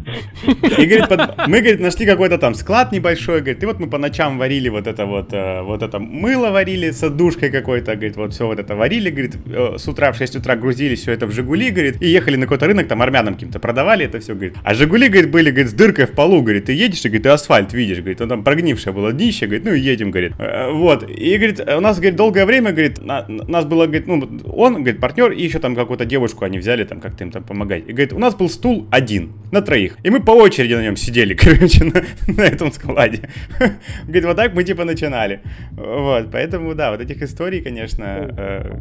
И, 0.47 0.87
говорит, 0.87 1.29
мы, 1.47 1.61
говорит, 1.61 1.81
нашли 1.81 2.07
какой-то 2.07 2.39
там 2.39 2.55
склад 2.55 2.93
небольшой, 2.93 3.41
говорит, 3.41 3.63
и 3.63 3.67
вот 3.67 3.79
мы 3.79 3.89
по 3.89 3.99
ночам 3.99 4.39
варили 4.39 4.69
вот 4.69 4.87
это 4.87 5.05
вот, 5.07 5.33
э, 5.33 5.63
вот 5.63 5.83
это 5.83 5.99
мыло 5.99 6.51
варили 6.51 6.91
с 6.91 7.03
отдушкой 7.03 7.51
какой-то, 7.51 7.95
говорит, 7.95 8.17
вот 8.17 8.33
все 8.33 8.47
вот 8.47 8.59
это 8.59 8.75
варили, 8.75 9.11
говорит, 9.11 9.37
э, 9.47 9.77
с 9.77 9.87
утра 9.89 10.13
в 10.13 10.17
6 10.17 10.37
утра 10.37 10.57
грузили 10.57 10.95
все 10.95 11.13
это 11.13 11.27
в 11.27 11.33
Жигули, 11.33 11.71
говорит, 11.71 12.01
и 12.01 12.07
ехали 12.07 12.37
на 12.37 12.47
какой-то 12.47 12.70
рынок, 12.71 12.89
там 12.89 13.03
армянам 13.03 13.35
каким-то 13.35 13.59
продавали 13.59 14.07
это 14.07 14.21
все, 14.21 14.35
говорит. 14.35 14.55
А 14.63 14.75
Жигули, 14.75 15.09
говорит, 15.09 15.31
были, 15.31 15.51
говорит, 15.51 15.71
с 15.71 15.73
дыркой 15.75 16.07
в 16.07 16.13
полу, 16.13 16.43
говорит, 16.43 16.67
ты 16.67 16.73
едешь, 16.73 17.05
и, 17.05 17.09
говорит, 17.09 17.23
ты 17.25 17.29
асфальт 17.29 17.73
видишь, 17.73 17.99
говорит, 17.99 18.21
он 18.21 18.29
там 18.29 18.45
прогнившее 18.45 18.93
было 18.93 19.13
днище, 19.13 19.47
говорит, 19.47 19.65
ну 19.65 19.73
и 19.73 19.81
едем, 19.81 20.11
говорит. 20.11 20.33
Э, 20.39 20.71
вот, 20.73 21.09
и, 21.09 21.37
говорит, 21.37 21.61
у 21.61 21.81
нас, 21.81 21.97
говорит, 21.97 22.17
долгое 22.17 22.47
время, 22.47 22.73
говорит, 22.73 23.05
на, 23.05 23.25
нас 23.29 23.65
было, 23.65 23.87
говорит, 23.87 24.07
ну, 24.07 24.41
он, 24.47 24.75
говорит, 24.75 25.01
партнер, 25.01 25.33
и 25.33 25.43
еще 25.43 25.59
там 25.59 25.75
какую-то 25.75 26.05
девушку 26.05 26.45
они 26.45 26.59
взяли, 26.59 26.85
там, 26.85 27.01
как-то 27.01 27.25
им 27.25 27.31
там 27.31 27.43
помогать. 27.43 27.85
И, 27.89 27.93
говорит, 27.93 28.13
у 28.13 28.19
нас 28.19 28.35
был 28.35 28.49
стул 28.49 28.87
один, 28.91 29.33
на 29.53 29.63
троих, 29.63 29.97
и 30.05 30.11
мы 30.11 30.21
по 30.21 30.33
очереди 30.33 30.75
на 30.75 30.83
нем 30.83 30.97
сидели, 30.97 31.35
короче, 31.41 31.85
на, 31.85 32.03
на 32.27 32.43
этом 32.43 32.73
складе. 32.73 33.29
Говорит, 34.05 34.25
вот 34.25 34.37
так 34.37 34.55
мы, 34.55 34.65
типа, 34.65 34.85
начинали. 34.85 35.41
Вот, 35.73 36.31
поэтому, 36.31 36.75
да, 36.75 36.91
вот 36.91 37.01
этих 37.01 37.23
историй, 37.23 37.61
конечно... 37.61 38.05
Э... 38.37 38.77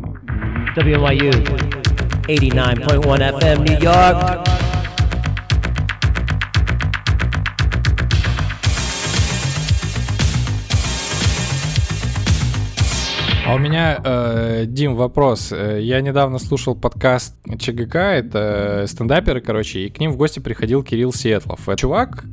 WYU 0.76 2.09
89.1 2.30 3.40
FM 3.40 3.64
New 3.66 3.80
York. 3.82 4.79
А 13.50 13.56
у 13.56 13.58
меня, 13.58 14.00
э, 14.04 14.66
Дим, 14.68 14.96
вопрос. 14.96 15.52
Э, 15.52 15.80
я 15.82 16.02
недавно 16.02 16.38
слушал 16.38 16.76
подкаст 16.76 17.36
ЧГК, 17.58 18.14
это 18.14 18.86
стендаперы, 18.88 19.42
короче, 19.42 19.80
и 19.80 19.90
к 19.90 20.00
ним 20.00 20.12
в 20.12 20.18
гости 20.18 20.40
приходил 20.40 20.84
Кирилл 20.84 21.12
Сетлов. 21.12 21.68
Чувак, 21.76 22.26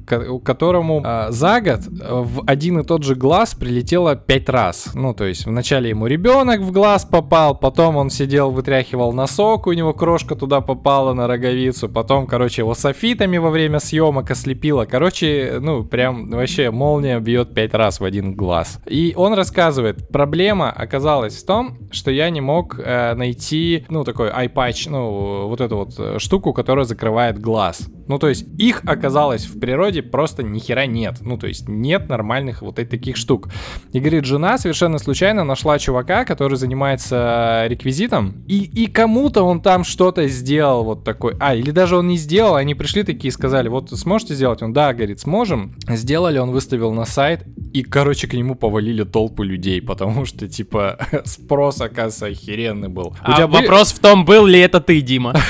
которому 0.45 1.03
э, 1.03 1.29
за 1.31 1.63
год 1.63 1.81
в 1.87 2.43
один 2.47 2.81
и 2.81 2.85
тот 2.85 3.03
же 3.03 3.15
глаз 3.15 3.55
прилетело 3.55 4.15
пять 4.15 4.51
раз. 4.51 4.91
Ну, 4.93 5.15
то 5.15 5.25
есть 5.25 5.47
вначале 5.47 5.89
ему 5.89 6.07
ребенок 6.07 6.61
в 6.61 6.71
глаз 6.71 7.07
попал, 7.07 7.57
потом 7.57 7.97
он 7.97 8.11
сидел, 8.11 8.51
вытряхивал 8.51 9.15
носок, 9.15 9.69
у 9.69 9.73
него 9.73 9.95
крошка 9.95 10.35
туда 10.37 10.61
попала 10.61 11.15
на 11.15 11.27
роговицу, 11.27 11.89
потом, 11.89 12.27
короче, 12.27 12.61
его 12.61 12.75
софитами 12.75 13.39
во 13.39 13.49
время 13.49 13.79
съемок 13.79 14.31
ослепило. 14.31 14.85
Короче, 14.85 15.61
ну, 15.63 15.83
прям 15.83 16.29
вообще 16.29 16.71
молния 16.71 17.21
бьет 17.21 17.55
пять 17.55 17.73
раз 17.73 18.01
в 18.01 18.05
один 18.05 18.35
глаз. 18.35 18.81
И 18.85 19.15
он 19.17 19.33
рассказывает, 19.33 20.09
проблема 20.11 20.71
оказалась 20.71 21.06
оказалось 21.07 21.37
в 21.37 21.47
том, 21.47 21.79
что 21.93 22.11
я 22.11 22.31
не 22.31 22.41
мог 22.41 22.81
э, 22.81 23.15
найти, 23.15 23.87
ну, 23.89 24.03
такой 24.03 24.29
patch, 24.29 24.91
ну, 24.91 25.47
вот 25.47 25.61
эту 25.61 25.77
вот 25.77 25.95
э, 25.99 26.19
штуку, 26.19 26.53
которая 26.53 26.85
закрывает 26.85 27.41
глаз. 27.41 27.89
Ну, 28.09 28.19
то 28.19 28.29
есть 28.29 28.47
их 28.59 28.83
оказалось 28.85 29.47
в 29.47 29.59
природе 29.59 30.03
просто 30.03 30.43
ни 30.43 30.59
хера 30.59 30.87
нет. 30.87 31.19
Ну, 31.21 31.37
то 31.37 31.47
есть 31.47 31.69
нет 31.69 32.09
нормальных 32.09 32.63
вот 32.63 32.77
таких 32.77 33.17
штук. 33.17 33.49
И 33.93 34.01
говорит, 34.01 34.25
жена 34.25 34.59
совершенно 34.59 34.99
случайно 34.99 35.45
нашла 35.45 35.79
чувака, 35.79 36.25
который 36.25 36.57
занимается 36.57 37.65
реквизитом, 37.69 38.45
и, 38.47 38.59
и 38.59 38.87
кому-то 38.87 39.43
он 39.43 39.61
там 39.61 39.85
что-то 39.85 40.29
сделал 40.29 40.85
вот 40.85 41.05
такой. 41.05 41.37
А, 41.41 41.55
или 41.55 41.71
даже 41.71 41.97
он 41.97 42.09
не 42.09 42.17
сделал, 42.17 42.55
они 42.55 42.75
пришли 42.75 43.03
такие 43.03 43.29
и 43.29 43.33
сказали, 43.33 43.69
вот 43.69 43.91
сможете 43.91 44.35
сделать? 44.35 44.63
Он, 44.63 44.73
да, 44.73 44.93
говорит, 44.93 45.21
сможем. 45.21 45.75
Сделали, 45.89 46.39
он 46.39 46.51
выставил 46.51 46.93
на 46.93 47.05
сайт, 47.05 47.45
и, 47.73 47.83
короче, 47.83 48.27
к 48.27 48.35
нему 48.35 48.55
повалили 48.55 49.05
толпы 49.05 49.45
людей, 49.45 49.83
потому 49.83 50.25
что, 50.27 50.49
типа, 50.49 50.99
спрос, 51.25 51.81
оказывается, 51.81 52.27
охеренный 52.27 52.89
был. 52.89 53.15
А 53.23 53.33
У 53.33 53.35
тебя 53.35 53.47
вопрос 53.47 53.93
в 53.93 53.99
том, 53.99 54.25
был 54.25 54.47
ли 54.47 54.59
это 54.61 54.81
ты, 54.81 55.01
Дима? 55.01 55.33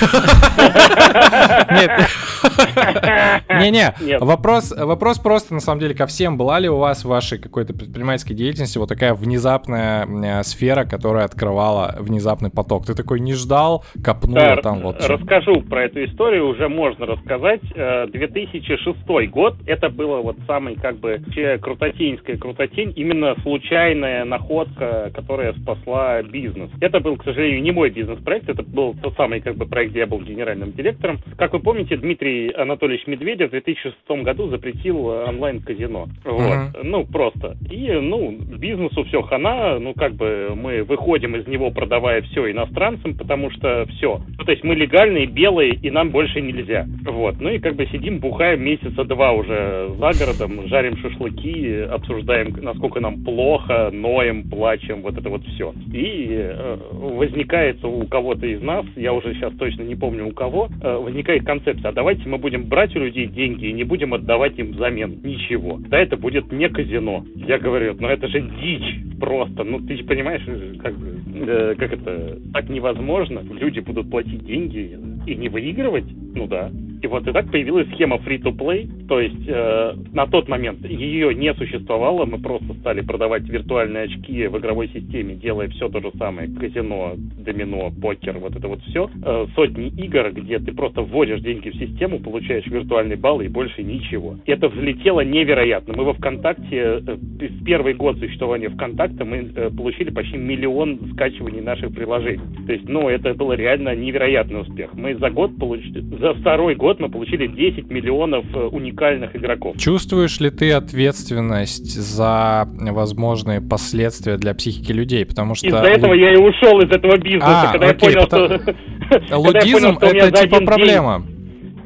Нет. 1.71 2.09
Не-не, 3.49 3.95
вопрос, 4.19 4.73
вопрос 4.77 5.19
просто, 5.19 5.55
на 5.55 5.61
самом 5.61 5.81
деле, 5.81 5.95
ко 5.95 6.07
всем. 6.07 6.37
Была 6.37 6.59
ли 6.59 6.69
у 6.69 6.77
вас 6.77 7.05
в 7.05 7.09
вашей 7.09 7.39
какой-то 7.39 7.75
предпринимательской 7.75 8.35
деятельности 8.35 8.79
вот 8.79 8.89
такая 8.89 9.15
внезапная 9.15 10.07
э, 10.07 10.43
сфера, 10.43 10.85
которая 10.85 11.25
открывала 11.25 11.95
внезапный 11.99 12.51
поток? 12.51 12.87
Ты 12.87 12.95
такой 12.95 13.21
не 13.21 13.35
ждал, 13.35 13.85
копнул 14.05 14.35
да, 14.35 14.57
там 14.57 14.81
вот... 14.81 15.05
Расскажу 15.07 15.63
про 15.63 15.85
эту 15.85 16.05
историю, 16.05 16.49
уже 16.49 16.69
можно 16.69 17.07
рассказать. 17.07 17.61
2006 17.63 18.97
э, 19.09 19.27
год, 19.27 19.57
это 19.67 19.89
было 19.89 20.19
вот 20.19 20.37
самый, 20.47 20.77
как 20.77 20.99
бы, 20.99 21.21
крутотеньская 21.61 22.37
крутотень, 22.37 22.93
именно 22.97 23.35
случайная 23.43 24.25
находка, 24.25 25.11
которая 25.15 25.53
спасла 25.55 26.23
бизнес. 26.23 26.71
Это 26.81 27.01
был, 27.01 27.17
к 27.17 27.25
сожалению, 27.25 27.63
не 27.63 27.73
мой 27.73 27.91
бизнес-проект, 27.91 28.49
это 28.49 28.63
был 28.63 28.95
тот 29.03 29.15
самый, 29.17 29.41
как 29.41 29.57
бы, 29.57 29.67
проект, 29.67 29.91
где 29.91 30.01
я 30.01 30.07
был 30.07 30.21
генеральным 30.21 30.73
директором. 30.73 31.19
Как 31.37 31.53
вы 31.53 31.61
помните, 31.61 31.97
Дмитрий 31.97 32.36
Дмитрий 32.37 32.51
Анатольевич 32.51 33.07
Медведев 33.07 33.49
в 33.49 33.51
2006 33.53 33.97
году 34.23 34.49
запретил 34.49 35.07
онлайн-казино. 35.07 36.09
Вот. 36.25 36.41
Uh-huh. 36.41 36.83
Ну, 36.83 37.05
просто. 37.05 37.57
И, 37.71 37.91
ну, 37.91 38.33
бизнесу 38.59 39.05
все 39.05 39.23
хана, 39.23 39.79
ну, 39.79 39.95
как 39.95 40.15
бы 40.15 40.53
мы 40.55 40.83
выходим 40.83 41.37
из 41.37 41.47
него, 41.47 41.71
продавая 41.71 42.23
все 42.23 42.51
иностранцам, 42.51 43.17
потому 43.17 43.51
что 43.51 43.87
все. 43.97 44.21
Ну, 44.39 44.45
то 44.45 44.53
есть 44.53 44.65
мы 44.65 44.75
легальные, 44.75 45.27
белые, 45.27 45.75
и 45.75 45.91
нам 45.91 46.11
больше 46.11 46.41
нельзя. 46.41 46.87
Вот. 47.05 47.37
Ну 47.41 47.51
и 47.51 47.59
как 47.59 47.77
бы 47.77 47.87
сидим, 47.87 48.19
бухаем 48.19 48.63
месяца 48.63 49.05
два 49.05 49.33
уже 49.33 49.91
за 49.99 50.11
городом, 50.19 50.69
жарим 50.69 50.97
шашлыки, 50.99 51.81
обсуждаем, 51.91 52.55
насколько 52.63 53.01
нам 53.01 53.25
плохо, 53.25 53.91
ноем, 53.93 54.49
плачем, 54.49 55.03
вот 55.03 55.17
это 55.17 55.29
вот 55.29 55.43
все. 55.45 55.73
И 55.93 56.29
э, 56.31 56.77
возникает 56.93 57.85
у 57.85 58.07
кого-то 58.07 58.47
из 58.47 58.61
нас, 58.61 58.85
я 58.97 59.13
уже 59.13 59.35
сейчас 59.35 59.53
точно 59.55 59.83
не 59.83 59.95
помню 59.95 60.27
у 60.27 60.33
кого, 60.33 60.69
э, 60.83 60.97
возникает 60.97 61.45
концепция, 61.45 61.91
а 61.91 61.93
давайте 61.93 62.26
мы 62.27 62.39
будем 62.39 62.69
брать 62.69 62.95
у 62.97 63.01
людей 63.01 63.27
деньги 63.27 63.67
и 63.67 63.73
не 63.73 63.85
будем 63.85 64.15
отдавать 64.15 64.59
им 64.59 64.73
взамен 64.73 65.21
ничего. 65.23 65.79
Да, 65.89 65.99
это 65.99 66.17
будет 66.17 66.53
не 66.53 66.69
казино. 66.69 67.25
Я 67.35 67.59
говорю, 67.59 67.97
ну 67.99 68.09
это 68.09 68.29
же 68.29 68.41
дичь 68.41 69.19
просто. 69.19 69.65
Ну 69.65 69.81
ты 69.81 69.97
же 69.97 70.05
понимаешь, 70.05 70.43
как, 70.83 70.95
э, 71.35 71.75
как 71.79 71.93
это 71.93 72.39
так 72.53 72.69
невозможно. 72.69 73.43
Люди 73.59 73.81
будут 73.81 74.11
платить 74.11 74.45
деньги 74.45 74.99
и 75.27 75.35
не 75.35 75.49
выигрывать. 75.49 76.07
Ну 76.35 76.47
да. 76.47 76.71
И 77.07 77.09
вот 77.09 77.25
и 77.29 77.31
так 77.31 77.49
появилась 77.53 77.87
схема 77.95 78.17
free-to-play, 78.17 79.07
то 79.07 79.21
есть 79.21 79.47
э, 79.47 79.95
на 80.13 80.27
тот 80.27 80.49
момент 80.49 80.85
ее 80.85 81.33
не 81.37 81.55
существовало, 81.55 82.25
мы 82.25 82.39
просто 82.39 82.75
стали 82.81 83.01
продавать 83.01 83.49
виртуальные 83.49 84.05
очки 84.05 84.49
в 84.49 84.59
игровой 84.59 84.89
системе, 84.89 85.37
делая 85.37 85.69
все 85.69 85.89
то 85.89 86.01
же 86.01 86.11
самое, 86.19 86.49
казино, 86.49 87.15
домино, 87.17 87.93
покер, 88.03 88.39
вот 88.39 88.57
это 88.57 88.67
вот 88.67 88.81
все. 88.83 89.09
Э, 89.25 89.47
сотни 89.55 89.87
игр, 89.87 90.33
где 90.33 90.59
ты 90.59 90.73
просто 90.73 91.03
вводишь 91.03 91.41
деньги 91.43 91.71
в 91.71 91.77
систему, 91.77 92.19
получаешь 92.19 92.67
виртуальный 92.67 93.15
балл 93.15 93.41
и 93.41 93.47
больше 93.47 93.85
ничего. 93.85 94.35
Это 94.45 94.69
взлетело 94.69 95.21
невероятно. 95.21 95.95
Мы 95.97 96.03
во 96.03 96.15
ВКонтакте, 96.15 96.77
э, 96.77 96.99
в 96.99 97.65
первый 97.65 97.95
год 97.95 98.19
существования 98.19 98.69
ВКонтакта 98.69 99.25
мы 99.25 99.49
э, 99.55 99.71
получили 99.71 100.11
почти 100.11 100.39
миллион 100.39 100.99
скачиваний 101.13 101.61
наших 101.61 101.95
приложений. 101.95 102.41
То 102.67 102.73
есть, 102.73 102.89
ну, 102.89 103.09
это 103.09 103.33
было 103.35 103.53
реально 103.53 103.95
невероятный 103.95 104.63
успех. 104.63 104.93
Мы 104.95 105.15
за 105.15 105.31
год 105.31 105.57
получили, 105.57 106.01
за 106.01 106.35
второй 106.35 106.75
год 106.75 106.96
мы 106.99 107.09
получили 107.09 107.47
10 107.47 107.91
миллионов 107.91 108.45
э, 108.55 108.59
уникальных 108.59 109.35
игроков. 109.37 109.77
Чувствуешь 109.77 110.41
ли 110.41 110.51
ты 110.51 110.73
ответственность 110.73 111.95
за 111.95 112.69
возможные 112.69 113.61
последствия 113.61 114.37
для 114.37 114.55
психики 114.55 114.93
людей? 114.93 115.25
Потому 115.25 115.55
что... 115.55 115.67
Из-за 115.67 115.79
этого 115.79 116.15
я 116.15 116.33
и 116.33 116.37
ушел 116.37 116.81
из 116.81 116.91
этого 116.91 117.17
бизнеса, 117.19 117.69
а, 117.69 117.73
когда 117.73 117.89
окей, 117.89 118.11
я 118.13 118.27
понял, 118.27 118.29
потому... 118.29 118.49
что... 118.49 119.37
Лудизм— 119.37 119.99
это 120.01 120.43
типа 120.43 120.61
проблема. 120.61 121.23
День 121.27 121.36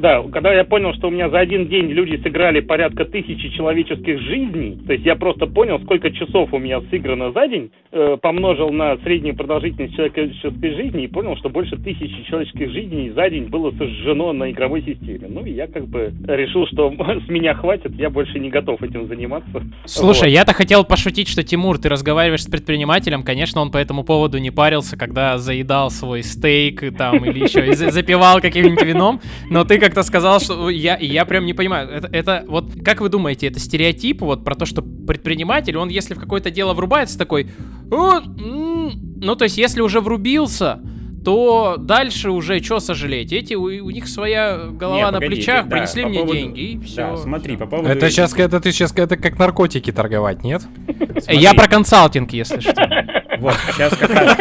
да, 0.01 0.22
когда 0.32 0.55
я 0.55 0.64
понял, 0.64 0.94
что 0.94 1.09
у 1.09 1.11
меня 1.11 1.28
за 1.28 1.38
один 1.38 1.68
день 1.68 1.90
люди 1.90 2.20
сыграли 2.22 2.61
порядка 2.61 3.05
тысячи 3.05 3.51
человеческих 3.51 4.18
жизней, 4.20 4.78
то 4.86 4.94
есть 4.94 5.05
я 5.05 5.14
просто 5.14 5.46
понял, 5.46 5.78
сколько 5.80 6.11
часов 6.11 6.53
у 6.53 6.59
меня 6.59 6.80
сыграно 6.90 7.32
за 7.32 7.46
день, 7.48 7.70
э, 7.92 8.16
помножил 8.20 8.70
на 8.70 8.96
среднюю 8.98 9.36
продолжительность 9.36 9.94
человеческой 9.94 10.74
жизни 10.74 11.05
и 11.05 11.09
понял, 11.09 11.36
что 11.36 11.51
больше 11.51 11.76
тысячи 11.76 12.24
человеческих 12.28 12.70
жизней 12.70 13.11
за 13.11 13.28
день 13.28 13.48
было 13.48 13.72
сожжено 13.72 14.32
на 14.32 14.51
игровой 14.51 14.82
системе. 14.82 15.26
Ну 15.28 15.44
и 15.44 15.51
я 15.51 15.66
как 15.66 15.86
бы 15.86 16.12
решил, 16.26 16.66
что 16.68 16.90
с 17.26 17.28
меня 17.28 17.55
хватит, 17.55 17.92
я 17.96 18.09
больше 18.09 18.38
не 18.38 18.48
готов 18.48 18.82
этим 18.82 19.07
заниматься. 19.07 19.62
Слушай, 19.84 20.28
вот. 20.28 20.34
я-то 20.34 20.55
хотел 20.55 20.84
пошутить, 20.84 21.28
что 21.28 21.42
Тимур, 21.42 21.78
ты 21.78 21.90
разговариваешь 21.90 22.44
с 22.44 22.51
предпринимателем, 22.51 23.22
конечно, 23.22 23.61
он 23.61 23.70
по 23.70 23.76
этому 23.76 24.05
поводу 24.05 24.38
не 24.38 24.51
парился, 24.51 24.96
когда 24.96 25.36
заедал 25.36 25.90
свой 25.90 26.22
стейк 26.22 26.96
там 26.96 27.22
или 27.24 27.44
еще 27.44 27.66
и 27.66 27.72
запивал 27.74 28.40
каким-нибудь 28.40 28.82
вином, 28.82 29.20
но 29.51 29.64
ты 29.64 29.78
как 29.78 29.89
как-то 29.91 30.05
сказал, 30.05 30.38
что 30.38 30.70
я, 30.70 30.97
я 30.97 31.24
прям 31.24 31.45
не 31.45 31.53
понимаю. 31.53 31.88
Это, 31.88 32.09
это 32.12 32.45
вот, 32.47 32.72
как 32.84 33.01
вы 33.01 33.09
думаете, 33.09 33.49
это 33.49 33.59
стереотип 33.59 34.20
вот 34.20 34.45
про 34.45 34.55
то, 34.55 34.64
что 34.64 34.82
предприниматель, 34.82 35.76
он 35.76 35.88
если 35.88 36.14
в 36.14 36.20
какое-то 36.20 36.53
дело 36.53 36.74
врубается, 36.74 37.18
такой, 37.18 37.51
ну, 37.91 39.36
то 39.36 39.45
есть, 39.45 39.59
если 39.59 39.80
уже 39.80 40.01
врубился, 40.01 40.80
то 41.25 41.77
дальше 41.79 42.31
уже 42.31 42.62
что 42.62 42.81
сожалеть? 42.81 43.33
Эти, 43.33 43.55
у, 43.55 43.64
у 43.64 43.91
них 43.91 44.09
своя 44.09 44.57
голова 44.73 44.97
Не, 44.97 45.05
на 45.07 45.12
погоди, 45.12 45.35
плечах, 45.35 45.66
да, 45.66 45.77
принесли 45.77 46.05
мне 46.05 46.21
поводу... 46.21 46.39
деньги, 46.39 46.61
и 46.61 46.81
все. 46.81 46.97
Да, 46.97 47.16
смотри, 47.16 47.57
по 47.57 47.66
поводу... 47.66 47.89
Это 47.89 48.11
сейчас, 48.11 48.35
это 48.35 48.61
ты 48.61 48.73
сейчас, 48.73 48.93
это 48.97 49.16
как 49.16 49.39
наркотики 49.39 49.93
торговать, 49.93 50.43
нет? 50.43 50.62
Я 51.29 51.55
про 51.55 51.68
консалтинг, 51.68 52.33
если 52.33 52.61
что. 52.61 52.75
Вот, 53.41 53.55
сейчас 53.73 53.97
как 53.97 54.11
раз... 54.11 54.37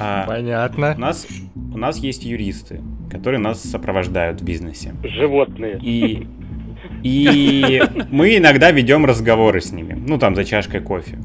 А, 0.00 0.26
Понятно. 0.26 0.94
У 0.96 1.00
нас, 1.00 1.28
у 1.54 1.78
нас 1.78 1.98
есть 1.98 2.24
юристы, 2.24 2.80
которые 3.08 3.38
нас 3.38 3.62
сопровождают 3.62 4.40
в 4.40 4.44
бизнесе. 4.44 4.94
Животные. 5.04 5.78
И, 5.80 6.26
и 7.04 7.82
мы 8.10 8.36
иногда 8.38 8.72
ведем 8.72 9.04
разговоры 9.04 9.60
с 9.60 9.70
ними, 9.70 9.92
ну 9.92 10.18
там 10.18 10.34
за 10.34 10.44
чашкой 10.44 10.80
кофе. 10.80 11.18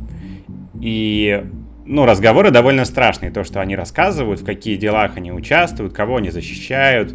И 0.80 1.43
ну, 1.86 2.05
разговоры 2.05 2.51
довольно 2.51 2.86
страшные, 2.86 3.31
то, 3.31 3.43
что 3.43 3.61
они 3.61 3.75
рассказывают, 3.75 4.41
в 4.41 4.45
какие 4.45 4.75
делах 4.75 5.17
они 5.17 5.31
участвуют, 5.31 5.93
кого 5.93 6.17
они 6.17 6.31
защищают, 6.31 7.13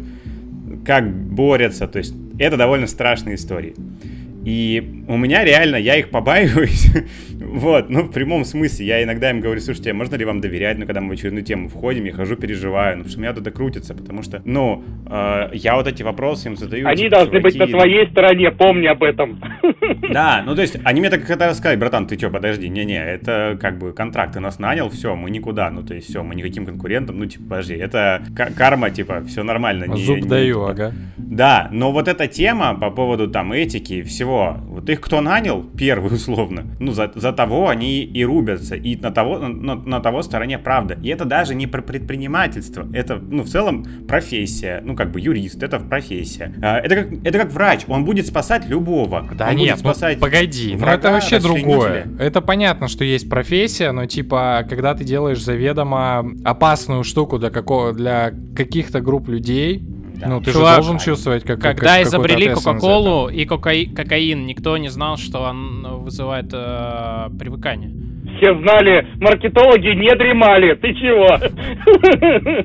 как 0.85 1.11
борются, 1.11 1.87
то 1.87 1.99
есть 1.99 2.15
это 2.39 2.57
довольно 2.57 2.87
страшные 2.87 3.35
истории. 3.35 3.75
И 4.43 5.03
у 5.07 5.17
меня 5.17 5.43
реально, 5.43 5.75
я 5.75 5.97
их 5.97 6.09
побаиваюсь, 6.09 6.87
вот, 7.51 7.89
ну, 7.89 8.03
в 8.03 8.11
прямом 8.11 8.45
смысле, 8.45 8.85
я 8.85 9.03
иногда 9.03 9.29
им 9.29 9.41
говорю, 9.41 9.59
слушайте, 9.59 9.91
а 9.91 9.93
можно 9.93 10.15
ли 10.15 10.23
вам 10.23 10.39
доверять, 10.39 10.77
ну, 10.77 10.85
когда 10.85 11.01
мы 11.01 11.09
в 11.09 11.11
очередную 11.11 11.43
тему 11.43 11.67
входим, 11.67 12.05
я 12.05 12.13
хожу, 12.13 12.37
переживаю, 12.37 12.97
ну, 12.97 13.03
потому 13.03 13.09
что 13.09 13.19
у 13.19 13.21
меня 13.21 13.33
тут 13.33 13.53
крутится, 13.53 13.93
потому 13.93 14.23
что, 14.23 14.41
ну, 14.45 14.83
э, 15.09 15.49
я 15.53 15.75
вот 15.75 15.85
эти 15.85 16.01
вопросы 16.01 16.47
им 16.47 16.55
задаю. 16.55 16.87
Они 16.87 17.03
типа, 17.03 17.17
должны 17.17 17.39
чуваки, 17.39 17.43
быть 17.43 17.59
на 17.59 17.67
твоей 17.67 18.07
стороне, 18.07 18.51
помни 18.51 18.87
об 18.87 19.03
этом. 19.03 19.41
Да, 20.11 20.43
ну, 20.45 20.55
то 20.55 20.61
есть, 20.61 20.77
они 20.83 21.01
мне 21.01 21.09
так 21.09 21.25
когда 21.25 21.53
сказали, 21.53 21.77
братан, 21.77 22.07
ты 22.07 22.17
что, 22.17 22.29
подожди, 22.29 22.69
не-не, 22.69 23.03
это 23.03 23.57
как 23.59 23.77
бы 23.77 23.91
контракт, 23.91 24.33
ты 24.33 24.39
нас 24.39 24.57
нанял, 24.57 24.89
все, 24.89 25.15
мы 25.15 25.29
никуда, 25.29 25.69
ну, 25.69 25.83
то 25.83 25.93
есть, 25.93 26.09
все, 26.09 26.23
мы 26.23 26.35
никаким 26.35 26.65
конкурентам, 26.65 27.19
ну, 27.19 27.25
типа, 27.25 27.43
подожди, 27.49 27.75
это 27.75 28.23
карма, 28.55 28.89
типа, 28.91 29.23
все 29.27 29.43
нормально. 29.43 29.85
Не, 29.85 30.01
Зуб 30.01 30.21
не, 30.21 30.29
даю, 30.29 30.55
типа. 30.55 30.71
ага. 30.71 30.93
Да, 31.17 31.67
но 31.71 31.91
вот 31.91 32.07
эта 32.07 32.27
тема 32.27 32.75
по 32.75 32.91
поводу, 32.91 33.27
там, 33.29 33.51
этики 33.51 33.93
и 33.95 34.01
всего, 34.03 34.57
вот 34.67 34.89
их 34.89 35.01
кто 35.01 35.19
нанял, 35.21 35.63
первый, 35.63 36.11
условно, 36.13 36.63
ну, 36.79 36.93
за, 36.93 37.11
за 37.13 37.33
того 37.41 37.69
они 37.69 38.03
и 38.03 38.23
рубятся, 38.23 38.75
и 38.75 38.95
на 38.95 39.11
того, 39.11 39.39
на, 39.39 39.75
на 39.75 39.99
того 39.99 40.21
стороне 40.21 40.59
правда. 40.59 40.97
И 41.01 41.09
это 41.09 41.25
даже 41.25 41.55
не 41.55 41.65
про 41.65 41.81
предпринимательство, 41.81 42.87
это, 42.93 43.15
ну, 43.15 43.43
в 43.43 43.49
целом 43.49 43.85
профессия, 44.07 44.81
ну, 44.83 44.95
как 44.95 45.11
бы 45.11 45.19
юрист, 45.19 45.63
это 45.63 45.79
профессия. 45.79 46.53
А, 46.61 46.77
это 46.77 46.95
как, 46.95 47.07
это 47.25 47.39
как 47.39 47.51
врач, 47.51 47.81
он 47.87 48.05
будет 48.05 48.27
спасать 48.27 48.67
любого. 48.67 49.27
Да 49.35 49.49
он 49.49 49.55
нет, 49.55 49.75
будет 49.75 49.83
ну, 49.83 49.89
спасать 49.91 50.17
ну, 50.17 50.21
погоди, 50.21 50.75
врага, 50.75 50.91
ну 50.91 50.99
это 50.99 51.11
вообще 51.11 51.39
другое. 51.39 52.07
Это 52.19 52.41
понятно, 52.41 52.87
что 52.87 53.03
есть 53.03 53.27
профессия, 53.27 53.91
но 53.91 54.05
типа, 54.05 54.63
когда 54.69 54.93
ты 54.93 55.03
делаешь 55.03 55.43
заведомо 55.43 56.23
опасную 56.45 57.03
штуку 57.03 57.39
для, 57.39 57.49
какого, 57.49 57.93
для 57.93 58.33
каких-то 58.55 59.01
групп 59.01 59.27
людей, 59.29 59.83
да. 60.21 60.27
Ну, 60.27 60.41
ты 60.41 60.53
Чувак, 60.53 60.75
же 60.75 60.81
должен 60.81 60.99
чувствовать, 60.99 61.43
как 61.43 61.59
Когда 61.59 61.97
как, 61.97 62.07
изобрели 62.07 62.53
Кока-Колу 62.53 63.29
и 63.29 63.45
кокаин, 63.45 64.45
никто 64.45 64.77
не 64.77 64.89
знал, 64.89 65.17
что 65.17 65.39
он 65.41 66.03
вызывает 66.03 66.49
э, 66.53 67.29
привыкание 67.37 67.91
все 68.41 68.55
знали, 68.59 69.07
маркетологи 69.19 69.89
не 69.89 70.13
дремали. 70.15 70.73
Ты 70.73 70.93
чего? 70.95 71.37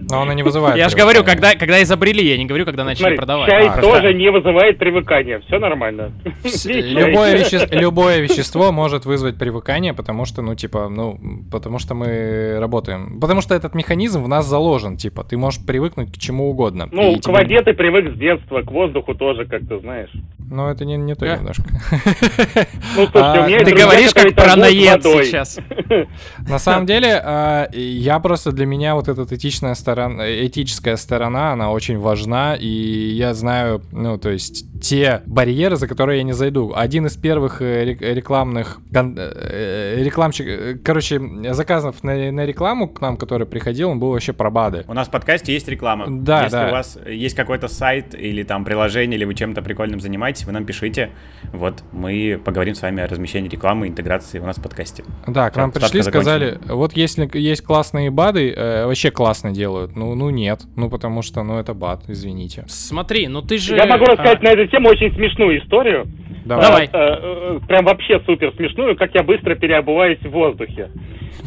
Но 0.11 0.23
он 0.23 0.33
и 0.33 0.35
не 0.35 0.43
вызывает. 0.43 0.79
Я 0.79 0.89
же 0.89 0.97
говорю, 0.97 1.23
когда, 1.23 1.55
когда 1.55 1.83
изобрели, 1.83 2.25
я 2.25 2.39
не 2.39 2.47
говорю, 2.47 2.65
когда 2.65 2.85
начали 2.85 3.03
Смотри, 3.03 3.19
продавать. 3.19 3.51
Чай 3.51 3.69
а, 3.69 3.81
тоже 3.81 4.15
не 4.15 4.31
вызывает 4.31 4.79
привыкания. 4.79 5.41
Все 5.47 5.59
нормально. 5.59 6.13
Любое, 6.65 7.37
веще... 7.37 7.69
Любое 7.71 8.21
вещество 8.21 8.73
может 8.73 9.05
вызвать 9.05 9.39
привыкание, 9.39 9.93
потому 9.93 10.25
что, 10.25 10.41
ну, 10.41 10.55
типа, 10.55 10.89
ну, 10.89 11.19
потому 11.53 11.79
что 11.79 11.95
мы 11.95 12.59
работаем. 12.59 13.21
Потому 13.21 13.43
что 13.43 13.55
этот 13.55 13.75
механизм 13.75 14.23
в 14.23 14.29
нас 14.29 14.47
заложен, 14.47 14.97
типа, 14.97 15.25
ты 15.25 15.37
можешь 15.37 15.65
привыкнуть 15.65 16.13
к 16.13 16.19
чему 16.19 16.49
угодно. 16.51 16.89
Ну, 16.91 17.13
и 17.13 17.19
к 17.19 17.23
тебе... 17.23 17.35
воде 17.35 17.61
ты 17.61 17.75
привык 17.75 18.15
с 18.15 18.19
детства, 18.19 18.63
к 18.63 18.71
воздуху 18.71 19.15
тоже, 19.15 19.45
как 19.45 19.67
ты 19.69 19.79
знаешь. 19.81 20.11
Ну, 20.49 20.69
это 20.69 20.85
не, 20.85 20.97
не 20.97 21.15
то 21.15 21.27
немножко. 21.27 21.65
Ну, 22.97 23.07
слушай, 23.09 23.45
у 23.45 23.47
меня 23.47 23.65
Ты 23.65 23.75
говоришь, 23.75 24.15
как 24.15 24.35
про 24.35 24.57
наед 24.57 25.03
сейчас. 25.03 25.59
На 26.49 26.59
самом 26.59 26.87
деле, 26.87 27.21
а, 27.23 27.69
я 27.73 28.19
просто 28.21 28.53
для 28.53 28.65
меня 28.65 28.95
вот 28.95 29.09
эта 29.09 29.23
этичная 29.35 29.75
сторона, 29.75 30.25
этическая 30.47 30.97
сторона, 30.97 31.53
она 31.53 31.71
очень 31.71 31.99
важна, 31.99 32.55
и 32.55 32.69
я 32.69 33.35
знаю, 33.35 33.83
ну, 33.93 34.19
то 34.19 34.31
есть 34.31 34.65
те 34.81 35.23
барьеры, 35.27 35.77
за 35.77 35.87
которые 35.87 36.19
я 36.19 36.23
не 36.25 36.33
зайду. 36.33 36.73
Один 36.75 37.07
из 37.07 37.17
первых 37.17 37.63
э, 37.63 37.85
рекламных 37.85 38.79
э, 38.95 40.03
рекламщик, 40.03 40.83
короче, 40.83 41.21
заказов 41.53 42.03
на, 42.03 42.33
на 42.33 42.47
рекламу 42.47 42.89
к 42.89 43.01
нам, 43.01 43.17
который 43.17 43.47
приходил, 43.47 43.91
он 43.91 43.99
был 43.99 44.11
вообще 44.11 44.33
про 44.33 44.51
БАДы. 44.51 44.85
У 44.89 44.95
нас 44.95 45.09
в 45.09 45.11
подкасте 45.11 45.53
есть 45.53 45.69
реклама. 45.69 46.07
Да, 46.09 46.45
Если 46.45 46.57
да. 46.57 46.69
у 46.69 46.71
вас 46.73 46.99
есть 47.07 47.35
какой-то 47.35 47.69
сайт 47.69 48.15
или 48.15 48.43
там 48.43 48.65
приложение, 48.65 49.17
или 49.17 49.25
вы 49.25 49.35
чем-то 49.35 49.63
прикольным 49.63 50.01
занимаетесь, 50.01 50.45
вы 50.45 50.53
нам 50.53 50.65
пишите. 50.65 51.11
Вот, 51.53 51.83
мы 51.93 52.41
поговорим 52.45 52.75
с 52.75 52.83
вами 52.83 53.03
о 53.03 53.07
размещении 53.07 53.49
рекламы, 53.49 53.89
интеграции 53.89 54.39
у 54.39 54.47
нас 54.47 54.59
в 54.59 54.63
подкасте. 54.63 55.05
Да, 55.27 55.51
к 55.51 55.57
нам 55.57 55.73
пришли, 55.73 56.03
сказали, 56.03 56.59
вот 56.67 56.97
если 56.97 57.29
есть 57.39 57.63
классные 57.63 58.11
БАДы, 58.11 58.53
э, 58.53 58.87
вообще 58.87 59.11
классно 59.11 59.53
делают. 59.53 59.97
Ну, 59.97 60.15
ну 60.15 60.31
нет, 60.31 60.63
ну 60.77 60.91
потому 60.91 61.23
что, 61.23 61.43
ну 61.43 61.59
это 61.59 61.75
БАД, 61.75 62.05
извините. 62.09 62.65
Смотри, 62.69 63.29
ну 63.29 63.43
ты 63.43 63.59
же... 63.59 63.77
Я 63.77 63.87
могу 63.87 64.05
рассказать 64.05 64.41
а... 64.41 64.45
на 64.45 64.49
эту 64.49 64.66
тему 64.67 64.89
очень 64.89 65.13
смешную 65.13 65.59
историю. 65.59 66.07
Давай. 66.47 66.85
Э, 66.85 66.89
э, 66.93 67.59
прям 67.67 67.85
вообще 67.85 68.21
супер 68.25 68.53
смешную, 68.57 68.97
как 68.97 69.15
я 69.15 69.25
быстро 69.25 69.57
переобуваюсь 69.57 70.21
в 70.21 70.31
воздухе. 70.31 70.91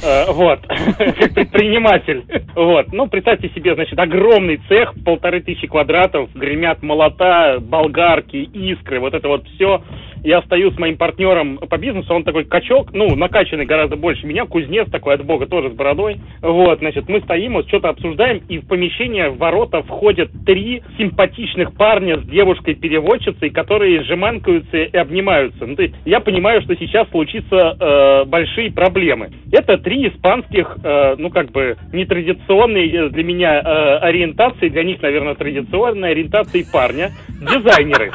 Э, 0.04 0.32
вот, 0.32 0.60
как 0.68 1.34
предприниматель. 1.34 2.26
Вот, 2.54 2.92
ну, 2.92 3.08
представьте 3.08 3.50
себе, 3.50 3.76
значит, 3.76 3.98
огромный 3.98 4.60
цех, 4.68 4.94
полторы 5.06 5.42
тысячи 5.42 5.68
квадратов, 5.68 6.30
гремят 6.36 6.84
молота, 6.84 7.60
болгарки, 7.62 8.38
искры, 8.38 9.00
вот 9.00 9.14
это 9.14 9.28
вот 9.30 9.48
все. 9.56 9.82
Я 10.24 10.42
стою 10.44 10.72
с 10.72 10.78
моим 10.78 10.98
партнером 10.98 11.58
по 11.58 11.78
бизнесу, 11.78 12.14
он 12.14 12.24
такой 12.24 12.46
качок, 12.46 12.94
ну, 12.94 13.16
накачанный 13.16 13.66
гораздо 13.66 13.96
больше 13.96 14.26
меня, 14.26 14.46
кузнец 14.46 14.90
такой 14.90 15.16
от 15.16 15.26
бога, 15.26 15.46
тоже 15.46 15.70
с 15.70 15.74
бородой. 15.74 16.18
Вот, 16.42 16.80
значит, 16.80 17.08
мы 17.08 17.22
стоим, 17.22 17.54
вот 17.54 17.68
что-то 17.68 17.90
обсуждаем, 17.90 18.42
и 18.50 18.60
в 18.60 18.68
помещение 18.68 19.30
в 19.30 19.38
ворота 19.38 19.82
входят 19.84 20.30
три 20.46 20.82
симпатичных 20.98 21.74
парня 21.76 22.18
с 22.18 22.24
девушкой-переводчицей, 22.24 23.50
которые 23.50 24.04
жеманкаются 24.04 24.78
и 24.78 24.98
обнимаются. 24.98 25.66
Ну, 25.66 25.76
то 25.76 25.84
есть 25.84 25.96
я 26.06 26.20
понимаю, 26.20 26.62
что 26.62 26.76
сейчас 26.76 27.10
случится 27.10 27.78
э, 27.80 28.26
большие 28.26 28.72
проблемы. 28.72 29.30
Это 29.52 29.78
три 29.78 30.08
испанских, 30.08 30.78
э, 30.84 31.16
ну, 31.18 31.30
как 31.30 31.52
бы, 31.52 31.78
нетрадиционные 31.94 33.10
для 33.10 33.24
меня 33.24 33.60
э, 33.60 33.98
ориентации, 34.00 34.70
для 34.70 34.84
них, 34.84 35.02
наверное, 35.02 35.36
традиционной 35.36 36.12
ориентации 36.12 36.66
парня, 36.72 37.12
дизайнеры 37.42 38.12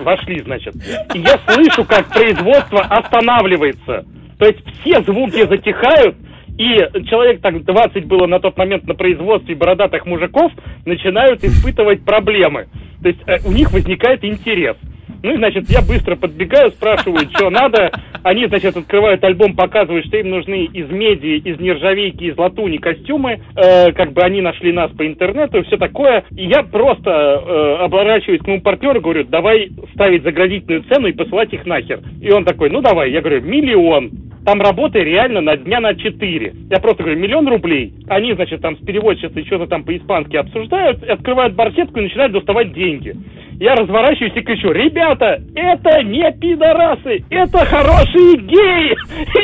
вошли, 0.00 0.40
значит. 0.40 0.74
И 1.14 1.18
я 1.18 1.38
слышу, 1.46 1.84
как 1.84 2.08
производство 2.08 2.80
останавливается. 2.80 4.04
То 4.38 4.46
есть 4.46 4.58
все 4.80 5.02
звуки 5.02 5.46
затихают, 5.46 6.16
и 6.58 6.76
человек, 7.08 7.40
так 7.42 7.64
20 7.64 8.06
было 8.06 8.26
на 8.26 8.40
тот 8.40 8.56
момент 8.56 8.84
на 8.84 8.94
производстве 8.94 9.54
бородатых 9.54 10.06
мужиков, 10.06 10.52
начинают 10.84 11.44
испытывать 11.44 12.04
проблемы. 12.04 12.66
То 13.02 13.08
есть 13.08 13.20
э, 13.26 13.38
у 13.46 13.52
них 13.52 13.72
возникает 13.72 14.24
интерес. 14.24 14.76
Ну 15.22 15.34
и, 15.34 15.36
значит, 15.36 15.68
я 15.68 15.82
быстро 15.82 16.16
подбегаю, 16.16 16.70
спрашиваю, 16.70 17.28
что 17.34 17.50
надо. 17.50 17.90
Они, 18.22 18.46
значит, 18.46 18.76
открывают 18.76 19.22
альбом, 19.24 19.54
показывают, 19.54 20.06
что 20.06 20.16
им 20.16 20.30
нужны 20.30 20.64
из 20.64 20.90
меди, 20.90 21.38
из 21.38 21.60
нержавейки, 21.60 22.24
из 22.24 22.36
латуни 22.36 22.78
костюмы. 22.78 23.40
Э, 23.56 23.92
как 23.92 24.12
бы 24.12 24.22
они 24.22 24.40
нашли 24.40 24.72
нас 24.72 24.90
по 24.92 25.06
интернету 25.06 25.58
и 25.58 25.62
все 25.62 25.76
такое. 25.76 26.24
И 26.36 26.46
я 26.46 26.62
просто 26.62 27.10
э, 27.10 27.76
оборачиваюсь 27.84 28.40
к 28.40 28.46
моему 28.46 28.62
партнеру, 28.62 29.00
говорю, 29.00 29.24
давай 29.24 29.70
ставить 29.94 30.22
заградительную 30.22 30.84
цену 30.84 31.08
и 31.08 31.12
посылать 31.12 31.52
их 31.52 31.66
нахер. 31.66 32.00
И 32.20 32.30
он 32.30 32.44
такой, 32.44 32.70
ну 32.70 32.80
давай. 32.80 33.10
Я 33.10 33.20
говорю, 33.20 33.42
миллион. 33.42 34.10
Там 34.46 34.60
работы 34.60 35.00
реально 35.00 35.40
на 35.40 35.56
дня 35.56 35.80
на 35.80 35.96
4. 35.96 36.52
Я 36.70 36.78
просто 36.78 37.02
говорю, 37.02 37.18
миллион 37.18 37.48
рублей. 37.48 37.92
Они, 38.08 38.32
значит, 38.32 38.60
там 38.60 38.76
с 38.76 38.80
переводчицей 38.80 39.44
что-то 39.44 39.66
там 39.66 39.82
по-испански 39.82 40.36
обсуждают, 40.36 41.02
открывают 41.02 41.54
барсетку 41.54 41.98
и 41.98 42.02
начинают 42.02 42.32
доставать 42.32 42.72
деньги. 42.72 43.16
Я 43.58 43.74
разворачиваюсь 43.74 44.36
и 44.36 44.42
кричу, 44.42 44.70
ребята, 44.70 45.40
это 45.54 46.02
не 46.02 46.30
пидорасы, 46.32 47.24
это 47.30 47.64
хорошие 47.64 48.36
геи, 48.36 48.92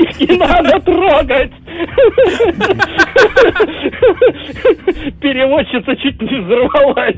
их 0.01 0.21
не 0.29 0.37
надо 0.37 0.79
трогать. 0.81 1.51
Переводчица 5.21 5.97
чуть 5.97 6.21
не 6.21 6.41
взорвалась. 6.41 7.17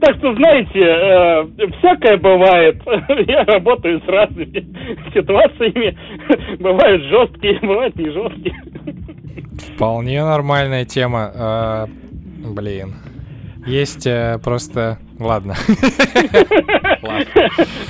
Так 0.00 0.16
что, 0.16 0.34
знаете, 0.34 0.80
э, 0.80 1.44
всякое 1.78 2.16
бывает. 2.16 2.82
Я 3.28 3.44
работаю 3.44 4.00
с 4.00 4.08
разными 4.08 4.64
ситуациями. 5.14 5.96
Бывают 6.58 7.02
жесткие, 7.04 7.60
бывают 7.60 7.94
не 7.96 8.10
жесткие. 8.10 8.54
Вполне 9.74 10.24
нормальная 10.24 10.84
тема. 10.84 11.30
А, 11.34 11.86
блин. 12.44 12.94
Есть 13.66 14.06
э, 14.06 14.38
просто... 14.42 14.98
Ладно. 15.18 15.54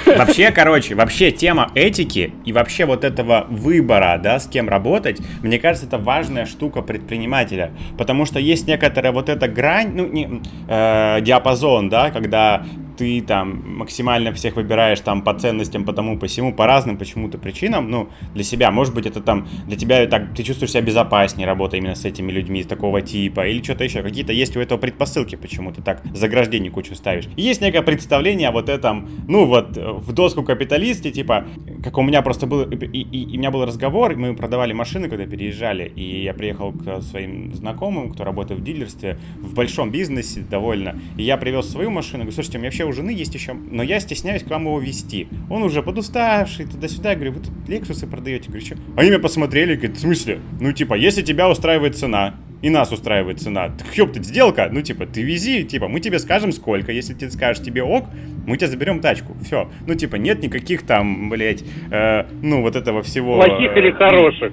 Вообще, 0.07 0.51
короче, 0.51 0.95
вообще 0.95 1.31
тема 1.31 1.71
этики 1.75 2.33
и 2.45 2.53
вообще 2.53 2.85
вот 2.87 3.05
этого 3.05 3.47
выбора, 3.49 4.21
да, 4.23 4.41
с 4.41 4.47
кем 4.47 4.69
работать, 4.69 5.21
мне 5.43 5.59
кажется, 5.59 5.87
это 5.87 5.99
важная 5.99 6.47
штука 6.47 6.83
предпринимателя. 6.83 7.71
Потому 7.97 8.25
что 8.25 8.41
есть 8.41 8.67
некоторая 8.67 9.13
вот 9.13 9.29
эта 9.29 9.47
грань, 9.49 9.93
ну, 9.95 10.07
не, 10.07 10.43
э, 10.69 11.21
диапазон, 11.21 11.89
да, 11.89 12.11
когда 12.11 12.65
ты 13.01 13.23
там 13.23 13.79
максимально 13.79 14.31
всех 14.35 14.57
выбираешь 14.57 15.01
там 15.01 15.23
по 15.23 15.33
ценностям, 15.33 15.87
по 15.87 15.95
тому, 15.95 16.19
по 16.19 16.27
всему, 16.27 16.53
по 16.53 16.67
разным 16.67 16.99
почему-то 16.99 17.39
причинам, 17.39 17.91
ну, 17.91 18.11
для 18.35 18.45
себя, 18.45 18.71
может 18.71 18.95
быть, 18.95 19.07
это 19.07 19.23
там 19.23 19.49
для 19.67 19.79
тебя 19.79 20.07
так, 20.07 20.35
ты 20.35 20.43
чувствуешь 20.43 20.73
себя 20.73 20.83
безопаснее, 20.83 21.47
работая 21.47 21.81
именно 21.81 21.95
с 21.95 22.05
этими 22.05 22.31
людьми 22.31 22.63
такого 22.63 23.01
типа, 23.01 23.47
или 23.49 23.63
что-то 23.63 23.85
еще, 23.85 24.03
какие-то 24.03 24.35
есть 24.35 24.55
у 24.55 24.61
этого 24.61 24.79
предпосылки, 24.79 25.37
почему 25.37 25.73
ты 25.73 25.81
так 25.81 26.03
заграждение 26.15 26.71
кучу 26.71 26.95
ставишь. 26.95 27.25
Есть 27.39 27.63
некое 27.63 27.81
представление 27.81 28.51
о 28.51 28.53
вот 28.53 28.69
этом, 28.69 29.09
ну, 29.27 29.47
вот, 29.47 29.79
в 29.79 30.13
доску 30.13 30.43
капиталисте, 30.43 31.11
типа, 31.11 31.47
как 31.83 31.97
у 31.97 32.03
меня 32.03 32.21
просто 32.21 32.47
был, 32.47 32.65
и, 32.65 32.77
и, 32.77 33.23
и 33.23 33.37
у 33.37 33.39
меня 33.39 33.51
был 33.51 33.65
разговор, 33.65 34.15
мы 34.15 34.37
продавали 34.37 34.75
машины, 34.75 35.09
когда 35.09 35.25
переезжали, 35.25 35.91
и 35.97 36.23
я 36.23 36.35
приехал 36.35 36.73
к 36.73 37.01
своим 37.01 37.55
знакомым, 37.55 38.13
кто 38.13 38.25
работает 38.25 38.61
в 38.61 38.63
дилерстве, 38.63 39.19
в 39.41 39.55
большом 39.55 39.91
бизнесе 39.91 40.41
довольно, 40.41 41.01
и 41.17 41.23
я 41.23 41.39
привез 41.39 41.67
свою 41.71 41.89
машину, 41.89 42.25
говорю, 42.25 42.35
слушайте, 42.35 42.59
у 42.59 42.61
меня 42.61 42.69
вообще 42.69 42.90
у 42.91 42.93
жены 42.93 43.11
есть 43.11 43.35
еще, 43.35 43.55
но 43.55 43.83
я 43.83 44.01
стесняюсь 44.01 44.43
к 44.43 44.51
вам 44.51 44.65
его 44.65 44.79
вести. 44.79 45.29
Он 45.49 45.63
уже 45.63 45.83
подуставший, 45.83 46.67
туда-сюда. 46.67 47.11
Я 47.11 47.15
говорю, 47.17 47.33
вы 47.33 47.41
тут 47.41 47.69
Лексусы 47.69 48.07
продаете? 48.07 48.45
Я 48.47 48.51
говорю, 48.51 48.67
что? 48.67 48.77
Они 48.97 49.09
меня 49.09 49.19
посмотрели, 49.19 49.77
говорят, 49.77 49.97
в 49.97 50.01
смысле? 50.01 50.41
Ну, 50.61 50.73
типа, 50.73 50.95
если 50.95 51.23
тебя 51.23 51.49
устраивает 51.49 51.97
цена, 51.97 52.35
и 52.63 52.69
нас 52.69 52.93
устраивает 52.93 53.41
цена. 53.41 53.69
Так 53.69 53.97
ёптать, 53.97 54.27
сделка, 54.27 54.69
ну 54.71 54.83
типа, 54.83 55.07
ты 55.07 55.23
вези, 55.23 55.65
типа, 55.65 55.89
мы 55.89 56.01
тебе 56.01 56.19
скажем 56.19 56.53
сколько, 56.53 56.93
если 56.93 57.15
ты 57.15 57.31
скажешь 57.31 57.63
тебе 57.63 57.83
ок, 57.83 58.05
мы 58.47 58.57
тебе 58.57 58.69
заберем 58.69 59.01
тачку, 59.01 59.35
все. 59.43 59.71
Ну 59.87 59.95
типа, 59.95 60.17
нет 60.17 60.43
никаких 60.43 60.83
там, 60.83 61.31
блять, 61.31 61.65
э, 61.91 62.27
ну 62.43 62.61
вот 62.63 62.77
этого 62.77 63.03
всего... 63.03 63.37
Плохих 63.37 63.77
или 63.77 63.91
хороших. 63.93 64.53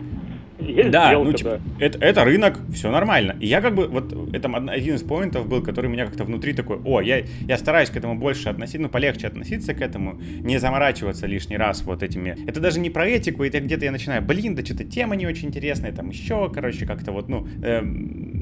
Есть 0.59 0.89
да, 0.89 1.09
сделка, 1.09 1.25
ну, 1.25 1.33
типа, 1.33 1.49
да. 1.79 1.85
Это, 1.85 1.99
это 1.99 2.23
рынок, 2.23 2.59
все 2.73 2.89
нормально. 2.89 3.35
И 3.39 3.47
я 3.47 3.61
как 3.61 3.75
бы, 3.75 3.87
вот 3.87 4.13
это 4.33 4.49
один 4.49 4.95
из 4.95 5.03
поинтов 5.03 5.47
был, 5.47 5.61
который 5.61 5.89
меня 5.89 6.05
как-то 6.05 6.23
внутри 6.23 6.53
такой, 6.53 6.79
о, 6.83 7.01
я, 7.01 7.23
я 7.47 7.57
стараюсь 7.57 7.89
к 7.89 7.95
этому 7.95 8.15
больше 8.15 8.49
относиться, 8.49 8.81
ну, 8.81 8.89
полегче 8.89 9.27
относиться 9.27 9.73
к 9.73 9.81
этому, 9.81 10.19
не 10.41 10.57
заморачиваться 10.57 11.27
лишний 11.27 11.57
раз 11.57 11.83
вот 11.83 12.01
этими. 12.03 12.35
Это 12.47 12.59
даже 12.59 12.79
не 12.79 12.89
про 12.89 13.07
этику, 13.07 13.43
это 13.43 13.59
где-то 13.59 13.85
я 13.85 13.91
начинаю, 13.91 14.21
блин, 14.21 14.55
да 14.55 14.65
что-то 14.65 14.83
тема 14.83 15.15
не 15.15 15.27
очень 15.27 15.49
интересная, 15.49 15.91
там 15.91 16.09
еще, 16.09 16.49
короче, 16.51 16.85
как-то 16.85 17.11
вот, 17.11 17.29
ну, 17.29 17.47
эм, 17.63 18.36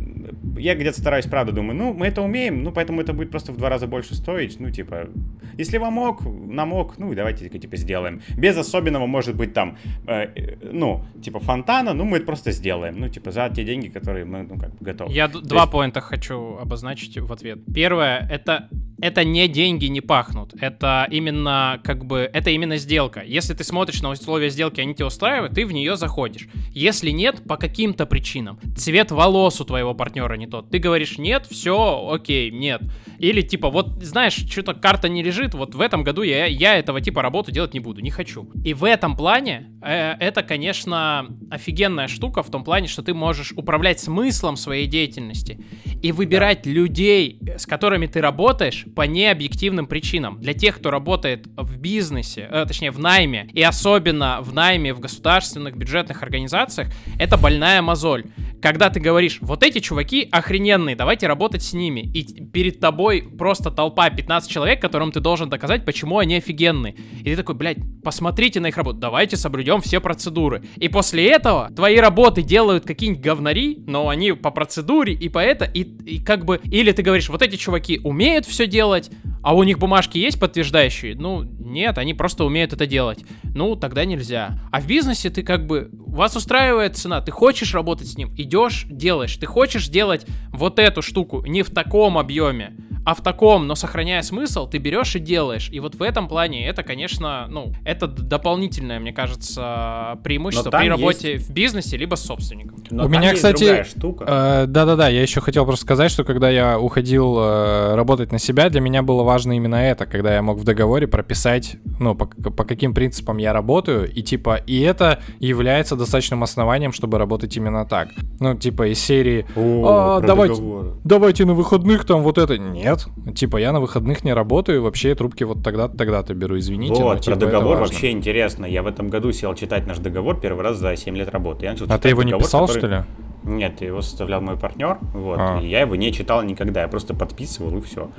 я 0.57 0.75
где-то 0.75 0.99
стараюсь, 0.99 1.25
правда, 1.25 1.51
думаю, 1.51 1.75
ну, 1.75 1.93
мы 1.93 2.07
это 2.07 2.21
умеем, 2.21 2.63
ну, 2.63 2.71
поэтому 2.71 3.01
это 3.01 3.13
будет 3.13 3.31
просто 3.31 3.51
в 3.51 3.57
два 3.57 3.69
раза 3.69 3.87
больше 3.87 4.15
стоить, 4.15 4.59
ну, 4.59 4.71
типа, 4.71 5.09
если 5.57 5.77
вам 5.77 5.97
ок, 5.97 6.21
нам 6.25 6.73
ок, 6.73 6.97
ну, 6.97 7.13
давайте, 7.13 7.49
типа, 7.49 7.77
сделаем. 7.77 8.21
Без 8.37 8.57
особенного, 8.57 9.05
может 9.05 9.35
быть, 9.35 9.53
там, 9.53 9.77
э, 10.07 10.57
ну, 10.71 11.03
типа, 11.23 11.39
фонтана, 11.39 11.93
ну, 11.93 12.05
мы 12.05 12.17
это 12.17 12.25
просто 12.25 12.51
сделаем, 12.51 12.99
ну, 12.99 13.09
типа, 13.09 13.31
за 13.31 13.49
те 13.49 13.63
деньги, 13.63 13.87
которые 13.87 14.25
мы, 14.25 14.43
ну, 14.43 14.57
как 14.57 14.75
бы, 14.75 14.85
готовы. 14.85 15.13
Я 15.13 15.27
То 15.27 15.41
два 15.41 15.61
есть... 15.61 15.71
поинта 15.71 16.01
хочу 16.01 16.57
обозначить 16.57 17.17
в 17.17 17.31
ответ. 17.31 17.59
Первое, 17.73 18.27
это 18.29 18.69
это 18.99 19.23
не 19.23 19.47
деньги 19.47 19.85
не 19.85 20.01
пахнут. 20.01 20.53
Это 20.59 21.07
именно 21.11 21.79
как 21.83 22.05
бы 22.05 22.29
это 22.31 22.49
именно 22.49 22.77
сделка. 22.77 23.21
Если 23.21 23.53
ты 23.53 23.63
смотришь 23.63 24.01
на 24.01 24.09
условия 24.09 24.49
сделки, 24.49 24.79
они 24.81 24.95
тебя 24.95 25.07
устраивают, 25.07 25.53
ты 25.53 25.65
в 25.65 25.71
нее 25.71 25.97
заходишь. 25.97 26.47
Если 26.71 27.09
нет, 27.11 27.43
по 27.47 27.57
каким-то 27.57 28.05
причинам, 28.05 28.59
цвет 28.75 29.11
волос 29.11 29.59
у 29.61 29.65
твоего 29.65 29.93
партнера 29.93 30.35
не 30.35 30.44
тот, 30.47 30.69
ты 30.69 30.79
говоришь 30.79 31.17
нет, 31.17 31.45
все, 31.49 32.09
окей, 32.11 32.51
нет. 32.51 32.81
Или 33.19 33.41
типа 33.41 33.69
вот 33.69 34.03
знаешь, 34.03 34.33
что-то 34.33 34.73
карта 34.73 35.09
не 35.09 35.23
лежит, 35.23 35.53
вот 35.53 35.75
в 35.75 35.81
этом 35.81 36.03
году 36.03 36.21
я 36.21 36.45
я 36.45 36.75
этого 36.75 37.01
типа 37.01 37.21
работу 37.21 37.51
делать 37.51 37.73
не 37.73 37.79
буду, 37.79 38.01
не 38.01 38.11
хочу. 38.11 38.49
И 38.63 38.73
в 38.73 38.83
этом 38.83 39.15
плане 39.15 39.71
э, 39.81 40.15
это, 40.19 40.43
конечно, 40.43 41.27
офигенная 41.49 42.07
штука 42.07 42.43
в 42.43 42.49
том 42.49 42.63
плане, 42.63 42.87
что 42.87 43.03
ты 43.03 43.13
можешь 43.13 43.53
управлять 43.53 43.99
смыслом 43.99 44.57
своей 44.57 44.87
деятельности 44.87 45.59
и 46.01 46.11
выбирать 46.11 46.61
да. 46.63 46.69
людей, 46.69 47.39
с 47.57 47.65
которыми 47.65 48.07
ты 48.07 48.21
работаешь 48.21 48.85
по 48.95 49.03
необъективным 49.03 49.87
причинам. 49.87 50.39
Для 50.39 50.53
тех, 50.53 50.77
кто 50.77 50.91
работает 50.91 51.47
в 51.55 51.77
бизнесе, 51.77 52.47
э, 52.51 52.65
точнее 52.67 52.91
в 52.91 52.99
найме, 52.99 53.49
и 53.53 53.61
особенно 53.61 54.39
в 54.41 54.53
найме 54.53 54.93
в 54.93 54.99
государственных 54.99 55.75
бюджетных 55.77 56.23
организациях, 56.23 56.89
это 57.19 57.37
больная 57.37 57.81
мозоль. 57.81 58.25
Когда 58.61 58.89
ты 58.89 58.99
говоришь, 58.99 59.37
вот 59.41 59.63
эти 59.63 59.79
чуваки 59.79 60.27
охрененные, 60.37 60.95
давайте 60.95 61.27
работать 61.27 61.63
с 61.63 61.73
ними, 61.73 62.01
и 62.01 62.43
перед 62.45 62.79
тобой 62.79 63.21
просто 63.21 63.71
толпа 63.71 64.09
15 64.09 64.49
человек, 64.49 64.81
которым 64.81 65.11
ты 65.11 65.19
должен 65.19 65.49
доказать, 65.49 65.85
почему 65.85 66.19
они 66.19 66.35
офигенные. 66.35 66.95
И 67.21 67.23
ты 67.23 67.35
такой, 67.35 67.55
блядь, 67.55 67.77
посмотрите 68.03 68.59
на 68.59 68.67
их 68.67 68.77
работу, 68.77 68.97
давайте 68.97 69.37
соблюдем 69.37 69.81
все 69.81 69.99
процедуры. 69.99 70.63
И 70.77 70.89
после 70.89 71.29
этого 71.29 71.71
твои 71.75 71.97
работы 71.97 72.41
делают 72.41 72.85
какие-нибудь 72.85 73.23
говнари, 73.23 73.83
но 73.87 74.09
они 74.09 74.33
по 74.33 74.51
процедуре 74.51 75.13
и 75.13 75.29
по 75.29 75.39
это, 75.39 75.65
и, 75.65 75.81
и 75.81 76.23
как 76.23 76.45
бы, 76.45 76.59
или 76.63 76.91
ты 76.91 77.01
говоришь, 77.01 77.29
вот 77.29 77.41
эти 77.41 77.55
чуваки 77.55 78.01
умеют 78.03 78.45
все 78.45 78.67
делать, 78.67 79.09
а 79.45 79.53
у 79.53 79.61
них 79.61 79.77
бумажки 79.77 80.17
есть 80.17 80.39
подтверждающие? 80.39 81.15
Ну, 81.15 81.43
нет, 81.43 81.99
они 81.99 82.15
просто 82.15 82.45
умеют 82.45 82.73
это 82.73 82.87
делать. 82.87 83.23
Ну, 83.43 83.75
тогда 83.75 84.03
нельзя. 84.03 84.59
А 84.71 84.81
в 84.81 84.87
бизнесе 84.87 85.29
ты 85.29 85.43
как 85.43 85.67
бы, 85.67 85.89
вас 85.91 86.35
устраивает 86.35 86.97
цена, 86.97 87.21
ты 87.21 87.31
хочешь 87.31 87.75
работать 87.75 88.07
с 88.07 88.17
ним, 88.17 88.33
идешь, 88.35 88.87
делаешь. 88.89 89.35
Ты 89.37 89.45
хочешь 89.45 89.87
делать 89.87 90.24
вот 90.51 90.79
эту 90.79 91.01
штуку 91.01 91.43
не 91.45 91.63
в 91.63 91.69
таком 91.69 92.17
объеме, 92.17 92.73
а 93.05 93.13
в 93.13 93.21
таком, 93.21 93.67
но 93.67 93.75
сохраняя 93.75 94.23
смысл, 94.23 94.67
ты 94.67 94.79
берешь 94.79 95.15
и 95.15 95.19
делаешь. 95.19 95.69
И 95.71 95.79
вот 95.79 95.95
в 95.95 96.01
этом 96.01 96.27
плане 96.27 96.67
это, 96.67 96.81
конечно, 96.81 97.47
ну, 97.49 97.71
это 97.85 98.07
дополнительное, 98.07 98.99
мне 98.99 99.13
кажется, 99.13 100.19
преимущество 100.23 100.71
при 100.71 100.89
работе 100.89 101.33
есть... 101.33 101.49
в 101.49 101.53
бизнесе 101.53 101.97
либо 101.97 102.15
с 102.15 102.25
собственником. 102.25 102.83
Но 102.89 103.05
У 103.05 103.07
меня, 103.07 103.33
кстати, 103.33 103.83
штука. 103.83 104.25
Э, 104.27 104.65
да-да-да, 104.67 105.07
я 105.09 105.21
еще 105.21 105.39
хотел 105.39 105.65
просто 105.65 105.85
сказать, 105.85 106.09
что 106.09 106.23
когда 106.23 106.49
я 106.49 106.79
уходил 106.79 107.37
э, 107.37 107.95
работать 107.95 108.31
на 108.31 108.39
себя, 108.39 108.69
для 108.69 108.81
меня 108.81 109.03
было 109.03 109.21
важно 109.21 109.53
именно 109.53 109.75
это, 109.75 110.07
когда 110.07 110.33
я 110.33 110.41
мог 110.41 110.57
в 110.57 110.63
договоре 110.63 111.07
прописать, 111.07 111.77
ну, 111.99 112.15
по, 112.15 112.25
по 112.25 112.63
каким 112.63 112.95
принципам 112.95 113.37
я 113.37 113.53
работаю, 113.53 114.11
и 114.11 114.23
типа, 114.23 114.55
и 114.65 114.79
это 114.81 115.21
является 115.39 115.95
достаточным 115.95 116.41
основанием, 116.41 116.91
чтобы 116.91 117.19
работать 117.19 117.55
именно 117.55 117.85
так. 117.85 118.09
Ну, 118.39 118.55
типа, 118.55 118.91
из 118.91 118.99
серии, 118.99 119.45
О, 119.55 120.17
а, 120.17 120.21
давайте, 120.21 120.61
давайте 121.03 121.45
на 121.45 121.53
выходных 121.53 122.05
там 122.05 122.23
вот 122.23 122.39
это. 122.39 122.57
Нет, 122.57 122.94
типа, 123.35 123.57
я 123.57 123.71
на 123.71 123.79
выходных 123.79 124.23
не 124.23 124.33
работаю, 124.33 124.81
вообще 124.81 125.15
трубки 125.15 125.43
вот 125.43 125.63
тогда-то, 125.63 125.97
тогда-то 125.97 126.33
беру, 126.33 126.57
извините. 126.57 127.01
Вот, 127.01 127.15
но, 127.15 127.19
типа, 127.19 127.37
про 127.37 127.45
договор 127.45 127.77
вообще 127.77 128.11
интересно. 128.11 128.65
Я 128.65 128.83
в 128.83 128.87
этом 128.87 129.09
году 129.09 129.31
сел 129.31 129.53
читать 129.55 129.87
наш 129.87 129.97
договор 129.99 130.39
первый 130.39 130.63
раз 130.63 130.77
за 130.77 130.95
7 130.95 131.15
лет 131.15 131.29
работы. 131.29 131.67
А 131.67 131.97
ты 131.97 132.09
его 132.09 132.21
договор, 132.21 132.39
не 132.39 132.45
писал, 132.45 132.67
который... 132.67 132.79
что 132.79 132.87
ли? 132.87 133.03
Нет, 133.45 133.81
его 133.81 134.01
составлял 134.01 134.41
мой 134.41 134.57
партнер, 134.57 134.97
вот, 135.13 135.39
а. 135.39 135.59
и 135.61 135.67
я 135.67 135.81
его 135.81 135.95
не 135.95 136.11
читал 136.11 136.41
никогда, 136.43 136.81
я 136.81 136.87
просто 136.87 137.13
подписывал 137.13 137.77
и 137.77 137.81
все. 137.81 138.09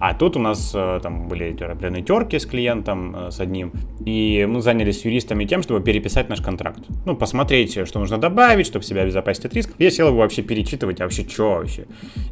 А 0.00 0.14
тут 0.14 0.34
у 0.36 0.40
нас 0.40 0.72
э, 0.74 0.98
там 1.02 1.28
были 1.28 1.52
определенные 1.52 2.02
терки 2.02 2.38
с 2.38 2.46
клиентом, 2.46 3.14
э, 3.14 3.30
с 3.30 3.38
одним, 3.38 3.70
и 4.02 4.46
мы 4.48 4.62
занялись 4.62 5.04
юристами 5.04 5.44
тем, 5.44 5.62
чтобы 5.62 5.82
переписать 5.82 6.30
наш 6.30 6.40
контракт. 6.40 6.80
Ну, 7.04 7.14
посмотреть, 7.14 7.86
что 7.86 7.98
нужно 7.98 8.16
добавить, 8.16 8.66
чтобы 8.66 8.82
себя 8.82 9.02
обезопасить 9.02 9.44
от 9.44 9.52
рисков. 9.52 9.76
Я 9.78 9.90
сел 9.90 10.08
его 10.08 10.16
вообще 10.16 10.40
перечитывать, 10.40 11.02
а 11.02 11.04
вообще 11.04 11.28
что 11.28 11.50
вообще? 11.56 11.86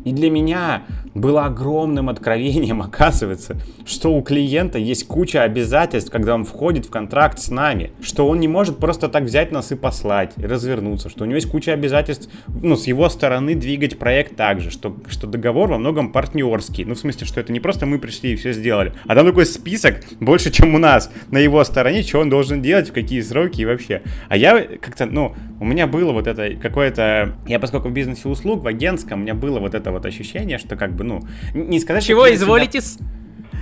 И 0.06 0.12
для 0.12 0.30
меня 0.30 0.84
было 1.14 1.44
огромным 1.44 2.08
откровением, 2.08 2.80
оказывается, 2.88 3.60
что 3.84 4.14
у 4.14 4.22
клиента 4.22 4.78
есть 4.78 5.06
куча 5.06 5.42
обязательств, 5.42 6.10
когда 6.10 6.34
он 6.34 6.46
входит 6.46 6.86
в 6.86 6.90
контракт 6.90 7.38
с 7.38 7.50
нами, 7.50 7.90
что 8.00 8.26
он 8.26 8.40
не 8.40 8.48
может 8.48 8.78
просто 8.78 9.08
так 9.08 9.24
взять 9.24 9.52
нас 9.52 9.72
и 9.72 9.74
послать, 9.74 10.32
и 10.38 10.46
развернуться, 10.46 11.10
что 11.10 11.24
у 11.24 11.26
него 11.26 11.36
есть 11.36 11.50
куча 11.50 11.74
обязательств, 11.74 12.30
ну, 12.46 12.76
с 12.76 12.86
его 12.86 13.08
стороны 13.08 13.54
двигать 13.54 13.98
проект 13.98 14.36
так 14.36 14.60
же, 14.60 14.70
что, 14.70 14.96
что 15.08 15.26
договор 15.26 15.68
во 15.68 15.78
многом 15.78 16.12
партнерский. 16.12 16.84
Ну, 16.84 16.94
в 16.94 16.98
смысле, 16.98 17.26
что 17.26 17.40
это 17.40 17.52
не 17.52 17.60
просто 17.60 17.86
мы 17.86 17.98
пришли 17.98 18.32
и 18.32 18.36
все 18.36 18.52
сделали, 18.52 18.92
а 19.06 19.14
там 19.14 19.26
такой 19.26 19.46
список 19.46 20.04
больше, 20.20 20.50
чем 20.50 20.74
у 20.74 20.78
нас 20.78 21.10
на 21.30 21.38
его 21.38 21.62
стороне, 21.64 22.02
что 22.02 22.20
он 22.20 22.30
должен 22.30 22.62
делать, 22.62 22.90
в 22.90 22.92
какие 22.92 23.20
сроки 23.20 23.62
и 23.62 23.64
вообще. 23.64 24.02
А 24.28 24.36
я 24.36 24.60
как-то, 24.80 25.06
ну, 25.06 25.34
у 25.60 25.64
меня 25.64 25.86
было 25.86 26.12
вот 26.12 26.26
это 26.26 26.54
какое-то... 26.56 27.36
Я 27.46 27.58
поскольку 27.58 27.88
в 27.88 27.92
бизнесе 27.92 28.28
услуг, 28.28 28.62
в 28.62 28.66
агентском, 28.66 29.20
у 29.20 29.22
меня 29.22 29.34
было 29.34 29.58
вот 29.58 29.74
это 29.74 29.90
вот 29.90 30.06
ощущение, 30.06 30.58
что 30.58 30.76
как 30.76 30.94
бы, 30.94 31.04
ну, 31.04 31.26
не 31.54 31.80
сказать... 31.80 32.04
Чего 32.04 32.32
изволите? 32.32 32.80
Всегда... 32.80 33.04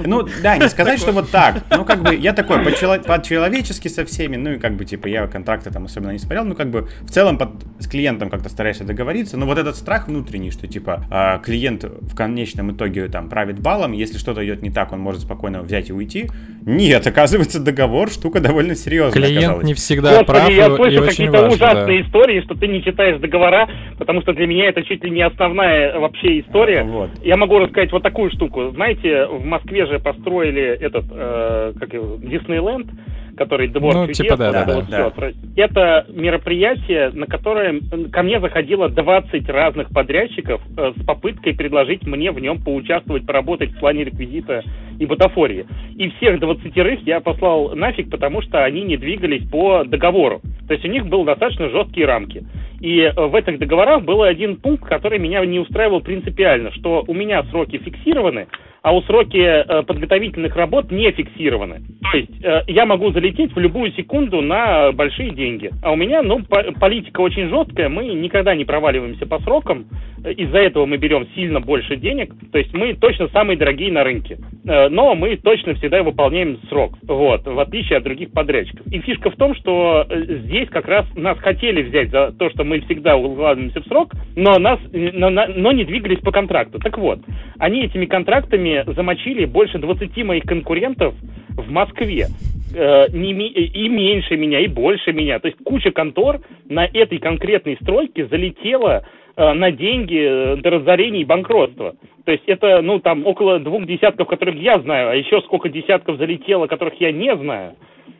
Ну, 0.05 0.27
да, 0.43 0.57
не 0.57 0.69
сказать, 0.69 0.99
что 0.99 1.13
вот 1.13 1.31
так. 1.31 1.63
Ну, 1.71 1.85
как 1.85 2.03
бы, 2.03 2.15
я 2.15 2.33
такой 2.33 2.59
по-человечески 2.61 3.89
со 3.89 4.05
всеми, 4.05 4.37
ну, 4.37 4.53
и 4.53 4.59
как 4.59 4.75
бы, 4.75 4.85
типа, 4.85 5.07
я 5.07 5.27
контракты 5.27 5.71
там 5.71 5.85
особенно 5.85 6.11
не 6.11 6.19
смотрел, 6.19 6.45
ну, 6.45 6.55
как 6.55 6.71
бы, 6.71 6.89
в 7.03 7.11
целом 7.11 7.39
под, 7.39 7.51
с 7.79 7.87
клиентом 7.87 8.31
как-то 8.31 8.49
стараешься 8.49 8.85
договориться, 8.85 9.37
но 9.37 9.47
вот 9.47 9.59
этот 9.59 9.77
страх 9.77 10.09
внутренний, 10.09 10.51
что, 10.51 10.67
типа, 10.67 11.05
э, 11.11 11.45
клиент 11.45 11.85
в 11.85 12.15
конечном 12.15 12.73
итоге 12.73 13.09
там 13.09 13.29
правит 13.29 13.61
баллом, 13.61 13.93
если 13.93 14.19
что-то 14.19 14.45
идет 14.45 14.63
не 14.63 14.71
так, 14.71 14.93
он 14.93 15.01
может 15.01 15.23
спокойно 15.23 15.63
взять 15.63 15.91
и 15.91 15.93
уйти. 15.93 16.29
Нет, 16.67 17.07
оказывается, 17.07 17.63
договор 17.63 18.11
штука 18.11 18.41
довольно 18.41 18.75
серьезная. 18.75 19.23
Клиент 19.23 19.45
оказалась. 19.45 19.67
не 19.67 19.75
всегда 19.75 20.19
Господи, 20.19 20.27
прав 20.27 20.51
я 20.51 20.75
слышу 20.75 21.03
какие-то 21.05 21.47
ужасные 21.47 22.03
да. 22.03 22.09
истории, 22.09 22.41
что 22.41 22.55
ты 22.57 22.67
не 22.67 22.83
читаешь 22.83 23.21
договора, 23.21 23.69
потому 23.99 24.21
что 24.23 24.33
для 24.33 24.49
меня 24.49 24.69
это 24.69 24.83
чуть 24.83 25.05
ли 25.05 25.11
не 25.11 25.23
основная 25.23 25.97
вообще 25.99 26.41
история. 26.41 26.83
Вот. 26.83 27.11
Я 27.23 27.37
могу 27.37 27.61
рассказать 27.61 27.93
вот 27.93 28.03
такую 28.03 28.33
штуку. 28.33 28.71
Знаете, 28.75 29.27
в 29.27 29.45
Москве 29.45 29.86
же 29.87 29.99
построили 29.99 30.63
этот, 30.63 31.05
э, 31.11 31.73
как 31.79 31.93
его, 31.93 32.17
Диснейленд, 32.17 32.89
который 33.37 33.69
двор 33.69 33.95
ну, 33.95 34.03
чудес, 34.07 34.19
типа, 34.19 34.37
да, 34.37 34.53
да, 34.53 34.65
да, 34.65 35.11
да. 35.11 35.33
Это 35.57 36.07
мероприятие, 36.09 37.11
на 37.13 37.27
которое 37.27 37.81
ко 38.11 38.23
мне 38.23 38.41
заходило 38.41 38.89
20 38.89 39.49
разных 39.49 39.91
подрядчиков 39.91 40.61
э, 40.77 40.93
с 40.97 41.05
попыткой 41.05 41.55
предложить 41.55 42.07
мне 42.07 42.31
в 42.33 42.41
нем 42.41 42.63
поучаствовать, 42.63 43.27
поработать 43.27 43.73
в 43.73 43.79
плане 43.79 44.05
реквизита 44.05 44.63
и 44.99 45.07
бутафории. 45.07 45.67
И 45.97 46.09
всех 46.11 46.41
20 46.41 46.73
я 47.07 47.21
послал 47.21 47.75
нафиг, 47.77 48.11
потому 48.11 48.43
что 48.43 48.65
они 48.65 48.83
не 48.83 48.97
двигались 48.97 49.47
по 49.49 49.85
договору. 49.85 50.41
То 50.67 50.75
есть 50.75 50.85
у 50.85 50.89
них 50.89 51.07
были 51.07 51.25
достаточно 51.25 51.69
жесткие 51.69 52.07
рамки. 52.07 52.45
И 52.81 53.01
э, 53.01 53.13
в 53.15 53.35
этих 53.35 53.59
договорах 53.59 54.03
был 54.03 54.23
один 54.23 54.57
пункт, 54.57 54.85
который 54.85 55.19
меня 55.19 55.45
не 55.45 55.59
устраивал 55.59 56.01
принципиально, 56.01 56.73
что 56.73 57.05
у 57.07 57.15
меня 57.15 57.43
сроки 57.45 57.79
фиксированы, 57.79 58.47
а 58.87 58.93
у 58.93 59.03
сроки 59.03 59.37
э, 59.37 59.83
подготовительных 59.83 60.55
работ 60.55 60.93
не 60.93 61.11
фиксированы. 61.11 61.81
То 62.13 62.19
есть 62.19 62.31
э, 62.41 62.63
я 62.69 62.87
могу 62.87 63.11
залететь 63.11 63.53
в 63.53 63.59
любую 63.59 63.91
секунду 63.95 64.41
на 64.43 64.93
большие 64.93 65.31
деньги. 65.31 65.73
А 65.83 65.91
у 65.91 65.97
меня, 65.97 66.23
ну, 66.23 66.41
политика 66.79 67.21
очень 67.21 67.49
жесткая, 67.49 67.89
мы 67.89 68.05
никогда 68.05 68.55
не 68.55 68.65
проваливаемся 68.65 69.27
по 69.27 69.41
срокам, 69.41 69.87
из-за 70.25 70.59
этого 70.59 70.87
мы 70.87 70.99
берем 70.99 71.27
сильно 71.35 71.61
больше 71.61 71.97
денег, 71.97 72.33
то 72.53 72.59
есть 72.59 72.73
мы 72.75 72.95
точно 72.95 73.29
самые 73.29 73.57
дорогие 73.57 73.93
на 73.93 74.03
рынке, 74.03 74.39
но 74.65 75.15
мы 75.15 75.37
точно 75.37 75.75
всегда 75.75 76.03
выполняем 76.03 76.59
срок, 76.69 76.95
вот, 77.03 77.47
в 77.47 77.61
отличие 77.61 77.99
от 77.99 78.05
других 78.05 78.33
подрядчиков. 78.33 78.87
И 78.89 78.99
фишка 79.01 79.31
в 79.31 79.37
том, 79.37 79.55
что 79.55 80.05
здесь 80.11 80.69
как 80.69 80.89
раз 80.89 81.07
нас 81.15 81.39
хотели 81.39 81.83
взять 81.83 82.11
за 82.11 82.33
то, 82.33 82.51
что 82.51 82.65
мы 82.65 82.81
всегда 82.81 83.17
укладываемся 83.17 83.81
в 83.81 83.87
срок, 83.87 84.15
но 84.35 84.59
нас, 84.59 84.81
но, 84.93 85.31
но 85.31 85.73
не 85.73 85.85
двигались 85.85 86.19
по 86.21 86.33
контракту. 86.33 86.81
Так 86.81 86.99
вот, 86.99 87.21
они 87.59 87.85
этими 87.85 88.07
контрактами 88.07 88.76
замочили 88.85 89.45
больше 89.45 89.79
20 89.79 90.17
моих 90.25 90.45
конкурентов 90.45 91.15
в 91.57 91.71
Москве. 91.71 92.27
Э, 92.75 93.07
не, 93.13 93.33
и 93.33 93.89
меньше 93.89 94.37
меня, 94.37 94.61
и 94.61 94.67
больше 94.67 95.13
меня. 95.13 95.39
То 95.39 95.49
есть 95.49 95.59
куча 95.65 95.91
контор 95.91 96.41
на 96.69 96.85
этой 96.85 97.19
конкретной 97.19 97.77
стройке 97.81 98.27
залетела 98.27 99.07
э, 99.37 99.53
на 99.53 99.71
деньги 99.71 100.19
э, 100.19 100.57
до 100.57 100.71
разорения 100.71 101.21
и 101.21 101.25
банкротства. 101.25 101.95
То 102.25 102.33
есть 102.33 102.45
это, 102.47 102.83
ну, 102.83 102.99
там, 102.99 103.25
около 103.27 103.61
двух 103.61 103.87
десятков, 103.87 104.27
которых 104.29 104.57
я 104.57 104.81
знаю, 104.81 105.11
а 105.11 105.15
еще 105.15 105.41
сколько 105.43 105.69
десятков 105.69 106.19
залетело, 106.19 106.67
которых 106.67 107.01
я 107.01 107.13
не 107.13 107.35
знаю. 107.37 107.77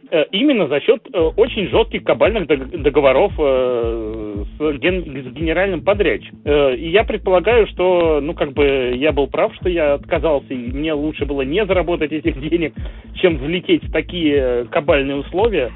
Э, 0.09 0.25
именно 0.31 0.69
за 0.69 0.81
счет 0.81 1.03
э, 1.13 1.19
очень 1.19 1.69
жестких 1.69 2.05
кабальных 2.05 2.47
договоров 2.47 3.33
э, 3.39 4.45
с, 4.57 4.79
ген, 4.79 5.03
с 5.03 5.33
генеральным 5.33 5.83
подрядчиком. 5.83 6.39
И 6.45 6.89
я 6.91 7.03
предполагаю, 7.03 7.67
что, 7.67 8.21
ну, 8.21 8.35
как 8.35 8.53
бы 8.53 8.93
я 8.95 9.13
был 9.13 9.27
прав, 9.27 9.53
что 9.57 9.69
я 9.69 9.95
отказался, 9.95 10.55
и 10.55 10.57
мне 10.73 10.93
лучше 10.93 11.27
было 11.27 11.43
не 11.43 11.65
заработать 11.67 12.13
этих 12.13 12.39
денег, 12.51 12.75
чем 13.15 13.39
влететь 13.39 13.83
в 13.85 13.93
такие 13.93 14.67
кабальные 14.67 15.17
условия. 15.17 15.73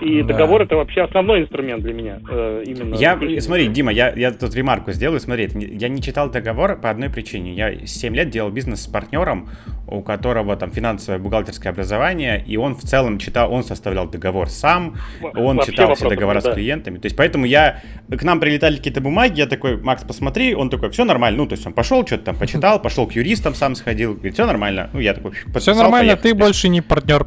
И 0.00 0.22
да. 0.22 0.28
договор 0.28 0.62
это 0.62 0.76
вообще 0.76 1.02
основной 1.02 1.42
инструмент 1.42 1.82
для 1.82 1.92
меня. 1.92 2.20
Э, 2.30 2.62
именно. 2.66 2.94
Я, 2.94 3.18
смотри, 3.40 3.68
Дима, 3.68 3.92
я, 3.92 4.12
я 4.14 4.32
тут 4.32 4.54
ремарку 4.54 4.92
сделаю. 4.92 5.20
Смотри, 5.20 5.48
я 5.54 5.88
не 5.88 6.02
читал 6.02 6.30
договор 6.30 6.80
по 6.80 6.90
одной 6.90 7.10
причине. 7.10 7.52
Я 7.52 7.86
7 7.86 8.14
лет 8.14 8.30
делал 8.30 8.50
бизнес 8.50 8.82
с 8.82 8.86
партнером, 8.86 9.48
у 9.86 10.02
которого 10.02 10.56
там 10.56 10.70
финансовое 10.70 11.18
бухгалтерское 11.18 11.72
образование, 11.72 12.42
и 12.46 12.56
он 12.56 12.74
в 12.74 12.82
целом 12.82 13.18
читал, 13.18 13.52
он 13.52 13.64
составлял 13.64 14.08
договор 14.08 14.48
сам, 14.48 14.96
он 15.34 15.56
вообще 15.56 15.72
читал 15.72 15.94
все 15.94 16.08
договора 16.08 16.40
да. 16.40 16.52
с 16.52 16.54
клиентами. 16.54 16.98
То 16.98 17.06
есть 17.06 17.16
поэтому 17.16 17.44
я, 17.44 17.82
к 18.08 18.22
нам 18.22 18.40
прилетали 18.40 18.76
какие-то 18.76 19.00
бумаги, 19.00 19.40
я 19.40 19.46
такой, 19.46 19.76
Макс, 19.76 20.02
посмотри, 20.04 20.54
он 20.54 20.70
такой, 20.70 20.90
все 20.90 21.04
нормально. 21.04 21.38
Ну, 21.38 21.46
то 21.46 21.54
есть 21.54 21.66
он 21.66 21.72
пошел, 21.72 22.06
что-то 22.06 22.24
там 22.24 22.36
почитал, 22.36 22.80
пошел 22.82 23.06
к 23.06 23.12
юристам 23.12 23.54
сам 23.54 23.74
сходил, 23.74 24.14
говорит, 24.14 24.34
все 24.34 24.46
нормально. 24.46 24.90
Ну, 24.92 25.00
я 25.00 25.14
такой, 25.14 25.32
Все 25.56 25.74
нормально, 25.74 26.16
ты 26.16 26.34
больше 26.34 26.68
не 26.68 26.80
партнер 26.80 27.26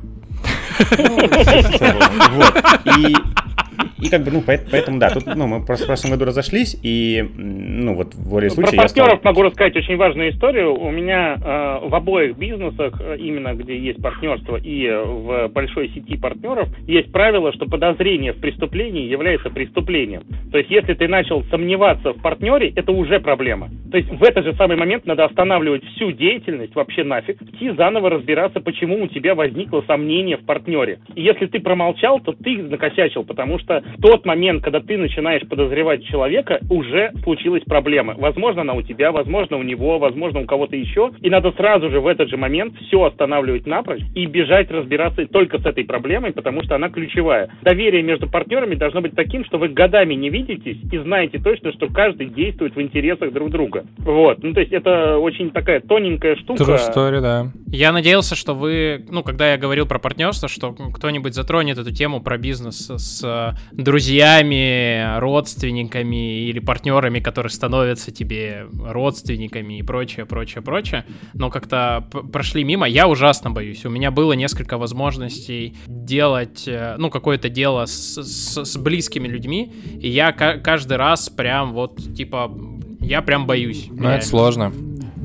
вот. 0.90 2.54
И 2.98 3.16
и 4.02 4.10
как 4.10 4.24
бы, 4.24 4.32
ну, 4.32 4.42
поэтому, 4.46 5.00
да, 5.00 5.10
тут, 5.10 5.26
ну, 5.26 5.48
мы 5.48 5.66
просто 5.66 5.86
в 5.86 5.88
прошлом 5.88 6.12
году 6.12 6.26
разошлись, 6.26 6.78
и, 6.84 7.24
ну, 7.38 7.96
вот 7.96 8.14
в 8.14 8.30
воле 8.30 8.50
случая... 8.50 8.78
Про 8.78 8.84
партнеров 8.84 9.20
стал... 9.20 9.32
могу 9.32 9.44
рассказать 9.44 9.76
очень 9.78 9.96
важную 9.96 10.32
историю. 10.32 10.74
У 10.74 10.92
меня 10.92 11.36
э, 11.36 11.88
в 11.88 11.96
обоих 11.96 12.38
бизнесах, 12.38 13.00
э, 13.00 13.18
именно 13.18 13.54
где 13.54 13.78
есть 13.78 14.02
партнерство 14.02 14.58
и 14.58 14.90
в 14.90 15.48
большой 15.50 15.90
сети 15.90 16.18
партнеров, 16.18 16.68
есть 16.86 17.12
правило, 17.12 17.54
что 17.54 17.66
подозрение 17.66 18.34
в 18.34 18.42
преступлении 18.42 19.08
является 19.08 19.50
преступлением. 19.50 20.24
То 20.52 20.58
есть, 20.58 20.70
если 20.70 20.94
ты 20.94 21.08
начал 21.08 21.44
сомневаться 21.46 22.12
в 22.12 22.22
партнере, 22.22 22.74
это 22.76 22.92
уже 22.92 23.20
проблема. 23.20 23.70
То 23.92 23.98
есть, 23.98 24.10
в 24.10 24.24
этот 24.24 24.44
же 24.44 24.54
самый 24.56 24.76
момент 24.76 25.06
надо 25.06 25.26
останавливать 25.26 25.84
всю 25.96 26.12
деятельность 26.12 26.76
вообще 26.76 27.04
нафиг, 27.04 27.42
идти 27.42 27.72
заново 27.72 28.10
разбираться, 28.10 28.60
почему 28.60 29.04
у 29.04 29.08
тебя 29.08 29.34
возникло 29.36 29.84
сомнение 29.88 30.38
в 30.38 30.46
партнере. 30.46 31.00
И 31.16 31.22
если 31.22 31.46
ты 31.46 31.60
промолчал, 31.60 32.20
то 32.20 32.34
ты 32.34 32.58
накосячил, 32.58 33.24
потому 33.24 33.60
что 33.60 33.63
что 33.64 33.82
в 33.98 34.02
тот 34.02 34.26
момент, 34.26 34.64
когда 34.64 34.80
ты 34.80 34.98
начинаешь 34.98 35.48
подозревать 35.48 36.06
человека, 36.06 36.60
уже 36.70 37.12
случилась 37.24 37.64
проблема. 37.64 38.16
Возможно, 38.18 38.62
она 38.62 38.74
у 38.74 38.82
тебя, 38.82 39.12
возможно, 39.12 39.58
у 39.58 39.64
него, 39.64 40.00
возможно, 40.00 40.42
у 40.42 40.46
кого-то 40.46 40.76
еще. 40.76 41.12
И 41.22 41.30
надо 41.30 41.52
сразу 41.54 41.90
же 41.90 42.00
в 42.00 42.08
этот 42.08 42.30
же 42.30 42.38
момент 42.38 42.76
все 42.88 43.04
останавливать 43.04 43.66
напрочь 43.66 44.02
и 44.16 44.26
бежать 44.26 44.70
разбираться 44.72 45.26
только 45.28 45.60
с 45.60 45.66
этой 45.66 45.86
проблемой, 45.86 46.34
потому 46.34 46.64
что 46.64 46.76
она 46.76 46.90
ключевая. 46.90 47.50
Доверие 47.62 48.04
между 48.04 48.30
партнерами 48.30 48.76
должно 48.76 49.02
быть 49.02 49.16
таким, 49.16 49.46
что 49.46 49.58
вы 49.58 49.70
годами 49.70 50.14
не 50.14 50.30
видитесь 50.30 50.78
и 50.92 50.98
знаете 50.98 51.40
точно, 51.40 51.72
что 51.74 51.88
каждый 51.88 52.28
действует 52.28 52.76
в 52.76 52.82
интересах 52.82 53.32
друг 53.32 53.50
друга. 53.50 53.86
Вот. 54.00 54.44
Ну, 54.44 54.54
то 54.54 54.60
есть 54.60 54.74
это 54.74 55.18
очень 55.18 55.52
такая 55.52 55.80
тоненькая 55.80 56.36
штука. 56.36 56.64
True 56.64 56.78
story, 56.78 57.22
да. 57.22 57.52
Я 57.68 57.92
надеялся, 57.92 58.36
что 58.36 58.54
вы, 58.54 59.06
ну, 59.10 59.24
когда 59.24 59.52
я 59.52 59.58
говорил 59.58 59.88
про 59.88 60.00
партнерство, 60.00 60.50
что 60.50 60.74
кто-нибудь 60.74 61.34
затронет 61.34 61.78
эту 61.78 61.92
тему 61.92 62.22
про 62.22 62.38
бизнес 62.38 62.90
с 62.90 63.53
друзьями, 63.72 65.20
родственниками 65.20 66.48
или 66.48 66.60
партнерами, 66.60 67.20
которые 67.20 67.52
становятся 67.52 68.12
тебе 68.12 68.68
родственниками 68.72 69.80
и 69.80 69.84
прочее, 69.84 70.26
прочее, 70.26 70.62
прочее. 70.62 71.06
Но 71.34 71.50
как-то 71.50 72.08
прошли 72.32 72.64
мимо. 72.64 72.88
Я 72.88 73.08
ужасно 73.08 73.52
боюсь. 73.52 73.86
У 73.86 73.90
меня 73.90 74.12
было 74.12 74.34
несколько 74.34 74.78
возможностей 74.78 75.78
делать, 75.88 76.68
э, 76.68 76.96
ну, 76.98 77.10
какое-то 77.10 77.50
дело 77.50 77.86
с, 77.86 78.22
с, 78.22 78.66
с 78.66 78.78
близкими 78.78 79.28
людьми, 79.28 79.72
и 80.00 80.10
я 80.10 80.32
каждый 80.32 80.98
раз 80.98 81.30
прям 81.30 81.74
вот, 81.74 81.98
типа, 82.16 82.52
я 83.00 83.22
прям 83.22 83.46
боюсь. 83.46 83.88
Ну, 83.92 84.10
это 84.10 84.26
сложно. 84.26 84.72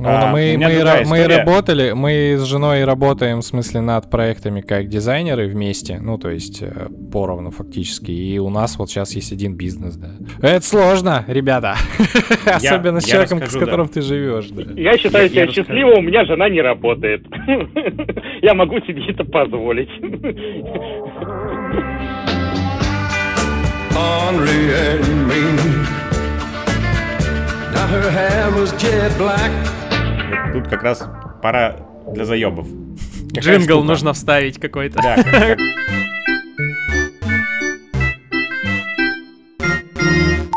Ну, 0.00 0.08
а, 0.08 0.30
мы, 0.30 0.56
мы, 0.56 1.04
мы 1.06 1.26
работали, 1.26 1.90
мы 1.90 2.36
с 2.38 2.44
женой 2.44 2.84
работаем, 2.84 3.40
в 3.40 3.42
смысле, 3.42 3.80
над 3.80 4.08
проектами 4.08 4.60
как 4.60 4.88
дизайнеры 4.88 5.48
вместе, 5.48 5.98
ну, 6.00 6.18
то 6.18 6.30
есть 6.30 6.62
э, 6.62 6.86
поровну 7.12 7.50
фактически, 7.50 8.12
и 8.12 8.38
у 8.38 8.48
нас 8.48 8.78
вот 8.78 8.90
сейчас 8.90 9.16
есть 9.16 9.32
один 9.32 9.56
бизнес, 9.56 9.96
да. 9.96 10.10
Это 10.40 10.64
сложно, 10.64 11.24
ребята, 11.26 11.74
особенно 12.46 13.00
с 13.00 13.06
человеком, 13.06 13.42
с 13.44 13.56
которым 13.56 13.88
ты 13.88 14.00
живешь, 14.00 14.50
да. 14.50 14.80
Я 14.80 14.96
считаю 14.98 15.28
себя 15.30 15.48
счастливым, 15.48 15.98
у 15.98 16.02
меня 16.02 16.24
жена 16.26 16.48
не 16.48 16.62
работает. 16.62 17.26
Я 18.42 18.54
могу 18.54 18.78
себе 18.82 19.02
это 19.10 19.24
позволить. 19.24 19.88
Henry 24.28 24.74
and 24.74 25.26
me. 25.26 25.40
Now 27.72 27.86
her 27.86 28.10
hair 28.10 28.50
was 28.54 28.70
jet 28.80 29.16
black 29.16 29.87
тут 30.52 30.68
как 30.68 30.82
раз 30.82 31.08
пора 31.42 31.76
для 32.12 32.24
заебов. 32.24 32.68
Джингл 33.36 33.82
нужно 33.82 34.12
вставить 34.12 34.58
какой-то. 34.58 35.00
Да, 35.02 35.56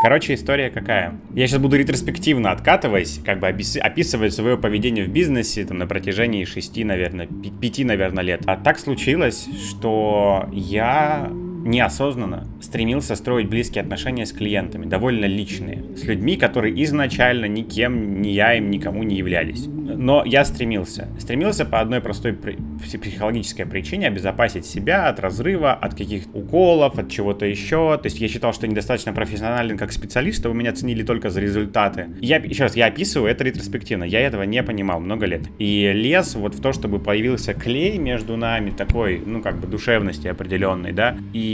Короче, 0.02 0.34
история 0.34 0.72
какая? 0.72 1.20
Я 1.36 1.46
сейчас 1.46 1.60
буду 1.60 1.78
ретроспективно 1.78 2.50
откатываясь, 2.50 3.22
как 3.24 3.40
бы 3.40 3.48
описывать 3.48 4.34
свое 4.34 4.58
поведение 4.58 5.06
в 5.06 5.10
бизнесе 5.10 5.64
там, 5.64 5.78
на 5.78 5.86
протяжении 5.86 6.44
шести, 6.44 6.84
наверное, 6.84 7.28
пяти, 7.28 7.84
наверное, 7.84 8.24
лет. 8.24 8.42
А 8.48 8.58
так 8.58 8.80
случилось, 8.80 9.48
что 9.70 10.50
я 10.52 11.32
неосознанно 11.64 12.48
стремился 12.62 13.16
строить 13.16 13.50
близкие 13.50 13.82
отношения 13.84 14.26
с 14.26 14.32
клиентами, 14.32 14.86
довольно 14.86 15.26
личные, 15.26 15.84
с 15.96 16.04
людьми, 16.04 16.38
которые 16.38 16.84
изначально 16.84 17.46
никем, 17.46 18.22
ни 18.22 18.30
я 18.30 18.56
им, 18.56 18.70
никому 18.70 19.04
не 19.04 19.18
являлись. 19.18 19.68
Но 19.68 20.24
я 20.26 20.46
стремился. 20.46 21.10
Стремился 21.20 21.66
по 21.66 21.80
одной 21.80 22.02
простой 22.02 22.34
психологической 22.34 23.66
причине 23.66 24.08
обезопасить 24.08 24.66
себя 24.66 25.08
от 25.08 25.20
разрыва, 25.20 25.74
от 25.74 25.96
каких-то 25.96 26.30
уколов, 26.38 26.98
от 26.98 27.10
чего-то 27.10 27.46
еще. 27.46 27.98
То 27.98 28.06
есть 28.06 28.20
я 28.20 28.28
считал, 28.28 28.54
что 28.54 28.68
недостаточно 28.68 29.14
профессионален 29.14 29.78
как 29.78 29.92
специалист, 29.92 30.40
чтобы 30.40 30.56
меня 30.56 30.72
ценили 30.74 31.04
только 31.04 31.30
за 31.30 31.42
результаты. 31.42 32.08
Я, 32.22 32.38
еще 32.38 32.64
раз, 32.64 32.76
я 32.76 32.88
описываю 32.88 33.32
это 33.32 33.44
ретроспективно. 33.44 34.04
Я 34.04 34.22
этого 34.22 34.44
не 34.44 34.64
понимал 34.64 35.00
много 35.00 35.26
лет. 35.26 35.44
И 35.60 35.92
лез 35.94 36.36
вот 36.36 36.56
в 36.56 36.62
то, 36.62 36.74
чтобы 36.74 37.00
появился 37.00 37.54
клей 37.54 37.98
между 37.98 38.38
нами, 38.38 38.72
такой, 38.72 39.22
ну, 39.26 39.42
как 39.42 39.60
бы 39.60 39.68
душевности 39.68 40.28
определенной, 40.28 40.94
да, 40.94 41.18
и 41.34 41.51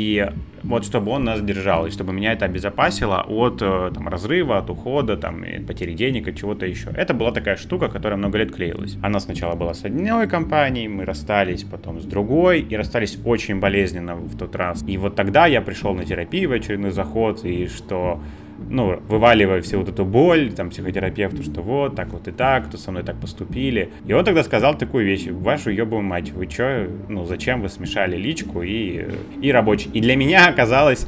вот 0.64 0.86
чтобы 0.86 1.12
он 1.12 1.24
нас 1.24 1.41
держал, 1.41 1.86
и 1.86 1.91
чтобы 1.91 2.14
меня 2.14 2.34
это 2.34 2.45
обезопасило 2.45 3.26
от 3.28 3.62
э, 3.62 3.91
там, 3.93 4.08
разрыва, 4.08 4.58
от 4.58 4.70
ухода, 4.70 5.16
там, 5.18 5.43
потери 5.68 5.93
денег 5.93 6.28
и 6.28 6.36
чего-то 6.36 6.66
еще. 6.66 6.89
Это 6.89 7.14
была 7.14 7.32
такая 7.32 7.56
штука, 7.56 7.88
которая 7.88 8.18
много 8.18 8.38
лет 8.38 8.54
клеилась. 8.56 8.98
Она 9.02 9.20
сначала 9.20 9.56
была 9.56 9.74
с 9.74 9.86
одной 9.86 10.28
компанией, 10.28 10.88
мы 10.88 11.06
расстались 11.06 11.64
потом 11.64 12.02
с 12.02 12.06
другой, 12.06 12.62
и 12.62 12.76
расстались 12.76 13.18
очень 13.26 13.60
болезненно 13.60 14.16
в 14.16 14.38
тот 14.38 14.56
раз. 14.56 14.84
И 14.88 14.98
вот 14.98 15.16
тогда 15.16 15.48
я 15.48 15.62
пришел 15.62 15.93
на 15.93 16.06
терапию 16.06 16.50
в 16.50 16.54
очередной 16.54 16.91
заход, 16.91 17.45
и 17.45 17.68
что 17.68 18.20
ну, 18.70 18.99
вываливая 19.08 19.62
всю 19.62 19.80
вот 19.80 19.89
эту 19.89 20.05
боль, 20.05 20.51
там, 20.53 20.70
психотерапевту, 20.70 21.43
что 21.43 21.62
вот, 21.62 21.95
так 21.95 22.10
вот 22.10 22.28
и 22.28 22.32
так, 22.32 22.70
то 22.70 22.78
со 22.78 22.91
мной 22.91 23.03
так 23.03 23.18
поступили. 23.18 23.91
И 24.05 24.14
он 24.14 24.24
тогда 24.26 24.43
сказал 24.43 24.78
такую 24.78 25.05
вещь, 25.05 25.28
вашу 25.28 25.70
ебую 25.70 26.01
мать, 26.01 26.32
вы 26.32 26.47
чё, 26.47 26.88
ну, 27.08 27.26
зачем 27.26 27.62
вы 27.62 27.70
смешали 27.70 28.18
личку 28.18 28.62
и, 28.62 29.05
и 29.41 29.51
рабочий? 29.51 29.89
И 29.93 30.01
для 30.01 30.16
меня 30.16 30.47
оказалось 30.47 31.08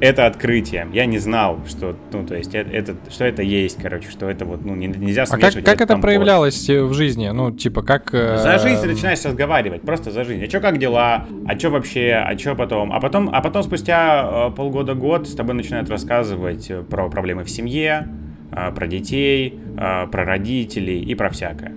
это 0.00 0.26
открытие. 0.26 0.86
Я 0.92 1.06
не 1.06 1.18
знал, 1.18 1.60
что, 1.68 1.96
ну, 2.12 2.26
то 2.26 2.34
есть, 2.34 2.54
это, 2.54 2.70
это, 2.70 2.96
что 3.10 3.24
это 3.24 3.42
есть, 3.42 3.80
короче, 3.80 4.10
что 4.10 4.28
это 4.28 4.44
вот, 4.44 4.64
ну, 4.64 4.74
нельзя 4.74 5.26
смешивать. 5.26 5.56
А 5.56 5.60
как, 5.60 5.78
как 5.78 5.90
это 5.90 5.98
проявлялось 5.98 6.68
в 6.68 6.92
жизни? 6.94 7.28
Ну, 7.28 7.50
типа, 7.50 7.82
как... 7.82 8.14
Э... 8.14 8.38
За 8.38 8.58
жизнь 8.58 8.86
начинаешь 8.86 9.24
разговаривать, 9.24 9.82
просто 9.82 10.10
за 10.10 10.24
жизнь. 10.24 10.44
А 10.44 10.48
что, 10.48 10.60
как 10.60 10.78
дела? 10.78 11.26
А 11.46 11.58
что 11.58 11.70
вообще? 11.70 12.12
А 12.12 12.36
что 12.38 12.54
потом? 12.54 12.92
А 12.92 13.00
потом, 13.00 13.30
а 13.32 13.40
потом 13.40 13.62
спустя 13.62 14.48
э, 14.48 14.56
полгода-год 14.56 15.28
с 15.28 15.34
тобой 15.34 15.54
начинают 15.54 15.90
рассказывать 15.90 16.70
э, 16.70 16.82
про 16.82 17.08
проблемы 17.10 17.44
в 17.44 17.50
семье, 17.50 18.08
э, 18.52 18.72
про 18.72 18.86
детей, 18.86 19.58
э, 19.76 20.06
про 20.06 20.24
родителей 20.24 21.00
и 21.00 21.14
про 21.14 21.30
всякое. 21.30 21.74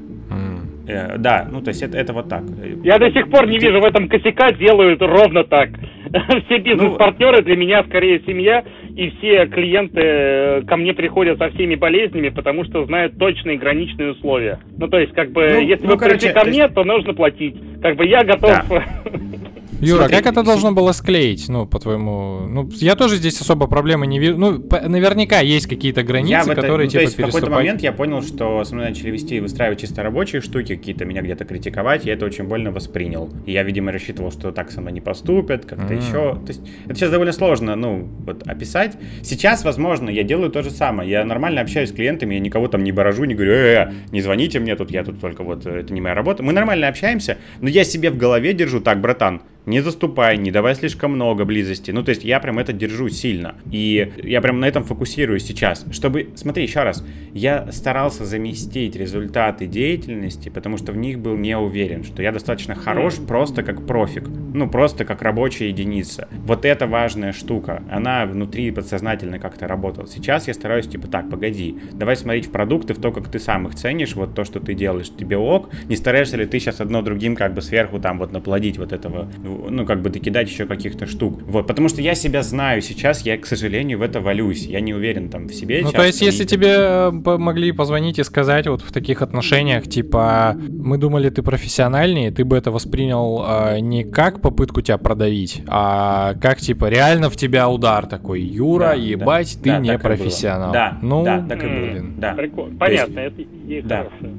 Э, 0.85 1.17
да, 1.17 1.47
ну 1.49 1.61
то 1.61 1.69
есть 1.69 1.81
это, 1.81 1.97
это 1.97 2.13
вот 2.13 2.27
так. 2.27 2.43
Я 2.83 2.97
до 2.99 3.09
сих 3.11 3.29
пор 3.29 3.47
не 3.47 3.57
вижу 3.57 3.79
в 3.79 3.85
этом 3.85 4.09
косяка, 4.09 4.51
делают 4.51 5.01
ровно 5.01 5.43
так. 5.43 5.69
Все 6.45 6.59
бизнес-партнеры 6.59 7.41
для 7.41 7.55
меня 7.55 7.83
скорее 7.83 8.21
семья, 8.21 8.63
и 8.95 9.09
все 9.11 9.47
клиенты 9.47 9.99
э, 9.99 10.61
ко 10.61 10.77
мне 10.77 10.93
приходят 10.93 11.39
со 11.39 11.49
всеми 11.49 11.73
болезнями, 11.73 12.29
потому 12.29 12.63
что 12.65 12.85
знают 12.85 13.17
точные 13.17 13.57
граничные 13.57 14.11
условия. 14.11 14.59
Ну 14.77 14.87
то 14.87 14.99
есть 14.99 15.13
как 15.13 15.31
бы, 15.31 15.49
ну, 15.53 15.59
если 15.59 15.85
ну, 15.85 15.93
вы 15.93 15.97
короче, 15.97 16.27
пришли 16.27 16.33
ко 16.33 16.45
мне, 16.47 16.67
то 16.67 16.83
нужно 16.83 17.13
платить. 17.13 17.55
Как 17.81 17.95
бы 17.95 18.05
я 18.05 18.23
готов... 18.23 18.49
Да. 18.69 18.83
Юра, 19.83 19.99
Смотри, 19.99 20.17
как 20.17 20.25
это 20.27 20.43
должно 20.43 20.71
было 20.71 20.91
склеить? 20.91 21.49
Ну, 21.49 21.65
по-твоему... 21.65 22.45
Ну, 22.47 22.69
я 22.73 22.95
тоже 22.95 23.17
здесь 23.17 23.39
особо 23.41 23.67
проблемы 23.67 24.07
не 24.07 24.19
вижу. 24.19 24.37
Ну, 24.37 24.59
по- 24.59 24.81
наверняка 24.81 25.39
есть 25.39 25.67
какие-то 25.67 26.03
границы, 26.03 26.51
это, 26.51 26.61
которые, 26.61 26.85
ну, 26.85 26.91
типа, 26.91 26.99
то 26.99 27.03
есть 27.03 27.17
в 27.17 27.25
какой-то 27.25 27.49
момент 27.49 27.81
я 27.81 27.91
понял, 27.91 28.21
что 28.21 28.63
со 28.63 28.73
мной 28.75 28.89
начали 28.89 29.11
вести 29.11 29.37
и 29.37 29.39
выстраивать 29.39 29.81
чисто 29.81 30.03
рабочие 30.03 30.41
штуки, 30.41 30.75
какие-то 30.75 31.05
меня 31.05 31.21
где-то 31.21 31.45
критиковать, 31.45 32.05
я 32.05 32.13
это 32.13 32.25
очень 32.25 32.45
больно 32.45 32.71
воспринял. 32.71 33.29
И 33.45 33.51
я, 33.51 33.63
видимо, 33.63 33.91
рассчитывал, 33.91 34.31
что 34.31 34.51
так 34.51 34.71
со 34.71 34.81
мной 34.81 34.93
не 34.93 35.01
поступят, 35.01 35.65
как-то 35.65 35.93
mm. 35.93 35.97
еще. 35.97 36.35
То 36.35 36.47
есть 36.47 36.61
это 36.85 36.95
сейчас 36.95 37.11
довольно 37.11 37.33
сложно, 37.33 37.75
ну, 37.75 38.09
вот 38.25 38.43
описать. 38.47 38.97
Сейчас, 39.21 39.63
возможно, 39.63 40.09
я 40.09 40.23
делаю 40.23 40.49
то 40.49 40.63
же 40.63 40.71
самое. 40.71 41.09
Я 41.09 41.25
нормально 41.25 41.61
общаюсь 41.61 41.89
с 41.89 41.93
клиентами, 41.93 42.35
я 42.35 42.39
никого 42.39 42.67
там 42.67 42.83
не 42.83 42.91
баражу, 42.91 43.25
не 43.25 43.35
говорю, 43.35 43.53
э, 43.53 43.91
не 44.11 44.21
звоните 44.21 44.59
мне 44.59 44.75
тут, 44.75 44.91
я 44.91 45.03
тут 45.03 45.19
только 45.19 45.43
вот, 45.43 45.65
э, 45.65 45.79
это 45.81 45.93
не 45.93 46.01
моя 46.01 46.15
работа. 46.15 46.43
Мы 46.43 46.53
нормально 46.53 46.87
общаемся, 46.87 47.37
но 47.61 47.69
я 47.69 47.83
себе 47.83 48.09
в 48.11 48.17
голове 48.17 48.53
держу, 48.53 48.79
так, 48.79 49.01
братан, 49.01 49.41
не 49.73 49.81
заступай, 49.81 50.37
не 50.37 50.51
давай 50.51 50.75
слишком 50.75 51.13
много 51.13 51.45
близости. 51.45 51.89
Ну, 51.89 52.03
то 52.03 52.09
есть 52.09 52.23
я 52.23 52.39
прям 52.39 52.59
это 52.59 52.73
держу 52.73 53.09
сильно. 53.09 53.55
И 53.71 54.13
я 54.23 54.39
прям 54.39 54.59
на 54.59 54.65
этом 54.65 54.83
фокусируюсь 54.83 55.45
сейчас. 55.45 55.83
Чтобы, 55.91 56.29
смотри, 56.35 56.61
еще 56.61 56.83
раз, 56.83 57.03
я 57.33 57.71
старался 57.71 58.23
заместить 58.23 58.95
результаты 58.95 59.65
деятельности, 59.65 60.49
потому 60.49 60.77
что 60.77 60.91
в 60.91 60.97
них 60.97 61.17
был 61.17 61.35
не 61.35 61.57
уверен, 61.57 62.03
что 62.03 62.21
я 62.21 62.31
достаточно 62.31 62.75
хорош 62.75 63.15
просто 63.15 63.63
как 63.63 63.87
профик. 63.87 64.27
Ну, 64.27 64.69
просто 64.69 65.05
как 65.05 65.23
рабочая 65.23 65.69
единица. 65.69 66.27
Вот 66.45 66.65
это 66.65 66.85
важная 66.85 67.33
штука. 67.33 67.81
Она 67.89 68.27
внутри 68.27 68.69
подсознательно 68.69 69.39
как-то 69.39 69.67
работала. 69.67 70.05
Сейчас 70.05 70.47
я 70.47 70.53
стараюсь, 70.53 70.85
типа, 70.85 71.07
так, 71.07 71.31
погоди, 71.31 71.79
давай 71.93 72.15
смотреть 72.15 72.45
в 72.45 72.51
продукты, 72.51 72.93
в 72.93 73.01
то, 73.01 73.11
как 73.11 73.27
ты 73.27 73.39
сам 73.39 73.65
их 73.65 73.73
ценишь, 73.73 74.13
вот 74.13 74.35
то, 74.35 74.45
что 74.45 74.59
ты 74.59 74.75
делаешь, 74.75 75.09
тебе 75.09 75.37
ок. 75.37 75.71
Не 75.89 75.95
стараешься 75.95 76.37
ли 76.37 76.45
ты 76.45 76.59
сейчас 76.59 76.79
одно 76.79 77.01
другим 77.01 77.35
как 77.35 77.55
бы 77.55 77.63
сверху 77.63 77.99
там 77.99 78.19
вот 78.19 78.31
наплодить 78.31 78.77
вот 78.77 78.93
этого 78.93 79.27
ну, 79.69 79.85
как 79.85 80.01
бы 80.01 80.09
докидать 80.09 80.49
еще 80.49 80.65
каких-то 80.65 81.05
штук. 81.05 81.41
Вот, 81.43 81.67
потому 81.67 81.89
что 81.89 82.01
я 82.01 82.15
себя 82.15 82.43
знаю 82.43 82.81
сейчас, 82.81 83.21
я, 83.21 83.37
к 83.37 83.45
сожалению, 83.45 83.99
в 83.99 84.01
это 84.01 84.21
валюсь. 84.21 84.65
Я 84.65 84.81
не 84.81 84.93
уверен 84.93 85.29
там 85.29 85.47
в 85.47 85.53
себе. 85.53 85.81
Ну, 85.83 85.91
то 85.91 86.03
есть, 86.03 86.21
если 86.21 86.45
тебе 86.45 86.75
э, 86.77 87.11
могли 87.11 87.71
позвонить 87.71 88.19
и 88.19 88.23
сказать 88.23 88.67
вот 88.67 88.81
в 88.81 88.91
таких 88.91 89.21
отношениях, 89.21 89.87
типа, 89.87 90.55
мы 90.57 90.97
думали, 90.97 91.29
ты 91.29 91.43
профессиональнее, 91.43 92.31
ты 92.31 92.45
бы 92.45 92.57
это 92.57 92.71
воспринял 92.71 93.43
э, 93.47 93.79
не 93.79 94.03
как 94.03 94.41
попытку 94.41 94.81
тебя 94.81 94.97
продавить, 94.97 95.63
а 95.67 96.35
как, 96.41 96.59
типа, 96.59 96.85
реально 96.89 97.29
в 97.29 97.35
тебя 97.35 97.69
удар 97.69 98.05
такой, 98.05 98.41
Юра, 98.41 98.89
да, 98.89 98.93
ебать, 98.93 99.57
да, 99.57 99.63
ты 99.63 99.69
да, 99.69 99.79
не 99.79 99.97
профессионал. 99.97 100.73
Да, 100.73 100.97
ну, 101.01 101.23
да, 101.23 101.45
так 101.47 101.63
и 101.63 101.67
было. 101.67 102.05
Да. 102.17 102.33
Прикольно. 102.33 102.77
Понятно, 102.77 103.19
есть, 103.19 103.33
это 103.33 103.41
есть 103.67 103.87
да. 103.87 103.97
хорошее. 103.97 104.33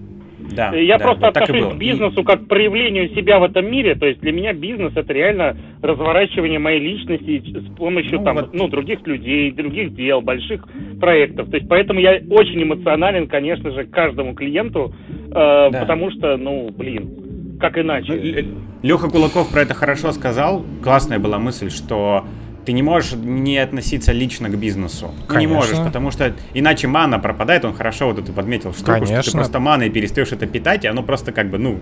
Да, 0.50 0.74
я 0.74 0.98
да, 0.98 1.04
просто 1.04 1.26
вот 1.26 1.36
отношусь 1.36 1.74
к 1.74 1.76
бизнесу 1.76 2.20
и... 2.20 2.24
как 2.24 2.44
к 2.44 2.48
проявлению 2.48 3.08
себя 3.14 3.38
в 3.38 3.44
этом 3.44 3.70
мире. 3.70 3.94
То 3.94 4.06
есть 4.06 4.20
для 4.20 4.32
меня 4.32 4.52
бизнес 4.52 4.92
это 4.94 5.12
реально 5.12 5.56
разворачивание 5.82 6.58
моей 6.58 6.80
личности 6.80 7.42
с 7.58 7.76
помощью 7.76 8.18
ну, 8.18 8.24
там, 8.24 8.34
вот... 8.36 8.54
ну, 8.54 8.68
других 8.68 9.06
людей, 9.06 9.50
других 9.52 9.94
дел, 9.94 10.20
больших 10.20 10.66
проектов. 11.00 11.50
То 11.50 11.56
есть 11.56 11.68
поэтому 11.68 12.00
я 12.00 12.20
очень 12.30 12.62
эмоционален, 12.62 13.26
конечно 13.26 13.70
же, 13.70 13.84
к 13.84 13.90
каждому 13.90 14.34
клиенту, 14.34 14.94
э, 15.08 15.32
да. 15.32 15.70
потому 15.80 16.10
что, 16.10 16.36
ну, 16.36 16.70
блин, 16.70 17.58
как 17.60 17.78
иначе. 17.78 18.46
Леха 18.82 19.08
Кулаков 19.08 19.50
про 19.50 19.62
это 19.62 19.74
хорошо 19.74 20.12
сказал. 20.12 20.64
Классная 20.82 21.18
была 21.18 21.38
мысль, 21.38 21.70
что 21.70 22.24
ты 22.64 22.72
не 22.72 22.82
можешь 22.82 23.12
не 23.12 23.58
относиться 23.58 24.12
лично 24.12 24.48
к 24.48 24.56
бизнесу. 24.56 25.12
Конечно. 25.26 25.40
Не 25.40 25.46
можешь, 25.46 25.78
потому 25.78 26.10
что 26.10 26.34
иначе 26.54 26.88
мана 26.88 27.18
пропадает. 27.18 27.64
Он 27.64 27.74
хорошо 27.74 28.06
вот 28.06 28.18
это 28.18 28.32
подметил 28.32 28.72
штуку, 28.72 28.92
Конечно. 28.92 29.22
что 29.22 29.30
ты 29.30 29.36
просто 29.38 29.60
маной 29.60 29.90
перестаешь 29.90 30.32
это 30.32 30.46
питать, 30.46 30.84
и 30.84 30.88
оно 30.88 31.02
просто 31.02 31.32
как 31.32 31.50
бы, 31.50 31.58
ну, 31.58 31.80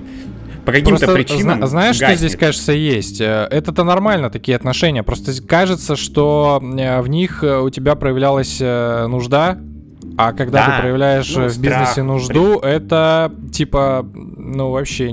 по 0.65 0.73
каким-то 0.73 1.13
причинам 1.13 1.59
зна- 1.59 1.67
Знаешь, 1.67 1.99
гаснет. 1.99 2.19
что 2.19 2.29
здесь, 2.29 2.39
кажется, 2.39 2.73
есть? 2.73 3.21
Э, 3.21 3.49
это-то 3.51 3.85
нормально, 3.85 4.31
такие 4.31 4.57
отношения. 4.57 5.03
Просто 5.03 5.33
кажется, 5.43 5.97
что 5.97 6.63
э, 6.63 7.01
в 7.01 7.09
них 7.09 7.43
э, 7.43 7.61
у 7.61 7.71
тебя 7.71 7.95
проявлялась 7.97 8.61
нужда, 8.61 9.59
а 10.17 10.33
когда 10.33 10.67
да. 10.67 10.77
ты 10.77 10.83
проявляешь 10.83 11.35
ну, 11.35 11.49
в 11.49 11.59
бизнесе 11.59 12.03
нужду, 12.03 12.61
при... 12.61 12.71
это 12.71 13.33
типа, 13.53 14.07
ну, 14.15 14.71
вообще 14.71 15.11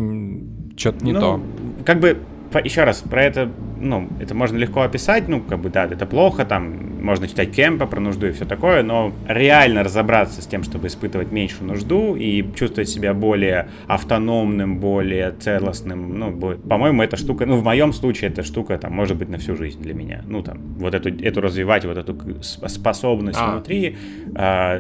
что-то 0.78 1.06
не 1.06 1.14
ну, 1.14 1.20
то. 1.20 1.42
Как 1.86 2.00
бы 2.00 2.18
еще 2.64 2.84
раз, 2.84 3.02
про 3.02 3.24
это, 3.24 3.50
ну, 3.80 4.08
это 4.20 4.36
можно 4.36 4.58
легко 4.58 4.82
описать, 4.82 5.28
ну, 5.28 5.42
как 5.42 5.60
бы, 5.60 5.70
да, 5.70 5.86
это 5.86 6.06
плохо, 6.06 6.46
там, 6.46 7.02
можно 7.04 7.28
читать 7.28 7.52
Кемпа 7.52 7.86
про 7.86 8.00
нужду 8.00 8.28
и 8.28 8.32
все 8.32 8.46
такое, 8.46 8.84
но 8.84 9.14
реально 9.28 9.84
разобраться 9.84 10.42
с 10.42 10.48
тем, 10.48 10.64
чтобы 10.64 10.88
испытывать 10.88 11.32
меньшую 11.32 11.68
нужду 11.68 12.16
и 12.16 12.46
чувствовать 12.56 12.90
себя 12.90 13.14
более 13.14 13.70
автономным, 13.88 14.80
более 14.80 15.32
целостным, 15.32 16.18
ну, 16.18 16.32
по-моему, 16.58 17.04
эта 17.04 17.18
штука, 17.18 17.46
ну, 17.46 17.58
в 17.58 17.64
моем 17.64 17.94
случае 17.94 18.30
эта 18.30 18.44
штука, 18.44 18.78
там, 18.78 18.94
может 18.94 19.18
быть 19.18 19.30
на 19.30 19.38
всю 19.38 19.56
жизнь 19.56 19.82
для 19.82 19.94
меня, 19.94 20.24
ну, 20.28 20.44
там, 20.44 20.60
вот 20.78 20.94
эту, 20.94 21.10
эту 21.10 21.42
развивать, 21.42 21.86
вот 21.86 21.98
эту 21.98 22.44
способность 22.44 23.40
а. 23.42 23.54
внутри, 23.54 23.98
а, 24.36 24.76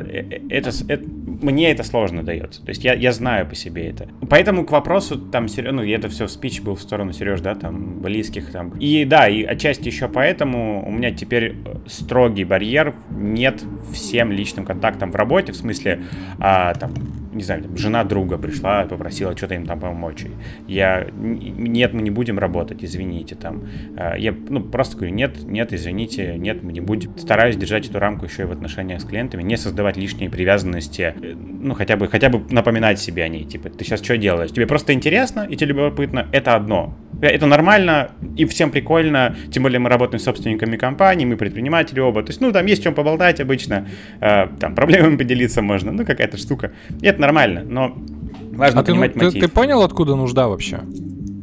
это, 0.49 0.71
это, 0.87 1.05
мне 1.41 1.71
это 1.71 1.83
сложно 1.83 2.23
дается, 2.23 2.63
то 2.63 2.69
есть 2.69 2.83
я, 2.83 2.93
я 2.93 3.11
знаю 3.11 3.47
по 3.47 3.55
себе 3.55 3.89
это. 3.89 4.07
Поэтому 4.29 4.65
к 4.65 4.71
вопросу, 4.71 5.17
там, 5.17 5.47
ну, 5.57 5.83
это 5.83 6.09
все 6.09 6.27
спич 6.27 6.61
был 6.61 6.75
в 6.75 6.81
сторону 6.81 7.13
Сереж, 7.13 7.41
да, 7.41 7.55
там, 7.55 7.99
близких, 8.01 8.51
там. 8.51 8.77
И 8.79 8.88
да, 9.05 9.27
и 9.27 9.43
отчасти 9.43 9.87
еще 9.87 10.07
поэтому 10.07 10.85
у 10.87 10.91
меня 10.91 11.11
теперь 11.11 11.55
строгий 11.87 12.43
барьер, 12.43 12.93
нет 13.09 13.63
всем 13.93 14.31
личным 14.31 14.65
контактам 14.65 15.11
в 15.11 15.15
работе, 15.15 15.51
в 15.51 15.55
смысле, 15.55 16.01
а, 16.39 16.73
там, 16.73 16.93
не 17.31 17.43
знаю, 17.43 17.63
жена 17.75 18.03
друга 18.03 18.37
пришла, 18.37 18.85
попросила 18.85 19.35
что-то 19.35 19.55
им 19.55 19.65
там 19.65 19.79
помочь. 19.79 20.25
Я, 20.67 21.07
нет, 21.13 21.93
мы 21.93 22.01
не 22.01 22.09
будем 22.09 22.39
работать, 22.39 22.83
извините, 22.83 23.35
там. 23.35 23.67
А, 23.97 24.15
я, 24.17 24.33
ну, 24.49 24.61
просто 24.61 24.97
говорю, 24.97 25.13
нет, 25.13 25.43
нет, 25.43 25.73
извините, 25.73 26.35
нет, 26.37 26.63
мы 26.63 26.73
не 26.73 26.81
будем. 26.81 27.17
Стараюсь 27.17 27.55
держать 27.55 27.87
эту 27.87 27.99
рамку 27.99 28.25
еще 28.25 28.43
и 28.43 28.45
в 28.45 28.51
отношениях 28.51 29.01
с 29.01 29.05
клиентами, 29.05 29.43
не 29.43 29.57
создавать 29.57 29.97
лишние 29.97 30.29
привязанности, 30.29 31.13
э, 31.21 31.33
ну, 31.35 31.73
хотя 31.73 31.97
бы, 31.97 32.07
хотя 32.07 32.29
бы 32.29 32.43
напоминать 32.51 32.99
себе 32.99 33.23
о 33.23 33.27
ней, 33.27 33.45
типа, 33.45 33.69
ты 33.69 33.83
сейчас 33.83 34.03
что 34.03 34.17
делаешь? 34.17 34.51
Тебе 34.51 34.67
просто 34.67 34.93
интересно 34.93 35.45
и 35.49 35.55
тебе 35.55 35.73
любопытно, 35.73 36.27
это 36.31 36.55
одно. 36.55 36.97
Это 37.21 37.45
нормально 37.47 38.11
и 38.37 38.45
всем 38.45 38.71
прикольно, 38.71 39.35
тем 39.51 39.63
более 39.63 39.79
мы 39.79 39.89
работаем 39.89 40.19
с 40.19 40.23
собственниками 40.23 40.77
компании, 40.77 41.25
мы 41.25 41.35
предприниматели 41.35 41.99
оба, 41.99 42.23
то 42.23 42.29
есть, 42.29 42.39
ну, 42.39 42.51
там 42.51 42.65
есть 42.65 42.83
чем 42.83 42.93
поболтать 42.93 43.41
обычно, 43.41 43.87
э, 44.21 44.47
там, 44.59 44.73
проблемами 44.73 45.17
поделиться 45.17 45.61
можно, 45.61 45.91
ну, 45.91 46.05
какая-то 46.05 46.37
штука. 46.37 46.71
Это 47.01 47.18
нормально, 47.19 47.63
но 47.65 47.95
важно 48.53 48.81
а 48.81 48.83
понимать 48.83 49.13
ты, 49.13 49.25
мотив. 49.25 49.33
Ты, 49.33 49.47
ты 49.47 49.53
понял, 49.53 49.81
откуда 49.81 50.15
нужда 50.15 50.47
вообще? 50.47 50.81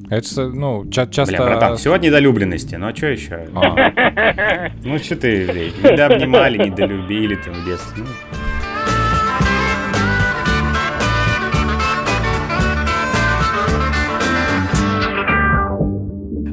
Это, 0.09 0.49
ну, 0.49 0.89
ча- 0.91 1.07
часто... 1.07 1.37
Бля, 1.37 1.47
братан, 1.47 1.77
все 1.77 1.93
от 1.93 2.01
недолюбленности, 2.03 2.77
ну 2.77 2.87
а 2.89 2.95
что 2.95 3.07
еще? 3.07 3.49
А. 3.55 4.71
Ну, 4.85 4.99
что 4.99 5.17
ты, 5.17 5.47
блядь, 5.47 5.83
недообнимали, 5.83 6.59
недолюбили 6.59 7.35
там 7.37 7.55
в 7.55 7.65
детстве. 7.65 8.05
Ну. 8.05 8.46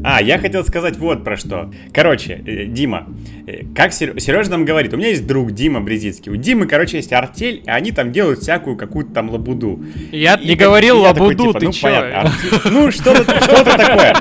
А, 0.04 0.22
я 0.22 0.38
хотел 0.38 0.66
сказать 0.66 0.98
вот 0.98 1.24
про 1.24 1.38
что. 1.38 1.72
Короче, 1.94 2.42
э, 2.46 2.66
Дима, 2.66 3.08
э, 3.48 3.64
как 3.74 3.94
Сережа 3.94 4.52
нам 4.52 4.66
говорит, 4.66 4.94
у 4.94 4.98
меня 4.98 5.10
есть 5.10 5.26
друг 5.26 5.52
Дима 5.52 5.80
Брезицкий. 5.80 6.32
У 6.32 6.36
Димы, 6.36 6.68
короче, 6.68 6.98
есть 6.98 7.14
артель, 7.14 7.64
и 7.66 7.70
они 7.70 7.92
там 7.92 8.12
делают 8.12 8.40
всякую 8.40 8.76
какую-то 8.76 9.14
там 9.14 9.30
лабуду. 9.30 9.82
Я 10.12 10.36
и, 10.36 10.50
не 10.50 10.56
говорил 10.56 11.00
лабуду, 11.00 11.30
такой, 11.30 11.48
типа, 11.48 11.60
ты 11.60 11.66
ну, 11.68 11.72
чё? 11.72 11.88
Понятно, 11.88 12.32
ну, 12.66 12.92
что-то 12.92 13.42
что 13.42 13.64
такое. 13.64 14.14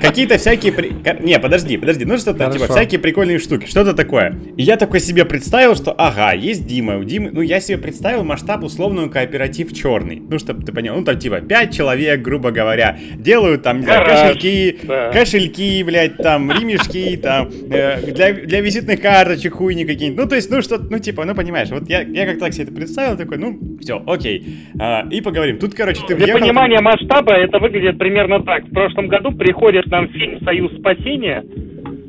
Какие-то 0.00 0.38
всякие... 0.38 0.72
При... 0.72 0.92
Не, 1.20 1.38
подожди, 1.38 1.76
подожди. 1.76 2.04
Ну, 2.04 2.18
что-то, 2.18 2.50
типа, 2.50 2.66
всякие 2.66 3.00
прикольные 3.00 3.38
штуки. 3.38 3.66
Что-то 3.66 3.94
такое. 3.94 4.36
И 4.56 4.62
я 4.62 4.76
такой 4.76 5.00
себе 5.00 5.24
представил, 5.24 5.74
что, 5.74 5.92
ага, 5.92 6.32
есть 6.32 6.66
Дима. 6.66 6.98
У 6.98 7.04
Димы... 7.04 7.30
Ну, 7.32 7.40
я 7.40 7.60
себе 7.60 7.78
представил 7.78 8.24
масштаб 8.24 8.64
условную 8.64 9.10
кооператив 9.10 9.72
черный. 9.72 10.22
Ну, 10.28 10.38
чтобы 10.38 10.62
ты 10.62 10.72
понял. 10.72 10.94
Ну, 10.96 11.04
там, 11.04 11.18
типа, 11.18 11.40
пять 11.40 11.74
человек, 11.74 12.20
грубо 12.20 12.50
говоря, 12.50 12.98
делают 13.14 13.62
там, 13.62 13.80
не 13.80 13.84
знаю, 13.84 14.04
кошельки, 14.04 14.78
кошельки, 15.12 15.82
блядь, 15.82 16.16
там, 16.16 16.50
ремешки, 16.50 17.16
там, 17.16 17.48
э, 17.70 18.10
для, 18.12 18.32
для 18.32 18.60
визитных 18.60 19.00
карточек 19.00 19.54
хуйни 19.54 19.84
какие-нибудь. 19.84 20.24
Ну, 20.24 20.28
то 20.28 20.36
есть, 20.36 20.50
ну, 20.50 20.62
что 20.62 20.78
ну, 20.78 20.98
типа, 20.98 21.24
ну, 21.24 21.34
понимаешь, 21.34 21.68
вот 21.70 21.88
я, 21.88 22.02
я 22.02 22.26
как 22.26 22.38
так 22.38 22.52
себе 22.52 22.64
это 22.64 22.74
представил, 22.74 23.16
такой, 23.16 23.38
ну, 23.38 23.58
все, 23.80 24.02
окей. 24.06 24.44
А, 24.78 25.06
и 25.10 25.20
поговорим. 25.20 25.58
Тут, 25.58 25.74
короче, 25.74 26.02
ты 26.06 26.14
Для 26.16 26.36
понимания 26.36 26.80
масштаба 26.80 27.34
это 27.34 27.58
выглядит 27.58 27.98
примерно 27.98 28.42
так. 28.42 28.64
В 28.64 28.72
прошлом 28.72 29.08
году 29.08 29.32
приходит 29.32 29.79
нам 29.86 30.08
фильм 30.08 30.40
«Союз 30.44 30.72
спасения», 30.78 31.44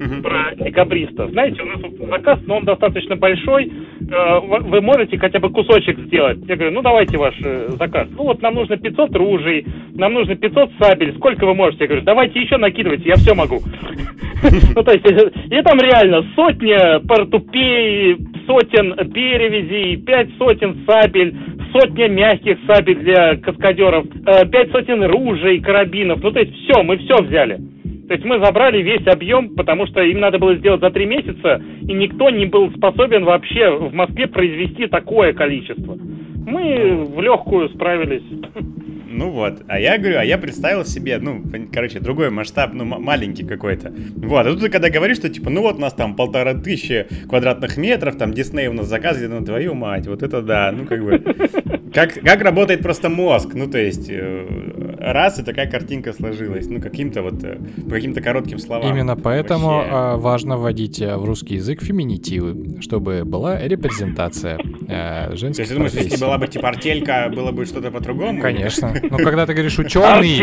угу. 0.01 0.21
про 0.21 0.55
декабристов. 0.55 1.31
Знаете, 1.31 1.61
у 1.61 1.65
нас 1.65 1.79
вот 1.81 2.09
заказ, 2.09 2.39
но 2.47 2.57
он 2.57 2.65
достаточно 2.65 3.15
большой. 3.15 3.71
Э, 4.11 4.39
вы 4.39 4.81
можете 4.81 5.17
хотя 5.17 5.39
бы 5.39 5.49
кусочек 5.49 5.99
сделать? 5.99 6.39
Я 6.47 6.55
говорю, 6.55 6.71
ну 6.71 6.81
давайте 6.81 7.17
ваш 7.17 7.35
э, 7.43 7.69
заказ. 7.77 8.07
Ну 8.11 8.23
вот 8.23 8.41
нам 8.41 8.55
нужно 8.55 8.77
500 8.77 9.15
ружей, 9.15 9.65
нам 9.93 10.13
нужно 10.13 10.35
500 10.35 10.71
сабель. 10.79 11.13
Сколько 11.15 11.45
вы 11.45 11.53
можете? 11.53 11.83
Я 11.83 11.87
говорю, 11.87 12.03
давайте 12.03 12.41
еще 12.41 12.57
накидывайте, 12.57 13.09
я 13.09 13.15
все 13.15 13.33
могу. 13.33 13.59
Ну 14.75 14.83
то 14.83 14.91
есть, 14.91 15.05
и 15.05 15.61
там 15.61 15.77
реально 15.79 16.25
сотня 16.35 16.99
портупей, 17.07 18.17
сотен 18.47 18.95
перевязей, 19.13 19.97
пять 19.97 20.29
сотен 20.39 20.83
сабель, 20.87 21.35
сотня 21.71 22.07
мягких 22.07 22.57
сабель 22.65 23.03
для 23.03 23.35
каскадеров, 23.35 24.05
э, 24.05 24.47
пять 24.47 24.71
сотен 24.71 25.03
ружей, 25.03 25.59
карабинов. 25.59 26.23
Ну 26.23 26.31
то 26.31 26.39
есть 26.39 26.55
все, 26.63 26.81
мы 26.81 26.97
все 26.97 27.21
взяли. 27.21 27.59
То 28.11 28.15
есть 28.15 28.25
мы 28.25 28.43
забрали 28.43 28.81
весь 28.81 29.07
объем, 29.07 29.55
потому 29.55 29.87
что 29.87 30.01
им 30.01 30.19
надо 30.19 30.37
было 30.37 30.53
сделать 30.57 30.81
за 30.81 30.89
три 30.89 31.05
месяца, 31.05 31.63
и 31.81 31.93
никто 31.93 32.29
не 32.29 32.45
был 32.45 32.69
способен 32.71 33.23
вообще 33.23 33.69
в 33.69 33.93
Москве 33.93 34.27
произвести 34.27 34.87
такое 34.87 35.31
количество. 35.31 35.95
Мы 35.95 37.05
в 37.05 37.21
легкую 37.21 37.69
справились. 37.69 38.23
Ну 39.09 39.29
вот, 39.29 39.61
а 39.69 39.79
я 39.79 39.97
говорю, 39.97 40.19
а 40.19 40.25
я 40.25 40.37
представил 40.37 40.83
себе, 40.83 41.19
ну, 41.21 41.41
короче, 41.71 42.01
другой 42.01 42.31
масштаб, 42.31 42.73
ну, 42.73 42.83
маленький 42.83 43.45
какой-то. 43.45 43.93
Вот, 44.17 44.45
а 44.45 44.49
тут 44.49 44.59
ты 44.59 44.69
когда 44.69 44.89
говоришь, 44.89 45.15
что, 45.15 45.29
типа, 45.29 45.49
ну 45.49 45.61
вот 45.61 45.77
у 45.77 45.79
нас 45.79 45.93
там 45.93 46.17
полтора 46.17 46.53
тысячи 46.53 47.07
квадратных 47.29 47.77
метров, 47.77 48.17
там 48.17 48.33
Дисней 48.33 48.67
у 48.67 48.73
нас 48.73 48.87
заказывает, 48.87 49.31
ну, 49.31 49.45
твою 49.45 49.73
мать, 49.73 50.07
вот 50.07 50.21
это 50.21 50.41
да, 50.41 50.73
ну, 50.73 50.85
как 50.85 51.01
бы, 51.01 51.19
как, 51.93 52.13
как 52.15 52.41
работает 52.41 52.81
просто 52.81 53.07
мозг, 53.07 53.53
ну, 53.53 53.69
то 53.69 53.77
есть, 53.77 54.09
э, 54.09 54.90
раз 55.01 55.39
и 55.39 55.43
такая 55.43 55.69
картинка 55.69 56.13
сложилась, 56.13 56.67
ну, 56.67 56.79
каким-то 56.79 57.23
вот, 57.23 57.43
э, 57.43 57.57
по 57.83 57.95
каким-то 57.95 58.21
коротким 58.21 58.59
словам. 58.59 58.89
Именно 58.89 59.15
поэтому 59.15 59.67
Вообще... 59.67 59.89
А, 59.91 60.17
важно 60.17 60.57
вводить 60.57 61.01
э, 61.01 61.17
в 61.17 61.25
русский 61.25 61.55
язык 61.55 61.81
феминитивы, 61.81 62.81
чтобы 62.81 63.23
была 63.25 63.59
репрезентация 63.59 64.59
э, 64.87 65.35
женских 65.35 65.55
То 65.55 65.61
есть, 65.61 65.69
ты 65.69 65.75
думаешь, 65.75 65.93
если 65.93 66.21
была 66.21 66.37
бы, 66.37 66.47
типа, 66.47 66.69
артелька, 66.69 67.31
было 67.33 67.51
бы 67.51 67.65
что-то 67.65 67.91
по-другому? 67.91 68.41
Конечно. 68.41 68.93
Но 69.09 69.17
когда 69.17 69.45
ты 69.45 69.53
говоришь 69.53 69.79
ученый... 69.79 70.39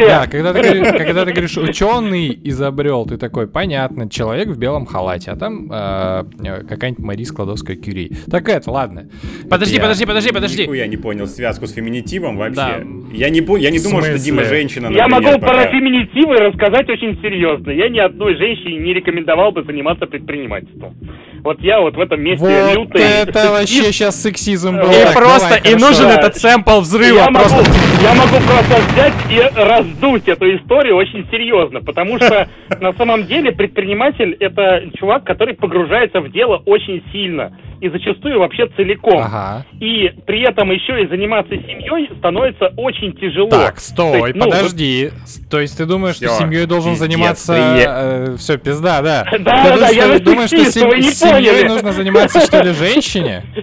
Да, 0.00 0.26
когда 0.26 0.52
ты, 0.52 0.84
когда 0.92 1.24
ты 1.24 1.32
говоришь 1.32 1.56
ученый 1.56 2.38
изобрел, 2.44 3.06
ты 3.06 3.16
такой, 3.16 3.48
понятно, 3.48 4.08
человек 4.08 4.48
в 4.48 4.58
белом 4.58 4.86
халате, 4.86 5.32
а 5.32 5.36
там 5.36 5.70
э, 5.70 6.24
какая-нибудь 6.68 7.04
Мари 7.04 7.24
Складовская-Кюри. 7.24 8.16
Так 8.30 8.48
это, 8.48 8.70
ладно. 8.70 9.08
Подожди, 9.48 9.76
это 9.76 9.82
подожди, 9.82 10.04
я... 10.04 10.06
подожди, 10.06 10.32
подожди. 10.32 10.68
Я 10.76 10.86
не 10.86 10.96
понял 10.96 11.26
связку 11.26 11.66
с 11.66 11.72
феминитивом 11.72 12.36
вообще. 12.36 12.54
Да. 12.54 12.80
Я 13.12 13.30
не, 13.30 13.40
я 13.60 13.70
не 13.70 13.79
думал, 13.82 14.02
что 14.02 14.18
Дима 14.18 14.44
женщина, 14.44 14.90
например, 14.90 15.08
Я 15.08 15.14
могу 15.14 15.40
пока... 15.40 15.52
про 15.54 15.66
феминитивы 15.70 16.36
рассказать 16.36 16.88
очень 16.88 17.20
серьезно. 17.20 17.70
Я 17.70 17.88
ни 17.88 17.98
одной 17.98 18.36
женщине 18.36 18.78
не 18.78 18.94
рекомендовал 18.94 19.52
бы 19.52 19.62
заниматься 19.64 20.06
предпринимательством. 20.06 20.94
Вот 21.42 21.60
я 21.60 21.80
вот 21.80 21.96
в 21.96 22.00
этом 22.00 22.20
месте 22.22 22.44
вот 22.44 22.74
лютый... 22.76 23.02
это 23.02 23.50
вообще 23.50 23.92
сейчас 23.92 24.20
сексизм 24.20 24.76
был. 24.76 24.90
И 24.90 25.14
просто, 25.14 25.56
и 25.64 25.74
нужен 25.74 26.08
этот 26.08 26.36
сэмпл 26.36 26.80
взрыва. 26.80 27.18
Я 27.18 27.26
просто... 27.26 27.64
Я 28.02 28.14
могу 28.14 28.36
просто 28.46 28.76
взять 28.92 29.14
и 29.30 29.58
раздуть 29.58 30.28
эту 30.28 30.54
историю 30.56 30.96
очень 30.96 31.26
серьезно, 31.30 31.80
потому 31.80 32.18
что 32.18 32.48
на 32.80 32.92
самом 32.92 33.26
деле 33.26 33.52
предприниматель 33.52 34.36
это 34.38 34.84
чувак, 34.98 35.24
который 35.24 35.54
погружается 35.54 36.20
в 36.20 36.30
дело 36.30 36.62
очень 36.66 37.02
сильно. 37.12 37.52
и 37.80 37.88
зачастую 37.88 38.38
вообще 38.38 38.66
целиком. 38.76 39.18
Ага. 39.18 39.64
И 39.80 40.12
при 40.26 40.42
этом 40.42 40.70
еще 40.70 41.02
и 41.02 41.06
заниматься 41.08 41.56
семьей 41.56 42.10
становится 42.18 42.72
очень 42.76 43.12
тяжело. 43.14 43.48
Так, 43.48 43.69
стой, 43.78 44.18
То 44.20 44.26
есть, 44.26 44.38
ну, 44.38 44.44
подожди. 44.46 45.10
С- 45.24 45.38
То 45.48 45.60
есть 45.60 45.76
ты 45.76 45.86
думаешь, 45.86 46.16
что 46.16 46.28
семьей 46.28 46.66
должен 46.66 46.92
пиздец, 46.92 47.06
заниматься... 47.08 47.52
прие- 47.54 48.36
все, 48.38 48.58
пизда, 48.58 49.02
да. 49.02 49.24
Да, 49.24 49.38
Ты 49.38 49.44
да, 49.44 49.64
да, 49.64 49.74
думаешь, 49.74 49.96
я 49.96 50.18
думаешь, 50.18 50.48
что 50.48 50.64
семьей 50.64 51.68
нужно 51.68 51.92
заниматься, 51.92 52.40
что 52.40 52.62
ли, 52.62 52.72
женщине? 52.72 53.44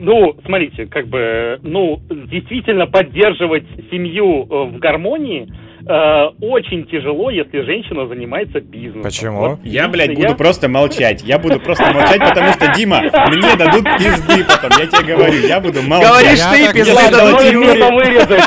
Ну, 0.00 0.36
смотрите, 0.44 0.86
как 0.86 1.08
бы, 1.08 1.58
ну, 1.62 2.00
действительно 2.30 2.86
поддерживать 2.86 3.64
семью 3.90 4.44
э, 4.44 4.64
в 4.70 4.78
гармонии 4.78 5.48
э, 5.88 6.26
очень 6.40 6.86
тяжело, 6.86 7.30
если 7.30 7.62
женщина 7.62 8.06
занимается 8.06 8.60
бизнесом. 8.60 9.02
Почему? 9.02 9.38
Вот 9.38 9.60
Я, 9.64 9.88
блядь, 9.88 10.14
буду 10.14 10.34
просто 10.36 10.68
молчать. 10.68 11.22
Я 11.24 11.38
буду 11.38 11.58
просто 11.58 11.84
молчать, 11.92 12.20
потому 12.20 12.52
что, 12.52 12.74
Дима, 12.74 13.00
мне 13.00 13.56
дадут 13.56 13.84
пизды 13.98 14.44
потом. 14.44 14.78
Я 14.78 14.86
тебе 14.86 15.14
говорю, 15.14 15.46
я 15.46 15.60
буду 15.60 15.82
молчать. 15.82 16.08
Говоришь 16.10 16.38
Я 16.38 16.52
ты, 16.52 16.64
так 16.66 16.74
пизды 16.74 16.92
Я 16.92 17.10
дадут. 17.10 18.38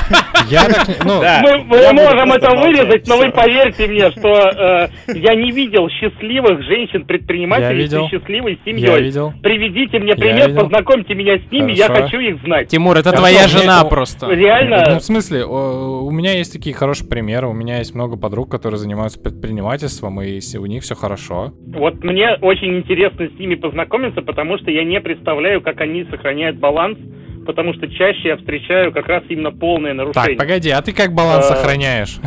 Я 0.49 0.65
так... 0.65 0.87
Ну, 1.03 1.21
Да. 1.21 1.41
Мы, 1.41 1.63
мы 1.63 1.77
я 1.77 1.91
буду 1.91 2.03
можем 2.03 2.31
это 2.31 2.49
молчать, 2.49 2.65
вырезать, 2.65 3.07
но 3.07 3.17
вы 3.17 3.31
поверьте 3.31 3.87
мне, 3.87 4.11
что 4.11 4.29
э, 4.29 4.87
я 5.15 5.35
не 5.35 5.51
видел 5.51 5.89
счастливых 5.89 6.63
женщин-предпринимателей 6.63 7.85
Я 7.85 8.05
с 8.05 8.09
счастливой 8.09 8.59
я 8.63 8.71
семьей. 8.71 9.01
видел. 9.03 9.33
Приведите 9.41 9.99
мне 9.99 10.13
пример, 10.13 10.49
видел. 10.49 10.63
познакомьте 10.63 11.15
меня 11.15 11.37
с 11.37 11.51
ними, 11.51 11.71
я 11.71 11.87
хочу 11.87 12.19
их 12.19 12.41
знать. 12.43 12.67
Тимур, 12.67 12.97
это 12.97 13.11
твоя 13.11 13.47
жена 13.47 13.81
о, 13.81 13.85
просто. 13.85 14.27
Ну, 14.27 14.33
Реально, 14.33 14.99
в 14.99 15.03
смысле, 15.03 15.45
у 15.45 16.11
меня 16.11 16.33
есть 16.33 16.53
такие 16.53 16.75
хорошие 16.75 17.07
примеры. 17.07 17.30
У 17.39 17.53
меня 17.53 17.77
есть 17.79 17.95
много 17.95 18.17
подруг, 18.17 18.49
которые 18.51 18.77
занимаются 18.79 19.19
предпринимательством, 19.19 20.21
и 20.21 20.39
у 20.57 20.65
них 20.65 20.83
все 20.83 20.95
хорошо. 20.95 21.53
вот 21.67 22.03
мне 22.03 22.35
очень 22.41 22.77
интересно 22.77 23.27
с 23.27 23.39
ними 23.39 23.55
познакомиться, 23.55 24.21
потому 24.21 24.57
что 24.57 24.71
я 24.71 24.83
не 24.83 24.99
представляю, 25.01 25.61
как 25.61 25.79
они 25.81 26.05
сохраняют 26.05 26.57
баланс, 26.57 26.97
потому 27.45 27.73
что 27.73 27.87
чаще 27.87 28.29
я 28.29 28.37
встречаю 28.37 28.91
как 28.91 29.07
раз 29.07 29.23
именно 29.29 29.51
полное 29.51 29.91
Так, 29.95 29.97
нарушение. 29.97 30.37
погоди, 30.37 30.69
а 30.69 30.81
ты 30.81 30.93
как 30.93 31.13
баланс 31.13 31.45
Э, 31.49 31.55
сохраняешь? 31.55 32.17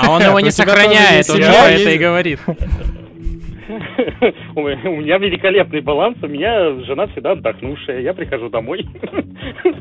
А 0.00 0.10
он 0.10 0.22
его 0.22 0.40
не 0.40 0.50
сохраняет, 0.50 1.28
он 1.30 1.38
есть- 1.38 1.80
это 1.82 1.90
и 1.90 1.98
говорит. 1.98 2.38
У 4.56 4.60
меня 4.62 5.18
великолепный 5.18 5.80
баланс, 5.80 6.16
у 6.22 6.26
меня 6.26 6.72
жена 6.84 7.06
всегда 7.08 7.32
отдохнувшая, 7.32 8.00
я 8.00 8.12
прихожу 8.14 8.48
домой. 8.48 8.84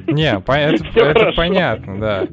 Не, 0.07 0.37
это, 0.95 1.31
понятно, 1.35 1.99
да. 1.99 2.27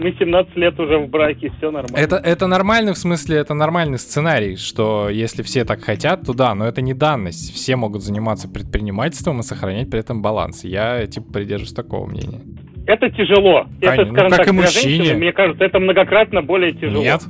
Мы 0.00 0.14
17 0.18 0.56
лет 0.56 0.80
уже 0.80 0.96
в 0.96 1.10
браке, 1.10 1.52
все 1.58 1.70
нормально. 1.70 1.94
Это, 1.94 2.16
это 2.16 2.46
нормальный, 2.46 2.94
в 2.94 2.96
смысле, 2.96 3.36
это 3.36 3.52
нормальный 3.52 3.98
сценарий, 3.98 4.56
что 4.56 5.10
если 5.10 5.42
все 5.42 5.66
так 5.66 5.82
хотят, 5.82 6.22
то 6.22 6.32
да, 6.32 6.54
но 6.54 6.66
это 6.66 6.80
не 6.80 6.94
данность. 6.94 7.54
Все 7.54 7.76
могут 7.76 8.02
заниматься 8.02 8.48
предпринимательством 8.48 9.40
и 9.40 9.42
сохранять 9.42 9.90
при 9.90 10.00
этом 10.00 10.22
баланс. 10.22 10.64
Я, 10.64 11.06
типа, 11.06 11.30
придерживаюсь 11.34 11.74
такого 11.74 12.06
мнения. 12.06 12.40
Это 12.86 13.10
тяжело. 13.10 13.66
Конечно, 13.78 14.02
Это, 14.02 14.04
ну, 14.06 14.14
как 14.14 14.36
так, 14.38 14.48
и 14.48 14.52
мужчине. 14.52 14.96
женщины, 14.96 15.18
мне 15.18 15.32
кажется, 15.32 15.64
это 15.64 15.78
многократно 15.78 16.40
более 16.40 16.72
тяжело. 16.72 17.02
Нет? 17.02 17.20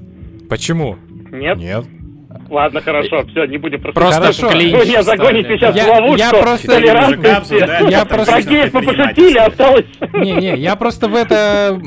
Почему? 0.49 0.97
Нет? 1.33 1.59
Нет. 1.59 1.85
Ладно, 2.51 2.81
хорошо, 2.81 3.25
все, 3.31 3.45
не 3.47 3.59
будем 3.59 3.81
Просто 3.81 4.21
Хорошо. 4.21 4.49
Вы 4.49 4.55
меня 4.57 5.03
загоните 5.05 5.49
сейчас 5.57 5.75
Я- 5.77 5.85
в 5.87 5.89
ловушку. 5.89 6.19
я 6.19 6.31
просто- 6.31 6.67
толерантности. 6.67 7.91
Я 7.91 8.05
просто- 8.05 8.33
Про 8.33 8.43
геев 8.43 8.73
мы 8.75 8.83
пошутили, 8.83 9.39
осталось... 9.39 9.85
Не-не, 10.15 10.57
я 10.57 10.75
просто 10.77 11.09
в 11.09 11.15
это 11.15 11.81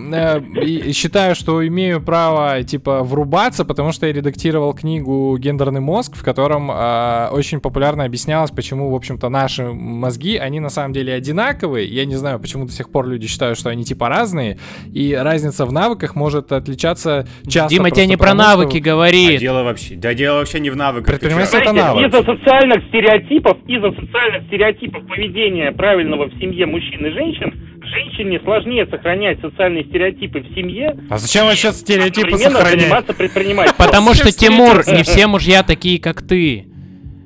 э, 0.55 0.91
считаю, 0.93 1.35
что 1.35 1.65
имею 1.67 2.01
право, 2.01 2.63
типа, 2.63 3.03
врубаться, 3.03 3.65
потому 3.65 3.91
что 3.91 4.07
я 4.07 4.13
редактировал 4.13 4.73
книгу 4.73 5.37
«Гендерный 5.37 5.81
мозг», 5.81 6.15
в 6.15 6.23
котором 6.23 6.71
э, 6.71 7.27
очень 7.31 7.59
популярно 7.59 8.05
объяснялось, 8.05 8.51
почему, 8.51 8.89
в 8.89 8.95
общем-то, 8.95 9.27
наши 9.29 9.63
мозги, 9.63 10.37
они 10.37 10.59
на 10.61 10.69
самом 10.69 10.93
деле 10.93 11.13
одинаковые. 11.13 11.87
Я 11.87 12.05
не 12.05 12.15
знаю, 12.15 12.39
почему 12.39 12.65
до 12.65 12.71
сих 12.71 12.89
пор 12.89 13.07
люди 13.07 13.27
считают, 13.27 13.59
что 13.59 13.69
они, 13.69 13.83
типа, 13.83 14.07
разные, 14.07 14.57
и 14.93 15.13
разница 15.13 15.65
в 15.65 15.73
навыках 15.73 16.15
может 16.15 16.51
отличаться 16.53 17.27
часто. 17.47 17.69
Дима 17.69 17.89
тебе 17.89 17.95
просто 18.03 18.05
не 18.07 18.17
про 18.17 18.27
что- 18.29 18.35
навыки 18.37 18.77
А 18.77 18.81
говорит. 18.81 19.39
дело 19.41 19.63
вообще, 19.63 19.95
да 19.95 20.13
дело 20.13 20.37
вообще 20.37 20.52
не 20.59 20.69
в 20.69 20.75
навыках. 20.75 21.07
Предпринимательство 21.07 21.57
это 21.57 21.73
навык. 21.73 22.07
из-за 22.07 22.23
социальных 22.23 22.83
стереотипов, 22.87 23.57
из-за 23.67 23.91
социальных 23.91 24.43
стереотипов 24.47 25.07
поведения 25.07 25.71
правильного 25.71 26.25
в 26.25 26.39
семье 26.39 26.65
мужчин 26.65 27.05
и 27.05 27.09
женщин, 27.11 27.53
женщине 27.83 28.39
сложнее 28.43 28.87
сохранять 28.87 29.39
социальные 29.41 29.83
стереотипы 29.85 30.39
в 30.39 30.55
семье, 30.55 30.95
А 31.09 31.17
зачем 31.17 31.45
сейчас 31.51 31.79
стереотипы 31.79 32.37
сохранять? 32.37 32.79
заниматься 32.81 33.13
предпринимательством. 33.13 33.85
Потому 33.85 34.13
что, 34.13 34.31
Тимур, 34.31 34.83
не 34.87 35.03
все 35.03 35.27
мужья 35.27 35.63
такие, 35.63 35.99
как 35.99 36.21
ты. 36.21 36.65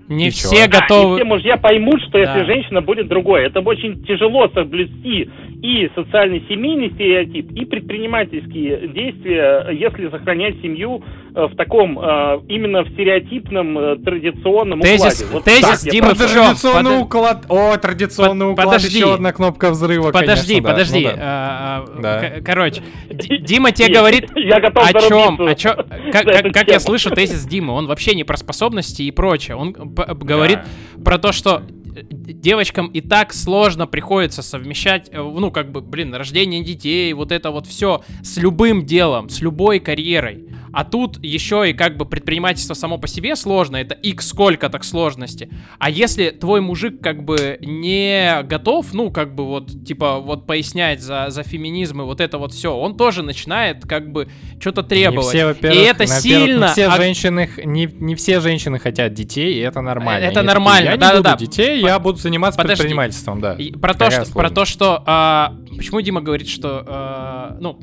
Не 0.08 0.28
И 0.28 0.32
чё? 0.32 0.48
все 0.48 0.68
Да, 0.68 0.78
и 0.78 0.82
готовы. 0.82 1.16
все 1.18 1.26
мужья 1.26 1.58
поймут, 1.58 2.02
что 2.04 2.12
Да. 2.14 2.20
если 2.20 2.46
женщина 2.46 2.82
будет 2.82 3.08
другой, 3.08 3.46
это 3.46 3.60
очень 3.60 4.04
тяжело 4.06 4.48
соблюсти 4.54 5.30
и 5.62 5.90
социальный 5.96 6.44
семейный 6.48 6.92
стереотип, 6.92 7.52
и 7.52 7.66
предпринимательские 7.66 8.88
действия, 8.90 9.68
если 9.72 10.10
сохранять 10.10 10.56
семью 10.62 11.04
э, 11.36 11.46
в 11.46 11.56
таком 11.56 12.00
э, 12.00 12.40
именно 12.48 12.84
в 12.84 12.90
стереотипном 12.90 13.78
э, 13.78 13.96
традиционном 13.98 14.80
Тезис- 14.82 15.24
укладе. 15.24 15.26
Вот 15.34 15.44
тезис 15.44 15.82
так 15.84 15.92
Димы 15.92 16.14
в 16.14 16.18
традиционный 16.18 16.92
Подо- 16.92 17.02
уклад. 17.02 17.46
О, 17.50 17.78
традиционный 17.78 18.46
Под- 18.48 18.54
уклад. 18.54 18.66
подожди. 18.68 18.98
Еще 19.00 19.14
одна 19.14 19.32
кнопка 19.34 19.70
взрыва. 19.72 20.12
Подожди, 20.12 20.56
конечно, 20.62 20.68
да. 20.68 20.74
подожди. 20.74 21.06
Ну 21.06 21.12
да. 21.12 21.18
а, 21.20 21.86
а, 21.98 22.02
Да. 22.02 22.42
Короче, 22.46 22.82
Дима 23.10 23.72
тебе 23.72 23.94
говорит 23.94 24.30
я 24.36 24.60
готов 24.60 24.84
о 24.90 24.94
чем? 25.02 25.42
О 25.42 25.56
чё- 25.56 25.76
Как, 26.12 26.54
как- 26.54 26.68
я 26.70 26.80
слышу 26.80 27.10
тезис 27.12 27.46
Димы, 27.46 27.74
он 27.74 27.88
вообще 27.88 28.16
не 28.16 28.24
про 28.24 28.38
способности 28.38 29.02
и 29.04 29.12
прочее. 29.12 29.58
Он 29.58 29.74
говорит 30.06 30.60
про 31.04 31.18
то, 31.18 31.32
что 31.32 31.64
э, 31.96 32.02
девочкам 32.10 32.88
и 32.88 33.02
так 33.02 33.34
сложно 33.34 33.88
приходится 33.88 34.42
совмещать, 34.42 35.10
э, 35.12 35.22
ну, 35.22 35.52
как 35.52 35.72
бы, 35.72 35.82
блин, 35.82 36.14
рождение 36.16 36.64
детей, 36.64 37.14
вот 37.14 37.32
это 37.32 37.52
вот 37.52 37.68
все 37.68 38.04
с 38.24 38.38
любым 38.38 38.86
делом, 38.86 39.30
с 39.30 39.42
любой 39.42 39.80
карьерой. 39.80 40.47
А 40.74 40.84
тут 40.84 41.24
еще 41.24 41.70
и 41.70 41.74
как 41.74 41.98
бы 41.98 42.06
предпринимательство 42.06 42.74
само 42.74 42.98
по 42.98 43.08
себе 43.08 43.36
сложно, 43.36 43.78
это 43.78 43.96
x 43.96 44.28
сколько 44.28 44.70
так 44.70 44.84
сложности. 44.84 45.50
А 45.80 45.90
если 45.90 46.30
твой 46.30 46.62
мужик 46.62 47.02
как 47.02 47.24
бы 47.24 47.58
не 47.62 48.44
готов, 48.44 48.94
ну, 48.94 49.12
как 49.12 49.36
бы 49.36 49.46
вот, 49.46 49.86
типа, 49.86 50.20
вот 50.20 50.46
пояснять 50.46 51.02
за, 51.02 51.28
за 51.30 51.44
феминизм 51.44 52.02
и 52.02 52.06
вот 52.06 52.22
это 52.22 52.38
вот 52.38 52.54
все, 52.54 52.76
он 52.76 52.98
тоже 52.98 53.24
начинает 53.24 53.86
как 53.86 54.12
бы 54.12 54.28
что-то 54.60 54.84
требовать. 54.84 55.34
Не 55.34 55.54
все, 55.54 55.70
и 55.70 55.78
это 55.78 56.08
сильно... 56.08 56.68
Не 56.68 56.72
все, 56.72 56.92
женщины, 56.92 57.50
не, 57.64 57.86
не 57.86 58.16
все 58.16 58.40
женщины 58.40 58.80
хотят 58.80 59.14
детей, 59.14 59.56
и 59.56 59.60
это 59.60 59.82
нормально. 59.82 60.26
Это 60.26 60.40
Они 60.42 60.48
нормально, 60.48 60.86
я 60.86 60.94
не 60.94 60.98
да-да-да. 61.00 61.34
буду 61.34 61.46
детей, 61.46 61.82
я 61.82 62.00
буду 62.00 62.18
заниматься 62.18 62.58
Подожди. 62.58 62.84
предпринимательством, 62.84 63.42
да. 63.42 63.54
И 63.54 63.72
про 63.72 63.94
то, 63.94 64.12
что, 64.12 64.32
про 64.32 64.50
то, 64.50 64.66
что 64.66 65.04
а, 65.06 65.56
почему 65.76 66.02
Дима 66.02 66.22
говорит, 66.22 66.48
что 66.48 66.84
а, 66.88 67.58
ну 67.60 67.80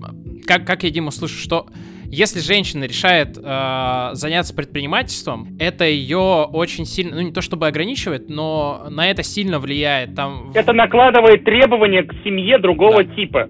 как 0.46 0.66
как 0.66 0.82
я 0.84 0.90
Диму 0.90 1.10
слышу, 1.10 1.38
что 1.38 1.66
если 2.14 2.40
женщина 2.40 2.84
решает 2.84 3.36
а, 3.42 4.10
заняться 4.14 4.54
предпринимательством, 4.54 5.56
это 5.58 5.84
ее 5.84 6.46
очень 6.50 6.86
сильно, 6.86 7.16
ну 7.16 7.22
не 7.22 7.32
то 7.32 7.40
чтобы 7.42 7.66
ограничивает, 7.66 8.28
но 8.28 8.86
на 8.88 9.10
это 9.10 9.22
сильно 9.22 9.58
влияет. 9.58 10.14
Там 10.14 10.52
Это 10.54 10.72
накладывает 10.72 11.44
требования 11.44 12.02
к 12.04 12.12
семье 12.24 12.58
другого 12.58 13.04
типа. 13.04 13.48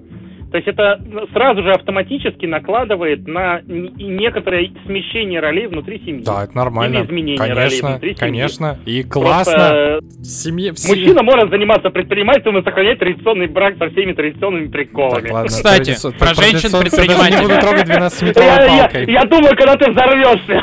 То 0.54 0.58
есть 0.58 0.68
это 0.68 1.00
сразу 1.32 1.64
же 1.64 1.72
автоматически 1.72 2.46
накладывает 2.46 3.26
на 3.26 3.60
некоторое 3.66 4.70
смещение 4.86 5.40
ролей 5.40 5.66
внутри 5.66 5.98
семьи. 6.06 6.22
Да, 6.24 6.44
это 6.44 6.56
нормально. 6.56 6.98
Или 6.98 7.06
изменение 7.06 7.38
ролей 7.40 7.54
конечно, 7.56 7.88
внутри 7.88 8.08
семьи. 8.10 8.20
конечно. 8.20 8.78
И 8.86 9.02
Просто, 9.02 9.20
классно. 9.24 9.52
э, 9.52 9.98
В 10.00 10.24
семье, 10.24 10.72
в 10.72 10.78
семье- 10.78 11.00
Мужчина 11.06 11.22
может 11.24 11.50
заниматься 11.50 11.90
предпринимательством 11.90 12.58
и 12.58 12.62
сохранять 12.62 13.00
традиционный 13.00 13.48
брак 13.48 13.74
со 13.78 13.90
всеми 13.90 14.12
традиционными 14.12 14.68
приколами. 14.68 15.22
Так, 15.22 15.32
ладно, 15.32 15.48
Кстати, 15.48 15.90
традицион- 15.90 16.18
про 16.20 16.34
женщин-предпринимателей. 16.34 17.36
Не 17.36 17.42
буду 17.48 17.60
трогать 17.60 17.88
12-метровой 17.88 18.48
Я, 18.48 18.90
я- 18.92 19.12
я 19.12 19.24
думаю, 19.24 19.56
когда 19.56 19.74
ты 19.76 19.90
взорвешься. 19.90 20.62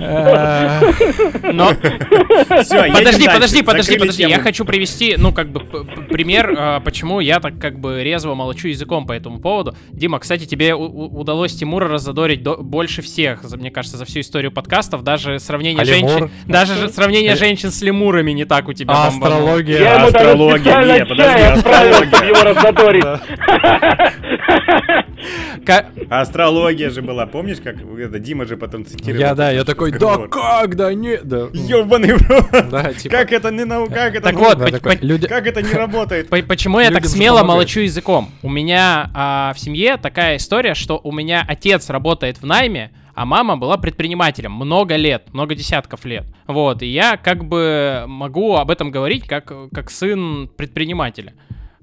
Э, 0.00 1.50
Но 1.50 1.70
подожди, 2.92 3.26
подожди, 3.26 3.62
подожди, 3.62 3.98
подожди. 3.98 4.22
Я 4.24 4.38
хочу 4.40 4.66
привести, 4.66 5.14
ну, 5.16 5.32
как 5.32 5.48
бы, 5.48 5.60
пример, 6.10 6.54
а, 6.58 6.80
почему 6.80 7.20
я 7.20 7.40
так 7.40 7.58
как 7.58 7.78
бы 7.78 8.02
резво 8.04 8.34
молчу 8.34 8.68
языком 8.68 9.06
по 9.06 9.13
этому 9.14 9.40
поводу. 9.40 9.74
Дима, 9.90 10.18
кстати, 10.18 10.44
тебе 10.44 10.74
удалось 10.74 11.54
Тимура 11.54 11.88
разодорить 11.88 12.42
до- 12.42 12.56
больше 12.56 13.02
всех, 13.02 13.42
за- 13.44 13.56
мне 13.56 13.70
кажется, 13.70 13.96
за 13.96 14.04
всю 14.04 14.20
историю 14.20 14.52
подкастов. 14.52 15.02
Даже 15.02 15.38
сравнение 15.38 15.82
А 15.82 15.84
лемур? 15.84 16.10
женщин, 16.10 16.30
даже 16.46 16.74
же 16.74 16.88
сравнение 16.90 17.36
женщин 17.36 17.70
с 17.70 17.80
лемурами 17.82 18.32
не 18.32 18.44
так 18.44 18.68
у 18.68 18.72
тебя. 18.72 18.94
А 18.94 19.06
астрология. 19.08 19.78
Я 19.80 19.94
ему 19.94 20.10
даже 20.10 20.24
астрология, 20.26 20.58
специально 20.60 20.98
не, 20.98 21.06
подожди, 21.06 21.42
астрология. 21.42 22.28
его 22.28 22.42
раззадорить. 22.42 23.04
Астрология 26.10 26.90
же 26.90 27.02
была, 27.02 27.26
помнишь, 27.26 27.58
как 27.62 27.76
это, 27.98 28.18
Дима 28.18 28.44
же 28.46 28.56
потом 28.56 28.84
цитировал? 28.84 29.20
Я, 29.20 29.34
да, 29.34 29.50
я 29.50 29.64
такой, 29.64 29.92
да 29.92 30.18
как, 30.28 30.76
да 30.76 30.92
не, 30.94 31.18
да. 31.18 31.48
Ёбаный 31.52 32.14
в 32.14 32.28
рот. 32.28 32.70
Да, 32.70 32.92
типа. 32.92 33.16
Как 33.16 33.32
это 33.32 33.50
не 33.50 33.64
нау- 33.64 33.88
как 33.88 34.14
это 34.14 34.22
Так 34.22 34.34
вот, 34.34 34.58
как 35.28 35.46
это 35.46 35.62
не 35.62 35.72
работает? 35.72 36.28
По- 36.28 36.42
Почему 36.42 36.80
я 36.80 36.90
так 36.90 37.04
смело 37.06 37.42
молчу 37.42 37.80
языком? 37.80 38.30
У 38.42 38.48
меня 38.48 39.10
а, 39.14 39.52
в 39.54 39.58
семье 39.58 39.96
такая 39.96 40.36
история, 40.36 40.74
что 40.74 41.00
у 41.02 41.12
меня 41.12 41.44
отец 41.46 41.90
работает 41.90 42.40
в 42.40 42.46
найме, 42.46 42.90
а 43.14 43.24
мама 43.24 43.56
была 43.56 43.76
предпринимателем 43.76 44.52
много 44.52 44.96
лет, 44.96 45.32
много 45.32 45.54
десятков 45.54 46.04
лет. 46.04 46.24
Вот, 46.46 46.82
и 46.82 46.86
я 46.86 47.16
как 47.16 47.44
бы 47.44 48.04
могу 48.06 48.56
об 48.56 48.70
этом 48.70 48.90
говорить 48.90 49.26
как, 49.26 49.52
как 49.72 49.90
сын 49.90 50.48
предпринимателя. 50.48 51.34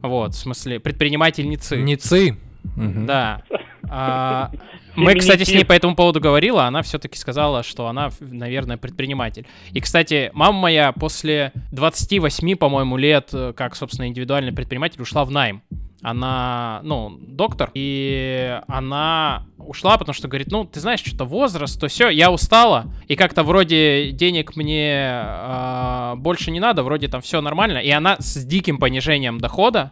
Вот, 0.01 0.33
в 0.33 0.37
смысле, 0.37 0.79
предпринимательницы. 0.79 1.77
Ницы. 1.77 2.37
Да. 2.63 3.43
А, 3.93 4.51
мы, 4.95 5.15
кстати, 5.15 5.43
с 5.43 5.49
ней 5.49 5.65
по 5.65 5.73
этому 5.73 5.95
поводу 5.95 6.21
говорила, 6.21 6.65
она 6.65 6.81
все-таки 6.81 7.17
сказала, 7.17 7.61
что 7.61 7.87
она, 7.87 8.09
наверное, 8.21 8.77
предприниматель. 8.77 9.45
И, 9.73 9.81
кстати, 9.81 10.31
мама 10.33 10.57
моя 10.57 10.91
после 10.93 11.51
28, 11.71 12.55
по-моему, 12.55 12.95
лет, 12.95 13.29
э, 13.33 13.51
как, 13.53 13.75
собственно, 13.75 14.07
индивидуальный 14.07 14.53
предприниматель, 14.53 15.01
ушла 15.01 15.25
в 15.25 15.31
найм. 15.31 15.61
Она, 16.01 16.79
ну, 16.83 17.17
доктор, 17.19 17.69
и 17.73 18.59
она 18.67 19.45
ушла, 19.57 19.97
потому 19.97 20.13
что 20.13 20.27
говорит, 20.27 20.47
ну, 20.51 20.65
ты 20.65 20.79
знаешь, 20.79 21.01
что-то 21.01 21.25
возраст, 21.25 21.79
то 21.79 21.87
все, 21.89 22.09
я 22.09 22.31
устала, 22.31 22.85
и 23.07 23.15
как-то 23.15 23.43
вроде 23.43 24.11
денег 24.11 24.55
мне 24.55 25.21
э, 25.23 26.13
больше 26.15 26.49
не 26.49 26.59
надо, 26.59 26.83
вроде 26.83 27.07
там 27.07 27.21
все 27.21 27.39
нормально, 27.41 27.77
и 27.77 27.89
она 27.91 28.15
с 28.19 28.43
диким 28.45 28.79
понижением 28.79 29.37
дохода, 29.37 29.91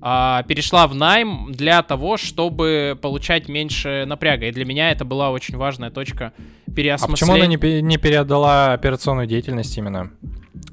а, 0.00 0.42
перешла 0.44 0.86
в 0.86 0.94
найм 0.94 1.52
для 1.52 1.82
того, 1.82 2.16
чтобы 2.16 2.98
получать 3.00 3.48
меньше 3.48 4.04
напряга. 4.06 4.46
И 4.46 4.52
для 4.52 4.64
меня 4.64 4.90
это 4.90 5.04
была 5.04 5.30
очень 5.30 5.56
важная 5.56 5.90
точка 5.90 6.32
переосмысления. 6.74 7.04
А 7.04 7.08
почему 7.08 7.32
она 7.34 7.46
не, 7.46 7.82
не 7.82 7.96
переотдала 7.96 8.72
операционную 8.72 9.26
деятельность 9.26 9.76
именно? 9.76 10.10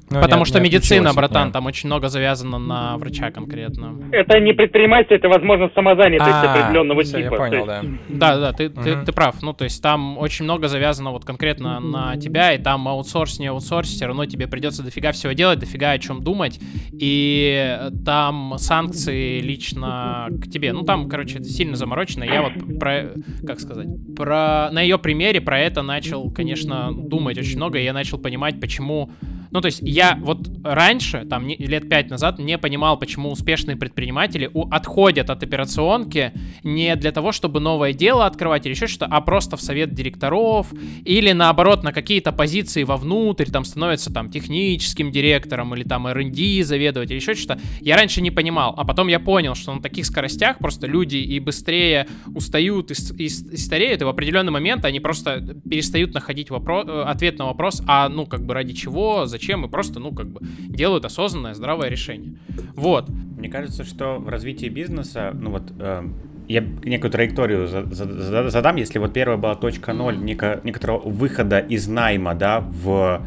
Ну, 0.08 0.20
Потому 0.20 0.42
не, 0.42 0.46
что 0.46 0.60
не 0.60 0.64
медицина, 0.66 1.12
братан, 1.12 1.46
нет. 1.46 1.52
там 1.52 1.66
очень 1.66 1.88
много 1.88 2.08
завязано 2.08 2.58
на 2.58 2.96
врача 2.96 3.32
конкретно. 3.32 3.98
Это 4.12 4.38
не 4.38 4.52
предприниматель, 4.52 5.14
это, 5.14 5.28
возможно, 5.28 5.68
самозанятость 5.74 6.30
а, 6.30 6.52
определенного 6.52 7.02
все, 7.02 7.22
типа. 7.22 7.32
Я 7.34 7.38
понял, 7.38 7.66
да. 7.66 7.82
Да, 8.08 8.38
да, 8.38 8.52
ты, 8.52 8.68
угу. 8.68 8.82
ты, 8.82 9.04
ты 9.04 9.12
прав. 9.12 9.42
Ну, 9.42 9.52
то 9.52 9.64
есть 9.64 9.82
там 9.82 10.16
очень 10.18 10.44
много 10.44 10.68
завязано 10.68 11.10
вот 11.10 11.24
конкретно 11.24 11.80
на 11.80 12.16
тебя, 12.16 12.54
и 12.54 12.62
там 12.62 12.86
аутсорс, 12.86 13.40
не 13.40 13.48
аутсорс, 13.48 13.88
все 13.88 14.06
равно 14.06 14.26
тебе 14.26 14.46
придется 14.46 14.84
дофига 14.84 15.10
всего 15.10 15.32
делать, 15.32 15.58
дофига 15.58 15.90
о 15.90 15.98
чем 15.98 16.22
думать, 16.22 16.60
и 16.92 17.90
там 18.04 18.54
санкции 18.58 19.40
лично 19.40 20.28
к 20.40 20.48
тебе. 20.48 20.72
Ну, 20.72 20.82
там, 20.82 21.08
короче, 21.08 21.38
это 21.38 21.48
сильно 21.48 21.74
заморочено. 21.74 22.22
Я 22.22 22.42
вот 22.42 22.52
про, 22.78 23.10
как 23.44 23.58
сказать, 23.58 23.88
про, 24.16 24.70
на 24.70 24.82
ее 24.82 24.98
примере 24.98 25.40
про 25.40 25.58
это 25.58 25.82
начал, 25.82 26.30
конечно, 26.30 26.92
думать 26.92 27.38
очень 27.38 27.56
много, 27.56 27.80
и 27.80 27.82
я 27.82 27.92
начал 27.92 28.18
понимать, 28.18 28.60
почему 28.60 29.10
ну, 29.56 29.62
то 29.62 29.66
есть 29.68 29.78
я 29.80 30.18
вот 30.20 30.50
раньше, 30.62 31.24
там, 31.24 31.46
не, 31.46 31.56
лет 31.56 31.88
пять 31.88 32.10
назад, 32.10 32.38
не 32.38 32.58
понимал, 32.58 32.98
почему 32.98 33.30
успешные 33.30 33.74
предприниматели 33.74 34.50
у, 34.52 34.68
отходят 34.68 35.30
от 35.30 35.42
операционки 35.42 36.32
не 36.62 36.94
для 36.94 37.10
того, 37.10 37.32
чтобы 37.32 37.58
новое 37.58 37.94
дело 37.94 38.26
открывать 38.26 38.66
или 38.66 38.74
еще 38.74 38.86
что-то, 38.86 39.06
а 39.06 39.22
просто 39.22 39.56
в 39.56 39.62
совет 39.62 39.94
директоров 39.94 40.74
или 41.06 41.32
наоборот 41.32 41.84
на 41.84 41.94
какие-то 41.94 42.32
позиции 42.32 42.82
вовнутрь, 42.82 43.46
там 43.46 43.64
становятся 43.64 44.12
там 44.12 44.30
техническим 44.30 45.10
директором 45.10 45.74
или 45.74 45.84
там 45.84 46.06
R&D 46.06 46.62
заведовать 46.62 47.10
или 47.10 47.16
еще 47.16 47.32
что-то. 47.32 47.58
Я 47.80 47.96
раньше 47.96 48.20
не 48.20 48.30
понимал, 48.30 48.74
а 48.76 48.84
потом 48.84 49.08
я 49.08 49.18
понял, 49.18 49.54
что 49.54 49.72
на 49.72 49.80
таких 49.80 50.04
скоростях 50.04 50.58
просто 50.58 50.86
люди 50.86 51.16
и 51.16 51.40
быстрее 51.40 52.08
устают 52.34 52.90
и, 52.90 52.94
и, 53.16 53.24
и 53.24 53.28
стареют, 53.56 54.02
и 54.02 54.04
в 54.04 54.08
определенный 54.08 54.52
момент 54.52 54.84
они 54.84 55.00
просто 55.00 55.40
перестают 55.66 56.12
находить 56.12 56.50
вопрос, 56.50 56.86
э, 56.86 57.02
ответ 57.04 57.38
на 57.38 57.46
вопрос, 57.46 57.80
а 57.86 58.10
ну 58.10 58.26
как 58.26 58.44
бы 58.44 58.52
ради 58.52 58.74
чего, 58.74 59.24
зачем, 59.24 59.45
и 59.52 59.68
просто, 59.68 60.00
ну, 60.00 60.12
как 60.12 60.28
бы 60.28 60.40
делают 60.68 61.04
осознанное, 61.04 61.54
здравое 61.54 61.88
решение. 61.88 62.34
Вот. 62.74 63.08
Мне 63.08 63.48
кажется, 63.48 63.84
что 63.84 64.18
в 64.18 64.28
развитии 64.28 64.68
бизнеса, 64.68 65.30
ну 65.34 65.50
вот, 65.50 65.72
э, 65.78 66.02
я 66.48 66.60
некую 66.84 67.10
траекторию 67.10 67.66
задам, 67.66 68.76
если 68.76 68.98
вот 68.98 69.12
первая 69.12 69.36
была 69.36 69.54
точка 69.56 69.92
ноль, 69.92 70.18
неко, 70.18 70.60
некоторого 70.64 71.00
выхода 71.08 71.58
из 71.58 71.88
найма, 71.88 72.34
да, 72.34 72.60
в 72.60 73.22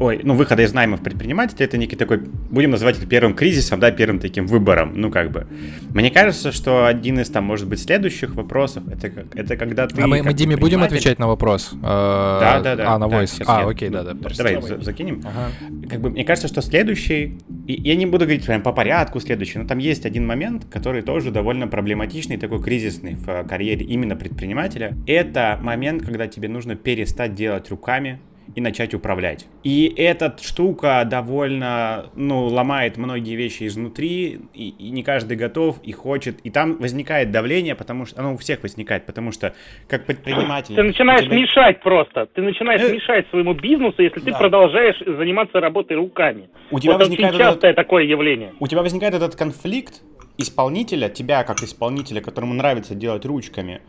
ой, 0.00 0.20
ну, 0.22 0.34
выхода 0.34 0.62
из 0.62 0.72
найма 0.72 0.96
в 0.96 1.02
предпринимательстве, 1.02 1.66
это 1.66 1.78
некий 1.78 1.96
такой, 1.96 2.18
будем 2.50 2.70
называть 2.70 2.98
это 2.98 3.06
первым 3.06 3.34
кризисом, 3.34 3.80
да, 3.80 3.90
первым 3.90 4.18
таким 4.18 4.46
выбором, 4.46 4.92
ну, 4.94 5.10
как 5.10 5.30
бы. 5.30 5.46
Мне 5.90 6.10
кажется, 6.10 6.52
что 6.52 6.86
один 6.86 7.20
из, 7.20 7.30
там, 7.30 7.44
может 7.44 7.68
быть, 7.68 7.80
следующих 7.80 8.34
вопросов, 8.34 8.84
это, 8.88 9.26
это 9.34 9.56
когда 9.56 9.86
ты... 9.86 10.00
А 10.02 10.06
мы, 10.06 10.22
мы 10.22 10.34
Диме 10.34 10.56
будем 10.56 10.82
отвечать 10.82 11.18
на 11.18 11.26
вопрос? 11.26 11.70
Да, 11.80 12.60
да, 12.62 12.76
да. 12.76 12.94
А, 12.94 12.98
на. 12.98 13.08
Да, 13.08 13.24
а, 13.46 13.68
окей, 13.68 13.88
да, 13.88 14.02
да. 14.02 14.14
Давай 14.36 14.60
закинем. 14.80 15.22
Ага. 15.24 15.50
Как 15.88 16.00
бы, 16.00 16.10
мне 16.10 16.24
кажется, 16.24 16.48
что 16.48 16.62
следующий, 16.62 17.38
я 17.66 17.94
не 17.94 18.06
буду 18.06 18.24
говорить 18.24 18.44
прям 18.44 18.62
по 18.62 18.72
порядку 18.72 19.20
следующий, 19.20 19.58
но 19.58 19.66
там 19.66 19.78
есть 19.78 20.06
один 20.06 20.26
момент, 20.26 20.64
который 20.70 21.02
тоже 21.02 21.30
довольно 21.30 21.68
проблематичный, 21.68 22.36
такой 22.36 22.62
кризисный 22.62 23.14
в 23.14 23.44
карьере 23.44 23.84
именно 23.84 24.16
предпринимателя. 24.16 24.96
Это 25.06 25.58
момент, 25.62 26.02
когда 26.02 26.26
тебе 26.26 26.48
нужно 26.48 26.74
перестать 26.74 27.34
делать 27.34 27.70
руками, 27.70 28.18
и 28.54 28.60
начать 28.60 28.94
управлять. 28.94 29.46
И 29.62 29.92
эта 29.96 30.36
штука 30.40 31.04
довольно, 31.04 32.06
ну, 32.14 32.46
ломает 32.46 32.96
многие 32.96 33.34
вещи 33.34 33.66
изнутри, 33.66 34.40
и, 34.54 34.68
и 34.68 34.90
не 34.90 35.02
каждый 35.02 35.36
готов 35.36 35.80
и 35.82 35.92
хочет. 35.92 36.40
И 36.40 36.50
там 36.50 36.76
возникает 36.78 37.30
давление, 37.30 37.74
потому 37.74 38.06
что 38.06 38.20
оно 38.20 38.34
у 38.34 38.36
всех 38.36 38.62
возникает, 38.62 39.06
потому 39.06 39.32
что 39.32 39.54
как 39.88 40.06
предприниматель... 40.06 40.74
Ты 40.74 40.82
начинаешь 40.82 41.24
тебя... 41.24 41.36
мешать 41.36 41.80
просто. 41.80 42.26
Ты 42.26 42.42
начинаешь 42.42 42.82
э... 42.82 42.94
мешать 42.94 43.26
своему 43.30 43.54
бизнесу, 43.54 44.02
если 44.02 44.20
да. 44.20 44.32
ты 44.32 44.38
продолжаешь 44.38 44.98
заниматься 45.04 45.60
работой 45.60 45.96
руками. 45.96 46.48
У 46.70 46.78
тебя 46.78 46.92
вот 46.92 47.02
возникает 47.02 47.34
очень 47.34 47.44
частое 47.44 47.70
этот... 47.72 47.84
такое 47.84 48.04
явление. 48.04 48.52
У 48.60 48.66
тебя 48.66 48.82
возникает 48.82 49.14
этот 49.14 49.34
конфликт 49.36 50.02
исполнителя, 50.38 51.08
тебя 51.08 51.44
как 51.44 51.62
исполнителя, 51.62 52.20
которому 52.20 52.54
нравится 52.54 52.94
делать 52.94 53.24
ручками, 53.24 53.80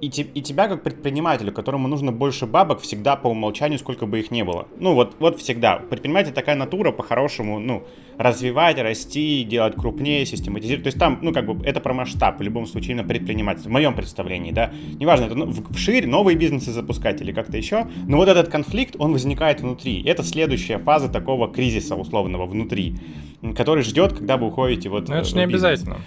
и, 0.00 0.08
те, 0.08 0.22
и 0.22 0.42
тебя 0.42 0.68
как 0.68 0.82
предпринимателя, 0.82 1.50
которому 1.50 1.88
нужно 1.88 2.12
больше 2.12 2.46
бабок 2.46 2.80
всегда 2.80 3.16
по 3.16 3.28
умолчанию, 3.28 3.78
сколько 3.78 4.06
бы 4.06 4.20
их 4.20 4.30
ни 4.30 4.42
было. 4.42 4.66
Ну 4.78 4.94
вот, 4.94 5.14
вот 5.18 5.38
всегда. 5.38 5.76
Предприниматель 5.76 6.32
такая 6.32 6.56
натура 6.56 6.90
по-хорошему, 6.92 7.58
ну, 7.58 7.84
развивать, 8.16 8.78
расти, 8.78 9.44
делать 9.44 9.74
крупнее, 9.76 10.26
систематизировать. 10.26 10.84
То 10.84 10.88
есть 10.88 10.98
там, 10.98 11.18
ну, 11.22 11.32
как 11.32 11.46
бы, 11.46 11.64
это 11.64 11.80
про 11.80 11.94
масштаб, 11.94 12.38
в 12.38 12.42
любом 12.42 12.66
случае, 12.66 12.92
именно 12.92 13.06
предприниматель, 13.06 13.62
в 13.62 13.70
моем 13.70 13.94
представлении, 13.94 14.52
да. 14.52 14.72
Неважно, 14.98 15.24
это 15.24 15.34
ну, 15.34 15.46
в, 15.46 15.72
вширь, 15.74 16.06
новые 16.06 16.36
бизнесы 16.36 16.72
запускать 16.72 17.20
или 17.20 17.32
как-то 17.32 17.56
еще, 17.56 17.86
но 18.06 18.16
вот 18.16 18.28
этот 18.28 18.48
конфликт, 18.48 18.96
он 18.98 19.12
возникает 19.12 19.60
внутри. 19.60 20.02
Это 20.04 20.22
следующая 20.22 20.78
фаза 20.78 21.08
такого 21.08 21.50
кризиса 21.52 21.94
условного 21.94 22.46
внутри, 22.46 22.96
который 23.56 23.82
ждет, 23.82 24.12
когда 24.14 24.36
вы 24.36 24.48
уходите 24.48 24.88
вот 24.88 25.08
Но 25.08 25.16
это 25.16 25.24
же 25.24 25.36
не 25.36 25.42
обязательно. 25.42 25.98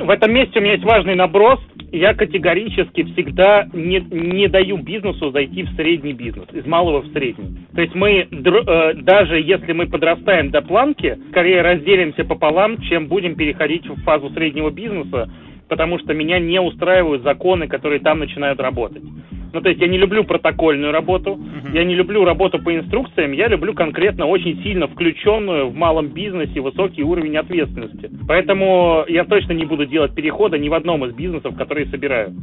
В 0.00 0.10
этом 0.10 0.32
месте 0.32 0.58
у 0.58 0.62
меня 0.62 0.72
есть 0.72 0.84
важный 0.84 1.14
наброс 1.14 1.60
я 1.92 2.14
категорически 2.14 3.02
всегда 3.02 3.66
не, 3.72 4.00
не 4.10 4.48
даю 4.48 4.76
бизнесу 4.76 5.30
зайти 5.30 5.64
в 5.64 5.70
средний 5.74 6.12
бизнес, 6.12 6.46
из 6.52 6.64
малого 6.66 7.02
в 7.02 7.12
средний. 7.12 7.66
То 7.74 7.80
есть 7.80 7.94
мы, 7.94 8.28
э, 8.30 8.94
даже 8.94 9.40
если 9.40 9.72
мы 9.72 9.86
подрастаем 9.86 10.50
до 10.50 10.62
планки, 10.62 11.18
скорее 11.30 11.62
разделимся 11.62 12.24
пополам, 12.24 12.80
чем 12.82 13.08
будем 13.08 13.34
переходить 13.34 13.88
в 13.88 14.02
фазу 14.02 14.30
среднего 14.30 14.70
бизнеса, 14.70 15.28
потому 15.68 15.98
что 15.98 16.14
меня 16.14 16.38
не 16.38 16.60
устраивают 16.60 17.22
законы, 17.22 17.66
которые 17.66 18.00
там 18.00 18.20
начинают 18.20 18.60
работать. 18.60 19.02
Ну, 19.52 19.60
то 19.60 19.68
есть 19.68 19.80
я 19.80 19.88
не 19.88 19.98
люблю 19.98 20.24
протокольную 20.24 20.92
работу, 20.92 21.32
uh-huh. 21.32 21.74
я 21.74 21.84
не 21.84 21.94
люблю 21.94 22.24
работу 22.24 22.58
по 22.58 22.74
инструкциям, 22.74 23.32
я 23.32 23.48
люблю 23.48 23.74
конкретно 23.74 24.26
очень 24.26 24.62
сильно 24.62 24.86
включенную 24.86 25.68
в 25.68 25.74
малом 25.74 26.08
бизнесе 26.08 26.60
высокий 26.60 27.02
уровень 27.02 27.36
ответственности. 27.36 28.10
Поэтому 28.28 29.04
я 29.08 29.24
точно 29.24 29.52
не 29.52 29.64
буду 29.64 29.86
делать 29.86 30.14
перехода 30.14 30.58
ни 30.58 30.68
в 30.68 30.74
одном 30.74 31.04
из 31.04 31.14
бизнесов, 31.14 31.56
которые 31.56 31.86
собираю. 31.86 32.34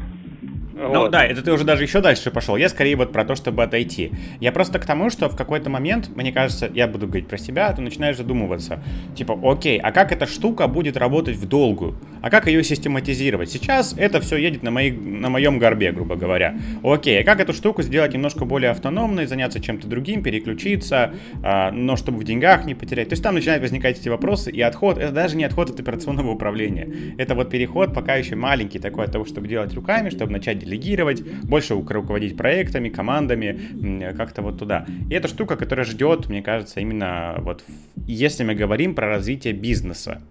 Ну 0.77 0.89
вот. 0.89 1.11
да, 1.11 1.25
это 1.25 1.41
ты 1.41 1.51
уже 1.51 1.63
даже 1.63 1.83
еще 1.83 2.01
дальше 2.01 2.29
пошел. 2.29 2.55
Я 2.55 2.69
скорее 2.69 2.95
вот 2.95 3.11
про 3.11 3.25
то, 3.25 3.35
чтобы 3.35 3.63
отойти. 3.63 4.11
Я 4.39 4.51
просто 4.51 4.77
к 4.77 4.85
тому, 4.85 5.09
что 5.09 5.27
в 5.27 5.35
какой-то 5.35 5.69
момент, 5.69 6.09
мне 6.15 6.31
кажется, 6.31 6.69
я 6.73 6.87
буду 6.87 7.07
говорить 7.07 7.27
про 7.27 7.37
себя, 7.37 7.73
ты 7.73 7.81
начинаешь 7.81 8.17
задумываться. 8.17 8.81
Типа, 9.15 9.37
окей, 9.43 9.79
а 9.79 9.91
как 9.91 10.11
эта 10.11 10.27
штука 10.27 10.67
будет 10.67 10.95
работать 10.95 11.35
в 11.35 11.47
долгую? 11.47 11.97
А 12.21 12.29
как 12.29 12.47
ее 12.47 12.63
систематизировать? 12.63 13.49
Сейчас 13.49 13.95
это 13.97 14.21
все 14.21 14.37
едет 14.37 14.61
на, 14.61 14.69
моей, 14.69 14.91
на 14.91 15.29
моем 15.29 15.57
горбе, 15.57 15.91
грубо 15.91 16.15
говоря. 16.15 16.55
Окей, 16.83 17.21
а 17.21 17.23
как 17.23 17.39
эту 17.39 17.53
штуку 17.53 17.81
сделать 17.81 18.13
немножко 18.13 18.45
более 18.45 18.71
автономной, 18.71 19.25
заняться 19.25 19.59
чем-то 19.59 19.87
другим, 19.87 20.21
переключиться, 20.21 21.13
а, 21.43 21.71
но 21.71 21.95
чтобы 21.95 22.19
в 22.19 22.23
деньгах 22.23 22.65
не 22.65 22.75
потерять? 22.75 23.09
То 23.09 23.13
есть 23.13 23.23
там 23.23 23.33
начинают 23.33 23.63
возникать 23.63 23.99
эти 23.99 24.09
вопросы, 24.09 24.51
и 24.51 24.61
отход, 24.61 24.97
это 24.97 25.11
даже 25.11 25.37
не 25.37 25.43
отход 25.43 25.71
от 25.71 25.79
операционного 25.79 26.31
управления. 26.31 26.87
Это 27.17 27.33
вот 27.33 27.49
переход 27.49 27.93
пока 27.93 28.15
еще 28.15 28.35
маленький 28.35 28.79
такой 28.79 29.05
от 29.05 29.11
того, 29.11 29.25
чтобы 29.25 29.47
делать 29.47 29.73
руками, 29.73 30.09
чтобы 30.09 30.31
начать 30.31 30.66
делегировать, 30.67 31.21
больше 31.43 31.73
руководить 31.73 32.37
проектами, 32.37 32.89
командами, 32.89 34.13
как-то 34.17 34.41
вот 34.41 34.59
туда. 34.59 34.85
И 35.09 35.13
это 35.13 35.27
штука, 35.27 35.55
которая 35.55 35.85
ждет, 35.85 36.29
мне 36.29 36.41
кажется, 36.41 36.79
именно 36.79 37.35
вот 37.39 37.63
если 38.07 38.43
мы 38.43 38.55
говорим 38.55 38.95
про 38.95 39.07
развитие 39.07 39.53
бизнеса. 39.53 40.21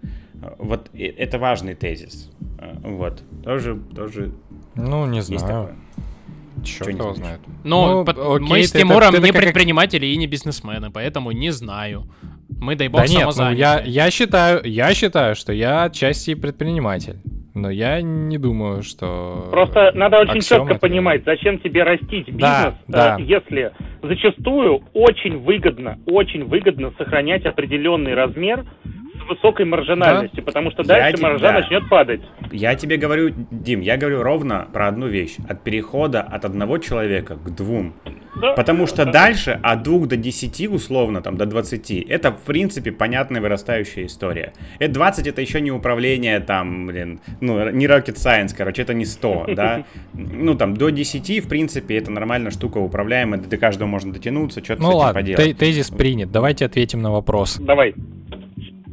Вот 0.58 0.90
это 0.94 1.38
важный 1.38 1.74
тезис. 1.74 2.30
Вот. 2.82 3.22
Тоже, 3.42 3.78
тоже. 3.94 4.32
Ну, 4.74 5.06
не 5.06 5.22
знаю. 5.22 5.74
Черт 6.64 6.88
его 6.88 7.14
знает. 7.14 7.40
Ну, 7.64 7.98
ну 7.98 8.04
под, 8.04 8.18
окей, 8.18 8.48
мы 8.48 8.62
с 8.62 8.72
Тимуром 8.72 9.08
это, 9.08 9.18
это, 9.18 9.26
не 9.26 9.32
как... 9.32 9.42
предприниматели 9.42 10.06
и 10.06 10.16
не 10.16 10.26
бизнесмены, 10.26 10.90
поэтому 10.90 11.32
не 11.32 11.50
знаю. 11.52 12.08
Мы, 12.48 12.76
дай 12.76 12.88
бог, 12.88 13.02
да 13.02 13.08
нет, 13.08 13.28
ну, 13.36 13.50
я, 13.52 13.82
я, 13.84 14.10
считаю, 14.10 14.62
я 14.64 14.94
считаю, 14.94 15.34
что 15.34 15.52
я 15.52 15.84
отчасти 15.84 16.34
предприниматель. 16.34 17.18
Но 17.56 17.70
я 17.70 18.02
не 18.02 18.36
думаю, 18.36 18.82
что... 18.82 19.48
Просто 19.50 19.90
надо 19.94 20.18
очень 20.18 20.42
четко 20.42 20.72
это... 20.72 20.78
понимать, 20.78 21.24
зачем 21.24 21.58
тебе 21.58 21.84
растить 21.84 22.26
бизнес, 22.26 22.38
да, 22.38 22.76
да. 22.86 23.16
если 23.18 23.72
зачастую 24.02 24.82
очень 24.92 25.38
выгодно, 25.38 25.98
очень 26.04 26.44
выгодно 26.44 26.92
сохранять 26.98 27.46
определенный 27.46 28.12
размер 28.12 28.66
высокой 29.26 29.66
маржинальностью, 29.66 30.42
да? 30.42 30.46
потому 30.46 30.70
что 30.70 30.82
дальше 30.82 31.16
я 31.16 31.22
маржа 31.22 31.48
да. 31.48 31.52
начнет 31.60 31.88
падать. 31.88 32.20
Я 32.52 32.74
тебе 32.74 32.96
говорю, 32.96 33.30
Дим, 33.50 33.80
я 33.80 33.96
говорю 33.96 34.22
ровно 34.22 34.68
про 34.72 34.88
одну 34.88 35.06
вещь. 35.08 35.36
От 35.48 35.62
перехода 35.62 36.20
от 36.22 36.44
одного 36.44 36.78
человека 36.78 37.36
к 37.36 37.54
двум. 37.54 37.94
Да, 38.40 38.52
потому 38.52 38.86
что 38.86 39.06
да. 39.06 39.12
дальше 39.12 39.58
от 39.62 39.82
двух 39.82 40.08
до 40.08 40.16
десяти 40.16 40.68
условно, 40.68 41.22
там, 41.22 41.36
до 41.36 41.46
двадцати, 41.46 42.00
это, 42.00 42.32
в 42.32 42.42
принципе, 42.42 42.92
понятная 42.92 43.40
вырастающая 43.40 44.06
история. 44.06 44.52
Это 44.78 44.92
20 44.92 45.26
это 45.26 45.40
еще 45.40 45.60
не 45.60 45.72
управление, 45.72 46.40
там, 46.40 46.86
блин, 46.86 47.20
ну, 47.40 47.70
не 47.70 47.86
rocket 47.86 48.16
science, 48.16 48.54
короче, 48.56 48.82
это 48.82 48.92
не 48.92 49.06
100, 49.06 49.46
да. 49.56 49.84
Ну, 50.12 50.54
там, 50.54 50.76
до 50.76 50.90
10, 50.90 51.44
в 51.44 51.48
принципе, 51.48 51.96
это 51.96 52.10
нормальная 52.10 52.50
штука, 52.50 52.78
управляемая, 52.78 53.40
до 53.40 53.56
каждого 53.56 53.88
можно 53.88 54.12
дотянуться, 54.12 54.62
что-то 54.62 54.82
ну, 54.82 54.88
с 54.88 54.90
этим 54.90 54.98
ладно, 54.98 55.20
поделать. 55.20 55.58
тезис 55.58 55.88
принят, 55.90 56.30
давайте 56.30 56.66
ответим 56.66 57.00
на 57.00 57.10
вопрос. 57.10 57.56
Давай 57.58 57.94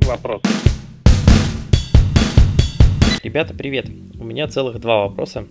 вопрос. 0.03 0.41
Ребята, 3.23 3.53
привет. 3.53 3.87
У 4.19 4.23
меня 4.23 4.47
целых 4.47 4.79
два 4.79 5.07
вопроса. 5.07 5.47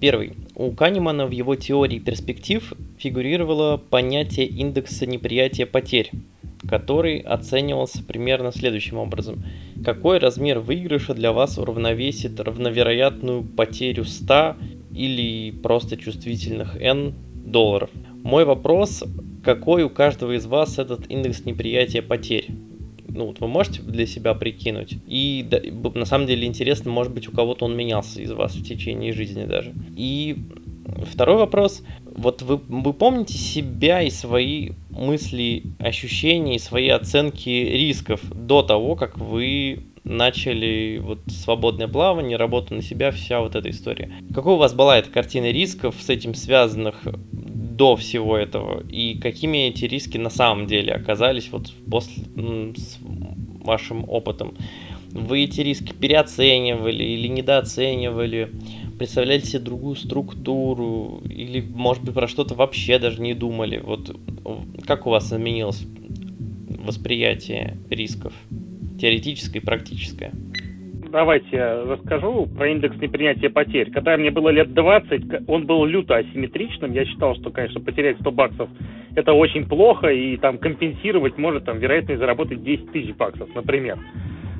Первый. 0.00 0.32
У 0.54 0.70
Канемана 0.72 1.26
в 1.26 1.30
его 1.30 1.54
теории 1.54 1.98
перспектив 1.98 2.72
фигурировало 2.98 3.76
понятие 3.76 4.46
индекса 4.46 5.06
неприятия 5.06 5.66
потерь, 5.66 6.10
который 6.68 7.18
оценивался 7.18 8.02
примерно 8.02 8.52
следующим 8.52 8.98
образом. 8.98 9.44
Какой 9.84 10.18
размер 10.18 10.60
выигрыша 10.60 11.14
для 11.14 11.32
вас 11.32 11.58
уравновесит 11.58 12.40
равновероятную 12.40 13.42
потерю 13.42 14.04
100 14.04 14.56
или 14.92 15.50
просто 15.50 15.96
чувствительных 15.96 16.76
n 16.76 17.14
долларов? 17.44 17.90
Мой 18.22 18.44
вопрос, 18.44 19.04
какой 19.42 19.82
у 19.82 19.90
каждого 19.90 20.36
из 20.36 20.46
вас 20.46 20.78
этот 20.78 21.10
индекс 21.10 21.44
неприятия 21.44 22.00
потерь? 22.00 22.50
Ну, 23.14 23.26
вот 23.26 23.40
вы 23.40 23.46
можете 23.46 23.80
для 23.80 24.06
себя 24.06 24.34
прикинуть. 24.34 24.94
И 25.06 25.46
да, 25.48 25.60
на 25.94 26.04
самом 26.04 26.26
деле 26.26 26.46
интересно, 26.46 26.90
может 26.90 27.12
быть, 27.12 27.28
у 27.28 27.32
кого-то 27.32 27.64
он 27.64 27.76
менялся 27.76 28.20
из 28.20 28.32
вас 28.32 28.54
в 28.54 28.64
течение 28.64 29.12
жизни 29.12 29.44
даже. 29.44 29.72
И 29.96 30.36
второй 31.10 31.36
вопрос. 31.36 31.82
Вот 32.04 32.42
вы, 32.42 32.56
вы 32.56 32.92
помните 32.92 33.38
себя 33.38 34.02
и 34.02 34.10
свои 34.10 34.70
мысли, 34.90 35.62
ощущения, 35.78 36.58
свои 36.58 36.88
оценки 36.88 37.48
рисков 37.48 38.20
до 38.32 38.62
того, 38.62 38.96
как 38.96 39.16
вы 39.18 39.84
начали 40.04 41.00
вот 41.02 41.20
свободное 41.28 41.88
плавание, 41.88 42.36
работу 42.36 42.74
на 42.74 42.82
себя, 42.82 43.10
вся 43.10 43.40
вот 43.40 43.54
эта 43.54 43.70
история. 43.70 44.10
Какой 44.34 44.54
у 44.54 44.58
вас 44.58 44.74
была 44.74 44.98
эта 44.98 45.10
картина 45.10 45.50
рисков 45.50 45.96
с 45.98 46.10
этим 46.10 46.34
связанных 46.34 46.96
до 47.74 47.96
всего 47.96 48.36
этого 48.36 48.84
и 48.88 49.18
какими 49.18 49.68
эти 49.68 49.86
риски 49.86 50.16
на 50.16 50.30
самом 50.30 50.66
деле 50.66 50.92
оказались 50.92 51.48
вот 51.50 51.72
после 51.90 52.22
вашим 53.64 54.04
опытом. 54.08 54.54
Вы 55.10 55.44
эти 55.44 55.60
риски 55.60 55.92
переоценивали 55.92 57.02
или 57.02 57.28
недооценивали, 57.28 58.50
представляли 58.98 59.40
себе 59.40 59.60
другую 59.60 59.96
структуру 59.96 61.22
или, 61.28 61.60
может 61.60 62.02
быть, 62.02 62.14
про 62.14 62.26
что-то 62.28 62.54
вообще 62.54 62.98
даже 62.98 63.20
не 63.20 63.34
думали. 63.34 63.78
Вот 63.78 64.16
как 64.86 65.06
у 65.06 65.10
вас 65.10 65.32
изменилось 65.32 65.84
восприятие 66.84 67.76
рисков, 67.90 68.32
теоретическое 69.00 69.60
и 69.60 69.64
практическое? 69.64 70.32
Давайте 71.14 71.62
расскажу 71.88 72.46
про 72.46 72.70
индекс 72.70 72.96
непринятия 72.96 73.48
потерь. 73.48 73.92
Когда 73.92 74.16
мне 74.16 74.32
было 74.32 74.48
лет 74.48 74.74
20, 74.74 75.48
он 75.48 75.64
был 75.64 75.84
люто 75.84 76.16
асимметричным. 76.16 76.90
Я 76.90 77.04
считал, 77.04 77.36
что, 77.36 77.50
конечно, 77.50 77.80
потерять 77.80 78.18
100 78.18 78.32
баксов 78.32 78.68
это 79.14 79.32
очень 79.32 79.68
плохо, 79.68 80.08
и 80.08 80.36
там 80.38 80.58
компенсировать 80.58 81.38
может 81.38 81.66
там 81.66 81.78
вероятность 81.78 82.18
заработать 82.18 82.64
10 82.64 82.90
тысяч 82.90 83.14
баксов, 83.14 83.48
например. 83.54 83.96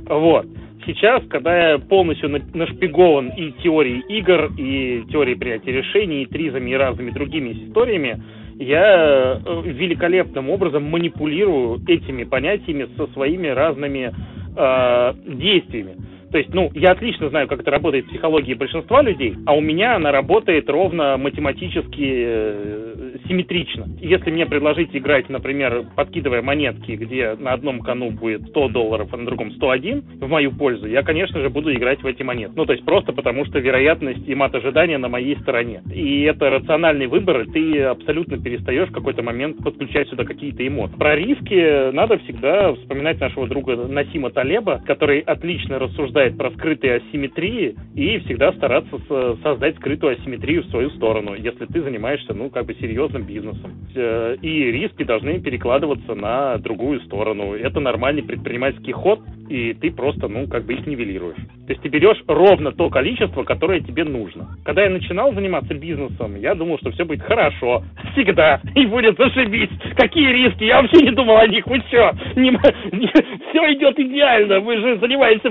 Вот. 0.07 0.47
Сейчас, 0.87 1.25
когда 1.29 1.73
я 1.73 1.79
полностью 1.79 2.31
нашпигован 2.31 3.31
и 3.31 3.51
теорией 3.61 4.05
игр, 4.09 4.53
и 4.57 5.03
теорией 5.11 5.37
принятия 5.37 5.73
решений, 5.73 6.23
и 6.23 6.27
тризами, 6.27 6.71
и 6.71 6.75
разными 6.75 7.11
другими 7.11 7.53
историями, 7.65 8.23
я 8.61 9.41
э, 9.45 9.63
великолепным 9.65 10.51
образом 10.51 10.85
манипулирую 10.85 11.81
этими 11.89 12.23
понятиями 12.23 12.87
со 12.97 13.09
своими 13.09 13.49
разными 13.49 14.13
э, 14.57 15.15
действиями. 15.27 15.97
То 16.35 16.39
есть, 16.39 16.53
ну, 16.53 16.69
я 16.75 16.91
отлично 16.91 17.29
знаю, 17.29 17.47
как 17.47 17.61
это 17.61 17.71
работает 17.71 18.07
в 18.07 18.09
психологии 18.09 18.55
большинства 18.55 19.03
людей, 19.03 19.37
а 19.47 19.55
у 19.55 19.61
меня 19.61 19.95
она 19.95 20.11
работает 20.11 20.69
ровно 20.69 21.17
математически 21.17 22.13
э, 22.13 23.19
симметрично. 23.29 23.87
Если 24.01 24.33
мне 24.33 24.45
предложить 24.45 24.91
играть, 24.97 25.29
например, 25.29 25.85
подкидывая 25.95 26.43
монетки, 26.43 26.91
где 26.91 27.37
на 27.39 27.53
одном 27.53 27.83
кону 27.83 28.11
будет 28.11 28.49
100 28.49 28.69
долларов, 28.71 29.11
а 29.13 29.17
на 29.17 29.27
другом 29.27 29.53
101 29.53 30.03
в 30.21 30.29
мою 30.29 30.51
пользу, 30.51 30.89
я, 30.89 31.05
конечно 31.05 31.41
же, 31.41 31.51
буду 31.51 31.73
играть 31.73 32.03
в 32.03 32.07
эти 32.07 32.25
монеты. 32.25 32.55
Ну, 32.57 32.67
то 32.67 32.73
есть 32.73 32.85
просто 32.85 33.13
потому, 33.13 33.45
что 33.45 33.61
вероятность 33.61 34.27
и 34.27 34.35
мат 34.35 34.57
ожидания 34.57 34.99
на 34.99 35.09
моей 35.09 35.37
стороне. 35.37 35.83
И 35.95 36.23
это 36.23 36.51
рациональный 36.51 37.07
выбор, 37.07 37.43
и 37.43 37.53
ты 37.53 37.83
абсолютно 37.83 38.43
перестаешь 38.43 38.89
в 38.89 38.93
какой-то 38.93 39.23
момент 39.23 39.59
подключать 39.59 40.09
сюда 40.09 40.25
какие-то 40.25 40.67
эмоции. 40.67 40.97
Про 40.97 41.15
риски 41.15 41.93
надо 41.93 42.19
всегда 42.19 42.75
вспоминать 42.75 43.21
нашего 43.21 43.47
друга 43.47 43.77
Насима 43.77 44.31
Талеба, 44.31 44.83
который 44.85 45.21
отлично 45.21 45.79
рассуждает 45.79 46.24
рассуждает 46.25 46.39
про 46.39 46.51
скрытые 46.53 46.97
асимметрии 46.97 47.77
и 47.95 48.19
всегда 48.21 48.53
стараться 48.53 48.99
создать 49.43 49.77
скрытую 49.77 50.15
асимметрию 50.15 50.63
в 50.63 50.67
свою 50.67 50.91
сторону, 50.91 51.35
если 51.35 51.67
ты 51.67 51.83
занимаешься, 51.83 52.35
ну, 52.35 52.51
как 52.51 52.67
бы 52.67 52.75
серьезным 52.75 53.25
бизнесом. 53.25 53.73
Э, 53.95 54.37
и 54.41 54.71
риски 54.71 55.05
должны 55.05 55.41
перекладываться 55.41 56.15
на 56.15 56.59
другую 56.59 57.01
сторону. 57.01 57.55
Это 57.55 57.81
нормальный 57.81 58.23
предпринимательский 58.23 58.93
ход, 58.93 59.21
и 59.49 59.75
ты 59.75 59.91
просто, 59.91 60.29
ну, 60.29 60.47
как 60.49 60.65
бы 60.65 60.75
их 60.75 60.87
нивелируешь. 60.87 61.37
То 61.67 61.73
есть 61.73 61.83
ты 61.83 61.89
берешь 61.89 62.23
ровно 62.27 62.73
то 62.73 62.89
количество, 62.91 63.43
которое 63.43 63.81
тебе 63.81 64.05
нужно. 64.05 64.49
Когда 64.65 64.85
я 64.85 64.91
начинал 64.91 65.33
заниматься 65.33 65.75
бизнесом, 65.75 66.37
я 66.37 66.55
думал, 66.55 66.79
что 66.79 66.91
все 66.91 67.05
будет 67.05 67.23
хорошо. 67.23 67.83
Всегда. 68.13 68.61
И 68.75 68.87
будет 68.87 69.17
зашибись. 69.17 69.71
Какие 69.97 70.31
риски? 70.33 70.65
Я 70.65 70.83
вообще 70.83 71.05
не 71.05 71.13
думал 71.13 71.39
о 71.39 71.47
них. 71.47 71.67
Вы 71.67 71.83
что? 71.89 72.13
Не, 72.37 72.51
все 73.51 73.75
идет 73.75 73.99
идеально. 73.99 74.61
Вы 74.61 74.77
же 74.77 74.99
занимаетесь 74.99 75.45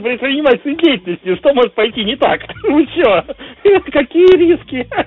предпринимательской 0.54 0.76
деятельностью. 0.76 1.38
Что 1.38 1.54
может 1.54 1.74
пойти 1.74 2.04
не 2.04 2.16
так? 2.16 2.42
Вы 2.64 2.88
что? 2.88 3.26
Какие 3.92 4.38
риски? 4.38 4.88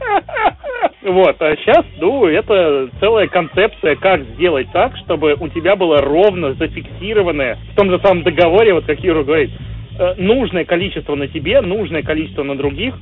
Вот. 1.02 1.40
А 1.40 1.56
сейчас, 1.56 1.84
ну, 2.00 2.26
это 2.26 2.90
целая 2.98 3.28
концепция, 3.28 3.94
как 3.96 4.22
сделать 4.34 4.66
так, 4.72 4.96
чтобы 5.04 5.34
у 5.38 5.48
тебя 5.48 5.76
было 5.76 5.98
ровно 5.98 6.54
зафиксированное 6.54 7.58
в 7.72 7.76
том 7.76 7.90
же 7.90 8.00
самом 8.00 8.22
договоре 8.24 8.74
вот 8.74 8.86
как 8.86 8.98
Юра 9.00 9.22
говорит, 9.22 9.50
э, 9.98 10.14
нужное 10.18 10.64
количество 10.64 11.14
на 11.14 11.28
тебе, 11.28 11.60
нужное 11.60 12.02
количество 12.02 12.42
на 12.42 12.56
других, 12.56 12.94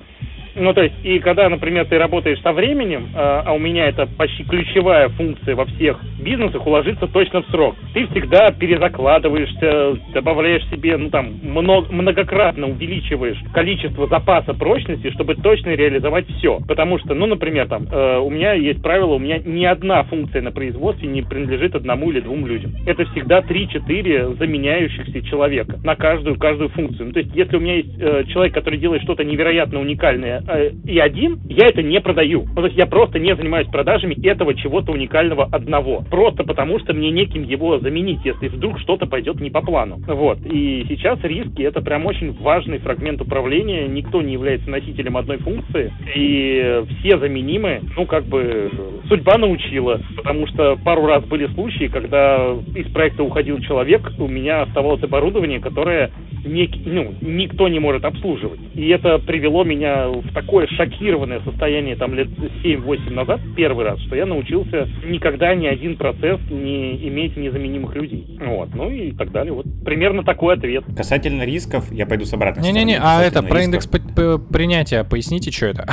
ну, 0.57 0.73
то 0.73 0.83
есть, 0.83 0.95
и 1.03 1.19
когда, 1.19 1.49
например, 1.49 1.87
ты 1.87 1.99
работаешь 1.99 2.41
со 2.43 2.53
временем, 2.53 3.09
а, 3.15 3.43
а 3.47 3.53
у 3.53 3.59
меня 3.59 3.89
это 3.89 4.07
почти 4.07 4.45
ключевая 4.45 5.09
функция 5.11 5.55
во 5.55 5.65
всех 5.65 6.01
бизнесах, 6.21 6.67
уложиться 6.67 7.07
точно 7.07 7.43
в 7.43 7.47
срок. 7.49 7.77
Ты 7.93 8.07
всегда 8.09 8.51
перезакладываешься, 8.51 9.99
добавляешь 10.13 10.65
себе, 10.71 10.97
ну, 10.97 11.11
там, 11.11 11.35
много, 11.43 11.93
многократно 11.93 12.69
увеличиваешь 12.69 13.39
количество 13.53 14.07
запаса 14.07 14.55
прочности, 14.55 15.11
чтобы 15.11 15.35
точно 15.35 15.71
реализовать 15.71 16.27
все. 16.39 16.61
Потому 16.67 16.99
что, 16.99 17.15
ну, 17.15 17.27
например, 17.27 17.69
там, 17.69 17.87
э, 17.91 18.19
у 18.19 18.31
меня 18.31 18.53
есть 18.53 18.83
правило, 18.83 19.15
у 19.15 19.19
меня 19.19 19.39
ни 19.39 19.65
одна 19.65 20.05
функция 20.05 20.43
на 20.43 20.53
производстве 20.53 21.09
не 21.09 21.23
принадлежит 21.23 21.75
одному 21.75 22.11
или 22.11 22.21
двум 22.21 22.47
людям. 22.47 22.73
Это 22.87 23.05
всегда 23.07 23.41
3-4 23.41 24.37
заменяющихся 24.39 25.23
человека 25.23 25.79
на 25.83 25.97
каждую, 25.97 26.39
каждую 26.39 26.69
функцию. 26.71 27.07
Ну, 27.07 27.13
то 27.13 27.21
есть, 27.21 27.35
если 27.35 27.57
у 27.57 27.61
меня 27.61 27.77
есть 27.77 27.99
э, 27.99 28.25
человек, 28.33 28.55
который 28.55 28.79
делает 28.79 29.03
что-то 29.03 29.25
невероятно 29.25 29.81
уникальное, 29.81 30.44
Э, 30.47 30.71
и 30.85 30.99
один, 30.99 31.41
я 31.49 31.67
это 31.67 31.83
не 31.83 32.01
продаю. 32.01 32.47
Ну, 32.55 32.63
то 32.63 32.67
есть 32.67 32.77
я 32.77 32.87
просто 32.87 33.19
не 33.19 33.35
занимаюсь 33.35 33.69
продажами 33.69 34.15
этого 34.27 34.55
чего-то 34.55 34.93
уникального 34.93 35.45
одного. 35.45 36.05
Просто 36.11 36.45
потому, 36.45 36.79
что 36.81 36.93
мне 36.93 37.11
неким 37.11 37.43
его 37.43 37.79
заменить, 37.79 38.25
если 38.25 38.49
вдруг 38.49 38.79
что-то 38.81 39.07
пойдет 39.07 39.41
не 39.41 39.51
по 39.51 39.61
плану. 39.61 39.99
Вот. 40.07 40.39
И 40.45 40.85
сейчас 40.89 41.19
риски 41.23 41.63
это 41.63 41.81
прям 41.81 42.07
очень 42.07 42.33
важный 42.33 42.79
фрагмент 42.79 43.21
управления. 43.21 43.87
Никто 43.87 44.23
не 44.23 44.35
является 44.35 44.71
носителем 44.71 45.17
одной 45.17 45.39
функции. 45.39 45.93
И 46.15 46.83
все 46.99 47.19
заменимы, 47.19 47.81
ну, 47.97 48.07
как 48.07 48.25
бы, 48.25 48.71
судьба 49.09 49.39
научила. 49.39 50.01
Потому 50.17 50.47
что 50.49 50.77
пару 50.85 51.07
раз 51.07 51.25
были 51.25 51.47
случаи, 51.55 51.89
когда 51.89 52.55
из 52.75 52.91
проекта 52.93 53.23
уходил 53.23 53.59
человек, 53.61 54.13
у 54.19 54.29
меня 54.29 54.63
оставалось 54.63 55.03
оборудование, 55.03 55.61
которое 55.61 56.11
не, 56.45 56.71
ну, 56.85 57.15
никто 57.21 57.69
не 57.69 57.79
может 57.79 58.05
обслуживать. 58.05 58.61
И 58.75 58.89
это 58.89 59.19
привело 59.19 59.65
меня 59.65 60.09
в 60.09 60.34
такое 60.35 60.67
шокированное 60.67 61.41
состояние 61.41 61.97
там 61.97 62.15
лет 62.15 62.29
7-8 62.65 63.11
назад, 63.13 63.41
первый 63.57 63.85
раз, 63.85 64.01
что 64.01 64.17
я 64.17 64.27
научился 64.27 64.89
никогда 65.07 65.55
ни 65.55 65.67
один 65.67 65.97
процесс, 65.97 66.41
не 66.51 66.97
иметь 67.09 67.37
незаменимых 67.37 67.95
людей. 67.95 68.39
Вот, 68.45 68.75
ну 68.75 68.91
и 68.91 69.13
так 69.13 69.31
далее. 69.33 69.53
Вот 69.53 69.67
примерно 69.85 70.25
такой 70.25 70.55
ответ. 70.55 70.85
Касательно 70.97 71.45
рисков, 71.45 71.91
я 71.93 72.07
пойду 72.07 72.25
с 72.25 72.35
обратной 72.35 72.63
Не-не-не, 72.65 72.99
а 73.01 73.23
это 73.23 73.43
про 73.43 73.63
индекс 73.63 73.87
принятия, 73.87 75.05
поясните, 75.05 75.51
что 75.51 75.67
это? 75.67 75.87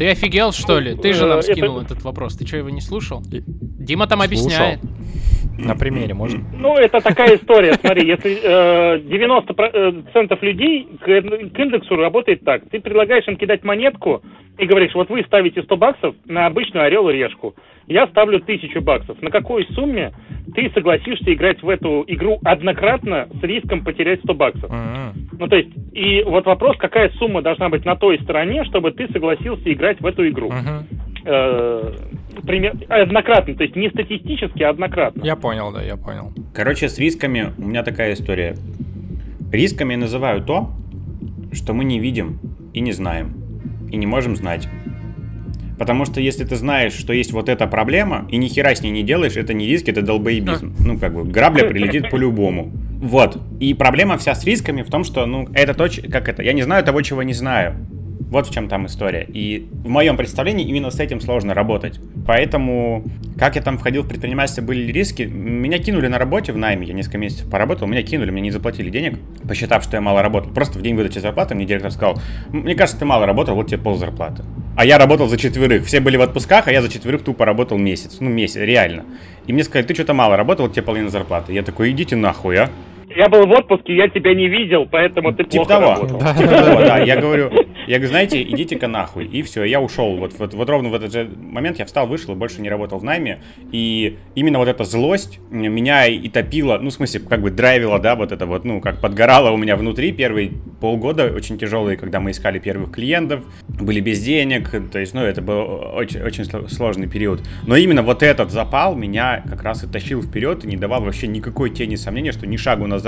Ты 0.00 0.08
офигел, 0.08 0.50
что 0.52 0.80
ли? 0.80 0.96
Ты 0.96 1.12
же 1.12 1.26
нам 1.26 1.40
э, 1.40 1.42
скинул 1.42 1.78
этот 1.78 2.02
вопрос. 2.04 2.34
Ты 2.34 2.46
что, 2.46 2.56
его 2.56 2.70
не 2.70 2.80
слушал? 2.80 3.20
Дима 3.22 4.06
там 4.06 4.22
объясняет. 4.22 4.80
На 5.58 5.74
примере 5.74 6.14
можно? 6.14 6.42
Ну, 6.54 6.74
это 6.74 7.02
такая 7.02 7.36
история. 7.36 7.74
Смотри, 7.74 8.06
если 8.06 8.40
э, 8.42 8.98
90% 9.00 10.38
людей 10.40 10.88
к, 11.00 11.04
к 11.04 11.58
индексу 11.58 11.96
работает 11.96 12.42
так. 12.46 12.62
Ты 12.70 12.80
предлагаешь 12.80 13.28
им 13.28 13.36
кидать 13.36 13.62
монетку 13.62 14.22
и 14.56 14.64
говоришь, 14.64 14.94
вот 14.94 15.10
вы 15.10 15.22
ставите 15.24 15.62
100 15.62 15.76
баксов 15.76 16.14
на 16.24 16.46
обычную 16.46 16.86
орел 16.86 17.10
и 17.10 17.12
решку. 17.12 17.54
Я 17.86 18.06
ставлю 18.06 18.38
1000 18.38 18.80
баксов. 18.80 19.20
На 19.20 19.30
какой 19.30 19.66
сумме 19.74 20.14
ты 20.54 20.70
согласишься 20.74 21.32
играть 21.32 21.62
в 21.62 21.68
эту 21.68 22.04
игру 22.06 22.38
однократно 22.44 23.28
с 23.40 23.42
риском 23.42 23.84
потерять 23.84 24.20
100 24.20 24.34
баксов? 24.34 24.70
Mm-hmm. 24.70 25.12
Ну, 25.38 25.48
то 25.48 25.56
есть, 25.56 25.70
и 25.92 26.22
вот 26.24 26.46
вопрос, 26.46 26.76
какая 26.78 27.10
сумма 27.10 27.42
должна 27.42 27.68
быть 27.68 27.84
на 27.84 27.96
той 27.96 28.18
стороне, 28.22 28.64
чтобы 28.64 28.92
ты 28.92 29.08
согласился 29.08 29.72
играть 29.72 30.00
в 30.00 30.06
эту 30.06 30.28
игру. 30.28 30.50
Mm-hmm. 30.50 31.00
Э, 31.26 31.92
пример, 32.46 32.74
однократно, 32.88 33.54
то 33.54 33.64
есть 33.64 33.76
не 33.76 33.90
статистически, 33.90 34.62
а 34.62 34.70
однократно. 34.70 35.22
Я 35.22 35.36
понял, 35.36 35.72
да, 35.72 35.82
я 35.82 35.96
понял. 35.96 36.32
Короче, 36.54 36.88
с 36.88 36.98
рисками 36.98 37.52
у 37.58 37.62
меня 37.62 37.82
такая 37.82 38.14
история. 38.14 38.56
Рисками 39.52 39.92
я 39.92 39.98
называю 39.98 40.42
то, 40.42 40.70
что 41.52 41.74
мы 41.74 41.84
не 41.84 41.98
видим 41.98 42.38
и 42.72 42.80
не 42.80 42.92
знаем, 42.92 43.34
и 43.90 43.96
не 43.96 44.06
можем 44.06 44.36
знать. 44.36 44.68
Потому 45.80 46.04
что 46.04 46.20
если 46.20 46.44
ты 46.44 46.56
знаешь, 46.56 46.92
что 46.92 47.14
есть 47.14 47.32
вот 47.32 47.48
эта 47.48 47.66
проблема, 47.66 48.28
и 48.30 48.36
ни 48.36 48.48
хера 48.48 48.74
с 48.74 48.82
ней 48.82 48.90
не 48.90 49.02
делаешь, 49.02 49.38
это 49.38 49.54
не 49.54 49.66
риск, 49.66 49.88
это 49.88 50.02
долбоебизм. 50.02 50.74
Ну, 50.78 50.98
как 50.98 51.14
бы, 51.14 51.24
грабля 51.24 51.64
прилетит 51.64 52.10
по-любому. 52.10 52.70
Вот. 53.00 53.38
И 53.60 53.72
проблема 53.72 54.18
вся 54.18 54.34
с 54.34 54.44
рисками 54.44 54.82
в 54.82 54.90
том, 54.90 55.04
что, 55.04 55.24
ну, 55.24 55.48
это 55.54 55.72
то, 55.72 55.88
как 56.12 56.28
это, 56.28 56.42
я 56.42 56.52
не 56.52 56.60
знаю 56.60 56.84
того, 56.84 57.00
чего 57.00 57.22
не 57.22 57.32
знаю. 57.32 57.76
Вот 58.30 58.46
в 58.46 58.52
чем 58.52 58.68
там 58.68 58.86
история. 58.86 59.26
И 59.28 59.66
в 59.72 59.88
моем 59.88 60.16
представлении 60.16 60.64
именно 60.64 60.90
с 60.92 61.00
этим 61.00 61.20
сложно 61.20 61.52
работать. 61.52 61.98
Поэтому, 62.26 63.04
как 63.36 63.56
я 63.56 63.62
там 63.62 63.76
входил 63.76 64.02
в 64.02 64.08
предпринимательство, 64.08 64.62
были 64.62 64.90
риски. 64.92 65.22
Меня 65.22 65.78
кинули 65.78 66.06
на 66.06 66.16
работе 66.16 66.52
в 66.52 66.56
найме, 66.56 66.86
я 66.86 66.94
несколько 66.94 67.18
месяцев 67.18 67.50
поработал, 67.50 67.88
меня 67.88 68.04
кинули, 68.04 68.30
мне 68.30 68.42
не 68.42 68.52
заплатили 68.52 68.88
денег, 68.88 69.18
посчитав, 69.46 69.82
что 69.82 69.96
я 69.96 70.00
мало 70.00 70.22
работал. 70.22 70.52
Просто 70.52 70.78
в 70.78 70.82
день 70.82 70.94
выдачи 70.94 71.18
зарплаты 71.18 71.56
мне 71.56 71.64
директор 71.64 71.90
сказал, 71.90 72.20
мне 72.50 72.76
кажется, 72.76 73.00
ты 73.00 73.04
мало 73.04 73.26
работал, 73.26 73.56
вот 73.56 73.66
тебе 73.66 73.78
пол 73.78 73.96
зарплаты. 73.96 74.44
А 74.76 74.84
я 74.84 74.96
работал 74.96 75.26
за 75.26 75.36
четверых. 75.36 75.84
Все 75.84 75.98
были 75.98 76.16
в 76.16 76.22
отпусках, 76.22 76.68
а 76.68 76.72
я 76.72 76.82
за 76.82 76.88
четверых 76.88 77.22
тупо 77.22 77.44
работал 77.44 77.78
месяц. 77.78 78.18
Ну, 78.20 78.30
месяц, 78.30 78.56
реально. 78.56 79.06
И 79.48 79.52
мне 79.52 79.64
сказали, 79.64 79.86
ты 79.86 79.94
что-то 79.94 80.14
мало 80.14 80.36
работал, 80.36 80.66
вот 80.66 80.74
тебе 80.74 80.84
половина 80.84 81.10
зарплаты. 81.10 81.52
Я 81.52 81.64
такой, 81.64 81.90
идите 81.90 82.14
нахуй, 82.14 82.56
а. 82.56 82.70
Я 83.16 83.28
был 83.28 83.46
в 83.46 83.50
отпуске, 83.50 83.96
я 83.96 84.08
тебя 84.08 84.34
не 84.34 84.48
видел, 84.48 84.86
поэтому 84.90 85.32
ты 85.32 85.44
типа 85.44 85.64
плохо 85.64 85.80
того. 85.80 85.94
работал. 85.94 86.18
Да, 86.20 86.34
типа 86.34 86.50
того, 86.50 86.80
да. 86.80 86.98
Я 86.98 87.16
говорю, 87.20 87.50
я 87.86 87.96
говорю, 87.96 88.08
знаете, 88.08 88.42
идите-ка 88.42 88.86
нахуй. 88.86 89.26
И 89.26 89.42
все, 89.42 89.64
я 89.64 89.80
ушел. 89.80 90.16
Вот, 90.16 90.34
вот, 90.38 90.54
вот 90.54 90.70
ровно 90.70 90.90
в 90.90 90.94
этот 90.94 91.12
же 91.12 91.28
момент 91.36 91.78
я 91.78 91.86
встал, 91.86 92.06
вышел 92.06 92.34
и 92.34 92.36
больше 92.36 92.60
не 92.60 92.70
работал 92.70 92.98
в 92.98 93.04
найме. 93.04 93.40
И 93.72 94.18
именно 94.36 94.58
вот 94.58 94.68
эта 94.68 94.84
злость 94.84 95.40
меня 95.50 96.06
и 96.06 96.28
топила, 96.28 96.78
ну, 96.80 96.90
в 96.90 96.92
смысле, 96.92 97.20
как 97.28 97.42
бы 97.42 97.50
драйвила, 97.50 97.98
да, 97.98 98.14
вот 98.14 98.30
это 98.30 98.46
вот, 98.46 98.64
ну, 98.64 98.80
как 98.80 99.00
подгорало 99.00 99.50
у 99.50 99.56
меня 99.56 99.76
внутри 99.76 100.12
первые 100.12 100.52
полгода, 100.80 101.32
очень 101.34 101.58
тяжелые, 101.58 101.96
когда 101.96 102.20
мы 102.20 102.30
искали 102.30 102.60
первых 102.60 102.92
клиентов, 102.92 103.42
были 103.68 104.00
без 104.00 104.22
денег, 104.22 104.70
то 104.92 105.00
есть, 105.00 105.14
ну, 105.14 105.22
это 105.22 105.42
был 105.42 105.58
очень, 105.94 106.22
очень 106.22 106.44
сложный 106.68 107.08
период. 107.08 107.40
Но 107.66 107.74
именно 107.76 108.02
вот 108.02 108.22
этот 108.22 108.52
запал 108.52 108.94
меня 108.94 109.42
как 109.48 109.64
раз 109.64 109.82
и 109.82 109.88
тащил 109.88 110.22
вперед 110.22 110.64
и 110.64 110.68
не 110.68 110.76
давал 110.76 111.02
вообще 111.02 111.26
никакой 111.26 111.70
тени 111.70 111.96
сомнения, 111.96 112.32
что 112.32 112.46
ни 112.46 112.56
шагу 112.56 112.86
назад, 112.86 112.99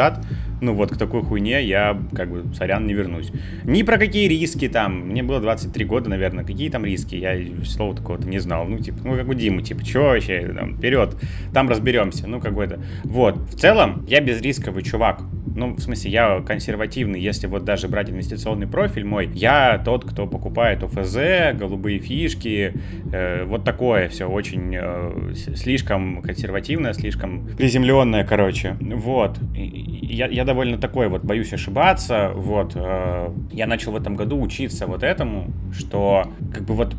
ну, 0.62 0.74
вот 0.74 0.92
к 0.92 0.96
такой 0.96 1.22
хуйне 1.22 1.62
я, 1.64 2.00
как 2.14 2.30
бы, 2.30 2.54
сорян, 2.54 2.86
не 2.86 2.94
вернусь. 2.94 3.32
Ни 3.64 3.82
про 3.82 3.98
какие 3.98 4.28
риски 4.28 4.68
там, 4.68 5.08
мне 5.08 5.22
было 5.22 5.40
23 5.40 5.84
года, 5.84 6.08
наверное, 6.08 6.44
какие 6.44 6.70
там 6.70 6.84
риски, 6.84 7.16
я 7.16 7.36
слова 7.64 7.96
такого-то 7.96 8.28
не 8.28 8.38
знал. 8.38 8.64
Ну, 8.66 8.78
типа, 8.78 8.98
ну, 9.04 9.16
как 9.16 9.28
у 9.28 9.34
Димы, 9.34 9.62
типа, 9.62 9.84
что 9.84 10.00
вообще, 10.00 10.52
там, 10.56 10.76
вперед, 10.76 11.16
там 11.52 11.68
разберемся, 11.68 12.28
ну, 12.28 12.40
какой-то. 12.40 12.80
Вот, 13.02 13.36
в 13.38 13.58
целом, 13.58 14.06
я 14.08 14.20
безрисковый 14.20 14.84
чувак. 14.84 15.22
Ну, 15.54 15.74
в 15.74 15.80
смысле, 15.80 16.10
я 16.10 16.40
консервативный, 16.40 17.20
если 17.20 17.46
вот 17.46 17.64
даже 17.64 17.88
брать 17.88 18.08
инвестиционный 18.08 18.66
профиль 18.66 19.04
мой, 19.04 19.28
я 19.34 19.82
тот, 19.84 20.04
кто 20.08 20.26
покупает 20.26 20.82
ОФЗ, 20.82 21.58
голубые 21.58 21.98
фишки, 21.98 22.72
э, 23.12 23.44
вот 23.44 23.64
такое 23.64 24.08
все 24.08 24.26
очень 24.26 24.74
э, 24.74 25.34
слишком 25.34 26.22
консервативное, 26.22 26.94
слишком 26.94 27.48
приземленное, 27.56 28.24
короче. 28.24 28.76
Вот. 28.80 29.38
Я, 29.84 30.26
я 30.28 30.44
довольно 30.44 30.78
такой 30.78 31.08
вот, 31.08 31.24
боюсь 31.24 31.52
ошибаться, 31.52 32.30
вот. 32.34 32.72
Э, 32.74 33.32
я 33.52 33.66
начал 33.66 33.92
в 33.92 33.96
этом 33.96 34.14
году 34.14 34.40
учиться 34.40 34.86
вот 34.86 35.02
этому, 35.02 35.50
что 35.72 36.28
как 36.52 36.64
бы 36.64 36.74
вот 36.74 36.94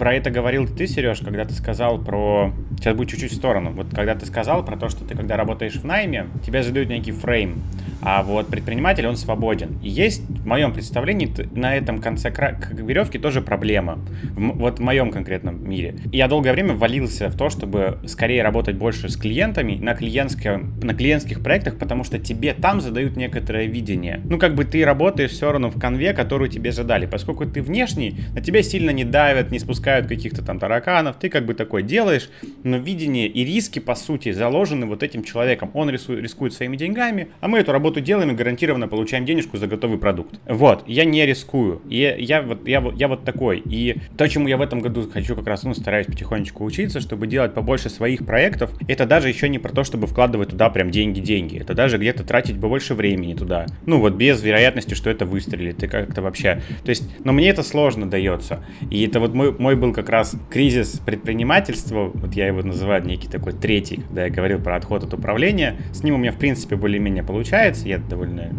про 0.00 0.14
это 0.14 0.30
говорил 0.30 0.66
ты, 0.66 0.86
Сереж, 0.86 1.20
когда 1.20 1.44
ты 1.44 1.52
сказал 1.52 1.98
про... 1.98 2.52
Сейчас 2.78 2.96
будет 2.96 3.10
чуть-чуть 3.10 3.32
в 3.32 3.36
сторону. 3.36 3.72
Вот 3.72 3.88
когда 3.94 4.14
ты 4.14 4.24
сказал 4.24 4.64
про 4.64 4.78
то, 4.78 4.88
что 4.88 5.04
ты 5.04 5.14
когда 5.14 5.36
работаешь 5.36 5.74
в 5.74 5.84
найме, 5.84 6.28
тебя 6.44 6.62
задают 6.62 6.88
некий 6.88 7.12
фрейм. 7.12 7.62
А 8.02 8.22
вот 8.22 8.48
предприниматель, 8.48 9.06
он 9.06 9.16
свободен. 9.16 9.78
И 9.82 9.88
есть, 9.88 10.22
в 10.28 10.46
моем 10.46 10.72
представлении, 10.72 11.30
на 11.54 11.76
этом 11.76 12.00
конце 12.00 12.30
веревки 12.30 13.18
тоже 13.18 13.42
проблема. 13.42 13.98
В, 14.22 14.58
вот 14.58 14.78
в 14.78 14.82
моем 14.82 15.10
конкретном 15.10 15.68
мире. 15.68 15.96
Я 16.12 16.28
долгое 16.28 16.52
время 16.52 16.74
валился 16.74 17.28
в 17.28 17.36
то, 17.36 17.50
чтобы 17.50 17.98
скорее 18.06 18.42
работать 18.42 18.76
больше 18.76 19.08
с 19.08 19.16
клиентами 19.16 19.78
на, 19.80 19.94
клиентском, 19.94 20.78
на 20.80 20.94
клиентских 20.94 21.42
проектах, 21.42 21.78
потому 21.78 22.04
что 22.04 22.18
тебе 22.18 22.54
там 22.54 22.80
задают 22.80 23.16
некоторое 23.16 23.66
видение. 23.66 24.20
Ну, 24.24 24.38
как 24.38 24.54
бы 24.54 24.64
ты 24.64 24.84
работаешь 24.84 25.32
все 25.32 25.52
равно 25.52 25.68
в 25.68 25.78
конве, 25.78 26.12
которую 26.12 26.48
тебе 26.50 26.72
задали. 26.72 27.06
Поскольку 27.06 27.46
ты 27.46 27.62
внешний, 27.62 28.16
на 28.34 28.40
тебя 28.40 28.62
сильно 28.62 28.90
не 28.90 29.04
давят, 29.04 29.50
не 29.50 29.58
спускают 29.58 30.06
каких-то 30.06 30.42
там 30.42 30.58
тараканов. 30.58 31.16
Ты 31.16 31.28
как 31.28 31.44
бы 31.44 31.54
такой 31.54 31.82
делаешь, 31.82 32.30
но 32.64 32.78
видение 32.78 33.26
и 33.26 33.44
риски, 33.44 33.78
по 33.78 33.94
сути, 33.94 34.32
заложены 34.32 34.86
вот 34.86 35.02
этим 35.02 35.22
человеком. 35.22 35.70
Он 35.74 35.90
рисует, 35.90 36.22
рискует 36.22 36.54
своими 36.54 36.76
деньгами, 36.76 37.28
а 37.40 37.48
мы 37.48 37.58
эту 37.58 37.72
работу 37.72 37.89
работу 37.90 38.00
делаем 38.00 38.30
и 38.30 38.34
гарантированно 38.34 38.88
получаем 38.88 39.24
денежку 39.24 39.56
за 39.56 39.66
готовый 39.66 39.98
продукт. 39.98 40.38
Вот, 40.46 40.84
я 40.86 41.04
не 41.04 41.26
рискую. 41.26 41.82
Я, 41.88 42.16
я, 42.16 42.42
вот, 42.42 42.66
я, 42.66 42.82
я 42.94 43.08
вот 43.08 43.24
такой. 43.24 43.62
И 43.64 43.96
то, 44.16 44.28
чему 44.28 44.48
я 44.48 44.56
в 44.56 44.62
этом 44.62 44.80
году 44.80 45.08
хочу 45.10 45.34
как 45.34 45.46
раз, 45.46 45.64
ну, 45.64 45.74
стараюсь 45.74 46.06
потихонечку 46.06 46.64
учиться, 46.64 47.00
чтобы 47.00 47.26
делать 47.26 47.52
побольше 47.54 47.90
своих 47.90 48.24
проектов, 48.24 48.70
это 48.86 49.06
даже 49.06 49.28
еще 49.28 49.48
не 49.48 49.58
про 49.58 49.72
то, 49.72 49.82
чтобы 49.82 50.06
вкладывать 50.06 50.50
туда 50.50 50.70
прям 50.70 50.90
деньги-деньги. 50.90 51.58
Это 51.58 51.74
даже 51.74 51.98
где-то 51.98 52.22
тратить 52.24 52.60
побольше 52.60 52.94
времени 52.94 53.34
туда. 53.34 53.66
Ну, 53.86 53.98
вот 53.98 54.14
без 54.14 54.42
вероятности, 54.42 54.94
что 54.94 55.10
это 55.10 55.26
выстрелит. 55.26 55.82
И 55.82 55.88
как-то 55.88 56.22
вообще... 56.22 56.62
То 56.84 56.90
есть, 56.90 57.04
но 57.24 57.32
мне 57.32 57.48
это 57.48 57.62
сложно 57.62 58.08
дается. 58.08 58.64
И 58.90 59.04
это 59.04 59.20
вот 59.20 59.34
мой, 59.34 59.52
мой 59.58 59.74
был 59.74 59.92
как 59.92 60.08
раз 60.08 60.36
кризис 60.50 61.00
предпринимательства, 61.04 62.10
вот 62.12 62.34
я 62.34 62.46
его 62.46 62.62
называю 62.62 63.04
некий 63.04 63.28
такой 63.28 63.52
третий, 63.52 64.02
когда 64.08 64.24
я 64.26 64.30
говорил 64.30 64.60
про 64.60 64.76
отход 64.76 65.04
от 65.04 65.14
управления. 65.14 65.76
С 65.92 66.02
ним 66.02 66.14
у 66.14 66.18
меня, 66.18 66.32
в 66.32 66.38
принципе, 66.38 66.76
более-менее 66.76 67.24
получается 67.24 67.79
я 67.88 67.98
довольно 67.98 68.50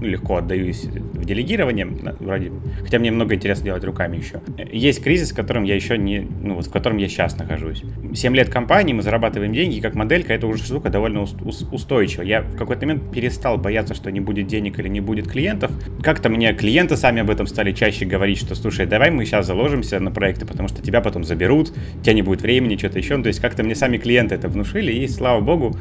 легко 0.00 0.36
отдаюсь 0.36 0.84
в 0.84 1.24
делегирование, 1.24 1.86
вроде, 2.20 2.52
хотя 2.82 2.98
мне 2.98 3.10
много 3.10 3.34
интересно 3.34 3.66
делать 3.66 3.84
руками 3.84 4.16
еще. 4.16 4.40
Есть 4.72 5.02
кризис, 5.02 5.32
в 5.32 5.36
котором 5.36 5.64
я 5.64 5.74
еще 5.74 5.98
не, 5.98 6.20
ну 6.20 6.54
вот 6.54 6.66
в 6.66 6.70
котором 6.70 6.96
я 6.96 7.08
сейчас 7.08 7.36
нахожусь. 7.36 7.82
7 8.14 8.34
лет 8.34 8.48
компании, 8.48 8.92
мы 8.92 9.02
зарабатываем 9.02 9.52
деньги, 9.52 9.80
как 9.80 9.94
моделька 9.94 10.32
это 10.32 10.46
уже 10.46 10.64
штука 10.64 10.88
довольно 10.88 11.22
устойчива. 11.22 12.22
Я 12.22 12.42
в 12.42 12.56
какой-то 12.56 12.86
момент 12.86 13.12
перестал 13.12 13.58
бояться, 13.58 13.94
что 13.94 14.10
не 14.10 14.20
будет 14.20 14.46
денег 14.46 14.78
или 14.78 14.88
не 14.88 15.00
будет 15.00 15.28
клиентов. 15.28 15.70
Как-то 16.02 16.28
мне 16.28 16.52
клиенты 16.54 16.96
сами 16.96 17.20
об 17.20 17.30
этом 17.30 17.46
стали 17.46 17.72
чаще 17.72 18.06
говорить, 18.06 18.38
что 18.38 18.54
слушай, 18.54 18.86
давай 18.86 19.10
мы 19.10 19.24
сейчас 19.24 19.46
заложимся 19.46 20.00
на 20.00 20.10
проекты, 20.10 20.46
потому 20.46 20.68
что 20.68 20.82
тебя 20.82 21.00
потом 21.00 21.24
заберут, 21.24 21.72
у 21.98 22.02
тебя 22.02 22.14
не 22.14 22.22
будет 22.22 22.42
времени, 22.42 22.76
что-то 22.76 22.98
еще. 22.98 23.16
Ну, 23.16 23.22
то 23.22 23.28
есть 23.28 23.40
как-то 23.40 23.62
мне 23.62 23.74
сами 23.74 23.98
клиенты 23.98 24.34
это 24.34 24.48
внушили, 24.48 24.92
и 24.92 25.06
слава 25.08 25.40
богу, 25.40 25.76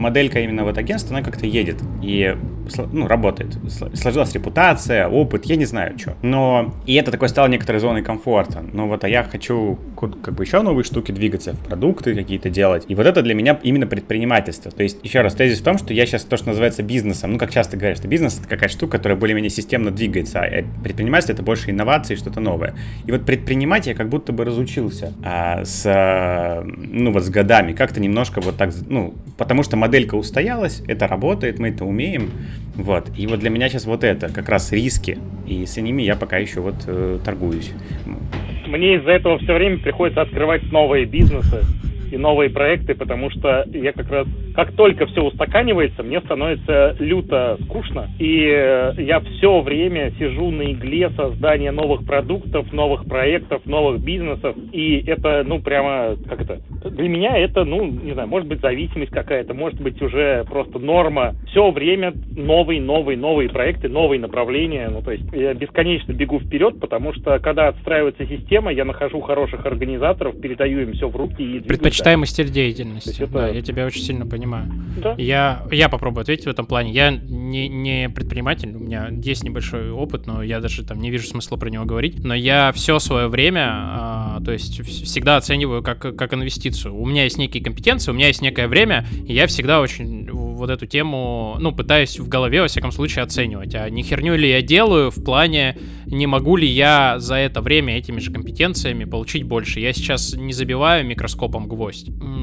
моделька 0.00 0.40
именно 0.40 0.64
вот 0.64 0.78
агентства, 0.78 1.16
она 1.16 1.24
как-то 1.24 1.46
едет. 1.46 1.78
И 2.02 2.36
ну, 2.78 3.06
работает. 3.06 3.58
Сложилась 3.94 4.32
репутация, 4.32 5.08
опыт, 5.08 5.44
я 5.46 5.56
не 5.56 5.64
знаю, 5.64 5.98
что. 5.98 6.16
Но 6.22 6.74
и 6.86 6.94
это 6.94 7.10
такое 7.10 7.28
стало 7.28 7.48
некоторой 7.48 7.80
зоной 7.80 8.02
комфорта. 8.02 8.64
Ну 8.72 8.88
вот, 8.88 9.04
а 9.04 9.08
я 9.08 9.24
хочу 9.24 9.78
как 9.96 10.34
бы 10.34 10.44
еще 10.44 10.62
новые 10.62 10.84
штуки 10.84 11.12
двигаться, 11.12 11.52
в 11.52 11.64
продукты 11.64 12.14
какие-то 12.14 12.50
делать. 12.50 12.84
И 12.88 12.94
вот 12.94 13.06
это 13.06 13.22
для 13.22 13.34
меня 13.34 13.58
именно 13.62 13.86
предпринимательство. 13.86 14.70
То 14.70 14.82
есть, 14.82 14.98
еще 15.02 15.20
раз, 15.20 15.34
тезис 15.34 15.60
в 15.60 15.64
том, 15.64 15.78
что 15.78 15.92
я 15.92 16.06
сейчас 16.06 16.24
то, 16.24 16.36
что 16.36 16.48
называется 16.48 16.82
бизнесом, 16.82 17.32
ну, 17.32 17.38
как 17.38 17.50
часто 17.50 17.76
говорят, 17.76 17.98
что 17.98 18.08
бизнес 18.08 18.38
это 18.38 18.48
какая-то 18.48 18.74
штука, 18.74 18.98
которая 18.98 19.18
более-менее 19.18 19.50
системно 19.50 19.90
двигается, 19.90 20.40
а 20.40 20.64
предпринимательство 20.82 21.32
это 21.32 21.42
больше 21.42 21.70
инновации, 21.70 22.14
что-то 22.14 22.40
новое. 22.40 22.74
И 23.06 23.12
вот 23.12 23.24
предпринимать 23.24 23.86
я 23.86 23.94
как 23.94 24.08
будто 24.08 24.32
бы 24.32 24.44
разучился 24.44 25.12
а, 25.22 25.64
с, 25.64 26.62
ну, 26.66 27.12
вот 27.12 27.24
с 27.24 27.30
годами, 27.30 27.72
как-то 27.72 28.00
немножко 28.00 28.40
вот 28.40 28.56
так, 28.56 28.70
ну, 28.88 29.14
потому 29.36 29.62
что 29.62 29.76
моделька 29.76 30.14
устоялась, 30.14 30.82
это 30.86 31.06
работает, 31.06 31.58
мы 31.58 31.68
это 31.68 31.84
умеем, 31.84 32.30
вот. 32.74 33.10
И 33.16 33.26
вот 33.26 33.40
для 33.40 33.50
меня 33.50 33.68
сейчас 33.68 33.86
вот 33.86 34.04
это 34.04 34.32
как 34.32 34.48
раз 34.48 34.72
риски, 34.72 35.18
и 35.46 35.66
с 35.66 35.76
ними 35.76 36.02
я 36.02 36.16
пока 36.16 36.38
еще 36.38 36.60
вот 36.60 36.76
э, 36.86 37.18
торгуюсь. 37.24 37.72
Мне 38.66 38.96
из-за 38.96 39.10
этого 39.10 39.38
все 39.38 39.54
время 39.54 39.78
приходится 39.78 40.22
открывать 40.22 40.70
новые 40.70 41.04
бизнесы, 41.04 41.62
и 42.10 42.16
новые 42.16 42.50
проекты, 42.50 42.94
потому 42.94 43.30
что 43.30 43.64
я 43.72 43.92
как 43.92 44.10
раз, 44.10 44.26
как 44.54 44.72
только 44.72 45.06
все 45.06 45.22
устаканивается, 45.22 46.02
мне 46.02 46.20
становится 46.20 46.96
люто 46.98 47.58
скучно, 47.64 48.10
и 48.18 48.46
э, 48.46 48.92
я 48.98 49.20
все 49.20 49.60
время 49.60 50.12
сижу 50.18 50.50
на 50.50 50.72
игле 50.72 51.10
создания 51.10 51.70
новых 51.70 52.04
продуктов, 52.04 52.72
новых 52.72 53.04
проектов, 53.06 53.64
новых 53.64 54.02
бизнесов, 54.02 54.56
и 54.72 55.02
это, 55.06 55.44
ну, 55.46 55.60
прямо, 55.60 56.16
как 56.28 56.42
это, 56.42 56.60
для 56.90 57.08
меня 57.08 57.36
это, 57.38 57.64
ну, 57.64 57.86
не 57.86 58.12
знаю, 58.12 58.28
может 58.28 58.48
быть, 58.48 58.60
зависимость 58.60 59.12
какая-то, 59.12 59.54
может 59.54 59.80
быть, 59.80 60.00
уже 60.02 60.44
просто 60.44 60.78
норма. 60.78 61.34
Все 61.50 61.70
время 61.70 62.12
новые, 62.36 62.80
новые, 62.80 63.16
новые 63.16 63.48
проекты, 63.48 63.88
новые 63.88 64.20
направления, 64.20 64.88
ну, 64.88 65.02
то 65.02 65.12
есть 65.12 65.24
я 65.32 65.54
бесконечно 65.54 66.12
бегу 66.12 66.40
вперед, 66.40 66.80
потому 66.80 67.12
что, 67.12 67.38
когда 67.38 67.68
отстраивается 67.68 68.26
система, 68.26 68.72
я 68.72 68.84
нахожу 68.84 69.20
хороших 69.20 69.66
организаторов, 69.66 70.40
передаю 70.40 70.80
им 70.80 70.92
все 70.92 71.08
в 71.08 71.16
руки 71.16 71.42
и 71.42 71.60
Предпочитаемый 72.00 72.26
стиль 72.26 72.50
деятельности. 72.50 73.22
Это... 73.22 73.32
Да, 73.32 73.48
я 73.48 73.62
тебя 73.62 73.86
очень 73.86 74.02
сильно 74.02 74.26
понимаю. 74.26 74.72
Да. 75.02 75.14
Я, 75.18 75.66
я 75.70 75.88
попробую 75.88 76.22
ответить 76.22 76.46
в 76.46 76.48
этом 76.48 76.66
плане. 76.66 76.92
Я 76.92 77.10
не, 77.10 77.68
не 77.68 78.08
предприниматель, 78.08 78.74
у 78.74 78.78
меня 78.78 79.08
есть 79.22 79.42
небольшой 79.44 79.90
опыт, 79.90 80.26
но 80.26 80.42
я 80.42 80.60
даже 80.60 80.84
там 80.84 81.00
не 81.00 81.10
вижу 81.10 81.26
смысла 81.26 81.56
про 81.56 81.68
него 81.68 81.84
говорить. 81.84 82.22
Но 82.24 82.34
я 82.34 82.72
все 82.72 82.98
свое 82.98 83.28
время, 83.28 83.68
а, 83.70 84.40
то 84.44 84.52
есть 84.52 84.80
всегда 84.82 85.36
оцениваю 85.36 85.82
как, 85.82 86.16
как 86.16 86.34
инвестицию. 86.34 86.96
У 86.96 87.06
меня 87.06 87.24
есть 87.24 87.38
некие 87.38 87.62
компетенции, 87.62 88.10
у 88.10 88.14
меня 88.14 88.28
есть 88.28 88.42
некое 88.42 88.68
время, 88.68 89.06
и 89.26 89.34
я 89.34 89.46
всегда 89.46 89.80
очень 89.80 90.30
вот 90.30 90.70
эту 90.70 90.86
тему, 90.86 91.56
ну, 91.60 91.72
пытаюсь 91.72 92.18
в 92.18 92.28
голове, 92.28 92.62
во 92.62 92.68
всяком 92.68 92.92
случае, 92.92 93.24
оценивать. 93.24 93.74
А 93.74 93.88
не 93.88 94.02
херню 94.02 94.36
ли 94.36 94.48
я 94.48 94.62
делаю 94.62 95.10
в 95.10 95.22
плане, 95.22 95.76
не 96.06 96.26
могу 96.26 96.56
ли 96.56 96.66
я 96.66 97.18
за 97.18 97.36
это 97.36 97.60
время 97.60 97.96
этими 97.96 98.20
же 98.20 98.32
компетенциями 98.32 99.04
получить 99.04 99.44
больше. 99.44 99.80
Я 99.80 99.92
сейчас 99.92 100.34
не 100.34 100.52
забиваю 100.52 101.06
микроскопом 101.06 101.68
гвоздь. 101.68 101.89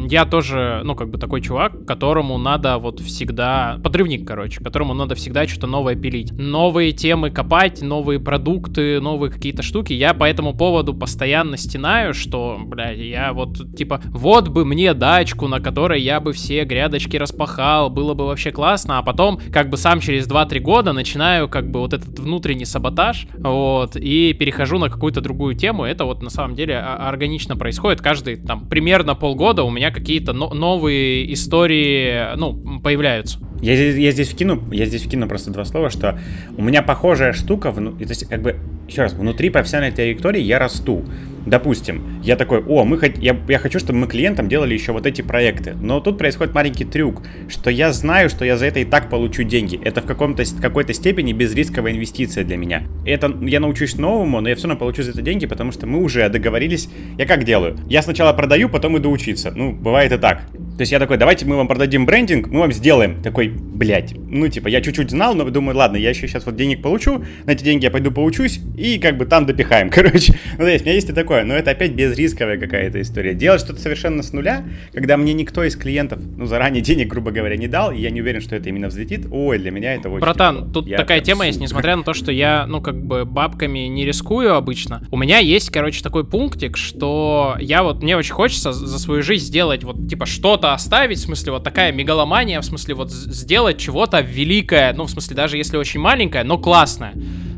Я 0.10 0.26
тоже, 0.26 0.82
ну, 0.84 0.96
как 0.96 1.10
бы 1.10 1.18
такой 1.18 1.42
чувак, 1.42 1.86
которому 1.86 2.38
надо 2.38 2.78
вот 2.78 3.00
всегда... 3.00 3.80
Подрывник, 3.84 4.28
короче, 4.28 4.64
которому 4.64 4.94
надо 4.94 5.16
всегда 5.16 5.48
что-то 5.48 5.68
новое 5.68 5.96
пилить. 5.96 6.32
Новые 6.32 6.92
темы 6.92 7.30
копать, 7.30 7.82
новые 7.82 8.20
продукты, 8.20 9.00
новые 9.00 9.32
какие-то 9.32 9.64
штуки. 9.64 9.94
Я 9.94 10.14
по 10.14 10.24
этому 10.24 10.54
поводу 10.56 10.94
постоянно 10.94 11.58
стенаю, 11.58 12.14
что, 12.14 12.60
бля, 12.64 12.92
я 12.92 13.34
вот, 13.34 13.76
типа, 13.76 14.02
вот 14.06 14.50
бы 14.50 14.66
мне 14.66 14.94
дачку, 14.94 15.48
на 15.48 15.60
которой 15.60 16.02
я 16.02 16.20
бы 16.20 16.34
все 16.34 16.64
грядочки 16.64 17.18
распахал, 17.18 17.90
было 17.90 18.14
бы 18.14 18.26
вообще 18.26 18.52
классно, 18.52 19.00
а 19.00 19.04
потом, 19.04 19.40
как 19.52 19.70
бы 19.70 19.78
сам 19.78 20.00
через 20.00 20.28
2-3 20.28 20.60
года 20.60 20.94
начинаю, 20.94 21.48
как 21.50 21.70
бы, 21.70 21.80
вот 21.80 21.94
этот 21.94 22.20
внутренний 22.20 22.66
саботаж, 22.66 23.28
вот, 23.38 23.96
и 23.96 24.34
перехожу 24.34 24.78
на 24.80 24.90
какую-то 24.90 25.22
другую 25.22 25.56
тему. 25.56 25.84
Это 25.84 26.06
вот 26.06 26.22
на 26.22 26.30
самом 26.30 26.56
деле 26.56 26.78
органично 26.78 27.56
происходит. 27.56 28.02
Каждый, 28.02 28.38
там, 28.38 28.68
примерно 28.68 29.16
полгода 29.16 29.37
у 29.64 29.70
меня 29.70 29.92
какие-то 29.92 30.34
но- 30.34 30.54
новые 30.54 31.32
истории, 31.34 32.36
ну, 32.36 32.80
появляются. 32.82 33.40
Я 33.62 33.74
я 33.74 34.12
здесь 34.12 34.30
вкину, 34.30 34.62
я 34.72 34.86
здесь 34.86 35.04
вкину 35.04 35.28
просто 35.28 35.52
два 35.52 35.66
слова, 35.66 35.90
что 35.90 36.20
у 36.58 36.64
меня 36.64 36.82
похожая 36.82 37.34
штука, 37.34 37.72
вну, 37.72 37.92
то 37.94 38.04
есть 38.04 38.28
как 38.28 38.42
бы 38.42 38.58
еще 38.88 39.02
раз, 39.04 39.14
внутри 39.14 39.50
профессиональной 39.50 39.96
траектории 39.96 40.42
я 40.42 40.60
расту. 40.60 41.04
Допустим, 41.48 42.20
я 42.24 42.36
такой, 42.36 42.62
о, 42.62 42.84
мы 42.84 42.98
хот... 42.98 43.18
я, 43.18 43.38
я 43.48 43.58
хочу, 43.58 43.80
чтобы 43.80 44.00
мы 44.00 44.08
клиентам 44.08 44.50
делали 44.50 44.74
еще 44.74 44.92
вот 44.92 45.06
эти 45.06 45.22
проекты. 45.22 45.76
Но 45.82 46.02
тут 46.02 46.18
происходит 46.18 46.54
маленький 46.54 46.84
трюк, 46.84 47.24
что 47.48 47.70
я 47.70 47.94
знаю, 47.94 48.30
что 48.30 48.44
я 48.44 48.58
за 48.58 48.66
это 48.66 48.82
и 48.82 48.86
так 48.86 49.10
получу 49.10 49.44
деньги. 49.44 49.80
Это 49.82 50.02
в 50.02 50.06
каком-то, 50.06 50.44
какой-то 50.62 50.94
степени 50.94 51.32
безрисковая 51.32 51.94
инвестиция 51.94 52.44
для 52.44 52.58
меня. 52.58 52.84
Это 53.06 53.34
я 53.42 53.62
научусь 53.62 53.96
новому, 53.96 54.42
но 54.42 54.50
я 54.50 54.56
все 54.56 54.68
равно 54.68 54.78
получу 54.78 55.04
за 55.04 55.12
это 55.12 55.22
деньги, 55.22 55.46
потому 55.46 55.72
что 55.72 55.88
мы 55.88 56.04
уже 56.04 56.28
договорились. 56.28 56.90
Я 57.18 57.26
как 57.26 57.46
делаю? 57.46 57.78
Я 57.88 58.02
сначала 58.02 58.34
продаю, 58.34 58.68
потом 58.68 58.98
иду 58.98 59.10
учиться. 59.10 59.54
Ну, 59.56 59.72
бывает 59.72 60.12
и 60.12 60.18
так. 60.18 60.42
То 60.78 60.82
есть 60.82 60.92
я 60.92 61.00
такой, 61.00 61.18
давайте 61.18 61.44
мы 61.48 61.56
вам 61.56 61.68
продадим 61.68 62.06
брендинг, 62.06 62.50
мы 62.50 62.60
вам 62.60 62.72
сделаем. 62.72 63.24
Такой, 63.24 63.48
блядь, 63.48 64.14
ну 64.16 64.48
типа, 64.48 64.68
я 64.68 64.80
чуть-чуть 64.80 65.10
знал, 65.10 65.34
но 65.34 65.44
думаю, 65.50 65.76
ладно, 65.76 65.98
я 65.98 66.10
еще 66.10 66.28
сейчас 66.28 66.46
вот 66.46 66.56
денег 66.56 66.84
получу, 66.84 67.24
на 67.46 67.52
эти 67.52 67.64
деньги 67.64 67.86
я 67.86 67.92
пойду 67.92 68.12
поучусь, 68.12 68.60
и 68.78 69.00
как 69.00 69.18
бы 69.18 69.26
там 69.26 69.48
допихаем, 69.48 69.90
короче. 69.94 70.36
Ну, 70.54 70.66
то 70.66 70.70
есть, 70.70 70.84
у 70.84 70.86
меня 70.86 70.94
есть 70.94 71.10
и 71.10 71.14
такое, 71.14 71.37
но 71.46 71.54
это 71.54 71.72
опять 71.72 71.94
безрисковая 71.94 72.58
какая-то 72.58 73.02
история. 73.02 73.34
Делать 73.34 73.62
что-то 73.62 73.80
совершенно 73.80 74.24
с 74.24 74.34
нуля, 74.34 74.64
когда 74.94 75.18
мне 75.18 75.34
никто 75.34 75.64
из 75.64 75.76
клиентов, 75.76 76.20
ну, 76.38 76.46
заранее 76.46 76.82
денег, 76.82 77.08
грубо 77.08 77.32
говоря, 77.32 77.58
не 77.58 77.68
дал, 77.68 77.92
и 77.92 78.00
я 78.00 78.10
не 78.10 78.22
уверен, 78.22 78.42
что 78.42 78.56
это 78.56 78.70
именно 78.70 78.88
взлетит, 78.88 79.28
ой, 79.32 79.58
для 79.60 79.72
меня 79.72 79.96
это 79.96 80.10
очень 80.10 80.22
Братан, 80.22 80.56
тяжело. 80.56 80.74
тут 80.74 80.88
я 80.88 80.98
такая 80.98 81.22
тема 81.22 81.46
есть, 81.46 81.60
несмотря 81.60 81.96
на 81.96 82.04
то, 82.04 82.14
что 82.14 82.32
я, 82.32 82.66
ну, 82.68 82.82
как 82.82 83.02
бы 83.02 83.26
бабками 83.26 83.80
не 83.88 84.06
рискую 84.06 84.56
обычно, 84.56 85.04
у 85.12 85.18
меня 85.18 85.40
есть, 85.40 85.70
короче, 85.70 86.02
такой 86.04 86.24
пунктик, 86.26 86.78
что 86.78 87.56
я 87.60 87.84
вот, 87.84 88.02
мне 88.02 88.18
очень 88.18 88.34
хочется 88.34 88.74
за 88.74 89.00
свою 89.00 89.22
жизнь 89.24 89.46
сделать 89.46 89.84
вот, 89.84 90.08
типа, 90.08 90.26
что-то 90.26 90.74
оставить, 90.74 91.18
в 91.18 91.22
смысле, 91.22 91.54
вот 91.54 91.64
такая 91.64 91.92
мегаломания, 91.92 92.60
в 92.62 92.66
смысле, 92.66 92.96
вот 92.96 93.12
сделать 93.12 93.78
чего-то 93.78 94.22
великое, 94.22 94.94
ну, 94.94 95.06
в 95.06 95.12
смысле, 95.12 95.36
даже 95.36 95.58
если 95.58 95.78
очень 95.78 96.00
маленькое, 96.00 96.44
но 96.44 96.58
классное, 96.58 97.14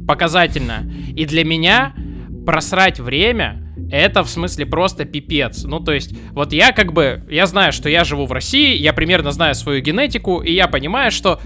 показательное. 0.08 0.92
И 1.16 1.26
для 1.26 1.44
меня 1.44 1.94
просрать 2.46 3.00
время, 3.00 3.69
это 3.92 4.24
в 4.24 4.30
смысле 4.30 4.66
просто 4.66 5.06
пипец. 5.06 5.64
Ну, 5.64 5.80
то 5.80 5.92
есть, 5.92 6.14
вот 6.32 6.54
я 6.54 6.72
как 6.72 6.94
бы, 6.94 7.24
я 7.30 7.46
знаю, 7.46 7.74
что 7.74 7.90
я 7.90 8.04
живу 8.04 8.26
в 8.26 8.32
России, 8.32 8.76
я 8.78 8.94
примерно 8.94 9.32
знаю 9.32 9.56
свою 9.56 9.82
генетику, 9.82 10.42
и 10.42 10.54
я 10.54 10.68
понимаю, 10.68 11.12
что 11.12 11.40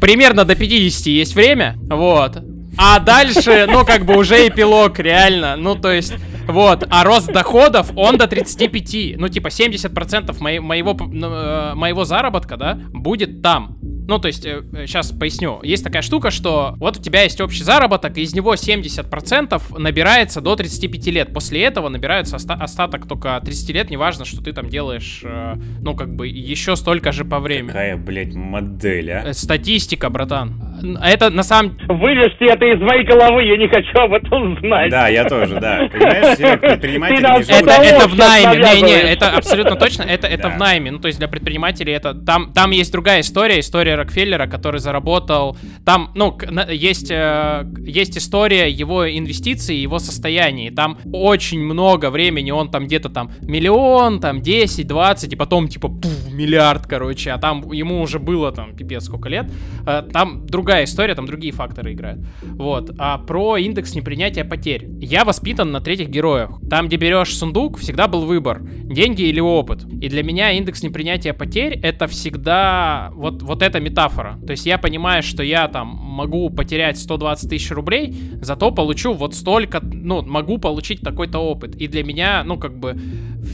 примерно 0.00 0.44
до 0.44 0.54
50 0.54 1.06
есть 1.06 1.34
время, 1.34 1.76
вот. 1.78 2.42
А 2.76 2.98
дальше, 2.98 3.66
ну, 3.68 3.84
как 3.84 4.04
бы 4.04 4.16
уже 4.16 4.48
эпилог, 4.48 4.98
реально. 4.98 5.56
Ну, 5.56 5.76
то 5.76 5.92
есть, 5.92 6.14
вот, 6.46 6.86
а 6.90 7.04
рост 7.04 7.32
доходов, 7.32 7.90
он 7.96 8.18
до 8.18 8.26
35. 8.26 9.16
Ну, 9.16 9.28
типа, 9.28 9.48
70% 9.48 10.40
моей, 10.40 10.58
моего, 10.58 10.92
э, 10.92 11.74
моего 11.74 12.04
заработка, 12.04 12.56
да, 12.56 12.78
будет 12.92 13.42
там. 13.42 13.78
Ну, 14.06 14.18
то 14.18 14.28
есть, 14.28 14.42
сейчас 14.42 15.12
э, 15.12 15.18
поясню. 15.18 15.60
Есть 15.62 15.82
такая 15.84 16.02
штука, 16.02 16.30
что 16.30 16.74
вот 16.78 16.98
у 16.98 17.02
тебя 17.02 17.22
есть 17.22 17.40
общий 17.40 17.64
заработок, 17.64 18.18
и 18.18 18.22
из 18.22 18.34
него 18.34 18.54
70% 18.54 19.78
набирается 19.78 20.40
до 20.40 20.56
35 20.56 21.06
лет. 21.08 21.32
После 21.32 21.62
этого 21.62 21.88
набирается 21.88 22.36
оста- 22.36 22.54
остаток 22.54 23.06
только 23.08 23.40
30 23.44 23.70
лет, 23.70 23.90
неважно, 23.90 24.24
что 24.24 24.42
ты 24.42 24.52
там 24.52 24.68
делаешь, 24.68 25.20
э, 25.24 25.54
ну, 25.80 25.94
как 25.94 26.14
бы, 26.14 26.28
еще 26.28 26.76
столько 26.76 27.12
же 27.12 27.24
по 27.24 27.38
времени. 27.40 27.68
Какая, 27.68 27.96
блядь, 27.96 28.34
модель, 28.34 29.10
а? 29.10 29.32
Статистика, 29.32 30.10
братан. 30.10 30.73
Это 31.02 31.30
на 31.30 31.42
самом... 31.42 31.78
Вырежьте 31.88 32.46
это 32.46 32.64
из 32.64 32.80
моей 32.80 33.04
головы, 33.04 33.44
я 33.44 33.56
не 33.56 33.68
хочу 33.68 33.98
об 33.98 34.12
этом 34.12 34.58
знать. 34.60 34.90
Да, 34.90 35.08
я 35.08 35.24
тоже, 35.24 35.58
да. 35.60 35.88
Понимаешь, 35.90 36.60
предприниматели 36.60 37.58
это, 37.58 37.70
это 37.82 38.08
в 38.08 38.16
найме, 38.16 38.58
не, 38.58 38.82
не, 38.82 38.92
это 38.92 39.30
абсолютно 39.30 39.76
точно, 39.76 40.02
это, 40.02 40.26
это 40.26 40.48
в 40.48 40.58
найме. 40.58 40.90
Ну, 40.90 40.98
то 40.98 41.06
есть 41.08 41.18
для 41.18 41.28
предпринимателей 41.28 41.92
это... 41.92 42.14
Там, 42.14 42.52
там 42.52 42.70
есть 42.70 42.92
другая 42.92 43.20
история, 43.20 43.60
история 43.60 43.94
Рокфеллера, 43.94 44.46
который 44.46 44.80
заработал... 44.80 45.56
Там, 45.84 46.10
ну, 46.14 46.36
есть, 46.68 47.10
э, 47.10 47.64
есть 47.78 48.18
история 48.18 48.70
его 48.70 49.08
инвестиций, 49.08 49.76
его 49.76 49.98
состояния. 49.98 50.70
Там 50.70 50.98
очень 51.12 51.60
много 51.60 52.10
времени, 52.10 52.50
он 52.50 52.70
там 52.70 52.86
где-то 52.86 53.08
там 53.08 53.30
миллион, 53.42 54.20
там 54.20 54.40
10, 54.40 54.86
20, 54.86 55.32
и 55.32 55.36
потом 55.36 55.68
типа 55.68 55.88
пуф, 55.88 56.32
миллиард, 56.32 56.86
короче, 56.86 57.30
а 57.30 57.38
там 57.38 57.70
ему 57.72 58.00
уже 58.00 58.18
было 58.18 58.52
там 58.52 58.76
пипец 58.76 59.04
сколько 59.04 59.28
лет. 59.28 59.46
Э, 59.86 60.02
там 60.12 60.46
другая 60.46 60.73
другая 60.74 60.84
история, 60.84 61.14
там 61.14 61.26
другие 61.26 61.52
факторы 61.52 61.92
играют. 61.92 62.26
Вот. 62.42 62.90
А 62.98 63.18
про 63.18 63.56
индекс 63.58 63.94
непринятия 63.94 64.44
потерь. 64.44 64.88
Я 65.00 65.24
воспитан 65.24 65.70
на 65.70 65.80
третьих 65.80 66.08
героях. 66.08 66.50
Там, 66.68 66.88
где 66.88 66.96
берешь 66.96 67.36
сундук, 67.36 67.78
всегда 67.78 68.08
был 68.08 68.24
выбор. 68.26 68.60
Деньги 68.62 69.22
или 69.22 69.40
опыт. 69.40 69.84
И 69.84 70.08
для 70.08 70.24
меня 70.24 70.50
индекс 70.50 70.82
непринятия 70.82 71.32
потерь 71.32 71.78
это 71.80 72.08
всегда 72.08 73.10
вот, 73.14 73.42
вот 73.42 73.62
эта 73.62 73.80
метафора. 73.80 74.36
То 74.44 74.50
есть 74.50 74.66
я 74.66 74.78
понимаю, 74.78 75.22
что 75.22 75.44
я 75.44 75.68
там 75.68 75.86
могу 75.86 76.50
потерять 76.50 76.98
120 76.98 77.50
тысяч 77.50 77.70
рублей, 77.70 78.14
зато 78.42 78.72
получу 78.72 79.12
вот 79.12 79.34
столько, 79.34 79.80
ну, 79.80 80.22
могу 80.22 80.58
получить 80.58 81.02
такой-то 81.02 81.38
опыт. 81.38 81.76
И 81.76 81.86
для 81.86 82.02
меня, 82.02 82.42
ну, 82.44 82.58
как 82.58 82.76
бы 82.78 82.96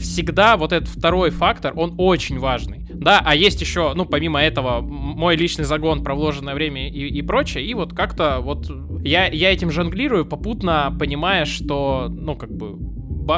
всегда 0.01 0.57
вот 0.57 0.73
этот 0.73 0.89
второй 0.89 1.29
фактор, 1.29 1.73
он 1.75 1.93
очень 1.97 2.39
важный. 2.39 2.87
Да, 3.01 3.19
а 3.25 3.35
есть 3.35 3.59
еще, 3.59 3.93
ну, 3.95 4.05
помимо 4.05 4.39
этого, 4.39 4.81
мой 4.81 5.35
личный 5.35 5.65
загон 5.65 6.03
про 6.03 6.13
вложенное 6.13 6.53
время 6.53 6.87
и, 6.87 7.07
и 7.07 7.21
прочее, 7.23 7.65
и 7.65 7.73
вот 7.73 7.93
как-то 7.93 8.37
вот 8.41 8.71
я, 9.03 9.27
я 9.27 9.51
этим 9.51 9.71
жонглирую, 9.71 10.23
попутно 10.23 10.95
понимая, 10.99 11.45
что, 11.45 12.07
ну, 12.09 12.35
как 12.35 12.55
бы, 12.55 12.75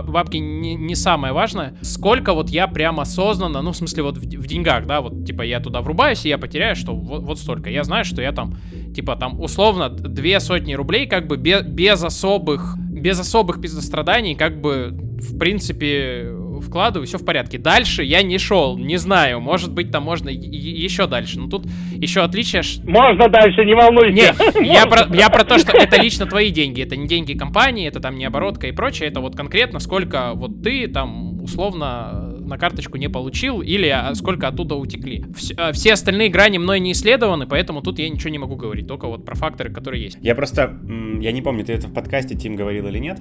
бабки 0.02 0.36
не, 0.36 0.76
не 0.76 0.96
самое 0.96 1.34
важное. 1.34 1.78
Сколько 1.82 2.34
вот 2.34 2.50
я 2.50 2.68
прям 2.68 3.00
осознанно, 3.00 3.62
ну, 3.62 3.72
в 3.72 3.78
смысле, 3.78 4.04
вот 4.04 4.18
в, 4.18 4.24
в 4.24 4.48
деньгах, 4.48 4.86
да, 4.86 5.00
вот, 5.00 5.26
типа, 5.26 5.44
я 5.44 5.62
туда 5.62 5.80
врубаюсь, 5.80 6.26
и 6.26 6.30
я 6.30 6.38
потеряю, 6.38 6.76
что 6.76 6.94
вот, 6.94 7.24
вот 7.24 7.40
столько. 7.40 7.70
Я 7.70 7.86
знаю, 7.86 8.04
что 8.04 8.22
я 8.22 8.34
там, 8.34 8.58
типа, 8.94 9.16
там, 9.16 9.40
условно, 9.40 9.88
две 9.88 10.42
сотни 10.42 10.74
рублей, 10.74 11.08
как 11.08 11.28
бы, 11.28 11.38
без, 11.38 11.62
без 11.62 12.04
особых, 12.04 12.78
без 12.78 13.18
особых 13.18 13.66
страданий, 13.66 14.36
как 14.36 14.60
бы, 14.60 14.90
в 14.92 15.38
принципе, 15.38 16.43
вкладываю, 16.62 17.08
все 17.08 17.18
в 17.18 17.26
порядке. 17.26 17.58
Дальше 17.58 18.04
я 18.04 18.22
не 18.22 18.38
шел, 18.38 18.78
не 18.78 18.98
знаю, 18.98 19.40
может 19.40 19.74
быть, 19.74 19.92
там 19.92 20.04
можно 20.04 20.30
еще 20.30 21.08
дальше. 21.08 21.40
Но 21.40 21.50
тут 21.50 21.66
еще 21.92 22.22
отличие... 22.22 22.64
Можно 22.84 23.30
дальше, 23.30 23.66
не 23.66 23.74
волнуйся. 23.74 24.14
Нет, 24.14 24.36
я 24.62 24.86
про, 24.86 25.16
я 25.16 25.30
про 25.30 25.44
то, 25.44 25.58
что 25.58 25.76
это 25.78 26.02
лично 26.02 26.26
твои 26.26 26.52
деньги, 26.52 26.82
это 26.82 26.96
не 26.96 27.08
деньги 27.08 27.34
компании, 27.34 27.88
это 27.88 28.00
там 28.00 28.16
не 28.16 28.26
оборотка 28.26 28.68
и 28.68 28.72
прочее, 28.72 29.10
это 29.10 29.20
вот 29.20 29.36
конкретно 29.36 29.80
сколько 29.80 30.32
вот 30.34 30.64
ты 30.64 30.88
там 30.88 31.42
условно 31.42 32.34
на 32.40 32.58
карточку 32.58 32.98
не 32.98 33.10
получил, 33.10 33.62
или 33.62 33.88
а, 33.88 34.14
сколько 34.16 34.48
оттуда 34.48 34.76
утекли. 34.76 35.26
Все, 35.36 35.54
а, 35.58 35.72
все 35.72 35.94
остальные 35.94 36.30
грани 36.30 36.58
мной 36.58 36.80
не 36.80 36.92
исследованы, 36.92 37.48
поэтому 37.48 37.82
тут 37.82 38.00
я 38.00 38.10
ничего 38.10 38.30
не 38.30 38.40
могу 38.40 38.56
говорить, 38.56 38.88
только 38.88 39.08
вот 39.08 39.26
про 39.26 39.36
факторы, 39.36 39.72
которые 39.72 40.04
есть. 40.04 40.18
Я 40.22 40.36
просто, 40.36 40.80
я 41.20 41.32
не 41.32 41.42
помню, 41.42 41.66
ты 41.66 41.74
это 41.74 41.88
в 41.88 41.94
подкасте 41.94 42.36
Тим 42.36 42.56
говорил 42.56 42.88
или 42.88 43.00
нет, 43.00 43.20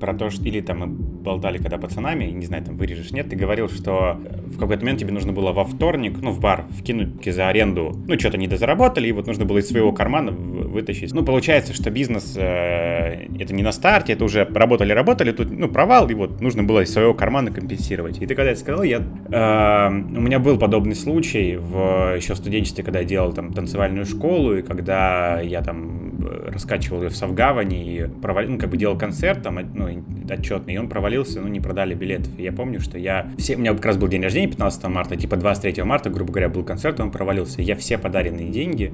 про 0.00 0.14
то, 0.14 0.30
что 0.30 0.42
или 0.44 0.60
там 0.60 0.78
мы 0.78 0.86
болтали 0.86 1.58
когда 1.58 1.78
пацанами, 1.78 2.24
не 2.24 2.46
знаю, 2.46 2.64
там 2.64 2.76
вырежешь, 2.76 3.12
нет, 3.12 3.28
ты 3.28 3.36
говорил, 3.36 3.68
что 3.68 4.18
в 4.46 4.58
какой-то 4.58 4.82
момент 4.82 5.00
тебе 5.00 5.12
нужно 5.12 5.32
было 5.32 5.52
во 5.52 5.64
вторник, 5.64 6.18
ну, 6.20 6.30
в 6.32 6.40
бар 6.40 6.64
вкинуть 6.78 7.24
за 7.24 7.48
аренду, 7.48 7.94
ну, 8.06 8.18
что-то 8.18 8.38
не 8.38 8.48
дозаработали, 8.48 9.08
и 9.08 9.12
вот 9.12 9.26
нужно 9.26 9.44
было 9.44 9.58
из 9.58 9.68
своего 9.68 9.92
кармана 9.92 10.32
вытащить. 10.32 11.12
Ну, 11.12 11.22
получается, 11.24 11.74
что 11.74 11.90
бизнес 11.90 12.34
э, 12.36 13.26
это 13.38 13.54
не 13.54 13.62
на 13.62 13.72
старте, 13.72 14.14
это 14.14 14.24
уже 14.24 14.44
работали-работали, 14.44 15.32
тут, 15.32 15.50
ну, 15.50 15.68
провал, 15.68 16.08
и 16.08 16.14
вот 16.14 16.40
нужно 16.40 16.62
было 16.62 16.80
из 16.80 16.92
своего 16.92 17.14
кармана 17.14 17.50
компенсировать. 17.50 18.18
И 18.22 18.26
ты 18.26 18.34
когда 18.34 18.50
это 18.50 18.60
сказал, 18.60 18.82
я, 18.82 18.98
э, 18.98 19.88
у 19.88 20.20
меня 20.20 20.38
был 20.38 20.58
подобный 20.58 20.94
случай 20.94 21.56
в 21.56 22.16
еще 22.16 22.34
в 22.34 22.38
студенчестве, 22.38 22.82
когда 22.82 23.00
я 23.00 23.04
делал 23.04 23.32
там 23.32 23.52
танцевальную 23.52 24.06
школу, 24.06 24.56
и 24.56 24.62
когда 24.62 25.40
я 25.40 25.62
там 25.62 26.12
э, 26.19 26.19
раскачивал 26.20 27.02
ее 27.02 27.08
в 27.08 27.16
Савгаване 27.16 27.84
и 27.84 28.08
провалил, 28.08 28.52
ну, 28.52 28.58
как 28.58 28.70
бы 28.70 28.76
делал 28.76 28.98
концерт 28.98 29.42
там, 29.42 29.58
ну, 29.74 29.88
отчетный, 30.30 30.74
и 30.74 30.78
он 30.78 30.88
провалился, 30.88 31.40
ну, 31.40 31.48
не 31.48 31.60
продали 31.60 31.94
билетов. 31.94 32.30
И 32.38 32.42
я 32.42 32.52
помню, 32.52 32.80
что 32.80 32.98
я... 32.98 33.30
Все, 33.38 33.56
у 33.56 33.58
меня 33.58 33.74
как 33.74 33.84
раз 33.84 33.96
был 33.96 34.08
день 34.08 34.22
рождения 34.22 34.48
15 34.48 34.84
марта, 34.84 35.16
типа 35.16 35.36
23 35.36 35.82
марта, 35.82 36.10
грубо 36.10 36.32
говоря, 36.32 36.48
был 36.48 36.64
концерт, 36.64 37.00
он 37.00 37.10
провалился. 37.10 37.62
Я 37.62 37.76
все 37.76 37.98
подаренные 37.98 38.50
деньги, 38.50 38.92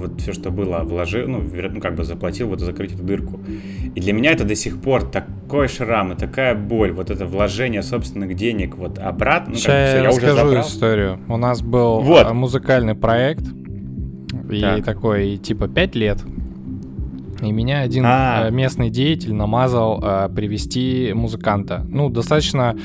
вот 0.00 0.20
все, 0.20 0.32
что 0.32 0.50
было, 0.50 0.78
вложил, 0.78 1.28
ну, 1.28 1.40
ну, 1.40 1.80
как 1.80 1.94
бы 1.94 2.04
заплатил 2.04 2.48
вот 2.48 2.60
закрыть 2.60 2.94
эту 2.94 3.02
дырку. 3.02 3.40
И 3.94 4.00
для 4.00 4.12
меня 4.12 4.32
это 4.32 4.44
до 4.44 4.54
сих 4.54 4.80
пор 4.80 5.02
такой 5.02 5.68
шрам 5.68 6.12
и 6.12 6.16
такая 6.16 6.54
боль, 6.54 6.92
вот 6.92 7.10
это 7.10 7.26
вложение 7.26 7.82
собственных 7.82 8.34
денег 8.34 8.76
вот 8.76 8.98
обратно. 8.98 9.52
Ну, 9.52 9.56
Сейчас 9.56 9.66
как, 9.66 9.86
все, 9.88 9.96
я, 9.96 10.02
я 10.02 10.08
расскажу 10.08 10.46
уже 10.46 10.60
историю. 10.60 11.20
У 11.28 11.36
нас 11.36 11.62
был 11.62 12.00
вот. 12.00 12.26
А, 12.26 12.32
музыкальный 12.32 12.94
проект, 12.94 13.44
и 14.50 14.60
так. 14.60 14.84
такой, 14.84 15.36
типа, 15.36 15.68
5 15.68 15.94
лет 15.94 16.24
и 17.42 17.52
меня 17.52 17.80
один 17.80 18.04
А-а-а. 18.06 18.48
Э, 18.48 18.50
местный 18.50 18.90
деятель 18.90 19.34
намазал 19.34 20.00
э, 20.02 20.28
привести 20.34 21.12
музыканта. 21.14 21.84
Ну, 21.88 22.08
достаточно 22.08 22.76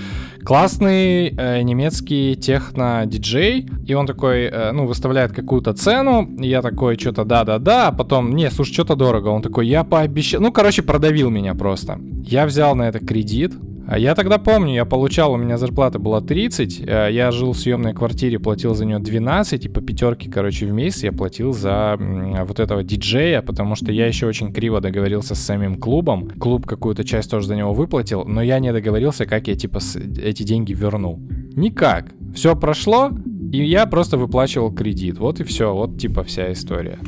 классный 0.44 1.30
э, 1.30 1.62
немецкий 1.62 2.36
техно-диджей. 2.36 3.68
И 3.86 3.94
он 3.94 4.08
такой, 4.08 4.44
э, 4.44 4.72
ну, 4.72 4.86
выставляет 4.86 5.34
какую-то 5.34 5.74
цену. 5.74 6.30
И 6.40 6.48
я 6.48 6.62
такой, 6.62 6.98
что-то 6.98 7.26
да-да-да. 7.26 7.88
А 7.88 7.92
потом, 7.92 8.36
не, 8.36 8.50
слушай, 8.50 8.74
что-то 8.74 8.96
дорого. 8.96 9.30
Он 9.30 9.42
такой, 9.42 9.68
я 9.68 9.84
пообещал. 9.84 10.42
Ну, 10.42 10.52
короче, 10.52 10.82
продавил 10.84 11.30
меня 11.30 11.54
просто. 11.54 12.00
Я 12.24 12.46
взял 12.46 12.76
на 12.76 12.88
это 12.88 13.00
кредит. 13.00 13.54
А 13.88 13.99
я 13.99 14.16
тогда 14.16 14.38
помню, 14.40 14.74
я 14.74 14.86
получал, 14.86 15.34
у 15.34 15.38
меня 15.38 15.57
зарплата 15.57 15.99
была 15.99 16.22
30, 16.22 16.82
э, 16.82 17.10
я 17.12 17.32
жил 17.32 17.52
в 17.52 17.57
съемной 17.57 17.94
квартире, 17.94 18.40
платил 18.40 18.74
за 18.74 18.86
нее 18.86 18.99
12, 18.99 19.66
и 19.66 19.70
по 19.70 19.82
пятерке, 19.82 20.30
короче, 20.30 20.66
в 20.66 20.72
месяц 20.72 21.03
я 21.03 21.12
платил 21.12 21.53
за 21.53 21.98
вот 21.99 22.60
этого 22.60 22.84
диджея, 22.84 23.41
потому 23.41 23.76
что 23.76 23.91
я 23.91 24.07
еще 24.07 24.26
очень 24.26 24.52
криво 24.52 24.82
договорился 24.82 25.36
с 25.36 25.40
самим 25.40 25.76
клубом. 25.76 26.30
Клуб 26.40 26.66
какую-то 26.66 27.03
часть 27.03 27.30
тоже 27.30 27.48
за 27.48 27.56
него 27.56 27.74
выплатил, 27.74 28.26
но 28.26 28.41
я 28.41 28.60
не 28.60 28.74
договорился, 28.74 29.26
как 29.26 29.48
я, 29.48 29.56
типа, 29.56 29.80
эти 30.24 30.44
деньги 30.44 30.74
верну. 30.74 31.20
Никак. 31.56 32.07
Все 32.34 32.56
прошло, 32.56 33.12
и 33.52 33.64
я 33.64 33.86
просто 33.86 34.18
выплачивал 34.18 34.74
кредит. 34.74 35.20
Вот 35.20 35.40
и 35.40 35.44
все, 35.44 35.74
вот 35.74 35.99
типа 35.99 36.24
вся 36.24 36.52
история. 36.52 36.99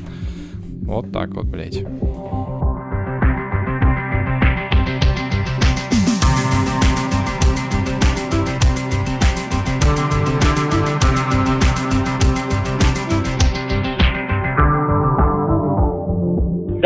Вот 0.83 1.11
так 1.11 1.33
вот, 1.33 1.45
блядь. 1.45 1.83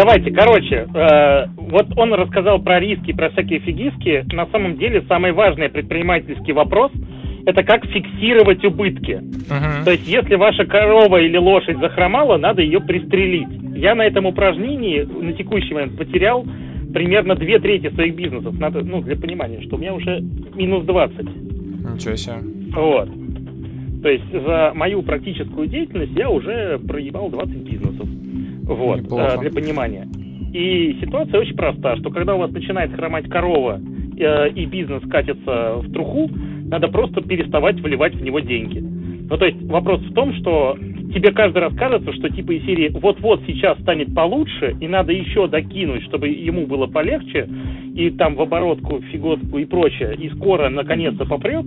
Давайте, 0.02 0.32
короче, 0.32 0.88
э, 0.92 1.46
вот 1.58 1.86
он 1.96 2.12
рассказал 2.16 2.60
про 2.60 2.80
риски, 2.80 3.14
про 3.14 3.30
всякие 3.30 3.60
фигиски. 3.60 4.26
На 4.34 4.48
самом 4.48 4.76
деле 4.78 5.04
самый 5.08 5.32
важный 5.32 5.70
предпринимательский 5.70 6.54
вопрос– 6.54 6.92
это 7.46 7.62
как 7.64 7.86
фиксировать 7.86 8.66
убытки. 8.66 9.22
Uh-huh. 9.22 9.86
То 9.86 9.92
есть, 9.92 10.08
если 10.08 10.34
ваша 10.34 10.66
корова 10.66 11.18
или 11.18 11.38
лошадь 11.38 11.78
захромала, 11.78 12.38
надо 12.38 12.64
ее 12.64 12.82
пристрелить. 12.82 13.50
Я 13.76 13.94
на 13.94 14.02
этом 14.02 14.26
упражнении 14.26 15.04
на 15.04 15.34
текущий 15.34 15.76
момент 15.76 15.96
потерял 15.96 16.48
примерно 16.92 17.36
две 17.36 17.60
трети 17.60 17.94
своих 17.94 18.16
бизнесов. 18.16 18.60
Надо, 18.60 18.82
ну, 18.82 19.04
для 19.04 19.16
понимания, 19.16 19.62
что 19.62 19.76
у 19.76 19.80
меня 19.80 19.94
уже 19.94 20.20
минус 20.56 20.84
20. 20.86 21.20
Ничего 21.94 22.16
себе. 22.16 22.38
Вот. 22.74 23.08
То 24.02 24.10
есть 24.10 24.32
за 24.32 24.72
мою 24.74 25.04
практическую 25.04 25.68
деятельность 25.68 26.14
я 26.14 26.28
уже 26.28 26.80
проебал 26.80 27.30
20 27.30 27.56
бизнесов. 27.58 28.08
Вот, 28.76 29.02
Неплохо. 29.02 29.38
для 29.40 29.52
понимания. 29.52 30.08
И 30.54 30.98
ситуация 31.02 31.40
очень 31.40 31.56
проста, 31.56 31.96
что 31.98 32.10
когда 32.10 32.36
у 32.36 32.40
вас 32.40 32.52
начинает 32.52 32.94
хромать 32.94 33.30
корова 33.30 33.80
э, 34.18 34.50
и 34.50 34.66
бизнес 34.66 35.02
катится 35.10 35.76
в 35.78 35.92
труху, 35.94 36.30
надо 36.68 36.88
просто 36.90 37.22
переставать 37.22 37.80
вливать 37.80 38.16
в 38.16 38.22
него 38.22 38.40
деньги. 38.40 38.80
Ну, 38.80 39.38
то 39.38 39.46
есть 39.46 39.62
вопрос 39.64 40.02
в 40.02 40.14
том, 40.14 40.34
что 40.36 40.78
тебе 41.14 41.32
каждый 41.32 41.60
раз 41.60 41.74
кажется, 41.76 42.12
что 42.14 42.30
типа 42.30 42.52
из 42.52 42.66
серии 42.66 42.90
вот-вот 42.90 43.42
сейчас 43.48 43.80
станет 43.80 44.14
получше, 44.14 44.76
и 44.80 44.88
надо 44.88 45.14
еще 45.14 45.48
докинуть, 45.48 46.04
чтобы 46.04 46.28
ему 46.28 46.66
было 46.68 46.88
полегче, 46.88 47.48
и 47.96 48.10
там 48.12 48.36
в 48.36 48.42
оборотку, 48.42 49.02
фиготку 49.12 49.58
и 49.58 49.66
прочее, 49.66 50.16
и 50.16 50.30
скоро 50.30 50.70
наконец-то 50.70 51.26
попрет, 51.26 51.66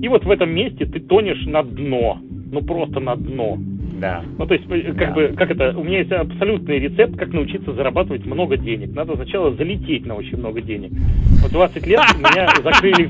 и 0.00 0.08
вот 0.08 0.24
в 0.24 0.30
этом 0.30 0.50
месте 0.50 0.86
ты 0.86 1.00
тонешь 1.00 1.44
на 1.46 1.62
дно, 1.62 2.18
ну 2.54 2.62
просто 2.62 3.00
на 3.00 3.16
дно. 3.16 3.58
Да. 4.00 4.22
Ну, 4.38 4.46
то 4.46 4.54
есть, 4.54 4.66
э, 4.70 4.92
как 4.92 5.08
да. 5.08 5.14
бы, 5.14 5.34
как 5.36 5.50
это, 5.50 5.76
у 5.76 5.84
меня 5.84 5.98
есть 5.98 6.12
абсолютный 6.12 6.78
рецепт, 6.78 7.16
как 7.16 7.32
научиться 7.32 7.72
зарабатывать 7.72 8.24
много 8.24 8.56
денег. 8.56 8.94
Надо 8.94 9.16
сначала 9.16 9.52
залететь 9.54 10.06
на 10.06 10.14
очень 10.14 10.38
много 10.38 10.60
денег. 10.60 10.90
В 10.90 11.50
20 11.50 11.86
лет 11.86 12.00
меня 12.18 12.48
закрыли... 12.62 13.08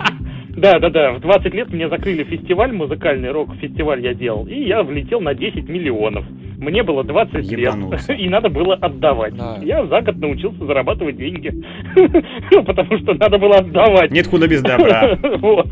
Да, 0.56 0.78
да, 0.78 0.88
да. 0.88 1.12
В 1.12 1.20
20 1.20 1.52
лет 1.52 1.72
меня 1.72 1.88
закрыли 1.88 2.24
фестиваль, 2.24 2.72
музыкальный 2.72 3.32
рок-фестиваль 3.32 4.02
я 4.02 4.14
делал, 4.14 4.46
и 4.46 4.66
я 4.66 4.82
влетел 4.82 5.20
на 5.20 5.34
10 5.34 5.68
миллионов. 5.68 6.24
Мне 6.64 6.82
было 6.82 7.04
20 7.04 7.44
Ебануться. 7.44 8.12
лет, 8.12 8.20
и 8.22 8.28
надо 8.28 8.48
было 8.48 8.74
отдавать. 8.74 9.36
Да. 9.36 9.58
Я 9.62 9.86
за 9.86 10.00
год 10.00 10.16
научился 10.16 10.64
зарабатывать 10.64 11.16
деньги, 11.16 11.52
потому 12.66 12.98
что 12.98 13.14
надо 13.14 13.38
было 13.38 13.56
отдавать. 13.56 14.10
Нет 14.10 14.26
худа 14.26 14.48
без 14.48 14.62
добра. 14.62 15.18
Вот. 15.44 15.66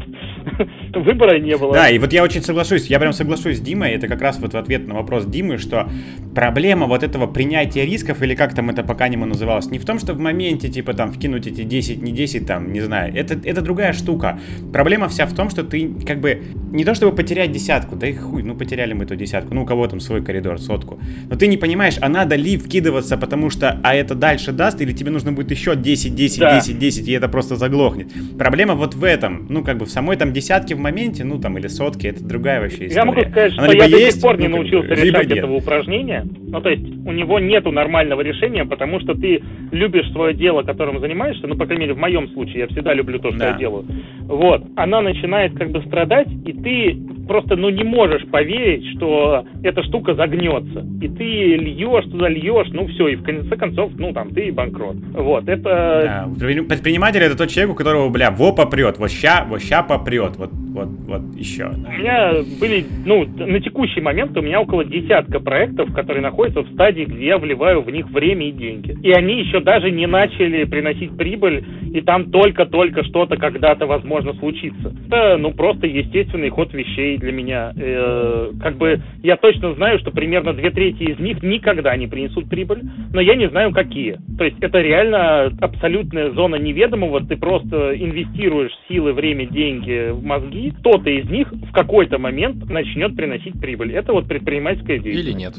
Выбора 0.92 1.38
не 1.38 1.56
было. 1.56 1.72
Да, 1.72 1.88
и 1.88 1.98
вот 1.98 2.12
я 2.12 2.22
очень 2.22 2.42
соглашусь, 2.42 2.86
я 2.86 2.98
прям 2.98 3.12
соглашусь 3.12 3.58
с 3.58 3.60
Димой, 3.60 3.92
это 3.92 4.08
как 4.08 4.20
раз 4.20 4.38
вот 4.40 4.52
в 4.52 4.56
ответ 4.56 4.86
на 4.86 4.94
вопрос 4.94 5.24
Димы, 5.24 5.56
что 5.56 5.88
проблема 6.34 6.86
вот 6.86 7.02
этого 7.02 7.26
принятия 7.26 7.86
рисков, 7.86 8.22
или 8.22 8.34
как 8.34 8.54
там 8.54 8.68
это 8.68 8.82
пока 8.82 9.08
не 9.08 9.16
называлось, 9.16 9.70
не 9.70 9.78
в 9.78 9.86
том, 9.86 9.98
что 9.98 10.14
в 10.14 10.18
моменте, 10.18 10.68
типа, 10.68 10.94
там, 10.94 11.12
вкинуть 11.12 11.46
эти 11.46 11.62
10, 11.62 12.02
не 12.02 12.12
10, 12.12 12.46
там, 12.46 12.72
не 12.72 12.80
знаю, 12.80 13.14
это, 13.14 13.38
это 13.44 13.62
другая 13.62 13.92
штука. 13.92 14.38
Проблема 14.72 15.08
вся 15.08 15.26
в 15.26 15.34
том, 15.34 15.48
что 15.48 15.62
ты, 15.62 15.88
как 16.06 16.20
бы, 16.20 16.42
не 16.72 16.84
то 16.84 16.94
чтобы 16.94 17.14
потерять 17.14 17.52
десятку, 17.52 17.96
да 17.96 18.08
и 18.08 18.14
хуй, 18.14 18.42
ну, 18.42 18.54
потеряли 18.54 18.92
мы 18.92 19.04
эту 19.04 19.16
десятку, 19.16 19.54
ну, 19.54 19.62
у 19.62 19.66
кого 19.66 19.86
там 19.86 20.00
свой 20.00 20.22
коридор, 20.22 20.58
сотку, 20.82 20.98
но 21.30 21.36
ты 21.36 21.46
не 21.46 21.56
понимаешь, 21.56 21.96
а 22.00 22.08
надо 22.08 22.36
ли 22.36 22.56
вкидываться, 22.56 23.16
потому 23.16 23.50
что, 23.50 23.78
а 23.82 23.94
это 23.94 24.14
дальше 24.14 24.52
даст, 24.52 24.80
или 24.80 24.92
тебе 24.92 25.10
нужно 25.10 25.32
будет 25.32 25.50
еще 25.50 25.76
10, 25.76 26.14
10, 26.14 26.40
да. 26.40 26.54
10, 26.56 26.78
10, 26.78 27.08
и 27.08 27.12
это 27.12 27.28
просто 27.28 27.56
заглохнет. 27.56 28.08
Проблема 28.38 28.74
вот 28.74 28.94
в 28.94 29.04
этом, 29.04 29.46
ну, 29.48 29.62
как 29.62 29.78
бы, 29.78 29.86
в 29.86 29.90
самой 29.90 30.16
там 30.16 30.32
десятке 30.32 30.74
в 30.74 30.78
моменте, 30.78 31.24
ну 31.24 31.38
там 31.38 31.58
или 31.58 31.68
сотки, 31.68 32.06
это 32.06 32.24
другая 32.24 32.60
вообще 32.60 32.86
история. 32.86 32.94
Я 32.94 33.04
могу 33.04 33.20
сказать, 33.20 33.52
Она 33.56 33.68
что 33.68 33.76
я 33.76 33.84
есть, 33.84 34.04
до 34.04 34.10
сих 34.12 34.22
пор 34.22 34.38
не 34.38 34.48
ну, 34.48 34.56
научился 34.56 34.94
решать 34.94 35.28
нет. 35.28 35.38
этого 35.38 35.54
упражнения. 35.54 36.24
Ну 36.48 36.60
то 36.60 36.68
есть 36.68 36.84
у 36.84 37.12
него 37.12 37.38
нету 37.38 37.72
нормального 37.72 38.20
решения, 38.20 38.64
потому 38.64 39.00
что 39.00 39.14
ты 39.14 39.42
любишь 39.70 40.10
свое 40.12 40.34
дело, 40.34 40.62
которым 40.62 41.00
занимаешься, 41.00 41.46
ну 41.46 41.56
по 41.56 41.66
крайней 41.66 41.82
мере 41.82 41.94
в 41.94 41.98
моем 41.98 42.28
случае, 42.30 42.60
я 42.60 42.66
всегда 42.68 42.94
люблю 42.94 43.18
то, 43.18 43.30
что 43.30 43.38
да. 43.38 43.50
я 43.50 43.58
делаю. 43.58 43.86
Вот, 44.24 44.64
она 44.76 45.00
начинает 45.00 45.56
как 45.56 45.70
бы 45.70 45.82
страдать, 45.82 46.28
и 46.44 46.52
ты 46.52 46.98
просто 47.26 47.56
ну 47.56 47.70
не 47.70 47.84
можешь 47.84 48.26
поверить, 48.26 48.96
что 48.96 49.44
эта 49.62 49.82
штука 49.84 50.14
загнется. 50.62 50.86
И 51.00 51.08
ты 51.08 51.24
льешь 51.56 52.04
туда, 52.10 52.28
льешь, 52.28 52.68
ну 52.72 52.86
все, 52.88 53.08
и 53.08 53.16
в 53.16 53.22
конце 53.22 53.56
концов, 53.56 53.92
ну 53.96 54.12
там 54.12 54.30
ты 54.30 54.52
банкрот. 54.52 54.96
Вот, 55.12 55.48
это... 55.48 56.28
Да. 56.28 56.64
Предприниматель 56.68 57.20
это 57.20 57.36
тот 57.36 57.48
человек, 57.48 57.72
у 57.72 57.76
которого, 57.76 58.08
бля, 58.10 58.30
во 58.30 58.52
попрет, 58.52 58.98
вот 58.98 59.10
ща, 59.10 59.46
вот 59.48 59.62
ща 59.62 59.82
попрет, 59.82 60.36
вот, 60.36 60.50
вот, 60.52 60.88
вот 61.06 61.22
еще. 61.36 61.70
У 61.70 61.92
меня 61.92 62.34
были, 62.60 62.84
ну, 63.04 63.24
на 63.24 63.60
текущий 63.60 64.00
момент 64.00 64.36
у 64.36 64.42
меня 64.42 64.60
около 64.60 64.84
десятка 64.84 65.40
проектов, 65.40 65.92
которые 65.94 66.22
находятся 66.22 66.62
в 66.62 66.72
стадии, 66.72 67.04
где 67.04 67.26
я 67.26 67.38
вливаю 67.38 67.82
в 67.82 67.90
них 67.90 68.10
время 68.10 68.48
и 68.48 68.52
деньги. 68.52 68.96
И 69.02 69.10
они 69.12 69.40
еще 69.40 69.60
даже 69.60 69.90
не 69.90 70.06
начали 70.06 70.64
приносить 70.64 71.16
прибыль, 71.16 71.64
и 71.92 72.00
там 72.00 72.30
только-только 72.30 73.04
что-то 73.04 73.36
когда-то 73.36 73.86
возможно 73.86 74.32
случится. 74.34 74.92
Это, 75.06 75.36
ну, 75.38 75.52
просто 75.52 75.86
естественный 75.86 76.48
ход 76.50 76.72
вещей 76.72 77.18
для 77.18 77.32
меня. 77.32 77.72
Э, 77.76 78.50
как 78.60 78.76
бы 78.76 79.00
я 79.22 79.36
точно 79.36 79.74
знаю, 79.74 79.98
что 79.98 80.10
примерно 80.10 80.51
две 80.52 80.70
трети 80.70 81.02
из 81.02 81.18
них 81.18 81.42
никогда 81.42 81.96
не 81.96 82.06
принесут 82.06 82.48
прибыль, 82.48 82.82
но 83.12 83.20
я 83.20 83.36
не 83.36 83.48
знаю, 83.48 83.72
какие. 83.72 84.18
То 84.38 84.44
есть 84.44 84.56
это 84.60 84.78
реально 84.78 85.52
абсолютная 85.60 86.30
зона 86.30 86.56
неведомого, 86.56 87.24
ты 87.24 87.36
просто 87.36 87.94
инвестируешь 87.96 88.72
силы, 88.88 89.12
время, 89.12 89.46
деньги 89.46 90.10
в 90.10 90.24
мозги, 90.24 90.62
30, 90.62 90.78
кто-то 90.78 91.10
из 91.10 91.28
них 91.28 91.50
в 91.52 91.72
какой-то 91.72 92.18
момент 92.18 92.68
начнет 92.68 93.16
приносить 93.16 93.58
прибыль. 93.60 93.92
Это 93.92 94.12
вот 94.12 94.26
предпринимательская 94.28 94.98
деятельность. 94.98 95.28
Или 95.28 95.36
нет. 95.36 95.54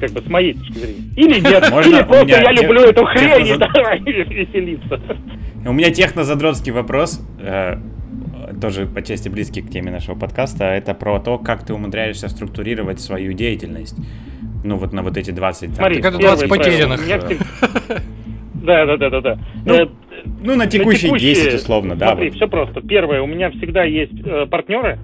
Как 0.00 0.10
бы 0.10 0.20
с 0.20 0.28
моей 0.28 0.54
точки 0.54 0.72
зрения. 0.72 1.02
Или 1.16 1.40
нет, 1.40 1.68
Можно 1.70 1.96
или 1.96 2.02
просто 2.02 2.28
я 2.28 2.52
люблю 2.52 2.80
эту 2.82 3.04
хрень, 3.04 3.46
и 3.46 3.56
давай 3.56 4.00
веселиться. 4.00 5.00
У 5.66 5.72
меня 5.72 5.90
технозадротский 5.90 6.72
вопрос, 6.72 7.24
э, 7.40 7.76
тоже 8.60 8.86
по 8.86 9.02
части 9.02 9.28
близкий 9.28 9.62
к 9.62 9.70
теме 9.70 9.90
нашего 9.90 10.14
подкаста. 10.18 10.64
Это 10.64 10.94
про 10.94 11.18
то, 11.20 11.38
как 11.38 11.64
ты 11.64 11.74
умудряешься 11.74 12.28
структурировать 12.28 13.00
свою 13.00 13.32
деятельность. 13.32 13.96
Ну, 14.64 14.76
вот 14.76 14.92
на 14.92 15.02
вот 15.02 15.16
эти 15.16 15.30
20... 15.30 15.68
там, 15.68 15.74
Смотри, 15.76 16.00
Так 16.02 16.12
это 16.14 16.18
первое 16.18 16.36
20 16.36 16.48
правило. 16.48 16.64
потерянных. 16.64 17.00
У 17.00 17.04
меня 17.04 17.16
всег- 17.18 18.02
Да, 18.54 18.86
да, 18.86 18.96
да, 18.96 19.10
да, 19.10 19.20
да. 19.20 19.38
Ну, 19.66 19.74
Э, 19.74 19.86
Ну, 20.42 20.56
на 20.56 20.66
текущие 20.66 21.10
текущие- 21.10 21.34
10 21.34 21.54
условно, 21.54 21.96
да. 21.96 22.06
Смотри, 22.08 22.28
вот. 22.30 22.36
все 22.36 22.48
просто. 22.48 22.80
Первое, 22.80 23.20
у 23.20 23.26
меня 23.26 23.50
всегда 23.50 23.84
есть 23.84 24.14
э, 24.24 24.46
партнеры. 24.46 24.98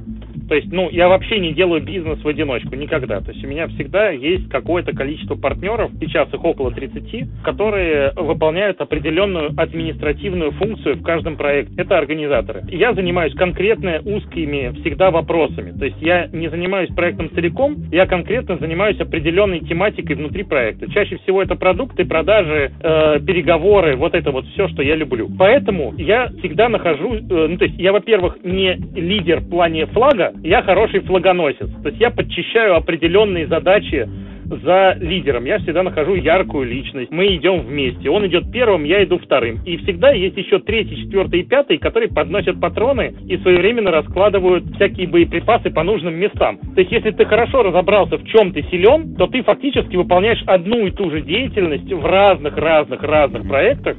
То 0.51 0.57
есть, 0.57 0.73
ну, 0.73 0.91
я 0.91 1.09
вообще 1.09 1.39
не 1.39 1.53
делаю 1.53 1.81
бизнес 1.81 2.21
в 2.25 2.27
одиночку, 2.27 2.75
никогда. 2.75 3.21
То 3.21 3.31
есть 3.31 3.45
у 3.45 3.47
меня 3.47 3.69
всегда 3.69 4.11
есть 4.11 4.49
какое-то 4.49 4.91
количество 4.93 5.37
партнеров, 5.37 5.93
сейчас 6.01 6.29
их 6.35 6.45
около 6.45 6.73
30, 6.73 7.45
которые 7.45 8.11
выполняют 8.17 8.81
определенную 8.81 9.53
административную 9.57 10.51
функцию 10.51 10.97
в 10.97 11.05
каждом 11.05 11.37
проекте. 11.37 11.73
Это 11.77 11.97
организаторы. 11.97 12.65
Я 12.69 12.95
занимаюсь 12.95 13.33
конкретно 13.35 14.01
узкими 14.05 14.73
всегда 14.81 15.13
вопросами. 15.13 15.71
То 15.71 15.85
есть 15.85 16.03
я 16.03 16.27
не 16.33 16.51
занимаюсь 16.51 16.93
проектом 16.97 17.31
целиком, 17.31 17.77
я 17.93 18.07
конкретно 18.07 18.57
занимаюсь 18.57 18.99
определенной 18.99 19.61
тематикой 19.61 20.17
внутри 20.17 20.43
проекта. 20.43 20.91
Чаще 20.91 21.19
всего 21.19 21.45
это 21.45 21.55
продукты, 21.55 22.05
продажи, 22.05 22.73
э, 22.83 23.21
переговоры, 23.25 23.95
вот 23.95 24.17
это 24.17 24.33
вот 24.33 24.47
все, 24.47 24.67
что 24.67 24.83
я 24.83 24.97
люблю. 24.97 25.31
Поэтому 25.39 25.95
я 25.97 26.27
всегда 26.41 26.69
нахожу, 26.69 27.15
э, 27.15 27.21
ну 27.47 27.57
то 27.57 27.67
есть 27.67 27.79
я, 27.79 27.93
во-первых, 27.93 28.39
не 28.43 28.75
лидер 28.97 29.43
в 29.43 29.49
плане 29.49 29.87
флага, 29.87 30.33
я 30.43 30.63
хороший 30.63 31.01
флагоносец. 31.01 31.69
То 31.83 31.89
есть 31.89 32.01
я 32.01 32.11
подчищаю 32.11 32.77
определенные 32.77 33.47
задачи 33.47 34.09
за 34.51 34.97
лидером. 35.01 35.45
Я 35.45 35.59
всегда 35.59 35.83
нахожу 35.83 36.15
яркую 36.15 36.69
личность. 36.69 37.11
Мы 37.11 37.37
идем 37.37 37.61
вместе. 37.61 38.11
Он 38.11 38.27
идет 38.27 38.51
первым, 38.51 38.85
я 38.85 39.05
иду 39.05 39.19
вторым. 39.19 39.61
И 39.65 39.77
всегда 39.79 40.11
есть 40.11 40.37
еще 40.37 40.59
третий, 40.59 40.97
четвертый 40.97 41.41
и 41.41 41.43
пятый, 41.45 41.79
которые 41.79 42.11
подносят 42.11 42.61
патроны 42.61 43.15
и 43.29 43.37
своевременно 43.39 43.91
раскладывают 43.91 44.65
всякие 44.75 45.07
боеприпасы 45.07 45.71
по 45.71 45.85
нужным 45.85 46.15
местам. 46.15 46.59
То 46.75 46.81
есть, 46.81 46.91
если 46.91 47.13
ты 47.13 47.25
хорошо 47.27 47.63
разобрался, 47.63 48.19
в 48.19 48.25
чем 48.25 48.53
ты 48.53 48.63
силен, 48.71 49.15
то 49.15 49.29
ты 49.29 49.43
фактически 49.43 49.95
выполняешь 49.95 50.43
одну 50.47 50.87
и 50.87 50.91
ту 50.91 51.11
же 51.11 51.21
деятельность 51.21 51.93
в 51.93 52.05
разных-разных-разных 52.05 53.47
проектах, 53.47 53.97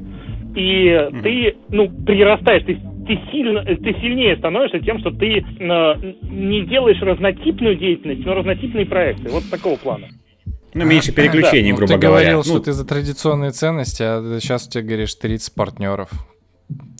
и 0.55 1.07
ты, 1.23 1.55
ну, 1.69 1.89
прирастаешь, 2.05 2.63
ты, 2.63 2.77
ты, 3.15 3.31
сильно, 3.31 3.63
ты 3.63 3.93
сильнее 4.01 4.37
становишься 4.37 4.79
тем, 4.79 4.99
что 4.99 5.11
ты 5.11 5.37
э, 5.37 5.41
не 6.23 6.65
делаешь 6.65 7.01
разнотипную 7.01 7.75
деятельность, 7.75 8.25
но 8.25 8.33
разнотипные 8.33 8.85
проекты. 8.85 9.29
Вот 9.29 9.49
такого 9.49 9.75
плана. 9.77 10.07
Ну, 10.73 10.85
меньше 10.85 11.11
переключений, 11.11 11.71
Ну, 11.71 11.77
грубо 11.77 11.93
ты 11.93 11.99
говоря. 11.99 12.31
говорил, 12.31 12.37
Ну, 12.37 12.43
что 12.43 12.59
ты 12.59 12.71
за 12.71 12.85
традиционные 12.87 13.51
ценности, 13.51 14.03
а 14.03 14.39
сейчас 14.39 14.67
ты 14.67 14.81
говоришь 14.81 15.15
30 15.15 15.53
партнеров. 15.53 16.09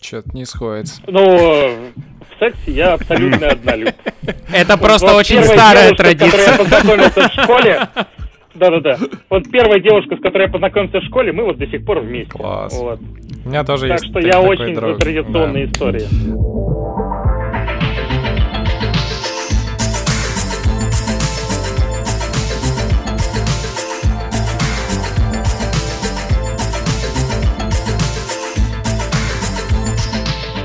Что-то 0.02 0.30
не 0.34 0.44
сходится. 0.46 1.02
Но 1.08 1.24
в 1.24 2.40
сексе 2.40 2.72
я 2.72 2.94
абсолютно 2.94 3.48
однолюб. 3.48 3.94
Это 4.54 4.78
просто 4.78 5.16
очень 5.16 5.42
старая 5.44 5.92
традиция. 5.94 6.52
я 6.52 6.58
познакомился 6.58 7.30
в 7.30 7.34
школе. 7.34 7.80
Да-да-да. 8.54 8.98
Вот 9.30 9.44
первая 9.52 9.80
девушка, 9.80 10.16
с 10.18 10.20
которой 10.20 10.48
я 10.48 10.52
познакомился 10.52 11.00
в 11.00 11.04
школе, 11.04 11.32
мы 11.32 11.46
вот 11.46 11.58
до 11.58 11.68
сих 11.68 11.86
пор 11.86 12.00
вместе. 12.00 12.32
Класс. 12.32 12.78
Вот. 12.80 13.00
У 13.46 13.50
меня 13.50 13.64
тоже 13.64 13.88
Так 13.88 13.92
есть 14.00 14.06
что 14.06 14.14
так- 14.16 14.24
я 14.26 14.32
такой 14.34 14.50
очень 14.50 14.76
за 14.76 14.82
друг. 14.82 14.98
традиционные 15.00 15.66
Да. 15.68 15.72
истории. 15.72 17.11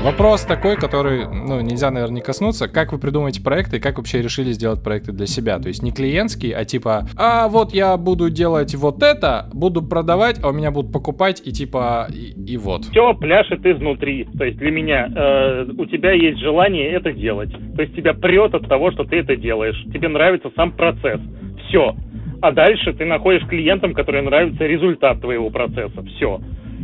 Вопрос 0.07 0.45
такой, 0.45 0.77
который, 0.77 1.25
ну, 1.27 1.59
нельзя, 1.59 1.91
наверное, 1.91 2.15
не 2.15 2.21
коснуться. 2.21 2.69
Как 2.69 2.93
вы 2.93 2.97
придумаете 2.97 3.43
проекты 3.43 3.75
и 3.75 3.79
как 3.81 3.97
вообще 3.97 4.21
решили 4.21 4.53
сделать 4.53 4.81
проекты 4.81 5.11
для 5.11 5.25
себя? 5.25 5.59
То 5.59 5.67
есть 5.67 5.83
не 5.83 5.91
клиентский, 5.91 6.51
а 6.51 6.63
типа, 6.63 7.07
а 7.17 7.49
вот 7.49 7.73
я 7.73 7.97
буду 7.97 8.29
делать 8.29 8.73
вот 8.73 9.03
это, 9.03 9.49
буду 9.53 9.83
продавать, 9.83 10.39
а 10.41 10.47
у 10.47 10.53
меня 10.53 10.71
будут 10.71 10.93
покупать 10.93 11.41
и 11.45 11.51
типа, 11.51 12.07
и, 12.09 12.53
и 12.53 12.55
вот. 12.55 12.85
Все 12.85 13.13
пляшет 13.15 13.65
изнутри. 13.65 14.25
То 14.37 14.45
есть 14.45 14.57
для 14.59 14.71
меня 14.71 15.09
э, 15.13 15.65
у 15.77 15.85
тебя 15.87 16.13
есть 16.13 16.39
желание 16.39 16.89
это 16.93 17.11
делать. 17.11 17.51
То 17.75 17.81
есть 17.81 17.93
тебя 17.93 18.13
прет 18.13 18.55
от 18.55 18.65
того, 18.69 18.91
что 18.91 19.03
ты 19.03 19.17
это 19.17 19.35
делаешь. 19.35 19.83
Тебе 19.93 20.07
нравится 20.07 20.49
сам 20.55 20.71
процесс. 20.71 21.19
Все. 21.67 21.93
А 22.41 22.53
дальше 22.53 22.93
ты 22.93 23.03
находишь 23.03 23.45
клиентам, 23.49 23.93
которые 23.93 24.23
нравится 24.23 24.63
результат 24.63 25.19
твоего 25.19 25.49
процесса. 25.49 26.01
Все. 26.15 26.39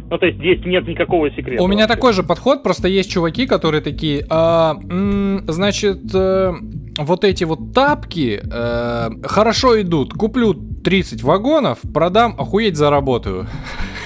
Ну, 0.09 0.17
то 0.17 0.25
есть 0.25 0.37
здесь 0.37 0.59
нет 0.65 0.87
никакого 0.87 1.29
секрета. 1.31 1.63
У 1.63 1.67
меня 1.67 1.83
вообще. 1.83 1.95
такой 1.95 2.13
же 2.13 2.23
подход, 2.23 2.61
просто 2.63 2.87
есть 2.87 3.09
чуваки, 3.11 3.45
которые 3.47 3.81
такие, 3.81 4.25
«А, 4.29 4.75
м, 4.89 5.43
значит, 5.47 6.01
э, 6.13 6.53
вот 6.97 7.23
эти 7.23 7.43
вот 7.45 7.73
тапки 7.73 8.39
э, 8.43 9.09
хорошо 9.23 9.81
идут, 9.81 10.13
куплю 10.13 10.53
30 10.53 11.23
вагонов, 11.23 11.79
продам, 11.93 12.35
охуеть 12.37 12.75
заработаю. 12.77 13.47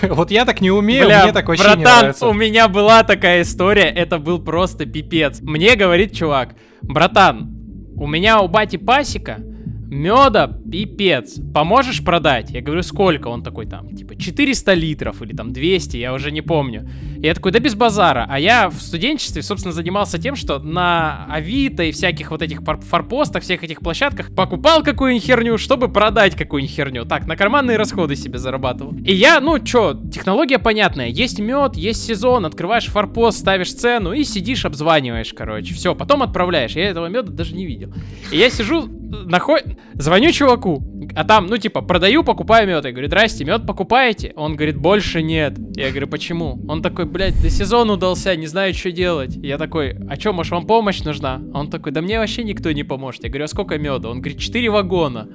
Вот 0.10 0.30
я 0.30 0.46
так 0.46 0.62
не 0.62 0.70
умею, 0.70 1.08
Бля, 1.08 1.24
мне 1.24 1.34
так 1.34 1.48
вообще 1.48 1.64
не 1.64 1.84
братан, 1.84 2.00
нравится. 2.02 2.28
у 2.28 2.34
меня 2.34 2.68
была 2.68 3.04
такая 3.04 3.42
история, 3.42 3.86
это 3.90 4.20
был 4.20 4.38
просто 4.40 4.86
пипец. 4.86 5.42
Мне 5.42 5.76
говорит 5.76 6.14
чувак, 6.16 6.50
братан, 6.84 7.50
у 7.96 8.06
меня 8.06 8.40
у 8.42 8.48
бати 8.48 8.78
пасека, 8.78 9.40
меда 9.90 10.48
пипец, 10.72 11.40
поможешь 11.54 12.04
продать? 12.04 12.52
Я 12.52 12.62
говорю, 12.62 12.84
сколько? 12.84 13.28
Он 13.28 13.44
такой 13.44 13.66
там, 13.66 13.96
типа 13.96 14.16
400 14.16 14.74
литров 14.74 15.22
или 15.22 15.34
там 15.36 15.54
200, 15.54 15.98
я 15.98 16.14
уже 16.14 16.32
не 16.32 16.42
помню. 16.42 16.90
Я 17.18 17.34
такой, 17.34 17.52
да 17.52 17.60
без 17.60 17.74
базара. 17.76 18.26
А 18.30 18.40
я 18.40 18.70
в 18.70 18.76
студенчестве, 18.82 19.42
собственно, 19.42 19.74
занимался 19.74 20.20
тем, 20.20 20.36
что 20.36 20.60
на 20.60 21.26
Авито 21.30 21.84
и 21.84 21.92
всяких 21.92 22.32
вот 22.32 22.42
этих 22.42 22.62
фор- 22.62 22.82
форпостах, 22.82 23.44
всех 23.44 23.64
этих 23.64 23.80
площадках 23.80 24.36
покупал 24.36 24.84
какую-нибудь 24.84 25.26
херню, 25.26 25.58
чтобы 25.58 25.88
продать 25.90 26.36
какую-нибудь 26.36 26.76
херню. 26.76 27.06
Так, 27.06 27.26
на 27.28 27.36
карманные 27.36 27.78
расходы 27.78 28.16
себе 28.16 28.38
зарабатывал. 28.38 28.94
И 29.06 29.14
я, 29.14 29.40
ну 29.40 29.60
чё, 29.60 30.00
технология 30.14 30.60
понятная. 30.60 31.08
Есть 31.08 31.40
мед, 31.40 31.76
есть 31.76 32.06
сезон, 32.06 32.46
открываешь 32.46 32.86
форпост, 32.86 33.40
ставишь 33.40 33.74
цену 33.74 34.12
и 34.14 34.24
сидишь, 34.24 34.66
обзваниваешь, 34.66 35.34
короче. 35.34 35.74
Все, 35.74 35.96
потом 35.96 36.22
отправляешь. 36.24 36.74
Я 36.74 36.90
этого 36.90 37.08
меда 37.08 37.32
даже 37.32 37.56
не 37.56 37.66
видел. 37.66 37.94
И 38.32 38.38
я 38.38 38.50
сижу, 38.50 38.88
наход... 39.10 39.62
звоню 39.94 40.32
чуваку, 40.32 40.84
а 41.16 41.24
там, 41.24 41.48
ну 41.48 41.58
типа, 41.58 41.82
продаю, 41.82 42.24
покупаю 42.24 42.68
мед. 42.68 42.86
Я 42.86 42.92
говорю, 42.92 43.08
здрасте, 43.08 43.46
мед 43.46 43.66
покупаете? 43.66 44.34
Он 44.36 44.56
говорит, 44.56 44.78
больше 44.78 45.22
нет. 45.22 45.58
Я 45.76 45.90
говорю, 45.90 46.08
почему? 46.08 46.60
Он 46.68 46.82
такой, 46.82 47.06
блядь, 47.06 47.42
да 47.42 47.50
сезон 47.50 47.90
удался, 47.90 48.36
не 48.36 48.48
знаю, 48.48 48.74
что 48.74 48.92
делать. 48.92 49.36
Я 49.36 49.58
такой, 49.58 49.96
а 50.10 50.18
чё, 50.18 50.34
может, 50.34 50.52
вам 50.52 50.66
помощь 50.66 51.00
нужна? 51.02 51.42
Он 51.54 51.70
такой, 51.70 51.92
да 51.92 52.02
мне 52.02 52.20
вообще 52.20 52.44
никто 52.44 52.72
не 52.72 52.84
поможет. 52.84 53.24
Я 53.24 53.30
говорю, 53.30 53.46
а 53.46 53.48
сколько 53.48 53.78
меда? 53.78 54.10
Он 54.10 54.22
говорит, 54.22 54.40
4 54.40 54.70
вагона. 54.70 55.28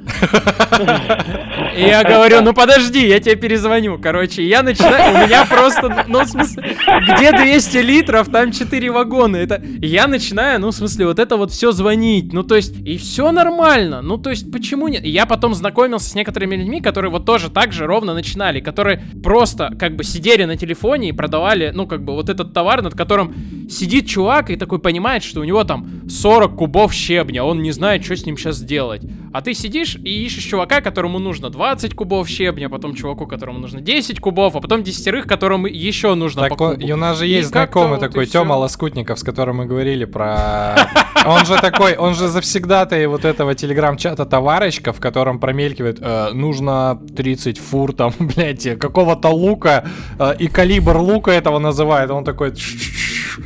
И 1.76 1.80
я 1.80 2.04
говорю, 2.04 2.42
ну 2.42 2.52
подожди, 2.52 3.08
я 3.08 3.18
тебе 3.20 3.36
перезвоню. 3.36 3.98
Короче, 3.98 4.46
я 4.46 4.62
начинаю, 4.62 5.14
у 5.14 5.26
меня 5.26 5.46
просто, 5.46 6.04
ну 6.08 6.20
в 6.20 6.26
смысле, 6.26 6.76
где 7.16 7.32
200 7.32 7.76
литров, 7.78 8.28
там 8.28 8.52
4 8.52 8.90
вагона. 8.90 9.36
Это, 9.36 9.62
я 9.80 10.06
начинаю, 10.06 10.60
ну 10.60 10.68
в 10.68 10.74
смысле, 10.74 11.06
вот 11.06 11.18
это 11.18 11.36
вот 11.36 11.50
все 11.50 11.72
звонить. 11.72 12.32
Ну 12.32 12.42
то 12.42 12.56
есть, 12.56 12.76
и 12.76 12.98
все 12.98 13.32
нормально. 13.32 13.61
Ну 14.02 14.18
то 14.18 14.30
есть, 14.30 14.50
почему 14.50 14.88
нет? 14.88 15.04
Я 15.04 15.24
потом 15.24 15.54
знакомился 15.54 16.10
с 16.10 16.14
некоторыми 16.16 16.56
людьми, 16.56 16.80
которые 16.80 17.12
вот 17.12 17.24
тоже 17.24 17.48
так 17.48 17.72
же 17.72 17.86
ровно 17.86 18.12
начинали, 18.12 18.58
которые 18.58 19.04
просто 19.22 19.74
как 19.78 19.94
бы 19.94 20.02
сидели 20.02 20.44
на 20.44 20.56
телефоне 20.56 21.10
и 21.10 21.12
продавали, 21.12 21.70
ну 21.72 21.86
как 21.86 22.04
бы 22.04 22.12
вот 22.12 22.28
этот 22.28 22.52
товар, 22.52 22.82
над 22.82 22.94
которым 22.94 23.68
сидит 23.70 24.08
чувак 24.08 24.50
и 24.50 24.56
такой 24.56 24.80
понимает, 24.80 25.22
что 25.22 25.40
у 25.40 25.44
него 25.44 25.62
там 25.62 26.08
40 26.08 26.56
кубов 26.56 26.92
щебня, 26.92 27.44
он 27.44 27.62
не 27.62 27.70
знает, 27.70 28.04
что 28.04 28.16
с 28.16 28.26
ним 28.26 28.36
сейчас 28.36 28.60
делать. 28.60 29.02
А 29.32 29.40
ты 29.40 29.54
сидишь 29.54 29.96
и 29.96 30.24
ищешь 30.24 30.44
чувака, 30.44 30.80
которому 30.80 31.18
нужно 31.18 31.48
20 31.48 31.94
кубов 31.94 32.28
щебня, 32.28 32.68
потом 32.68 32.94
чуваку, 32.94 33.26
которому 33.26 33.58
нужно 33.58 33.80
10 33.80 34.20
кубов, 34.20 34.56
а 34.56 34.60
потом 34.60 34.82
десятерых, 34.82 35.26
которым 35.26 35.66
еще 35.66 36.14
нужно 36.14 36.42
Так 36.42 36.50
по 36.50 36.56
кубу. 36.56 36.80
и 36.80 36.92
у 36.92 36.96
нас 36.96 37.18
же 37.18 37.26
И 37.26 37.30
есть 37.30 37.50
как-то 37.50 37.78
знакомый 37.78 37.98
вот 37.98 38.04
и 38.04 38.08
такой 38.08 38.24
всё. 38.26 38.40
Тёма 38.40 38.54
Лоскутников, 38.54 39.18
с 39.18 39.22
которым 39.22 39.56
мы 39.56 39.66
говорили 39.66 40.04
про... 40.04 40.76
Он 41.24 41.46
же 41.46 41.56
такой, 41.60 41.94
он 41.94 42.16
же 42.16 42.26
завсегдатый 42.26 43.06
вот 43.06 43.24
этого 43.24 43.54
телеграм-чата 43.54 44.26
товарищка, 44.26 44.92
в 44.92 44.98
котором 44.98 45.38
промелькивает, 45.38 45.98
э, 46.00 46.30
нужно 46.32 47.00
30 47.16 47.58
фур 47.58 47.92
там, 47.92 48.12
блядь, 48.18 48.76
какого-то 48.76 49.28
лука, 49.28 49.84
э, 50.18 50.34
и 50.40 50.48
калибр 50.48 50.96
лука 50.96 51.30
этого 51.30 51.60
называет. 51.60 52.10
Он 52.10 52.24
такой... 52.24 52.52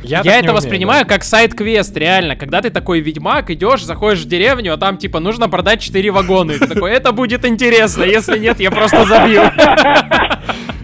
Я, 0.03 0.21
не 0.21 0.29
это 0.29 0.39
умею, 0.39 0.53
воспринимаю 0.55 1.05
как 1.05 1.23
сайт-квест, 1.23 1.95
реально. 1.97 2.35
Когда 2.35 2.61
ты 2.61 2.69
такой 2.69 2.99
ведьмак, 2.99 3.49
идешь, 3.49 3.83
заходишь 3.83 4.23
в 4.23 4.27
деревню, 4.27 4.73
а 4.73 4.77
там 4.77 4.97
типа 4.97 5.19
нужно 5.19 5.49
продать 5.49 5.81
4 5.81 6.11
вагона. 6.11 6.51
И 6.51 6.59
ты 6.59 6.67
такой, 6.67 6.91
это 6.91 7.11
будет 7.11 7.45
интересно. 7.45 8.03
Если 8.03 8.37
нет, 8.37 8.59
я 8.59 8.71
просто 8.71 9.05
забью. 9.05 9.41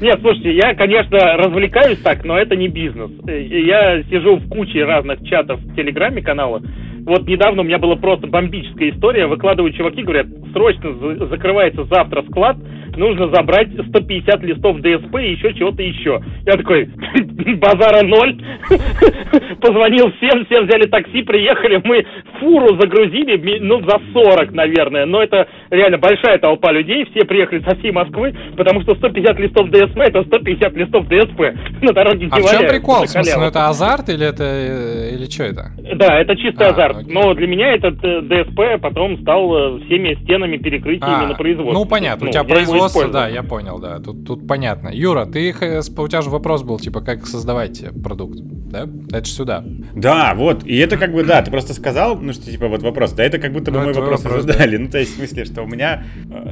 Нет, 0.01 0.19
слушайте, 0.19 0.53
я, 0.53 0.75
конечно, 0.75 1.17
развлекаюсь 1.37 1.99
так, 1.99 2.25
но 2.25 2.37
это 2.37 2.57
не 2.57 2.67
бизнес. 2.67 3.11
Я 3.25 4.03
сижу 4.03 4.35
в 4.35 4.49
куче 4.49 4.83
разных 4.83 5.23
чатов 5.23 5.61
в 5.61 5.75
Телеграме 5.75 6.21
канала, 6.21 6.61
Вот 7.05 7.27
недавно 7.27 7.61
у 7.61 7.65
меня 7.65 7.79
была 7.79 7.95
просто 7.95 8.27
бомбическая 8.27 8.91
история. 8.91 9.27
Выкладывают 9.27 9.75
чуваки, 9.75 10.03
говорят, 10.03 10.27
срочно 10.53 11.27
закрывается 11.27 11.83
завтра 11.85 12.23
склад, 12.29 12.57
нужно 12.95 13.29
забрать 13.33 13.69
150 13.89 14.43
листов 14.43 14.77
ДСП 14.77 15.15
и 15.19 15.31
еще 15.31 15.53
чего-то 15.53 15.81
еще. 15.81 16.21
Я 16.45 16.53
такой, 16.53 16.85
базара 17.57 18.05
ноль. 18.05 18.41
Позвонил 19.59 20.11
всем, 20.17 20.45
все 20.45 20.61
взяли 20.61 20.87
такси, 20.87 21.23
приехали, 21.23 21.81
мы 21.83 22.05
фуру 22.39 22.79
загрузили, 22.79 23.59
ну, 23.59 23.81
за 23.81 23.99
40, 24.13 24.51
наверное. 24.51 25.05
Но 25.05 25.23
это 25.23 25.47
реально 25.69 25.97
большая 25.97 26.37
толпа 26.37 26.71
людей, 26.71 27.05
все 27.11 27.25
приехали 27.25 27.61
со 27.67 27.75
всей 27.77 27.91
Москвы, 27.91 28.33
потому 28.55 28.81
что 28.81 28.95
150 28.95 29.39
листов 29.39 29.69
ДСП 29.69 29.97
это 29.99 30.23
150 30.23 30.73
листов 30.73 31.07
ДСП 31.07 31.39
на 31.81 31.93
дороге 31.93 32.27
А 32.31 32.37
в 32.37 32.49
чем 32.49 32.67
прикол? 32.67 33.03
В 33.05 33.09
смысле, 33.09 33.33
ну 33.37 33.45
это 33.47 33.67
азарт 33.67 34.09
или 34.09 34.27
это, 34.27 34.43
э, 34.43 35.15
или 35.15 35.29
что 35.29 35.43
это? 35.43 35.71
Да, 35.95 36.19
это 36.19 36.35
чистый 36.35 36.67
а, 36.67 36.71
азарт. 36.71 36.92
Окей. 36.99 37.13
Но 37.13 37.33
для 37.33 37.47
меня 37.47 37.73
этот 37.73 38.03
э, 38.03 38.21
ДСП 38.21 38.81
потом 38.81 39.19
стал 39.21 39.77
э, 39.77 39.85
всеми 39.85 40.15
стенами 40.23 40.57
перекрытиями 40.57 41.25
а, 41.25 41.27
на 41.27 41.35
производство. 41.35 41.73
Ну, 41.73 41.85
понятно, 41.85 42.25
ну, 42.25 42.29
у 42.29 42.33
тебя 42.33 42.43
производство, 42.43 43.07
да, 43.07 43.27
я 43.27 43.43
понял, 43.43 43.79
да, 43.79 43.99
тут, 43.99 44.25
тут 44.25 44.47
понятно. 44.47 44.89
Юра, 44.93 45.25
ты, 45.25 45.51
у 45.51 46.07
тебя 46.07 46.21
же 46.21 46.29
вопрос 46.29 46.63
был, 46.63 46.79
типа, 46.79 47.01
как 47.01 47.25
создавать 47.25 47.83
продукт, 48.03 48.39
да? 48.39 48.87
Это 49.09 49.25
же 49.25 49.31
сюда. 49.31 49.63
Да, 49.95 50.33
вот, 50.35 50.63
и 50.65 50.77
это 50.77 50.97
как 50.97 51.13
бы, 51.13 51.23
да, 51.23 51.41
ты 51.41 51.51
просто 51.51 51.73
сказал, 51.73 52.19
ну, 52.19 52.33
что, 52.33 52.49
типа, 52.49 52.67
вот 52.67 52.81
вопрос, 52.83 53.13
да, 53.13 53.23
это 53.23 53.39
как 53.39 53.53
будто 53.53 53.71
бы 53.71 53.79
ну, 53.79 53.85
мой 53.85 53.93
вопрос, 53.93 54.23
вопрос 54.23 54.43
задали, 54.43 54.77
да. 54.77 54.83
ну, 54.83 54.89
то 54.89 54.99
есть, 54.99 55.13
в 55.13 55.17
смысле, 55.17 55.45
что 55.45 55.63
у 55.63 55.67
меня, 55.67 56.03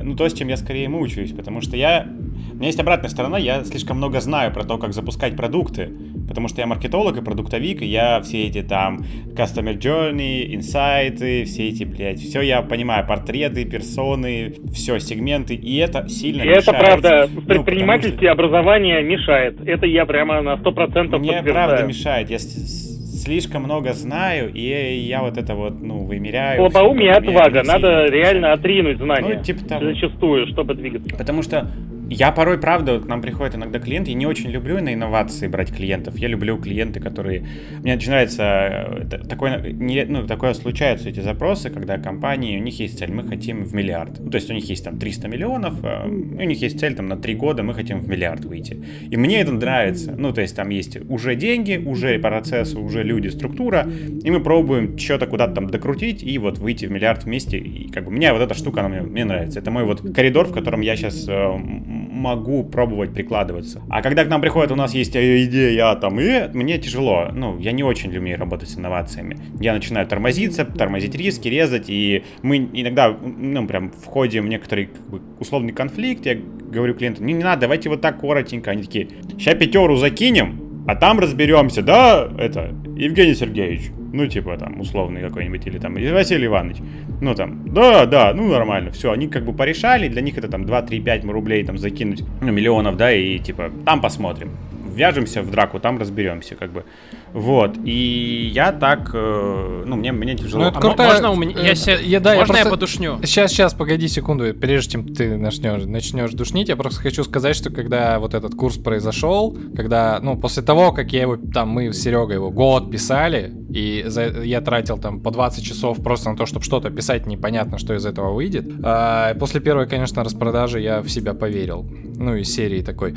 ну, 0.03 0.15
то, 0.15 0.27
с 0.27 0.33
чем 0.33 0.47
я 0.47 0.57
скорее 0.57 0.89
мучаюсь, 0.89 1.31
потому 1.31 1.61
что 1.61 1.75
я, 1.75 2.07
у 2.51 2.55
меня 2.55 2.67
есть 2.67 2.79
обратная 2.79 3.09
сторона, 3.09 3.37
я 3.37 3.63
слишком 3.63 3.97
много 3.97 4.21
знаю 4.21 4.53
про 4.53 4.63
то, 4.63 4.77
как 4.77 4.93
запускать 4.93 5.35
продукты, 5.35 5.89
потому 6.27 6.47
что 6.47 6.61
я 6.61 6.67
маркетолог 6.67 7.17
и 7.17 7.21
продуктовик, 7.21 7.81
и 7.81 7.85
я 7.85 8.21
все 8.21 8.47
эти 8.47 8.61
там 8.61 8.99
customer 9.35 9.77
journey, 9.77 10.30
инсайты, 10.55 11.43
все 11.45 11.69
эти, 11.69 11.83
блядь, 11.83 12.19
все 12.19 12.41
я 12.41 12.61
понимаю, 12.61 13.05
портреты, 13.07 13.65
персоны, 13.65 14.53
все, 14.73 14.99
сегменты, 14.99 15.55
и 15.55 15.77
это 15.77 16.07
сильно 16.09 16.43
и 16.43 16.47
мешает. 16.47 16.67
это 16.67 16.77
правда, 16.77 17.27
в 17.27 17.45
предпринимательстве 17.45 18.29
ну, 18.29 18.35
что... 18.35 18.43
образование 18.43 19.03
мешает, 19.03 19.59
это 19.65 19.85
я 19.85 20.05
прямо 20.05 20.41
на 20.41 20.53
100% 20.55 21.17
Мне 21.19 21.43
правда 21.43 21.83
мешает, 21.83 22.29
я 22.29 22.39
слишком 22.39 23.63
много 23.63 23.93
знаю, 23.93 24.51
и 24.53 24.61
я 24.61 25.21
вот 25.21 25.37
это 25.37 25.53
вот, 25.55 25.81
ну, 25.81 26.05
вымеряю. 26.05 26.69
Слабоумие 26.69 27.09
и 27.09 27.11
отвага, 27.11 27.63
надо 27.63 28.05
реально 28.05 28.53
отринуть 28.53 28.97
знания. 28.97 29.35
Ну, 29.37 29.43
типа 29.43 29.65
того. 29.65 29.85
Зачастую, 29.85 30.47
чтобы 30.47 30.73
двигаться. 30.73 31.15
Потому 31.15 31.43
что 31.43 31.67
я 32.13 32.33
порой, 32.33 32.57
правда, 32.57 32.99
к 32.99 33.05
нам 33.05 33.21
приходят 33.21 33.55
иногда 33.55 33.79
клиенты, 33.79 34.11
я 34.11 34.17
не 34.17 34.25
очень 34.25 34.49
люблю 34.49 34.81
на 34.81 34.93
инновации 34.93 35.47
брать 35.47 35.73
клиентов. 35.73 36.17
Я 36.17 36.27
люблю 36.27 36.57
клиенты, 36.57 36.99
которые... 36.99 37.45
Мне 37.79 37.95
начинается... 37.95 38.43
Э, 38.43 39.17
такое, 39.29 39.71
не, 39.71 40.03
ну, 40.03 40.27
такое 40.27 40.53
случаются 40.53 41.07
эти 41.07 41.21
запросы, 41.21 41.69
когда 41.69 41.97
компании, 41.97 42.59
у 42.59 42.61
них 42.61 42.77
есть 42.79 42.99
цель, 42.99 43.13
мы 43.13 43.25
хотим 43.25 43.63
в 43.63 43.73
миллиард. 43.73 44.19
Ну, 44.19 44.29
то 44.29 44.35
есть 44.35 44.49
у 44.49 44.53
них 44.53 44.67
есть 44.69 44.83
там 44.83 44.99
300 44.99 45.27
миллионов, 45.29 45.83
э, 45.85 46.05
у 46.05 46.43
них 46.43 46.61
есть 46.61 46.81
цель 46.81 46.95
там 46.95 47.07
на 47.07 47.15
3 47.15 47.33
года, 47.35 47.63
мы 47.63 47.73
хотим 47.73 47.99
в 47.99 48.09
миллиард 48.09 48.43
выйти. 48.43 48.83
И 49.09 49.15
мне 49.15 49.39
это 49.39 49.53
нравится. 49.53 50.13
Ну, 50.17 50.33
то 50.33 50.41
есть 50.41 50.53
там 50.53 50.67
есть 50.67 50.97
уже 51.09 51.35
деньги, 51.35 51.77
уже 51.77 52.19
процессы, 52.19 52.77
уже 52.77 53.03
люди, 53.03 53.29
структура, 53.29 53.87
и 54.23 54.29
мы 54.29 54.41
пробуем 54.41 54.97
что-то 54.97 55.27
куда-то 55.27 55.53
там 55.53 55.67
докрутить 55.69 56.23
и 56.23 56.37
вот 56.37 56.57
выйти 56.57 56.87
в 56.87 56.91
миллиард 56.91 57.23
вместе. 57.23 57.57
И 57.57 57.89
как 57.89 58.03
бы 58.03 58.11
меня 58.11 58.33
вот 58.33 58.41
эта 58.41 58.53
штука, 58.53 58.81
она 58.81 58.89
мне, 58.89 59.01
мне 59.01 59.23
нравится. 59.23 59.59
Это 59.59 59.71
мой 59.71 59.85
вот 59.85 60.01
коридор, 60.13 60.47
в 60.47 60.53
котором 60.53 60.81
я 60.81 60.97
сейчас 60.97 61.25
э, 61.29 62.00
могу 62.09 62.63
пробовать 62.63 63.13
прикладываться. 63.13 63.81
А 63.89 64.01
когда 64.01 64.25
к 64.25 64.29
нам 64.29 64.41
приходят, 64.41 64.71
у 64.71 64.75
нас 64.75 64.93
есть 64.93 65.15
идея, 65.15 65.91
а 65.91 65.95
там, 65.95 66.19
и 66.19 66.47
мне 66.53 66.77
тяжело. 66.77 67.27
Ну, 67.33 67.59
я 67.59 67.71
не 67.71 67.83
очень 67.83 68.15
умею 68.15 68.39
работать 68.39 68.69
с 68.69 68.77
инновациями. 68.77 69.37
Я 69.59 69.73
начинаю 69.73 70.07
тормозиться, 70.07 70.65
тормозить 70.65 71.15
риски, 71.15 71.47
резать, 71.47 71.89
и 71.89 72.23
мы 72.41 72.57
иногда, 72.73 73.09
ну, 73.09 73.67
прям 73.67 73.91
входим 73.91 74.45
в 74.45 74.49
некоторый 74.49 74.87
как 74.87 75.09
бы, 75.09 75.21
условный 75.39 75.73
конфликт. 75.73 76.25
Я 76.25 76.35
говорю 76.35 76.95
клиенту, 76.95 77.23
не, 77.23 77.33
не 77.33 77.43
надо, 77.43 77.61
давайте 77.61 77.89
вот 77.89 78.01
так 78.01 78.19
коротенько. 78.19 78.71
Они 78.71 78.83
такие, 78.83 79.09
сейчас 79.37 79.55
пятеру 79.55 79.95
закинем, 79.97 80.83
а 80.87 80.95
там 80.95 81.19
разберемся, 81.19 81.81
да, 81.81 82.29
это, 82.37 82.73
Евгений 82.95 83.35
Сергеевич. 83.35 83.91
Ну, 84.13 84.27
типа, 84.27 84.57
там, 84.57 84.79
условный 84.79 85.21
какой-нибудь, 85.21 85.65
или 85.67 85.77
там, 85.77 85.93
Василий 85.93 86.47
Иванович. 86.47 86.77
Ну, 87.21 87.33
там, 87.33 87.73
да, 87.73 88.05
да, 88.05 88.33
ну, 88.33 88.49
нормально, 88.49 88.91
все. 88.91 89.11
Они 89.11 89.27
как 89.27 89.45
бы 89.45 89.53
порешали, 89.53 90.09
для 90.09 90.21
них 90.21 90.37
это 90.37 90.47
там 90.47 90.65
2, 90.65 90.81
3, 90.81 90.99
5 90.99 91.25
рублей 91.25 91.63
там 91.63 91.77
закинуть, 91.77 92.23
ну, 92.41 92.51
миллионов, 92.51 92.97
да, 92.97 93.11
и 93.11 93.39
типа, 93.39 93.71
там 93.85 94.01
посмотрим. 94.01 94.49
Вяжемся 94.93 95.41
в 95.41 95.51
драку, 95.51 95.79
там 95.79 95.97
разберемся, 95.97 96.55
как 96.55 96.71
бы. 96.71 96.85
Вот, 97.33 97.77
и 97.85 98.51
я 98.53 98.73
так, 98.73 99.11
э, 99.13 99.83
ну, 99.85 99.95
мне, 99.95 100.11
мне 100.11 100.35
тяжело. 100.35 100.63
Ну, 100.63 100.69
это 100.69 100.79
а 100.79 100.81
крутая... 100.81 101.07
можно 101.07 101.31
у 101.31 101.35
меня, 101.35 101.55
я, 101.61 101.71
я, 101.71 101.99
я, 101.99 102.19
да, 102.19 102.35
можно 102.35 102.39
я, 102.39 102.45
просто... 102.45 102.57
я 102.57 102.69
подушню? 102.69 103.19
Сейчас, 103.23 103.51
сейчас, 103.51 103.73
погоди 103.73 104.07
секунду, 104.09 104.53
прежде 104.53 104.93
чем 104.93 105.13
ты 105.13 105.37
начнешь, 105.37 105.85
начнешь 105.85 106.31
душнить, 106.31 106.67
я 106.67 106.75
просто 106.75 106.99
хочу 106.99 107.23
сказать, 107.23 107.55
что 107.55 107.69
когда 107.69 108.19
вот 108.19 108.33
этот 108.33 108.55
курс 108.55 108.77
произошел, 108.77 109.57
когда, 109.75 110.19
ну, 110.21 110.37
после 110.37 110.61
того, 110.61 110.91
как 110.91 111.13
я 111.13 111.21
его, 111.21 111.37
там, 111.37 111.69
мы 111.69 111.93
с 111.93 112.01
Серегой 112.01 112.35
его 112.35 112.51
год 112.51 112.91
писали, 112.91 113.53
и 113.69 114.03
за, 114.07 114.43
я 114.43 114.59
тратил 114.59 114.97
там 114.97 115.21
по 115.21 115.31
20 115.31 115.63
часов 115.63 116.03
просто 116.03 116.31
на 116.31 116.35
то, 116.35 116.45
чтобы 116.45 116.65
что-то 116.65 116.89
писать, 116.89 117.25
непонятно, 117.25 117.77
что 117.77 117.93
из 117.93 118.05
этого 118.05 118.33
выйдет. 118.33 118.69
А, 118.83 119.33
после 119.35 119.61
первой, 119.61 119.87
конечно, 119.87 120.23
распродажи 120.23 120.81
я 120.81 121.01
в 121.01 121.09
себя 121.09 121.33
поверил. 121.33 121.87
Ну, 122.17 122.35
из 122.35 122.53
серии 122.53 122.81
такой, 122.81 123.15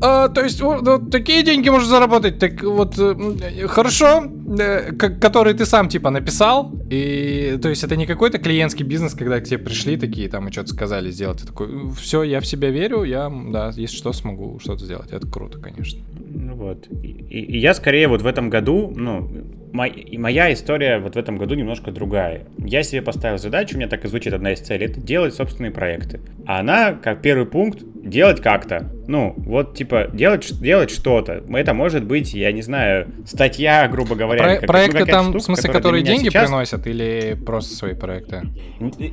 а, 0.00 0.28
то 0.28 0.42
есть 0.42 0.60
вот, 0.60 0.86
вот 0.86 1.10
такие 1.10 1.42
деньги 1.42 1.68
можно 1.68 1.88
заработать, 1.88 2.38
так 2.38 2.62
вот 2.62 2.98
э, 2.98 3.66
хорошо, 3.66 4.24
э, 4.58 4.92
который 4.92 5.54
ты 5.54 5.64
сам 5.64 5.88
типа 5.88 6.10
написал, 6.10 6.72
и 6.90 7.58
то 7.62 7.68
есть 7.68 7.82
это 7.84 7.96
не 7.96 8.06
какой-то 8.06 8.38
клиентский 8.38 8.84
бизнес, 8.84 9.14
когда 9.14 9.40
к 9.40 9.44
тебе 9.44 9.58
пришли 9.58 9.96
такие 9.96 10.28
там 10.28 10.48
и 10.48 10.52
что-то 10.52 10.68
сказали 10.68 11.10
сделать, 11.10 11.40
ты 11.40 11.46
такой, 11.46 11.90
все, 11.92 12.22
я 12.22 12.40
в 12.40 12.46
себя 12.46 12.70
верю, 12.70 13.04
я, 13.04 13.30
да, 13.30 13.72
если 13.74 13.96
что, 13.96 14.12
смогу 14.12 14.58
что-то 14.58 14.84
сделать, 14.84 15.10
это 15.12 15.26
круто, 15.26 15.58
конечно. 15.58 16.00
Ну 16.18 16.54
вот, 16.54 16.86
и, 16.90 17.08
и 17.08 17.58
я 17.58 17.72
скорее 17.72 18.08
вот 18.08 18.22
в 18.22 18.26
этом 18.26 18.50
году, 18.50 18.92
ну, 18.94 19.30
моя 19.72 20.52
история 20.52 20.98
вот 20.98 21.14
в 21.14 21.18
этом 21.18 21.36
году 21.36 21.54
немножко 21.54 21.90
другая. 21.90 22.46
Я 22.58 22.82
себе 22.82 23.02
поставил 23.02 23.38
задачу, 23.38 23.74
у 23.74 23.78
меня 23.78 23.88
так 23.88 24.04
и 24.04 24.08
звучит 24.08 24.32
одна 24.32 24.52
из 24.52 24.60
целей, 24.60 24.86
это 24.86 25.00
делать 25.00 25.34
собственные 25.34 25.70
проекты. 25.70 26.20
А 26.46 26.60
она, 26.60 26.92
как 26.92 27.22
первый 27.22 27.46
пункт, 27.46 27.82
делать 27.94 28.40
как-то. 28.40 28.90
Ну, 29.08 29.34
вот, 29.36 29.76
типа, 29.76 30.08
делать, 30.12 30.60
делать 30.60 30.90
что-то. 30.90 31.42
Это 31.48 31.74
может 31.74 32.04
быть, 32.04 32.34
я 32.34 32.52
не 32.52 32.62
знаю, 32.62 33.08
статья, 33.24 33.86
грубо 33.88 34.14
говоря. 34.14 34.42
Про- 34.42 34.56
как, 34.56 34.66
проекты 34.66 34.98
ну, 35.00 35.06
там, 35.06 35.24
штука, 35.24 35.38
в 35.38 35.42
смысле, 35.42 35.72
которые 35.72 36.02
деньги 36.02 36.28
сейчас... 36.28 36.44
приносят 36.44 36.86
или 36.86 37.36
просто 37.44 37.74
свои 37.76 37.94
проекты? 37.94 38.42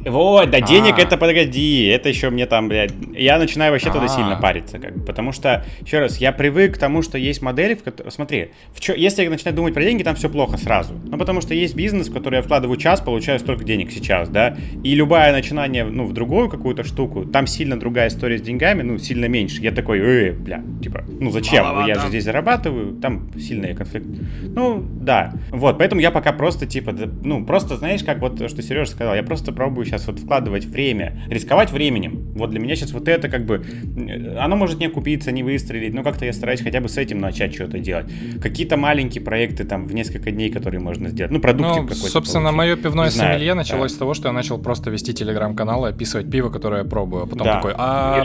Вот, 0.06 0.50
да, 0.50 0.62
денег 0.62 0.96
а. 0.98 1.02
это, 1.02 1.18
погоди, 1.18 1.86
это 1.88 2.10
еще 2.10 2.30
мне 2.30 2.46
там, 2.46 2.70
блядь, 2.70 2.94
я 3.14 3.38
начинаю 3.38 3.72
вообще 3.72 3.92
туда 3.92 4.08
сильно 4.08 4.36
париться, 4.36 4.80
как 4.80 4.98
бы, 4.98 5.06
потому 5.06 5.32
что, 5.32 5.66
еще 5.82 6.00
раз, 6.00 6.18
я 6.18 6.32
привык 6.32 6.76
к 6.76 6.78
тому, 6.78 7.02
что 7.02 7.18
есть 7.18 7.42
модели, 7.42 7.76
в 7.76 7.84
которой, 7.84 8.12
смотри, 8.12 8.52
в 8.74 8.80
чё, 8.80 8.94
если 8.94 9.24
я 9.24 9.30
начинаю 9.30 9.56
думать 9.56 9.74
про 9.74 9.84
деньги, 9.84 10.04
там 10.04 10.16
все 10.16 10.30
плохо 10.30 10.58
сразу. 10.58 10.94
Ну, 11.06 11.18
потому 11.18 11.42
что 11.42 11.54
есть 11.54 11.76
бизнес, 11.76 12.10
в 12.10 12.14
который 12.14 12.38
я 12.38 12.42
вкладываю 12.42 12.78
час, 12.78 13.02
получаю 13.02 13.40
столько 13.40 13.64
денег 13.64 13.92
сейчас, 13.92 14.30
да, 14.30 14.58
и 14.84 14.96
любое 14.96 15.32
начинание, 15.32 15.84
ну, 15.84 16.06
в 16.06 16.14
другую 16.14 16.50
какую-то 16.50 16.84
штуку, 16.84 17.26
там 17.26 17.48
сильно 17.48 17.80
другая 17.80 18.08
история 18.08 18.38
с 18.38 18.42
деньгами, 18.42 18.82
ну, 18.82 18.98
сильно 18.98 19.26
меньше. 19.26 19.62
Я 19.62 19.72
такой, 19.84 20.00
э, 20.00 20.32
бля, 20.32 20.64
типа, 20.82 21.04
ну 21.20 21.30
зачем? 21.30 21.66
Мало, 21.66 21.88
я 21.88 21.96
же 21.96 22.08
здесь 22.08 22.24
зарабатываю, 22.24 22.94
там 22.94 23.30
сильный 23.38 23.76
конфликт. 23.76 24.08
Ну, 24.42 24.82
да. 24.82 25.34
Вот, 25.50 25.78
поэтому 25.78 26.02
я 26.02 26.10
пока 26.10 26.32
просто, 26.32 26.66
типа, 26.66 26.96
ну, 27.24 27.46
просто, 27.46 27.76
знаешь, 27.76 28.04
как 28.04 28.20
вот, 28.20 28.50
что 28.50 28.62
Сережа 28.62 28.92
сказал, 28.92 29.14
я 29.16 29.24
просто 29.24 29.52
пробую 29.52 29.86
сейчас 29.86 30.08
вот 30.08 30.20
вкладывать 30.20 30.66
время, 30.66 31.22
рисковать 31.30 31.72
временем. 31.72 32.32
Вот 32.36 32.52
для 32.52 32.60
меня 32.60 32.76
сейчас 32.76 32.94
вот 32.94 33.08
это 33.08 33.28
как 33.28 33.46
бы, 33.46 33.64
оно 34.40 34.56
может 34.56 34.80
не 34.80 34.86
окупиться, 34.86 35.32
не 35.32 35.44
выстрелить, 35.44 35.94
но 35.94 36.04
как-то 36.04 36.26
я 36.26 36.34
стараюсь 36.34 36.62
хотя 36.62 36.80
бы 36.80 36.88
с 36.88 36.98
этим 36.98 37.20
начать 37.20 37.54
что-то 37.54 37.80
делать. 37.80 38.06
Какие-то 38.42 38.78
маленькие 38.78 39.24
проекты 39.24 39.66
там 39.66 39.86
в 39.86 39.94
несколько 39.94 40.32
дней, 40.32 40.50
которые 40.50 40.80
можно 40.80 41.10
сделать. 41.10 41.32
Ну, 41.32 41.40
продуктик 41.40 41.82
ну, 41.82 41.88
какой-то. 41.88 42.10
Собственно, 42.10 42.52
получить. 42.52 42.58
мое 42.58 42.76
пивное 42.78 43.10
сомелье 43.10 43.54
началось 43.54 43.92
да. 43.92 43.96
с 43.96 44.00
того, 44.00 44.14
что 44.14 44.30
я 44.30 44.34
начал 44.34 44.58
просто 44.58 44.90
вести 44.90 45.14
телеграм-канал 45.14 45.86
и 45.86 45.90
описывать 45.90 46.32
пиво, 46.32 46.50
которое 46.50 46.84
я 46.84 46.90
пробую. 46.90 47.24
А 47.24 47.28
потом 47.28 47.46
да. 47.46 47.56
такой, 47.56 47.74
а... 47.78 48.24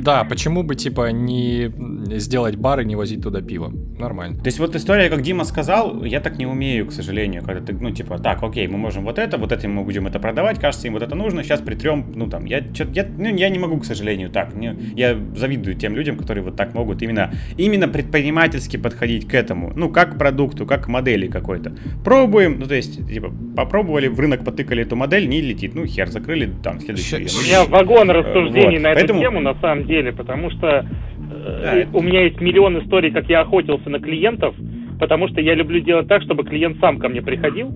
Да, 0.00 0.24
почему 0.24 0.62
бы, 0.62 0.74
типа, 0.74 0.95
не 0.98 1.72
сделать 2.18 2.56
бар 2.56 2.80
и 2.80 2.84
не 2.84 2.96
возить 2.96 3.22
туда 3.22 3.40
пиво? 3.40 3.72
Нормально. 3.98 4.38
То 4.38 4.46
есть 4.46 4.58
вот 4.58 4.74
история, 4.76 5.08
как 5.08 5.22
Дима 5.22 5.44
сказал, 5.44 6.04
я 6.04 6.20
так 6.20 6.38
не 6.38 6.46
умею, 6.46 6.86
к 6.86 6.92
сожалению, 6.92 7.42
когда 7.44 7.60
ты, 7.60 7.72
ну, 7.72 7.90
типа, 7.90 8.18
так, 8.18 8.42
окей, 8.42 8.66
мы 8.66 8.78
можем 8.78 9.04
вот 9.04 9.18
это, 9.18 9.38
вот 9.38 9.52
этим 9.52 9.72
мы 9.72 9.84
будем 9.84 10.06
это 10.06 10.18
продавать, 10.18 10.58
кажется, 10.58 10.86
им 10.86 10.94
вот 10.94 11.02
это 11.02 11.14
нужно, 11.14 11.42
сейчас 11.42 11.60
притрем, 11.60 12.12
ну, 12.14 12.28
там, 12.28 12.44
я, 12.44 12.58
я, 12.58 13.06
ну, 13.16 13.34
я 13.34 13.48
не 13.48 13.58
могу, 13.58 13.78
к 13.78 13.84
сожалению, 13.84 14.30
так. 14.30 14.54
Не, 14.54 14.76
я 14.94 15.16
завидую 15.34 15.76
тем 15.76 15.94
людям, 15.94 16.16
которые 16.16 16.44
вот 16.44 16.56
так 16.56 16.74
могут 16.74 17.02
именно, 17.02 17.32
именно 17.56 17.88
предпринимательски 17.88 18.76
подходить 18.76 19.26
к 19.26 19.34
этому, 19.34 19.72
ну, 19.74 19.88
как 19.90 20.14
к 20.14 20.18
продукту, 20.18 20.66
как 20.66 20.84
к 20.84 20.88
модели 20.88 21.26
какой-то. 21.26 21.74
Пробуем, 22.04 22.58
ну, 22.58 22.66
то 22.66 22.74
есть, 22.74 23.06
типа, 23.08 23.32
попробовали, 23.56 24.08
в 24.08 24.18
рынок 24.20 24.44
потыкали 24.44 24.82
эту 24.82 24.96
модель, 24.96 25.28
не 25.28 25.40
летит, 25.40 25.74
ну, 25.74 25.86
хер, 25.86 26.08
закрыли, 26.08 26.52
там, 26.62 26.80
следующий. 26.80 27.16
У 27.16 27.18
меня 27.18 27.64
вагон 27.64 28.10
рассуждений 28.10 28.76
вот. 28.76 28.82
на 28.82 28.88
эту 28.88 29.00
Поэтому... 29.00 29.20
тему, 29.20 29.40
на 29.40 29.54
самом 29.60 29.86
деле, 29.86 30.12
потому 30.12 30.50
что 30.50 30.66
э, 30.66 30.85
да. 31.28 31.86
у 31.92 32.02
меня 32.02 32.24
есть 32.24 32.40
миллион 32.40 32.78
историй, 32.78 33.10
как 33.10 33.28
я 33.28 33.40
охотился 33.40 33.88
на 33.88 33.98
клиентов, 33.98 34.54
потому 34.98 35.28
что 35.28 35.40
я 35.40 35.54
люблю 35.54 35.80
делать 35.80 36.08
так, 36.08 36.22
чтобы 36.22 36.44
клиент 36.44 36.78
сам 36.80 36.98
ко 36.98 37.08
мне 37.08 37.22
приходил, 37.22 37.72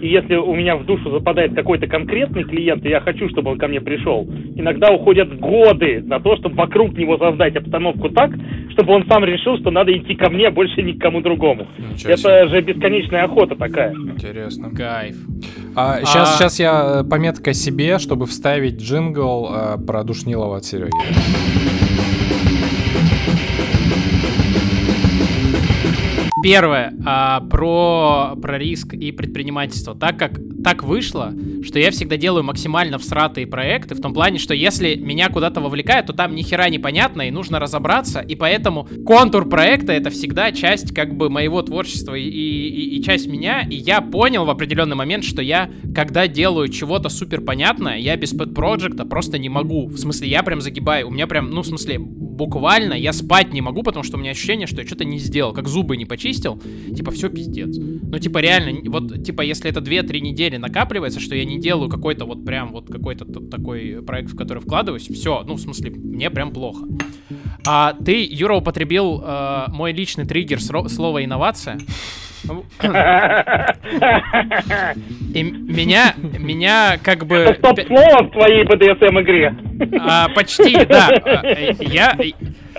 И 0.00 0.08
если 0.08 0.36
у 0.36 0.54
меня 0.54 0.76
в 0.76 0.84
душу 0.84 1.10
западает 1.10 1.54
какой-то 1.54 1.86
конкретный 1.86 2.44
клиент, 2.44 2.84
и 2.84 2.88
я 2.88 3.00
хочу, 3.00 3.28
чтобы 3.28 3.52
он 3.52 3.58
ко 3.58 3.68
мне 3.68 3.80
пришел, 3.80 4.26
иногда 4.56 4.92
уходят 4.92 5.38
годы 5.38 6.02
на 6.04 6.20
то, 6.20 6.36
чтобы 6.36 6.56
вокруг 6.56 6.96
него 6.96 7.16
создать 7.18 7.56
обстановку 7.56 8.08
так, 8.10 8.32
чтобы 8.70 8.92
он 8.92 9.06
сам 9.08 9.24
решил, 9.24 9.56
что 9.58 9.70
надо 9.70 9.96
идти 9.96 10.14
ко 10.14 10.30
мне, 10.30 10.50
больше 10.50 10.82
ни 10.82 10.92
к 10.92 11.00
кому 11.00 11.20
другому. 11.20 11.66
Ничего 11.78 12.12
Это 12.12 12.18
себе. 12.18 12.48
же 12.48 12.60
бесконечная 12.60 13.24
охота 13.24 13.54
такая. 13.54 13.92
Интересно. 13.92 14.70
Кайф. 14.70 15.16
А, 15.76 16.00
сейчас, 16.00 16.34
а... 16.34 16.36
сейчас 16.36 16.60
я 16.60 17.00
э, 17.00 17.08
пометка 17.08 17.52
себе, 17.52 17.98
чтобы 17.98 18.26
вставить 18.26 18.80
джингл 18.80 19.48
э, 19.50 19.86
про 19.86 20.04
Душнилова 20.04 20.56
от 20.56 20.64
Сереги. 20.64 21.73
Первое, 26.44 26.92
а, 27.06 27.40
про, 27.40 28.36
про 28.36 28.58
риск 28.58 28.92
и 28.92 29.12
предпринимательство. 29.12 29.94
Так 29.94 30.18
как 30.18 30.32
так 30.62 30.82
вышло, 30.82 31.32
что 31.62 31.78
я 31.78 31.90
всегда 31.90 32.18
делаю 32.18 32.44
максимально 32.44 32.98
всратые 32.98 33.46
проекты, 33.46 33.94
в 33.94 34.00
том 34.00 34.12
плане, 34.12 34.38
что 34.38 34.52
если 34.52 34.94
меня 34.94 35.28
куда-то 35.28 35.60
вовлекают, 35.60 36.06
то 36.06 36.12
там 36.12 36.34
ни 36.34 36.42
хера 36.42 36.68
непонятно, 36.68 37.22
и 37.22 37.30
нужно 37.30 37.60
разобраться, 37.60 38.20
и 38.20 38.34
поэтому 38.34 38.88
контур 39.06 39.48
проекта 39.48 39.92
это 39.92 40.10
всегда 40.10 40.52
часть 40.52 40.94
как 40.94 41.16
бы 41.16 41.30
моего 41.30 41.62
творчества 41.62 42.14
и, 42.14 42.22
и, 42.22 42.98
и 42.98 43.02
часть 43.02 43.26
меня, 43.26 43.62
и 43.62 43.76
я 43.76 44.02
понял 44.02 44.44
в 44.44 44.50
определенный 44.50 44.96
момент, 44.96 45.24
что 45.24 45.40
я, 45.40 45.70
когда 45.94 46.26
делаю 46.26 46.68
чего-то 46.68 47.08
супер 47.08 47.40
понятное, 47.40 47.96
я 47.96 48.16
без 48.16 48.34
pet 48.34 48.52
проекта 48.52 49.04
просто 49.04 49.38
не 49.38 49.48
могу. 49.48 49.86
В 49.86 49.98
смысле, 49.98 50.28
я 50.28 50.42
прям 50.42 50.60
загибаю, 50.60 51.08
у 51.08 51.10
меня 51.10 51.26
прям, 51.26 51.50
ну, 51.50 51.62
в 51.62 51.66
смысле, 51.66 51.98
буквально 51.98 52.94
я 52.94 53.12
спать 53.12 53.52
не 53.52 53.60
могу, 53.60 53.82
потому 53.82 54.02
что 54.02 54.16
у 54.16 54.20
меня 54.20 54.32
ощущение, 54.32 54.66
что 54.66 54.80
я 54.80 54.86
что-то 54.86 55.04
не 55.04 55.18
сделал, 55.18 55.52
как 55.52 55.68
зубы 55.68 55.96
не 55.96 56.04
почистил, 56.04 56.33
типа, 56.94 57.10
все 57.10 57.28
пиздец. 57.28 57.76
Ну, 57.76 58.18
типа, 58.18 58.38
реально, 58.38 58.80
вот, 58.90 59.24
типа, 59.24 59.42
если 59.42 59.70
это 59.70 59.80
2-3 59.80 60.20
недели 60.20 60.56
накапливается, 60.56 61.20
что 61.20 61.34
я 61.34 61.44
не 61.44 61.58
делаю 61.58 61.88
какой-то 61.88 62.24
вот 62.24 62.44
прям 62.44 62.72
вот 62.72 62.88
какой-то 62.90 63.24
такой 63.24 64.02
проект, 64.06 64.32
в 64.32 64.36
который 64.36 64.60
вкладываюсь, 64.60 65.08
все, 65.08 65.42
ну, 65.46 65.54
в 65.54 65.60
смысле, 65.60 65.90
мне 65.90 66.30
прям 66.30 66.52
плохо. 66.52 66.86
А 67.66 67.94
ты, 67.94 68.26
Юра, 68.30 68.56
употребил 68.56 69.22
э, 69.24 69.64
мой 69.68 69.92
личный 69.92 70.26
триггер 70.26 70.60
слова 70.60 71.24
инновация. 71.24 71.78
И 75.34 75.42
меня, 75.42 76.14
меня 76.38 76.98
как 77.02 77.26
бы... 77.26 77.36
Это 77.36 77.54
стоп-слово 77.54 78.24
в 78.24 78.30
твоей 78.30 78.64
BDSM 78.64 79.22
игре. 79.22 79.54
А, 80.00 80.28
почти, 80.28 80.84
да. 80.84 81.10
Я, 81.80 82.16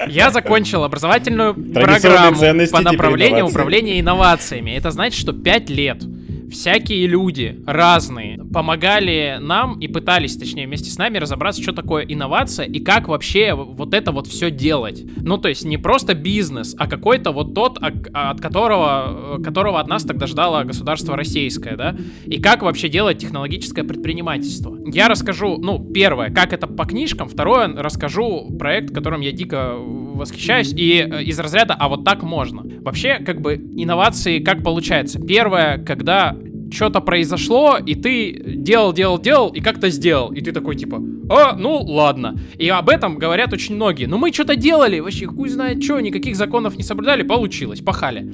я 0.08 0.30
закончил 0.30 0.84
образовательную 0.84 1.54
программу 1.54 2.40
по 2.72 2.82
направлению 2.82 3.48
управления 3.48 4.00
инновациями. 4.00 4.72
Это 4.72 4.92
значит, 4.92 5.20
что 5.20 5.34
5 5.34 5.70
лет 5.70 6.04
всякие 6.52 7.08
люди 7.08 7.64
разные 7.66 8.44
помогали 8.54 9.38
нам 9.40 9.80
и 9.80 9.88
пытались, 9.88 10.38
точнее, 10.38 10.68
вместе 10.68 10.90
с 10.90 10.98
нами 10.98 11.18
разобраться, 11.18 11.62
что 11.62 11.74
такое 11.74 12.04
инновация 12.04 12.66
и 12.66 12.80
как 12.80 13.08
вообще 13.08 13.54
вот 13.54 13.94
это 13.94 14.12
вот 14.12 14.28
все 14.28 14.52
делать. 14.52 15.04
Ну, 15.18 15.38
то 15.38 15.50
есть 15.50 15.66
не 15.66 15.78
просто 15.78 16.14
бизнес, 16.14 16.76
а 16.78 16.88
какой-то 16.88 17.32
вот 17.32 17.54
тот, 17.54 17.78
от 17.82 18.42
которого, 18.42 19.42
которого 19.44 19.80
от 19.80 19.88
нас 19.88 20.04
тогда 20.04 20.28
ждало 20.28 20.64
государство 20.64 21.16
российское, 21.16 21.76
да? 21.76 21.96
И 22.26 22.42
как 22.42 22.62
вообще 22.64 22.90
делать 22.90 23.18
технологическое 23.18 23.84
предпринимательство. 23.84 24.78
Я 24.86 25.08
расскажу, 25.08 25.58
ну, 25.58 25.80
первое, 25.94 26.30
как 26.32 26.54
это 26.54 26.68
по 26.68 26.86
книжкам, 26.86 27.28
второе, 27.28 27.68
расскажу 27.68 28.56
проект, 28.58 28.94
которым 28.94 29.22
я 29.22 29.32
дико 29.32 29.76
восхищаюсь, 29.78 30.74
и 30.74 31.00
э, 31.00 31.24
из 31.24 31.40
разряда 31.40 31.74
«а 31.74 31.90
вот 31.90 32.04
так 32.06 32.24
можно». 32.24 32.64
Вообще, 32.82 33.20
как 33.20 33.42
бы, 33.42 33.56
инновации 33.56 34.40
как 34.40 34.64
получается? 34.64 35.20
Первое, 35.20 35.78
когда 35.84 36.36
что-то 36.76 37.02
произошло, 37.02 37.78
и 37.78 37.96
ты 37.96 38.42
делал, 38.46 38.94
делал, 38.94 39.20
делал, 39.20 39.50
и 39.50 39.62
как-то 39.62 39.90
сделал. 39.90 40.32
И 40.32 40.42
ты 40.42 40.52
такой, 40.52 40.76
типа, 40.76 41.02
а, 41.30 41.56
ну 41.56 41.80
ладно. 41.82 42.38
И 42.58 42.68
об 42.70 42.90
этом 42.90 43.18
говорят 43.18 43.54
очень 43.54 43.76
многие. 43.76 44.06
Ну 44.06 44.18
мы 44.18 44.32
что-то 44.32 44.56
делали, 44.56 45.00
вообще 45.00 45.26
хуй 45.26 45.50
знает 45.50 45.84
что, 45.84 46.00
никаких 46.00 46.36
законов 46.36 46.78
не 46.78 46.84
соблюдали, 46.84 47.24
получилось, 47.24 47.82
пахали. 47.82 48.30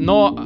Но... 0.00 0.44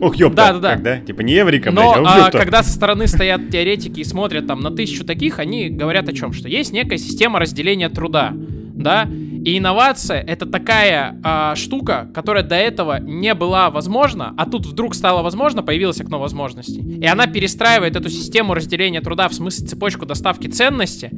Ох, 0.00 0.16
ёпта, 0.16 0.36
да, 0.36 0.52
да, 0.52 0.58
да. 0.60 0.74
Когда? 0.74 1.00
Типа 1.00 1.20
не 1.22 1.38
Эврика, 1.38 1.70
Но 1.70 1.94
блядь, 1.94 2.06
а, 2.06 2.26
а 2.26 2.30
когда 2.30 2.62
со 2.62 2.70
стороны 2.70 3.06
стоят 3.06 3.48
теоретики 3.50 4.00
и 4.00 4.04
смотрят 4.04 4.46
там 4.46 4.60
на 4.60 4.70
тысячу 4.70 5.04
таких, 5.04 5.38
они 5.38 5.70
говорят 5.70 6.08
о 6.08 6.12
чем? 6.12 6.32
Что 6.32 6.48
есть 6.48 6.72
некая 6.72 6.98
система 6.98 7.38
разделения 7.38 7.88
труда, 7.88 8.34
да, 8.82 9.08
и 9.44 9.58
инновация 9.58 10.20
это 10.20 10.46
такая 10.46 11.18
а, 11.22 11.54
штука, 11.56 12.10
которая 12.14 12.42
до 12.42 12.56
этого 12.56 13.00
не 13.00 13.34
была 13.34 13.70
возможна, 13.70 14.34
а 14.36 14.44
тут 14.48 14.66
вдруг 14.66 14.94
стало 14.94 15.22
возможно, 15.22 15.62
появилось 15.62 16.00
окно 16.00 16.18
возможностей. 16.18 16.80
И 16.80 17.06
она 17.06 17.26
перестраивает 17.26 17.96
эту 17.96 18.10
систему 18.10 18.54
разделения 18.54 19.00
труда, 19.00 19.28
в 19.28 19.34
смысле 19.34 19.66
цепочку 19.66 20.04
доставки 20.04 20.46
ценности, 20.48 21.10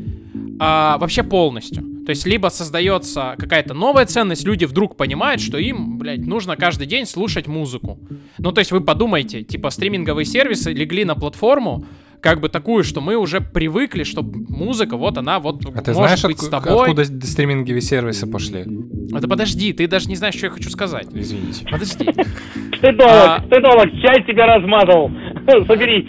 а, 0.60 0.98
вообще 0.98 1.22
полностью. 1.22 1.82
То 2.04 2.10
есть 2.10 2.26
либо 2.26 2.48
создается 2.48 3.34
какая-то 3.38 3.74
новая 3.74 4.06
ценность, 4.06 4.44
люди 4.44 4.64
вдруг 4.64 4.96
понимают, 4.96 5.40
что 5.40 5.58
им, 5.58 5.98
блядь, 5.98 6.26
нужно 6.26 6.56
каждый 6.56 6.86
день 6.86 7.06
слушать 7.06 7.46
музыку. 7.46 7.98
Ну, 8.38 8.52
то 8.52 8.58
есть 8.60 8.72
вы 8.72 8.80
подумайте, 8.80 9.42
типа 9.42 9.70
стриминговые 9.70 10.24
сервисы 10.24 10.72
легли 10.72 11.04
на 11.04 11.14
платформу, 11.14 11.84
как 12.22 12.40
бы 12.40 12.48
такую, 12.48 12.84
что 12.84 13.00
мы 13.00 13.16
уже 13.16 13.40
привыкли, 13.40 14.04
что 14.04 14.22
музыка, 14.22 14.96
вот 14.96 15.18
она, 15.18 15.40
вот 15.40 15.66
а 15.66 15.82
ты 15.82 15.92
может 15.92 15.94
знаешь, 15.94 16.22
быть 16.22 16.38
с 16.38 16.48
тобой. 16.48 16.82
откуда 16.82 17.04
стриминговые 17.04 17.80
сервисы 17.80 18.30
пошли? 18.30 18.64
Это 19.12 19.28
подожди, 19.28 19.72
ты 19.72 19.88
даже 19.88 20.08
не 20.08 20.14
знаешь, 20.14 20.36
что 20.36 20.46
я 20.46 20.50
хочу 20.50 20.70
сказать. 20.70 21.08
Извините. 21.12 21.66
Подожди. 21.70 22.04
Ты 22.04 22.92
долг, 22.96 23.50
ты 23.50 23.60
долг, 23.60 23.86
чай 24.00 24.24
тебя 24.26 24.46
размазал. 24.56 25.10
Соберись. 25.66 26.08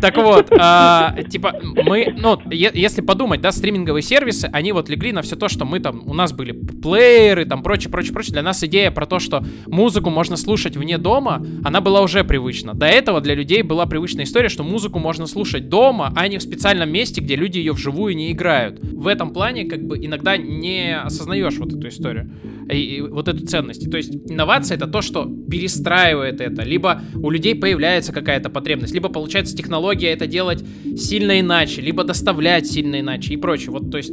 Так 0.00 0.16
вот, 0.16 0.48
а, 0.58 1.14
типа, 1.28 1.54
мы, 1.62 2.14
ну, 2.16 2.38
если 2.50 3.00
подумать, 3.00 3.40
да, 3.40 3.52
стриминговые 3.52 4.02
сервисы, 4.02 4.48
они 4.52 4.72
вот 4.72 4.88
легли 4.88 5.12
на 5.12 5.22
все 5.22 5.36
то, 5.36 5.48
что 5.48 5.64
мы 5.64 5.80
там, 5.80 6.02
у 6.06 6.14
нас 6.14 6.32
были 6.32 6.52
плееры, 6.52 7.44
там, 7.44 7.62
прочее, 7.62 7.90
прочее, 7.90 8.12
прочее. 8.12 8.32
Для 8.32 8.42
нас 8.42 8.62
идея 8.64 8.90
про 8.90 9.06
то, 9.06 9.18
что 9.18 9.44
музыку 9.66 10.10
можно 10.10 10.36
слушать 10.36 10.76
вне 10.76 10.98
дома, 10.98 11.44
она 11.64 11.80
была 11.80 12.02
уже 12.02 12.24
привычна. 12.24 12.74
До 12.74 12.86
этого 12.86 13.20
для 13.20 13.34
людей 13.34 13.62
была 13.62 13.86
привычная 13.86 14.24
история, 14.24 14.48
что 14.48 14.62
музыку 14.62 14.98
можно 14.98 15.26
слушать 15.26 15.68
дома, 15.68 16.12
а 16.16 16.28
не 16.28 16.38
в 16.38 16.42
специальном 16.42 16.90
месте, 16.90 17.20
где 17.20 17.36
люди 17.36 17.58
ее 17.58 17.72
вживую 17.72 18.16
не 18.16 18.32
играют. 18.32 18.80
В 18.82 19.06
этом 19.06 19.32
плане, 19.32 19.64
как 19.64 19.82
бы, 19.84 19.98
иногда 19.98 20.36
не 20.36 20.96
осознаешь 20.96 21.58
вот 21.58 21.72
эту 21.72 21.88
историю, 21.88 22.30
и, 22.70 22.96
и 22.96 23.00
вот 23.00 23.28
эту 23.28 23.46
ценность. 23.46 23.90
То 23.90 23.96
есть 23.96 24.14
инновация 24.28 24.76
это 24.76 24.86
то, 24.86 25.02
что 25.02 25.24
перестраивает 25.50 26.40
это. 26.40 26.62
Либо 26.62 27.02
у 27.14 27.30
людей 27.30 27.54
появляется 27.54 28.12
какая-то 28.12 28.50
потребность, 28.50 28.94
либо 28.94 29.08
получается 29.08 29.56
технология 29.56 30.12
это 30.12 30.26
делать 30.26 30.64
сильно 30.96 31.40
иначе, 31.40 31.80
либо 31.80 32.04
доставлять 32.04 32.66
сильно 32.66 33.00
иначе 33.00 33.34
и 33.34 33.36
прочее. 33.36 33.70
Вот, 33.70 33.90
то 33.90 33.98
есть 33.98 34.12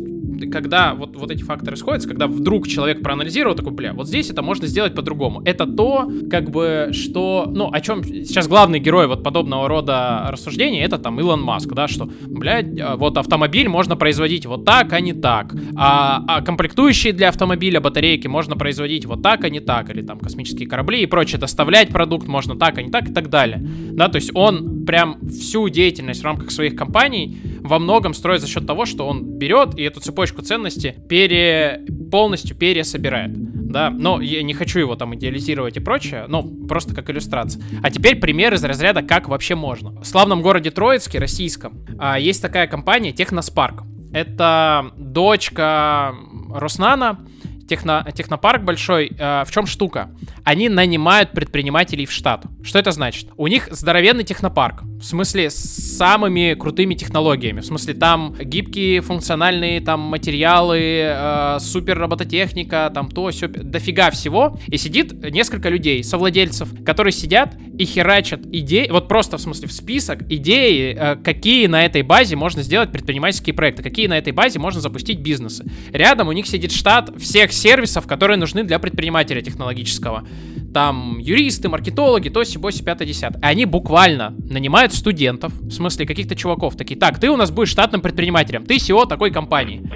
когда 0.51 0.93
вот, 0.93 1.15
вот 1.15 1.31
эти 1.31 1.43
факторы 1.43 1.75
сходятся, 1.77 2.07
когда 2.07 2.27
вдруг 2.27 2.67
человек 2.67 3.01
проанализировал, 3.01 3.55
такой, 3.55 3.73
бля, 3.73 3.93
вот 3.93 4.07
здесь 4.07 4.29
это 4.29 4.41
можно 4.41 4.67
сделать 4.67 4.95
по-другому. 4.95 5.41
Это 5.45 5.65
то, 5.65 6.09
как 6.29 6.49
бы, 6.49 6.89
что, 6.91 7.49
ну, 7.51 7.69
о 7.71 7.81
чем 7.81 8.03
сейчас 8.03 8.47
главный 8.47 8.79
герой 8.79 9.07
вот 9.07 9.23
подобного 9.23 9.67
рода 9.67 10.27
рассуждений, 10.29 10.81
это 10.81 10.97
там 10.97 11.19
Илон 11.19 11.41
Маск, 11.41 11.73
да, 11.73 11.87
что, 11.87 12.09
блядь, 12.27 12.79
а, 12.79 12.95
вот 12.97 13.17
автомобиль 13.17 13.67
можно 13.69 13.95
производить 13.95 14.45
вот 14.45 14.65
так, 14.65 14.93
а 14.93 14.99
не 14.99 15.13
так. 15.13 15.53
А, 15.75 16.23
а 16.27 16.41
комплектующие 16.41 17.13
для 17.13 17.29
автомобиля, 17.29 17.79
батарейки 17.79 18.27
можно 18.27 18.55
производить 18.55 19.05
вот 19.05 19.21
так, 19.21 19.43
а 19.43 19.49
не 19.49 19.59
так, 19.59 19.89
или 19.89 20.01
там 20.01 20.19
космические 20.19 20.67
корабли 20.67 21.01
и 21.01 21.05
прочее, 21.05 21.39
доставлять 21.39 21.89
продукт 21.89 22.27
можно 22.27 22.55
так, 22.55 22.77
а 22.77 22.81
не 22.81 22.91
так 22.91 23.09
и 23.09 23.13
так 23.13 23.29
далее. 23.29 23.65
Да, 23.91 24.09
то 24.09 24.17
есть 24.17 24.31
он 24.33 24.85
прям 24.85 25.17
всю 25.27 25.69
деятельность 25.69 26.21
в 26.21 26.25
рамках 26.25 26.51
своих 26.51 26.75
компаний 26.75 27.37
во 27.67 27.79
многом 27.79 28.13
строит 28.13 28.41
за 28.41 28.47
счет 28.47 28.65
того, 28.65 28.85
что 28.85 29.07
он 29.07 29.37
берет 29.37 29.77
и 29.77 29.83
эту 29.83 29.99
цепочку 29.99 30.41
ценности 30.41 30.95
пере... 31.09 31.81
полностью 32.11 32.55
пересобирает. 32.55 33.31
Да, 33.33 33.89
но 33.89 34.21
я 34.21 34.41
не 34.43 34.53
хочу 34.53 34.79
его 34.79 34.95
там 34.95 35.15
идеализировать 35.15 35.75
и 35.75 35.79
прочее, 35.79 36.25
но 36.27 36.43
просто 36.43 36.95
как 36.95 37.09
иллюстрация. 37.09 37.61
А 37.83 37.89
теперь 37.89 38.17
пример 38.17 38.53
из 38.53 38.63
разряда 38.63 39.01
«Как 39.01 39.27
вообще 39.27 39.55
можно?». 39.55 39.99
В 40.01 40.05
славном 40.05 40.41
городе 40.41 40.71
Троицке, 40.71 41.19
российском, 41.19 41.85
а, 41.99 42.17
есть 42.17 42.41
такая 42.41 42.67
компания 42.67 43.11
Техноспарк. 43.11 43.83
Это 44.13 44.91
дочка 44.95 46.15
Роснана, 46.53 47.19
техно, 47.67 48.05
технопарк 48.15 48.63
большой, 48.63 49.11
э, 49.17 49.43
в 49.45 49.51
чем 49.51 49.65
штука? 49.65 50.11
Они 50.43 50.69
нанимают 50.69 51.31
предпринимателей 51.31 52.05
в 52.05 52.11
штат. 52.11 52.45
Что 52.63 52.79
это 52.79 52.91
значит? 52.91 53.29
У 53.37 53.47
них 53.47 53.67
здоровенный 53.71 54.23
технопарк. 54.23 54.83
В 55.05 55.07
смысле, 55.07 55.51
с 55.51 55.97
самыми 55.97 56.55
крутыми 56.55 56.95
технологиями. 56.95 57.59
В 57.59 57.65
смысле, 57.65 57.93
там 57.93 58.33
гибкие 58.39 59.01
функциональные 59.01 59.79
там 59.79 59.99
материалы, 59.99 60.79
э, 60.81 61.57
супер 61.59 61.99
робототехника, 61.99 62.91
там 62.91 63.11
то, 63.11 63.29
все, 63.29 63.47
дофига 63.47 64.09
всего. 64.09 64.57
И 64.65 64.77
сидит 64.77 65.13
несколько 65.31 65.69
людей, 65.69 66.03
совладельцев, 66.03 66.69
которые 66.83 67.13
сидят 67.13 67.55
и 67.77 67.85
херачат 67.85 68.47
идеи, 68.47 68.89
вот 68.89 69.07
просто 69.07 69.37
в 69.37 69.41
смысле 69.41 69.67
в 69.67 69.73
список 69.73 70.23
идеи, 70.23 70.97
э, 70.97 71.15
какие 71.17 71.67
на 71.67 71.85
этой 71.85 72.01
базе 72.01 72.35
можно 72.35 72.63
сделать 72.63 72.91
предпринимательские 72.91 73.53
проекты, 73.53 73.83
какие 73.83 74.07
на 74.07 74.17
этой 74.17 74.33
базе 74.33 74.57
можно 74.57 74.81
запустить 74.81 75.19
бизнесы. 75.19 75.65
Рядом 75.93 76.29
у 76.29 76.31
них 76.31 76.47
сидит 76.47 76.71
штат 76.71 77.11
всех 77.19 77.53
сервисов, 77.53 78.07
которые 78.07 78.37
нужны 78.37 78.63
для 78.63 78.79
предпринимателя 78.79 79.43
технологического. 79.43 80.27
Там 80.75 81.19
юристы, 81.19 81.69
маркетологи, 81.69 82.27
то 82.27 82.41
есть 82.41 82.57
боси 82.57 82.83
5 82.83 83.07
10 83.07 83.23
Они 83.41 83.63
буквально 83.63 84.35
нанимают 84.49 84.93
студентов, 84.93 85.53
в 85.53 85.71
смысле 85.71 86.05
каких-то 86.05 86.35
чуваков, 86.35 86.75
такие, 86.75 86.99
так, 86.99 87.17
ты 87.17 87.29
у 87.29 87.37
нас 87.37 87.49
будешь 87.49 87.69
штатным 87.69 88.01
предпринимателем, 88.01 88.65
ты 88.65 88.75
SEO 88.75 89.07
такой 89.07 89.31
компании. 89.31 89.89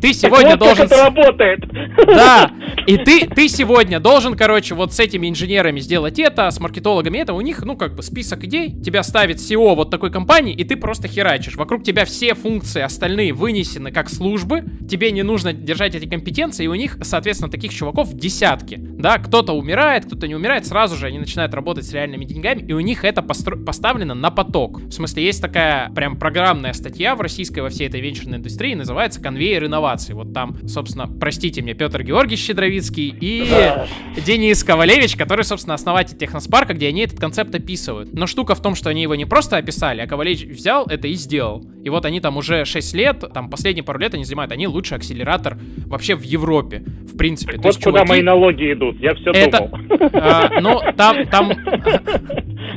Ты 0.00 0.14
сегодня 0.14 0.50
вот 0.50 0.58
должен... 0.60 0.88
Как 0.88 0.92
это 0.92 1.04
работает. 1.04 1.60
Да, 2.06 2.50
и 2.86 2.96
ты, 2.96 3.26
ты 3.26 3.48
сегодня 3.48 4.00
должен, 4.00 4.34
короче, 4.34 4.74
вот 4.74 4.92
с 4.94 5.00
этими 5.00 5.28
инженерами 5.28 5.80
сделать 5.80 6.18
это, 6.18 6.50
с 6.50 6.58
маркетологами 6.58 7.18
это, 7.18 7.34
у 7.34 7.40
них, 7.40 7.62
ну, 7.64 7.76
как 7.76 7.94
бы 7.94 8.02
список 8.02 8.44
идей, 8.44 8.80
тебя 8.80 9.02
ставит 9.02 9.36
SEO 9.36 9.74
вот 9.74 9.90
такой 9.90 10.10
компании, 10.10 10.54
и 10.54 10.64
ты 10.64 10.76
просто 10.76 11.06
херачишь. 11.08 11.56
Вокруг 11.56 11.84
тебя 11.84 12.04
все 12.04 12.34
функции 12.34 12.80
остальные 12.80 13.34
вынесены 13.34 13.92
как 13.92 14.08
службы, 14.08 14.64
тебе 14.88 15.10
не 15.10 15.22
нужно 15.22 15.52
держать 15.52 15.94
эти 15.94 16.08
компетенции, 16.08 16.64
и 16.64 16.68
у 16.68 16.74
них, 16.74 16.98
соответственно, 17.02 17.50
таких 17.50 17.72
чуваков 17.72 18.12
десятки. 18.14 18.76
Да, 18.78 19.18
кто-то 19.18 19.52
умирает, 19.52 20.06
кто-то 20.06 20.26
не 20.26 20.34
умирает, 20.34 20.66
сразу 20.66 20.96
же 20.96 21.06
они 21.06 21.18
начинают 21.18 21.52
работать 21.54 21.84
с 21.84 21.92
реальными 21.92 22.24
деньгами, 22.24 22.62
и 22.62 22.72
у 22.72 22.80
них 22.80 23.04
это 23.04 23.20
постро- 23.20 23.62
поставлено 23.62 24.14
на 24.14 24.30
поток. 24.30 24.80
В 24.80 24.92
смысле, 24.92 25.24
есть 25.24 25.42
такая 25.42 25.90
прям 25.90 26.16
программная 26.16 26.72
статья 26.72 27.14
в 27.14 27.20
российской 27.20 27.60
во 27.60 27.68
всей 27.68 27.88
этой 27.88 28.00
венчурной 28.00 28.38
индустрии, 28.38 28.74
называется 28.74 29.20
«Конвейер 29.20 29.66
инноваций». 29.66 29.89
Вот 30.14 30.32
там, 30.32 30.56
собственно, 30.68 31.06
простите 31.06 31.62
мне, 31.62 31.74
Петр 31.74 32.02
Георгиевич 32.02 32.46
Щедровицкий 32.46 33.14
и 33.20 33.46
Денис 34.24 34.62
Ковалевич, 34.64 35.16
который, 35.16 35.44
собственно, 35.44 35.74
основатель 35.74 36.16
Техноспарка, 36.16 36.74
где 36.74 36.88
они 36.88 37.02
этот 37.02 37.18
концепт 37.18 37.54
описывают. 37.54 38.12
Но 38.12 38.26
штука 38.26 38.54
в 38.54 38.62
том, 38.62 38.74
что 38.74 38.90
они 38.90 39.02
его 39.02 39.14
не 39.14 39.24
просто 39.24 39.56
описали, 39.56 40.00
а 40.00 40.06
Ковалевич 40.06 40.44
взял 40.44 40.86
это 40.86 41.08
и 41.08 41.14
сделал. 41.14 41.64
И 41.82 41.90
вот 41.90 42.04
они 42.04 42.20
там 42.20 42.36
уже 42.36 42.64
6 42.64 42.94
лет, 42.94 43.24
там 43.32 43.50
последние 43.50 43.84
пару 43.84 43.98
лет 43.98 44.14
они 44.14 44.24
занимают, 44.24 44.52
они 44.52 44.66
лучший 44.66 44.98
акселератор 44.98 45.58
вообще 45.86 46.14
в 46.14 46.22
Европе, 46.22 46.84
в 47.06 47.16
принципе. 47.16 47.56
Вот 47.56 47.76
куда 47.76 48.00
чуваки... 48.00 48.08
мои 48.08 48.22
налоги 48.22 48.72
идут, 48.72 49.00
я 49.00 49.14
все 49.14 49.30
это, 49.30 49.58
думал. 49.58 50.10
А, 50.12 50.60
ну, 50.60 50.80
там, 50.96 51.26
там... 51.26 51.52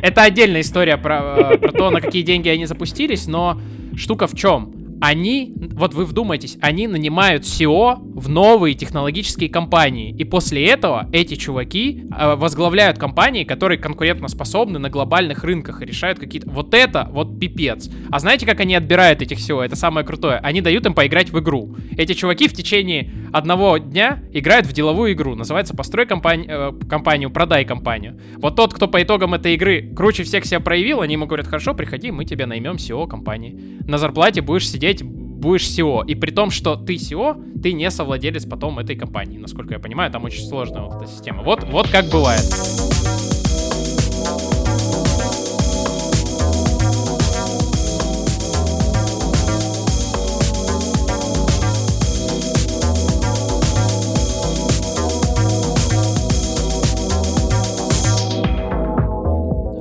Это 0.02 0.24
отдельная 0.24 0.62
история 0.62 0.98
про, 0.98 1.58
про 1.58 1.72
то, 1.72 1.90
на 1.90 2.02
какие 2.02 2.24
деньги 2.24 2.50
они 2.50 2.66
запустились, 2.66 3.26
но 3.28 3.58
штука 3.96 4.28
в 4.28 4.36
чем? 4.36 4.83
Они, 5.04 5.54
вот 5.74 5.94
вы 5.94 6.06
вдумайтесь, 6.06 6.58
они 6.62 6.88
нанимают 6.88 7.44
SEO 7.44 7.98
в 8.00 8.30
новые 8.30 8.74
технологические 8.74 9.50
компании. 9.50 10.16
И 10.18 10.24
после 10.24 10.66
этого 10.66 11.10
эти 11.12 11.36
чуваки 11.36 12.06
э, 12.18 12.36
возглавляют 12.36 12.98
компании, 12.98 13.44
которые 13.44 13.78
конкурентоспособны 13.80 14.80
на 14.80 14.90
глобальных 14.90 15.44
рынках 15.44 15.82
и 15.82 15.86
решают 15.86 16.20
какие-то... 16.20 16.50
Вот 16.50 16.74
это 16.74 17.10
вот 17.12 17.38
пипец. 17.38 17.90
А 18.12 18.20
знаете, 18.20 18.46
как 18.46 18.62
они 18.62 18.76
отбирают 18.76 19.22
этих 19.22 19.40
SEO? 19.40 19.62
Это 19.62 19.76
самое 19.76 20.06
крутое. 20.06 20.38
Они 20.38 20.62
дают 20.62 20.86
им 20.86 20.94
поиграть 20.94 21.32
в 21.32 21.40
игру. 21.40 21.76
Эти 21.98 22.14
чуваки 22.14 22.48
в 22.48 22.54
течение 22.54 23.12
одного 23.34 23.80
дня 23.80 24.24
играют 24.32 24.68
в 24.68 24.72
деловую 24.72 25.12
игру. 25.12 25.36
Называется 25.36 25.76
«Построй 25.76 26.06
компани- 26.06 26.46
э, 26.48 26.72
компанию, 26.88 27.30
продай 27.30 27.66
компанию». 27.66 28.18
Вот 28.38 28.56
тот, 28.56 28.74
кто 28.74 28.88
по 28.88 29.04
итогам 29.04 29.34
этой 29.34 29.56
игры 29.56 29.92
круче 29.94 30.24
всех 30.24 30.46
себя 30.46 30.62
проявил, 30.62 31.02
они 31.02 31.16
ему 31.16 31.26
говорят, 31.26 31.48
хорошо, 31.48 31.74
приходи, 31.74 32.10
мы 32.12 32.24
тебе 32.24 32.46
наймем 32.46 32.76
SEO 32.76 33.06
компании. 33.06 33.60
На 33.86 33.98
зарплате 33.98 34.40
будешь 34.40 34.70
сидеть 34.70 34.93
сидеть 34.94 35.04
будешь 35.04 35.68
SEO. 35.68 36.06
И 36.08 36.16
при 36.16 36.32
том, 36.32 36.52
что 36.52 36.76
ты 36.76 36.96
SEO, 36.96 37.62
ты 37.62 37.74
не 37.74 37.90
совладелец 37.92 38.46
потом 38.46 38.80
этой 38.80 38.96
компании. 38.96 39.38
Насколько 39.38 39.74
я 39.74 39.80
понимаю, 39.80 40.12
там 40.12 40.24
очень 40.24 40.44
сложная 40.44 40.84
вот 40.84 41.02
эта 41.02 41.12
система. 41.12 41.44
Вот, 41.44 41.64
вот 41.64 41.90
как 41.90 42.06
бывает. 42.06 42.44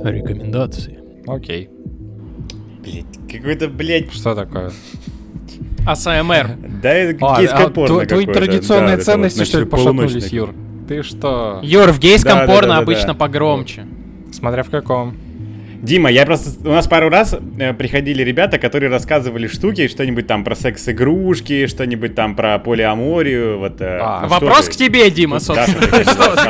Рекомендации. 0.03 0.99
Окей. 1.25 1.69
Блять, 2.83 3.05
какой-то, 3.31 3.69
блядь... 3.69 4.11
Что 4.11 4.35
такое? 4.35 4.73
АСМР. 5.85 6.57
Да, 6.81 6.93
это 6.93 7.25
а, 7.25 7.39
гейское 7.39 7.65
а, 7.65 7.69
порно 7.69 8.05
Твои 8.05 8.25
традиционные 8.25 8.97
да, 8.97 9.03
ценности, 9.03 9.39
вот, 9.39 9.47
что 9.47 9.59
ли, 9.59 9.65
пошатнулись, 9.65 10.27
Юр? 10.31 10.53
Ты 10.87 11.03
что? 11.03 11.59
Юр, 11.63 11.91
в 11.91 11.99
гейском 11.99 12.39
да, 12.39 12.45
порно 12.45 12.69
да, 12.69 12.75
да, 12.75 12.81
обычно 12.81 13.07
да. 13.07 13.13
погромче. 13.13 13.85
Смотря 14.31 14.63
в 14.63 14.69
каком. 14.69 15.15
Дима, 15.83 16.09
я 16.09 16.25
просто... 16.25 16.49
У 16.65 16.71
нас 16.71 16.87
пару 16.87 17.09
раз 17.09 17.35
э, 17.59 17.73
приходили 17.73 18.23
ребята, 18.23 18.57
которые 18.57 18.89
рассказывали 18.89 19.47
штуки, 19.47 19.89
что-нибудь 19.89 20.27
там 20.27 20.45
про 20.45 20.55
секс-игрушки, 20.55 21.67
что-нибудь 21.67 22.15
там 22.15 22.37
про 22.37 22.57
полиаморию, 22.57 23.59
вот... 23.59 23.81
Э, 23.81 23.99
а, 24.01 24.27
вопрос 24.27 24.69
к 24.69 24.71
тебе, 24.71 25.11
Дима, 25.11 25.41
собственно. 25.41 25.83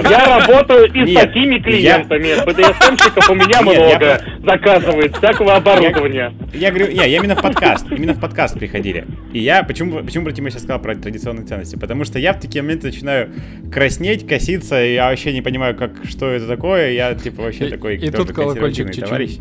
Я 0.10 0.38
работаю 0.38 0.86
и 0.94 1.16
с 1.16 1.20
такими 1.20 1.58
клиентами, 1.58 2.46
BDSM-щиков 2.46 3.32
у 3.32 3.34
меня 3.34 3.62
много 3.64 4.22
заказывает, 4.46 5.18
всякого 5.18 5.56
оборудования. 5.56 6.32
Я 6.54 6.70
говорю, 6.70 6.92
не, 6.92 6.98
я 6.98 7.18
именно 7.18 7.36
в 7.36 7.42
подкаст, 7.42 7.88
именно 7.90 8.14
в 8.14 8.20
подкаст 8.20 8.60
приходили. 8.60 9.08
И 9.34 9.40
я, 9.40 9.64
почему, 9.64 10.04
почему 10.04 10.26
про 10.26 10.32
Дима 10.32 10.52
сейчас 10.52 10.62
сказал 10.62 10.80
про 10.80 10.94
традиционные 10.94 11.48
ценности? 11.48 11.76
Потому 11.76 12.04
что 12.04 12.20
я 12.20 12.34
в 12.34 12.40
такие 12.40 12.62
моменты 12.62 12.86
начинаю 12.86 13.32
краснеть, 13.74 14.28
коситься, 14.28 14.86
и 14.86 14.94
я 14.94 15.10
вообще 15.10 15.34
не 15.34 15.42
понимаю, 15.42 15.76
как, 15.76 16.06
что 16.08 16.30
это 16.30 16.48
такое, 16.48 16.92
я 16.92 17.16
типа 17.16 17.42
вообще 17.42 17.68
такой... 17.68 17.96
И 17.96 18.12
тут 18.12 18.32
колокольчик 18.32 18.94
чуть-чуть 18.94 19.23
товарищ. 19.24 19.40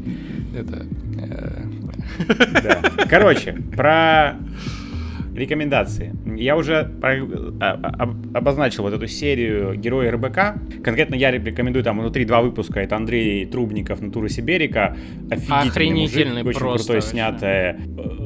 Это... 0.56 0.86
Э, 1.18 1.62
да. 2.62 2.82
Короче, 3.10 3.52
про 3.76 4.36
рекомендации. 5.34 6.14
Я 6.36 6.56
уже 6.56 6.84
про, 7.00 7.14
а, 7.60 7.80
а, 7.82 8.14
обозначил 8.34 8.82
вот 8.82 8.92
эту 8.92 9.06
серию 9.06 9.74
Герои 9.76 10.08
РБК. 10.08 10.82
Конкретно 10.84 11.14
я 11.14 11.30
рекомендую 11.30 11.82
там 11.82 12.00
внутри 12.00 12.24
два 12.26 12.42
выпуска. 12.42 12.80
Это 12.80 12.96
Андрей 12.96 13.46
Трубников, 13.46 14.02
Natura 14.02 14.28
Siberica. 14.28 14.94
Офигительный 15.30 16.42
мужик, 16.42 16.62
очень 16.62 16.76
крутой 16.76 17.02
снятая. 17.02 17.80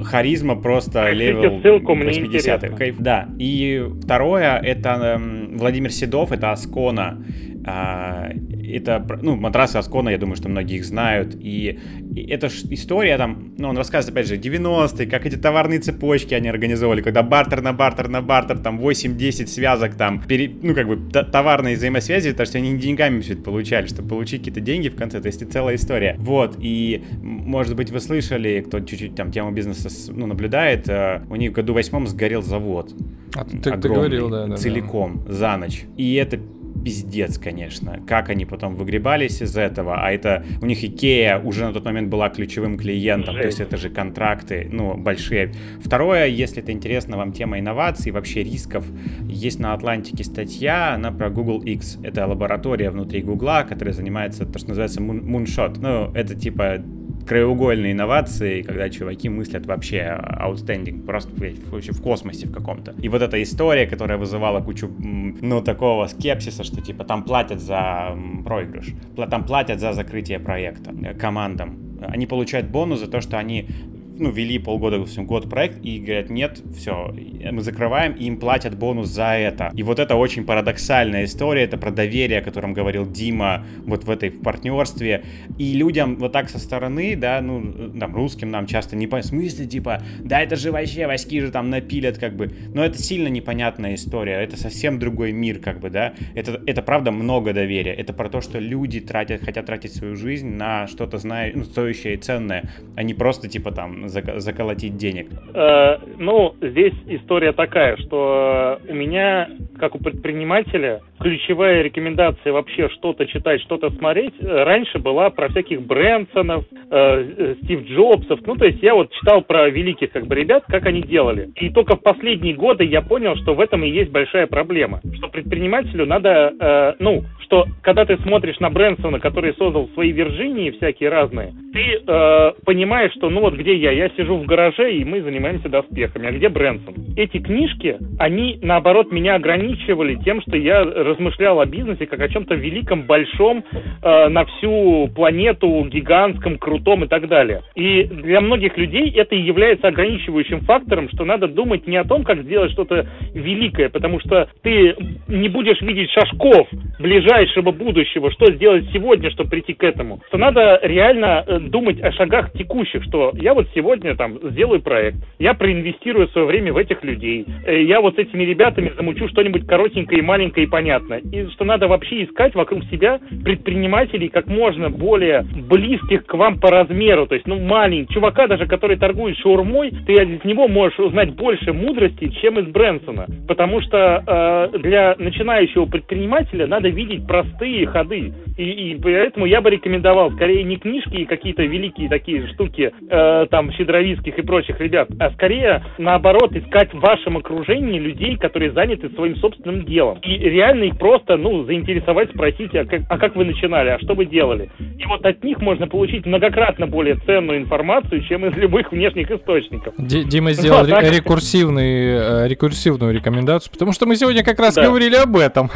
Харизма 0.04 0.56
просто 0.56 1.10
level, 1.10 1.60
сука, 1.60 1.94
80-х. 1.94 2.76
Кайф. 2.76 2.96
Да. 2.98 3.28
И 3.38 3.84
второе, 4.02 4.58
это 4.58 5.18
э, 5.18 5.56
Владимир 5.56 5.92
Седов, 5.92 6.32
это 6.32 6.50
Аскона. 6.50 7.22
А, 7.68 8.30
это, 8.64 9.04
ну, 9.22 9.34
матрасы 9.34 9.76
Аскона, 9.76 10.10
я 10.10 10.18
думаю, 10.18 10.36
что 10.36 10.48
многие 10.48 10.76
их 10.76 10.84
знают. 10.84 11.34
И, 11.34 11.80
и 12.14 12.26
это 12.30 12.48
ж 12.48 12.62
история 12.70 13.18
там, 13.18 13.54
ну, 13.58 13.68
он 13.68 13.76
рассказывает, 13.76 14.16
опять 14.16 14.28
же, 14.28 14.36
90-е, 14.36 15.06
как 15.08 15.26
эти 15.26 15.34
товарные 15.34 15.80
цепочки 15.80 16.32
они 16.32 16.48
организовывали, 16.48 17.02
когда 17.02 17.24
бартер 17.24 17.62
на 17.62 17.72
бартер 17.72 18.08
на 18.08 18.22
бартер, 18.22 18.58
там 18.58 18.78
8-10 18.78 19.48
связок 19.48 19.96
там, 19.96 20.22
пере, 20.22 20.48
ну, 20.62 20.76
как 20.76 20.86
бы 20.86 21.10
товарные 21.10 21.74
взаимосвязи, 21.74 22.30
потому 22.30 22.46
что 22.46 22.58
они 22.58 22.78
деньгами 22.78 23.20
все 23.20 23.32
это 23.32 23.42
получали, 23.42 23.86
чтобы 23.86 24.10
получить 24.10 24.42
какие-то 24.42 24.60
деньги 24.60 24.88
в 24.88 24.94
конце, 24.94 25.20
то 25.20 25.26
есть 25.26 25.42
это 25.42 25.50
целая 25.50 25.74
история. 25.74 26.14
Вот, 26.18 26.56
и, 26.60 27.02
может 27.20 27.74
быть, 27.74 27.90
вы 27.90 27.98
слышали, 27.98 28.62
кто 28.64 28.78
чуть-чуть 28.78 29.16
там 29.16 29.32
тему 29.32 29.50
бизнеса, 29.50 29.88
ну, 30.14 30.26
наблюдает, 30.26 30.88
э, 30.88 31.22
у 31.28 31.34
них 31.34 31.50
в 31.50 31.54
году 31.54 31.74
восьмом 31.74 32.06
сгорел 32.06 32.42
завод. 32.42 32.94
А, 33.34 33.44
ты, 33.44 33.56
огромный, 33.70 33.80
ты 33.82 33.88
говорил, 33.88 34.30
да, 34.30 34.46
да. 34.46 34.56
Целиком, 34.56 35.24
да. 35.26 35.32
за 35.32 35.56
ночь. 35.56 35.84
И 35.96 36.14
это 36.14 36.38
пиздец, 36.86 37.36
конечно. 37.36 37.98
Как 38.06 38.28
они 38.30 38.44
потом 38.44 38.76
выгребались 38.76 39.42
из 39.42 39.56
этого, 39.56 40.04
а 40.04 40.12
это 40.12 40.44
у 40.62 40.66
них 40.66 40.84
Икея 40.84 41.40
уже 41.40 41.66
на 41.66 41.72
тот 41.72 41.84
момент 41.84 42.08
была 42.08 42.28
ключевым 42.28 42.78
клиентом, 42.78 43.34
Жесть. 43.34 43.42
то 43.42 43.46
есть 43.48 43.60
это 43.60 43.76
же 43.76 43.90
контракты, 43.90 44.68
ну, 44.70 44.96
большие. 44.96 45.52
Второе, 45.80 46.26
если 46.26 46.62
это 46.62 46.70
интересно 46.70 47.16
вам 47.16 47.32
тема 47.32 47.58
инноваций, 47.58 48.12
вообще 48.12 48.44
рисков, 48.44 48.86
есть 49.28 49.58
на 49.58 49.72
Атлантике 49.72 50.22
статья, 50.22 50.94
она 50.94 51.10
про 51.10 51.28
Google 51.28 51.60
X. 51.62 51.98
Это 52.04 52.24
лаборатория 52.24 52.90
внутри 52.90 53.20
Гугла, 53.20 53.66
которая 53.68 53.92
занимается 53.92 54.46
то, 54.46 54.56
что 54.56 54.68
называется 54.68 55.00
moonshot. 55.00 55.78
Ну, 55.80 56.12
это 56.14 56.36
типа 56.36 56.84
краеугольные 57.26 57.92
инновации, 57.92 58.62
когда 58.62 58.88
чуваки 58.88 59.28
мыслят 59.28 59.66
вообще 59.66 60.18
outstanding, 60.40 61.04
просто 61.04 61.32
вообще 61.70 61.92
в 61.92 62.00
космосе 62.00 62.46
в 62.46 62.52
каком-то. 62.52 62.94
И 63.02 63.08
вот 63.08 63.22
эта 63.22 63.42
история, 63.42 63.86
которая 63.86 64.18
вызывала 64.18 64.60
кучу, 64.60 64.88
ну, 64.98 65.62
такого 65.62 66.06
скепсиса, 66.06 66.64
что 66.64 66.80
типа 66.80 67.04
там 67.04 67.24
платят 67.24 67.60
за 67.60 68.16
проигрыш, 68.44 68.94
там 69.30 69.44
платят 69.44 69.80
за 69.80 69.92
закрытие 69.92 70.38
проекта 70.38 70.92
э, 70.92 71.14
командам. 71.14 71.98
Они 72.00 72.26
получают 72.26 72.68
бонус 72.68 73.00
за 73.00 73.06
то, 73.06 73.20
что 73.20 73.38
они 73.38 73.68
ну, 74.18 74.30
вели 74.30 74.58
полгода, 74.58 74.98
допустим, 74.98 75.26
год 75.26 75.48
проект, 75.48 75.84
и 75.84 75.98
говорят, 75.98 76.30
нет, 76.30 76.60
все, 76.76 77.14
мы 77.50 77.62
закрываем, 77.62 78.12
и 78.12 78.24
им 78.24 78.38
платят 78.38 78.76
бонус 78.76 79.08
за 79.08 79.34
это. 79.34 79.70
И 79.74 79.82
вот 79.82 79.98
это 79.98 80.16
очень 80.16 80.44
парадоксальная 80.44 81.24
история, 81.24 81.64
это 81.64 81.78
про 81.78 81.90
доверие, 81.90 82.40
о 82.40 82.42
котором 82.42 82.72
говорил 82.72 83.10
Дима 83.10 83.64
вот 83.84 84.04
в 84.04 84.10
этой 84.10 84.30
в 84.30 84.42
партнерстве. 84.42 85.24
И 85.58 85.72
людям 85.74 86.16
вот 86.16 86.32
так 86.32 86.48
со 86.48 86.58
стороны, 86.58 87.16
да, 87.16 87.40
ну, 87.40 87.90
там, 87.98 88.14
русским 88.14 88.50
нам 88.50 88.66
часто 88.66 88.96
не 88.96 89.06
по 89.06 89.22
смысле, 89.22 89.66
типа, 89.66 90.02
да, 90.20 90.40
это 90.42 90.56
же 90.56 90.72
вообще 90.72 91.06
войски 91.06 91.40
же 91.40 91.50
там 91.50 91.70
напилят, 91.70 92.18
как 92.18 92.36
бы. 92.36 92.52
Но 92.74 92.84
это 92.84 92.98
сильно 92.98 93.28
непонятная 93.28 93.94
история, 93.94 94.34
это 94.34 94.56
совсем 94.56 94.98
другой 94.98 95.32
мир, 95.32 95.58
как 95.58 95.80
бы, 95.80 95.90
да. 95.90 96.14
Это, 96.34 96.60
это 96.66 96.82
правда 96.82 97.10
много 97.10 97.52
доверия. 97.52 97.92
Это 97.92 98.12
про 98.12 98.28
то, 98.28 98.40
что 98.40 98.58
люди 98.58 99.00
тратят, 99.00 99.42
хотят 99.42 99.66
тратить 99.66 99.94
свою 99.94 100.16
жизнь 100.16 100.48
на 100.48 100.86
что-то, 100.86 101.18
зная, 101.18 101.52
ну, 101.54 101.64
стоящее 101.64 102.14
и 102.14 102.16
ценное, 102.16 102.70
а 102.94 103.02
не 103.02 103.14
просто, 103.14 103.48
типа, 103.48 103.72
там, 103.72 104.05
заколотить 104.08 104.96
денег? 104.96 105.28
Э, 105.54 105.98
ну, 106.18 106.54
здесь 106.60 106.94
история 107.06 107.52
такая, 107.52 107.96
что 107.96 108.78
у 108.88 108.94
меня 108.94 109.48
как 109.78 109.94
у 109.94 109.98
предпринимателя, 109.98 111.02
ключевая 111.20 111.82
рекомендация 111.82 112.52
вообще 112.52 112.88
что-то 112.90 113.26
читать, 113.26 113.60
что-то 113.62 113.90
смотреть, 113.90 114.34
э, 114.40 114.64
раньше 114.64 114.98
была 114.98 115.30
про 115.30 115.48
всяких 115.48 115.82
Брэнсонов, 115.82 116.64
э, 116.90 117.54
Стив 117.62 117.86
Джобсов. 117.86 118.40
Ну, 118.46 118.56
то 118.56 118.64
есть 118.64 118.82
я 118.82 118.94
вот 118.94 119.12
читал 119.12 119.42
про 119.42 119.68
великих 119.68 120.12
как 120.12 120.26
бы 120.26 120.34
ребят, 120.34 120.64
как 120.66 120.86
они 120.86 121.02
делали. 121.02 121.50
И 121.56 121.70
только 121.70 121.96
в 121.96 122.02
последние 122.02 122.54
годы 122.54 122.84
я 122.84 123.02
понял, 123.02 123.36
что 123.36 123.54
в 123.54 123.60
этом 123.60 123.84
и 123.84 123.90
есть 123.90 124.10
большая 124.10 124.46
проблема. 124.46 125.00
Что 125.14 125.28
предпринимателю 125.28 126.06
надо, 126.06 126.94
ну, 126.98 127.24
что 127.46 127.66
когда 127.82 128.04
ты 128.04 128.16
смотришь 128.18 128.58
на 128.60 128.70
Брэнсона, 128.70 129.20
который 129.20 129.54
создал 129.54 129.88
свои 129.94 130.10
Вирджинии 130.12 130.72
всякие 130.72 131.08
разные, 131.08 131.52
ты 131.72 132.02
э, 132.06 132.52
понимаешь, 132.64 133.12
что 133.12 133.30
ну 133.30 133.40
вот 133.40 133.54
где 133.54 133.74
я, 133.76 133.92
я 133.92 134.08
сижу 134.10 134.36
в 134.36 134.46
гараже 134.46 134.92
и 134.92 135.04
мы 135.04 135.22
занимаемся 135.22 135.68
доспехами, 135.68 136.28
а 136.28 136.32
где 136.32 136.48
Брэнсон? 136.48 136.94
Эти 137.16 137.38
книжки, 137.38 137.96
они 138.18 138.58
наоборот 138.62 139.12
меня 139.12 139.36
ограничивали 139.36 140.16
тем, 140.16 140.42
что 140.42 140.56
я 140.56 140.84
размышлял 140.84 141.60
о 141.60 141.66
бизнесе 141.66 142.06
как 142.06 142.20
о 142.20 142.28
чем-то 142.28 142.54
великом, 142.54 143.02
большом, 143.02 143.64
э, 144.02 144.28
на 144.28 144.44
всю 144.44 145.08
планету, 145.14 145.86
гигантском, 145.88 146.58
крутом 146.58 147.04
и 147.04 147.08
так 147.08 147.28
далее. 147.28 147.62
И 147.74 148.04
для 148.04 148.40
многих 148.40 148.76
людей 148.76 149.10
это 149.12 149.34
и 149.34 149.40
является 149.40 149.88
ограничивающим 149.88 150.60
фактором, 150.62 151.08
что 151.10 151.24
надо 151.24 151.46
думать 151.46 151.86
не 151.86 151.96
о 151.96 152.04
том, 152.04 152.24
как 152.24 152.42
сделать 152.42 152.72
что-то 152.72 153.06
великое, 153.34 153.88
потому 153.88 154.20
что 154.20 154.48
ты 154.62 154.94
не 155.28 155.48
будешь 155.48 155.80
видеть 155.80 156.10
шажков 156.10 156.68
ближайшего 156.98 157.72
будущего, 157.72 158.30
что 158.30 158.52
сделать 158.52 158.86
сегодня, 158.92 159.30
чтобы 159.30 159.50
прийти 159.50 159.74
к 159.74 159.82
этому. 159.82 160.20
То 160.30 160.38
надо 160.38 160.80
реально 160.82 161.44
э, 161.46 161.58
думать 161.60 162.00
о 162.00 162.12
шагах 162.12 162.52
текущих, 162.52 163.04
что 163.04 163.32
я 163.34 163.54
вот 163.54 163.66
сегодня 163.74 164.14
там 164.16 164.38
сделаю 164.50 164.80
проект, 164.82 165.18
я 165.38 165.54
проинвестирую 165.54 166.28
свое 166.28 166.46
время 166.46 166.72
в 166.72 166.76
этих 166.76 167.02
людей, 167.04 167.44
э, 167.66 167.82
я 167.82 168.00
вот 168.00 168.16
с 168.16 168.18
этими 168.18 168.44
ребятами 168.44 168.92
замучу 168.96 169.28
что-нибудь 169.28 169.66
коротенькое 169.66 170.20
и 170.20 170.22
маленькое 170.22 170.66
и 170.66 170.70
понятное. 170.70 171.18
И 171.18 171.48
что 171.50 171.64
надо 171.64 171.88
вообще 171.88 172.24
искать 172.24 172.54
вокруг 172.54 172.84
себя 172.84 173.20
предпринимателей 173.44 174.28
как 174.28 174.46
можно 174.46 174.90
более 174.90 175.42
близких 175.42 176.26
к 176.26 176.34
вам 176.34 176.58
по 176.58 176.70
размеру, 176.70 177.26
то 177.26 177.34
есть, 177.34 177.46
ну, 177.46 177.58
маленький, 177.58 178.14
чувака 178.14 178.46
даже, 178.46 178.66
который 178.66 178.96
торгует 178.96 179.36
шаурмой, 179.38 179.90
ты 180.06 180.14
из 180.14 180.44
него 180.44 180.68
можешь 180.68 180.98
узнать 180.98 181.34
больше 181.34 181.72
мудрости, 181.72 182.28
чем 182.40 182.58
из 182.58 182.66
Брэнсона, 182.66 183.26
потому 183.46 183.80
что 183.80 184.70
э, 184.72 184.78
для 184.78 185.14
начинающего 185.18 185.86
предпринимателя 185.86 186.66
надо 186.66 186.85
видеть 186.88 187.26
простые 187.26 187.86
ходы, 187.86 188.32
и, 188.56 188.62
и 188.92 189.00
поэтому 189.00 189.46
я 189.46 189.60
бы 189.60 189.70
рекомендовал 189.70 190.30
скорее 190.32 190.62
не 190.64 190.76
книжки 190.76 191.16
и 191.16 191.24
какие-то 191.24 191.62
великие 191.62 192.08
такие 192.08 192.46
штуки, 192.48 192.92
э, 193.08 193.46
там, 193.50 193.72
щедровицких 193.72 194.38
и 194.38 194.42
прочих 194.42 194.80
ребят, 194.80 195.08
а 195.18 195.30
скорее, 195.32 195.84
наоборот, 195.98 196.54
искать 196.54 196.92
в 196.92 196.98
вашем 197.00 197.36
окружении 197.36 197.98
людей, 197.98 198.36
которые 198.36 198.72
заняты 198.72 199.08
своим 199.10 199.36
собственным 199.36 199.84
делом. 199.84 200.18
И 200.22 200.38
реально 200.38 200.84
их 200.84 200.98
просто, 200.98 201.36
ну, 201.36 201.64
заинтересовать, 201.64 202.30
спросить, 202.30 202.74
а 202.74 202.84
как, 202.84 203.02
а 203.08 203.18
как 203.18 203.36
вы 203.36 203.44
начинали, 203.44 203.90
а 203.90 203.98
что 203.98 204.14
вы 204.14 204.26
делали? 204.26 204.70
И 204.98 205.04
вот 205.06 205.24
от 205.24 205.42
них 205.44 205.58
можно 205.60 205.86
получить 205.86 206.26
многократно 206.26 206.86
более 206.86 207.16
ценную 207.16 207.58
информацию, 207.60 208.22
чем 208.22 208.46
из 208.46 208.56
любых 208.56 208.92
внешних 208.92 209.30
источников. 209.30 209.94
Д- 209.98 210.24
Дима 210.24 210.52
сделал 210.52 210.86
Ну, 210.86 210.94
а 210.96 211.00
так- 211.02 211.12
рекурсивный, 211.12 212.44
э, 212.44 212.48
рекурсивную 212.48 213.12
рекомендацию, 213.14 213.72
потому 213.72 213.92
что 213.92 214.06
мы 214.06 214.16
сегодня 214.16 214.42
как 214.44 214.58
раз 214.58 214.74
Да. 214.74 214.84
говорили 214.84 215.16
об 215.16 215.36
этом. 215.36 215.68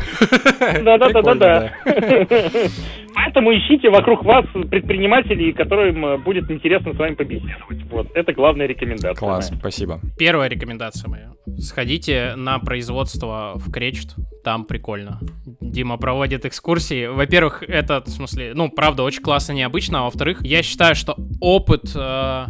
Да-да-да-да-да. 1.00 1.72
Прикольно, 1.84 2.68
Поэтому 3.14 3.52
ищите 3.52 3.90
вокруг 3.90 4.24
вас 4.24 4.44
предпринимателей, 4.70 5.52
которым 5.52 6.04
э, 6.06 6.18
будет 6.18 6.50
интересно 6.50 6.94
с 6.94 6.96
вами 6.96 7.14
побеседовать. 7.14 7.82
Вот, 7.90 8.08
это 8.14 8.32
главная 8.32 8.66
рекомендация. 8.66 9.14
Класс, 9.14 9.50
моя. 9.50 9.60
спасибо. 9.60 10.00
Первая 10.18 10.48
рекомендация 10.48 11.08
моя. 11.08 11.32
Сходите 11.58 12.34
на 12.36 12.58
производство 12.58 13.52
в 13.56 13.70
Кречет, 13.70 14.14
там 14.44 14.64
прикольно. 14.64 15.20
Дима 15.60 15.96
проводит 15.96 16.44
экскурсии. 16.44 17.06
Во-первых, 17.06 17.62
это, 17.62 18.02
в 18.02 18.08
смысле, 18.08 18.52
ну, 18.54 18.70
правда, 18.70 19.02
очень 19.02 19.22
классно, 19.22 19.52
необычно. 19.52 20.00
А 20.00 20.04
во-вторых, 20.04 20.42
я 20.42 20.62
считаю, 20.62 20.94
что 20.94 21.16
опыт... 21.40 21.92
э, 21.94 22.46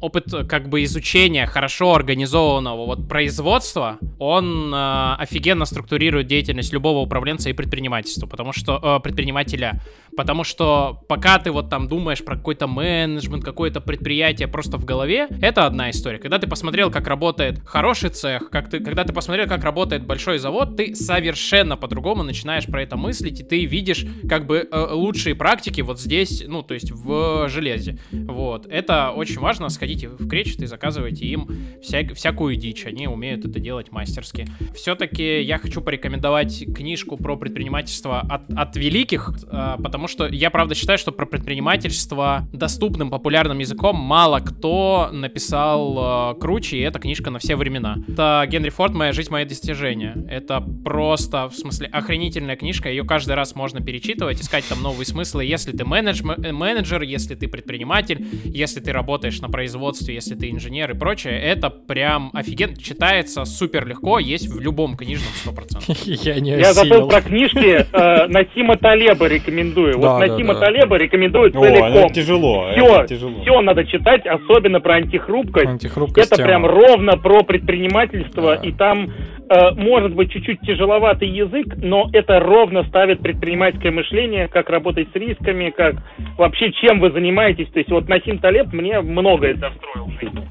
Опыт 0.00 0.32
э, 0.32 0.44
как 0.44 0.68
бы 0.68 0.84
изучения 0.84 1.46
хорошо 1.46 1.94
организованного 1.94 2.86
вот 2.86 3.08
производства, 3.08 3.98
он 4.18 4.72
э, 4.72 5.14
офигенно 5.18 5.64
структурирует 5.64 6.26
деятельность 6.26 6.72
любого 6.72 6.98
управленца 6.98 7.50
и 7.50 7.52
предпринимательства, 7.52 8.26
потому 8.26 8.52
что 8.52 8.80
э, 8.82 9.02
предпринимателя, 9.02 9.80
потому 10.18 10.42
что 10.42 11.00
пока 11.06 11.38
ты 11.38 11.52
вот 11.52 11.70
там 11.70 11.86
думаешь 11.86 12.24
про 12.24 12.36
какой-то 12.36 12.66
менеджмент, 12.66 13.44
какое-то 13.44 13.80
предприятие 13.80 14.48
просто 14.48 14.76
в 14.76 14.84
голове, 14.84 15.28
это 15.40 15.64
одна 15.64 15.90
история. 15.90 16.18
Когда 16.18 16.40
ты 16.40 16.48
посмотрел, 16.48 16.90
как 16.90 17.06
работает 17.06 17.60
хороший 17.64 18.10
цех, 18.10 18.50
как 18.50 18.68
ты, 18.68 18.80
когда 18.80 19.04
ты 19.04 19.12
посмотрел, 19.12 19.46
как 19.46 19.62
работает 19.62 20.04
большой 20.04 20.38
завод, 20.38 20.76
ты 20.76 20.96
совершенно 20.96 21.76
по-другому 21.76 22.24
начинаешь 22.24 22.66
про 22.66 22.82
это 22.82 22.96
мыслить, 22.96 23.38
и 23.38 23.44
ты 23.44 23.64
видишь 23.64 24.06
как 24.28 24.46
бы 24.46 24.68
э, 24.68 24.86
лучшие 24.90 25.36
практики 25.36 25.82
вот 25.82 26.00
здесь, 26.00 26.42
ну, 26.44 26.64
то 26.64 26.74
есть 26.74 26.90
в 26.90 27.48
железе. 27.48 28.00
Вот. 28.10 28.66
Это 28.66 29.12
очень 29.12 29.38
важно. 29.38 29.68
Сходите 29.68 30.08
в 30.08 30.28
Кречет 30.28 30.62
и 30.62 30.66
заказывайте 30.66 31.26
им 31.26 31.48
вся- 31.80 32.12
всякую 32.12 32.56
дичь. 32.56 32.86
Они 32.86 33.06
умеют 33.06 33.44
это 33.44 33.60
делать 33.60 33.92
мастерски. 33.92 34.48
Все-таки 34.74 35.42
я 35.42 35.58
хочу 35.58 35.80
порекомендовать 35.80 36.64
книжку 36.74 37.16
про 37.16 37.36
предпринимательство 37.36 38.18
от, 38.18 38.50
от 38.52 38.76
великих, 38.76 39.30
э, 39.46 39.76
потому 40.08 40.30
что 40.30 40.34
я 40.34 40.50
правда 40.50 40.74
считаю, 40.74 40.98
что 40.98 41.12
про 41.12 41.26
предпринимательство 41.26 42.48
доступным 42.52 43.10
популярным 43.10 43.58
языком 43.58 43.96
мало 43.96 44.40
кто 44.40 45.10
написал 45.12 46.32
э, 46.34 46.40
круче, 46.40 46.78
и 46.78 46.80
эта 46.80 46.98
книжка 46.98 47.30
на 47.30 47.38
все 47.38 47.56
времена. 47.56 47.96
Это 48.08 48.46
Генри 48.48 48.70
Форд 48.70 48.94
«Моя 48.94 49.12
жизнь, 49.12 49.30
мои 49.30 49.44
достижения». 49.44 50.16
Это 50.30 50.60
просто, 50.60 51.48
в 51.48 51.54
смысле, 51.54 51.88
охренительная 51.88 52.56
книжка, 52.56 52.88
ее 52.88 53.04
каждый 53.04 53.34
раз 53.34 53.54
можно 53.54 53.80
перечитывать, 53.80 54.40
искать 54.40 54.66
там 54.68 54.82
новые 54.82 55.06
смыслы. 55.06 55.44
Если 55.44 55.72
ты 55.72 55.84
менедж, 55.84 56.22
э, 56.22 56.52
менеджер, 56.52 57.02
если 57.02 57.34
ты 57.34 57.48
предприниматель, 57.48 58.26
если 58.44 58.80
ты 58.80 58.92
работаешь 58.92 59.40
на 59.40 59.48
производстве, 59.48 60.14
если 60.14 60.34
ты 60.34 60.50
инженер 60.50 60.92
и 60.92 60.94
прочее, 60.94 61.38
это 61.40 61.70
прям 61.70 62.30
офигенно, 62.32 62.76
читается 62.76 63.44
супер 63.44 63.86
легко, 63.86 64.18
есть 64.18 64.48
в 64.48 64.60
любом 64.60 64.96
книжном 64.96 65.32
100%. 65.44 65.98
Я 66.24 66.40
не 66.40 66.50
Я 66.50 66.72
забыл 66.72 67.08
про 67.08 67.20
книжки 67.20 67.86
э, 67.92 68.26
Насима 68.28 68.76
Талеба 68.76 69.26
рекомендую. 69.26 69.97
Да, 70.00 70.12
вот 70.14 70.20
да, 70.20 70.26
Насима 70.26 70.54
да. 70.54 70.60
Талеба 70.60 70.96
рекомендую 70.96 71.50
О, 71.50 71.60
целиком. 71.64 72.10
тяжело, 72.10 72.68
Все, 72.72 73.04
тяжело. 73.06 73.40
все 73.42 73.60
надо 73.60 73.84
читать, 73.84 74.26
особенно 74.26 74.80
про 74.80 74.94
антихрупкость. 74.96 75.66
Антихрупкость 75.66 76.26
Это 76.32 76.36
тема. 76.36 76.46
прям 76.48 76.66
ровно 76.66 77.16
про 77.18 77.42
предпринимательство, 77.42 78.56
Да. 78.56 78.62
и 78.62 78.72
там 78.72 79.08
э, 79.50 79.70
может 79.76 80.14
быть 80.14 80.30
чуть-чуть 80.32 80.60
тяжеловатый 80.60 81.28
язык, 81.28 81.66
но 81.76 82.08
это 82.12 82.38
ровно 82.40 82.84
ставит 82.84 83.20
предпринимательское 83.20 83.92
мышление, 83.92 84.48
как 84.48 84.68
работать 84.70 85.08
с 85.12 85.14
рисками, 85.16 85.70
как 85.70 85.96
вообще 86.36 86.72
чем 86.72 87.00
вы 87.00 87.10
занимаетесь. 87.10 87.68
То 87.70 87.78
есть 87.78 87.90
вот 87.90 88.08
Насим 88.08 88.38
Талеб 88.38 88.72
мне 88.72 89.00
многое 89.00 89.54
в 89.54 90.20
жизни. 90.20 90.42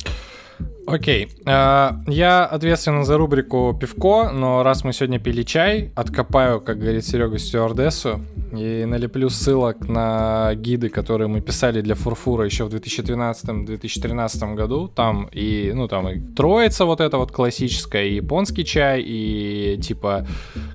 Окей. 0.88 1.28
э, 1.46 1.90
Я 2.08 2.46
ответственен 2.46 3.04
за 3.04 3.18
рубрику 3.18 3.78
«Пивко», 3.80 4.30
но 4.32 4.64
раз 4.64 4.86
мы 4.86 4.94
сегодня 4.94 5.20
пили 5.20 5.44
чай, 5.44 5.92
откопаю, 5.96 6.62
как 6.62 6.80
говорит 6.80 7.06
Серега, 7.06 7.38
стюардессу 7.38 8.22
и 8.54 8.86
налеплю 8.86 9.30
ссылок 9.30 9.90
на 9.90 10.56
гиды, 10.56 10.88
которые 10.88 11.28
мы 11.28 11.42
писали 11.42 11.82
для 11.82 11.96
Фурфура 11.96 12.46
еще 12.46 12.64
в 12.64 12.70
2012-2013 12.74 14.56
году. 14.56 14.88
Там 14.88 15.28
и, 15.34 15.74
ну, 15.76 15.90
там 15.90 16.08
и 16.08 16.20
троица 16.20 16.86
вот 16.86 17.02
эта 17.02 17.18
вот 17.18 17.34
классическая, 17.34 18.06
и 18.06 18.16
японский 18.16 18.64
чай, 18.64 19.04
и 19.06 19.78
типа 19.82 20.26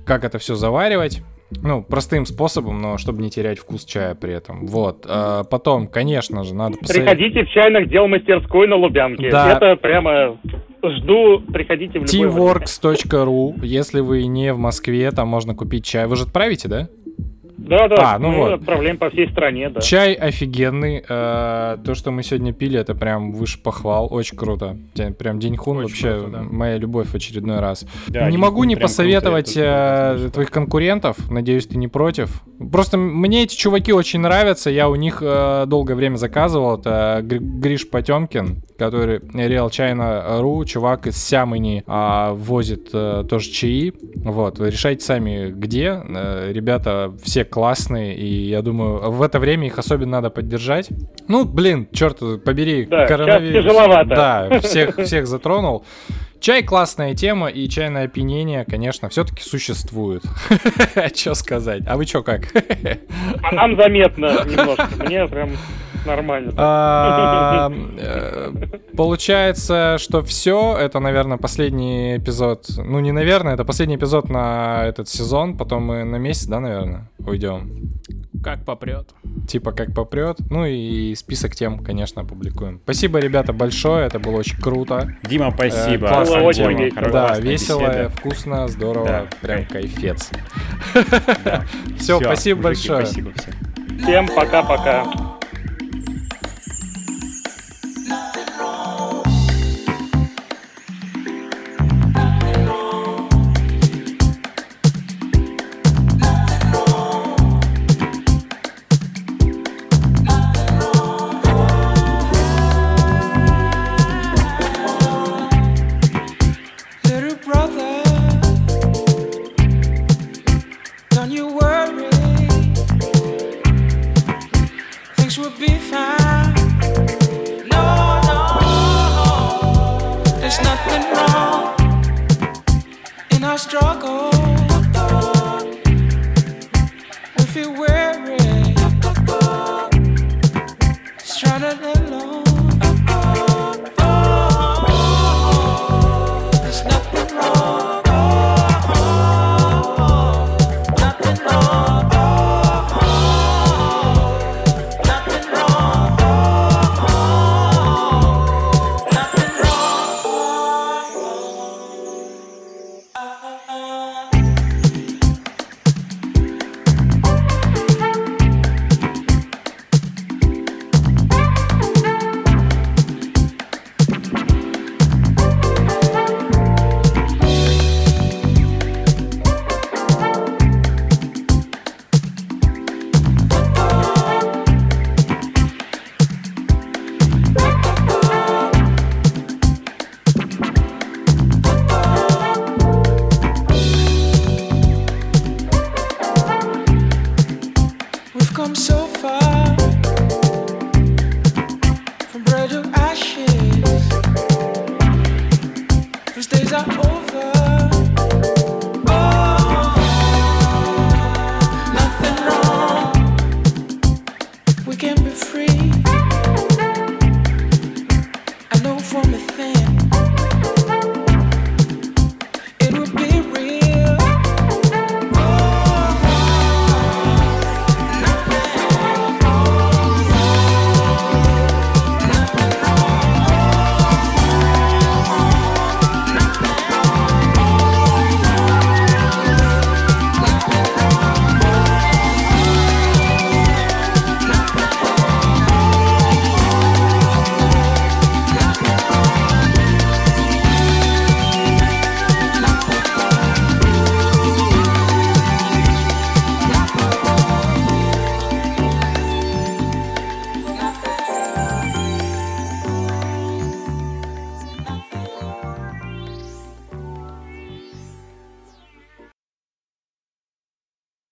как 0.05 0.23
это 0.25 0.37
все 0.37 0.53
заваривать. 0.53 1.23
Ну, 1.61 1.83
простым 1.83 2.25
способом, 2.25 2.81
но 2.81 2.97
чтобы 2.97 3.21
не 3.21 3.29
терять 3.29 3.59
вкус 3.59 3.85
чая 3.85 4.15
при 4.15 4.33
этом. 4.33 4.65
Вот. 4.65 5.05
Э, 5.07 5.43
Потом, 5.49 5.87
конечно 5.87 6.43
же, 6.43 6.55
надо 6.55 6.77
посоветовать... 6.77 7.17
Приходите 7.17 7.45
в 7.45 7.53
чайных 7.53 7.89
дел 7.89 8.07
мастерской 8.07 8.67
на 8.67 8.75
Лубянке. 8.75 9.29
Да. 9.29 9.55
Это 9.55 9.75
прямо 9.75 10.37
жду, 10.83 11.39
приходите 11.39 11.99
в 11.99 12.11
любое 12.11 12.29
время. 12.31 12.55
tworks.ru 12.55 13.63
Если 13.63 13.99
вы 13.99 14.25
не 14.25 14.53
в 14.53 14.57
Москве, 14.57 15.11
там 15.11 15.27
можно 15.27 15.55
купить 15.55 15.85
чай. 15.85 16.07
Вы 16.07 16.15
же 16.15 16.23
отправите, 16.23 16.67
да? 16.67 16.89
Да, 17.63 17.87
да, 17.87 18.13
А, 18.15 18.19
ну 18.19 18.29
мы 18.29 18.37
вот. 18.39 18.53
отправляем 18.53 18.97
по 18.97 19.09
всей 19.09 19.29
стране, 19.29 19.69
да. 19.69 19.79
Чай 19.81 20.13
офигенный. 20.13 21.03
э, 21.07 21.77
То, 21.83 21.95
что 21.95 22.11
мы 22.11 22.23
сегодня 22.23 22.53
пили, 22.53 22.79
это 22.79 22.93
прям 22.95 23.31
выше 23.31 23.61
похвал. 23.61 24.07
Очень 24.11 24.37
круто. 24.37 24.77
Прям 25.17 25.39
Деньхун 25.39 25.77
Очень 25.77 25.87
вообще 25.87 26.19
круто, 26.19 26.29
да. 26.31 26.41
моя 26.43 26.77
любовь 26.77 27.07
в 27.07 27.15
очередной 27.15 27.59
раз. 27.59 27.85
Да, 28.07 28.29
не 28.29 28.37
могу 28.37 28.63
не 28.65 28.75
круто, 28.75 28.87
посоветовать 28.87 29.53
тоже 29.53 30.27
э, 30.27 30.29
твоих 30.33 30.51
конкурентов. 30.51 31.17
Надеюсь, 31.31 31.65
ты 31.67 31.77
не 31.77 31.87
против. 31.87 32.41
Просто 32.71 32.97
мне 32.97 33.43
эти 33.43 33.55
чуваки 33.55 33.93
очень 33.93 34.19
нравятся. 34.19 34.69
Я 34.69 34.89
у 34.89 34.95
них 34.95 35.19
э, 35.21 35.65
долгое 35.67 35.95
время 35.95 36.17
заказывал. 36.17 36.77
Это 36.79 37.21
Гри- 37.23 37.39
Гриш 37.39 37.89
Потемкин, 37.89 38.63
который 38.77 39.19
Real 39.19 39.69
China.ru, 39.69 40.65
чувак 40.65 41.07
из 41.07 41.17
Сямыни, 41.17 41.83
а, 41.87 42.33
возит 42.33 42.89
э, 42.93 43.23
тоже 43.29 43.49
чаи. 43.51 43.93
Вот, 44.15 44.59
решайте 44.59 45.03
сами, 45.05 45.51
где. 45.51 46.01
Э, 46.07 46.51
ребята 46.51 47.13
все 47.23 47.43
классные, 47.53 48.15
и 48.15 48.49
я 48.49 48.63
думаю, 48.63 49.11
в 49.11 49.21
это 49.21 49.39
время 49.39 49.67
их 49.67 49.77
особенно 49.77 50.13
надо 50.13 50.31
поддержать. 50.31 50.89
Ну, 51.27 51.45
блин, 51.45 51.87
черт 51.93 52.17
побери, 52.43 52.85
Да, 52.85 53.05
коронавирус. 53.05 53.63
тяжеловато. 53.63 54.09
Да, 54.15 54.59
всех, 54.63 54.97
всех 54.97 55.27
затронул. 55.27 55.85
чай 56.39 56.63
классная 56.63 57.13
тема, 57.13 57.47
и 57.49 57.69
чайное 57.69 58.05
опьянение, 58.05 58.65
конечно, 58.65 59.07
все-таки 59.09 59.43
существует. 59.43 60.23
Что 61.15 61.35
сказать? 61.35 61.83
А 61.85 61.95
вы 61.95 62.05
что 62.07 62.23
как? 62.23 62.47
А 63.43 63.51
нам 63.55 63.75
заметно 63.77 64.27
немножко. 64.45 64.89
Мне 65.05 65.27
прям 65.27 65.51
нормально. 66.05 66.51
А, 66.57 67.71
э, 67.97 68.51
получается, 68.95 69.97
что 69.99 70.23
все. 70.23 70.77
Это, 70.77 70.99
наверное, 70.99 71.37
последний 71.37 72.17
эпизод. 72.17 72.65
Ну, 72.77 72.99
не 72.99 73.11
наверное, 73.11 73.53
это 73.53 73.65
последний 73.65 73.95
эпизод 73.95 74.29
на 74.29 74.85
этот 74.85 75.09
сезон. 75.09 75.57
Потом 75.57 75.83
мы 75.83 76.03
на 76.03 76.17
месяц, 76.17 76.45
да, 76.45 76.59
наверное, 76.59 77.09
уйдем. 77.19 77.93
Как 78.43 78.65
попрет. 78.65 79.09
Типа 79.47 79.71
как 79.71 79.93
попрет. 79.93 80.37
Ну 80.49 80.65
и 80.65 81.15
список 81.15 81.55
тем, 81.55 81.79
конечно, 81.79 82.23
опубликуем. 82.23 82.81
Спасибо, 82.83 83.19
ребята, 83.19 83.53
большое. 83.53 84.05
Это 84.05 84.19
было 84.19 84.37
очень 84.37 84.59
круто. 84.59 85.15
Дима, 85.23 85.51
спасибо. 85.51 86.07
Э, 86.07 86.09
классно, 86.09 86.35
было 86.37 86.47
очень 86.47 86.77
весело. 86.77 87.09
Да, 87.09 87.39
весело, 87.39 87.87
беседа. 87.87 88.09
вкусно, 88.09 88.67
здорово. 88.67 89.07
Да. 89.07 89.25
Прям 89.41 89.65
кайфец. 89.65 90.29
Да. 91.45 91.63
Все, 91.97 92.19
спасибо 92.19 92.63
большое. 92.63 93.05
Спасибо 93.05 93.31
всем. 93.33 93.53
Всем 94.03 94.27
пока-пока. 94.27 95.39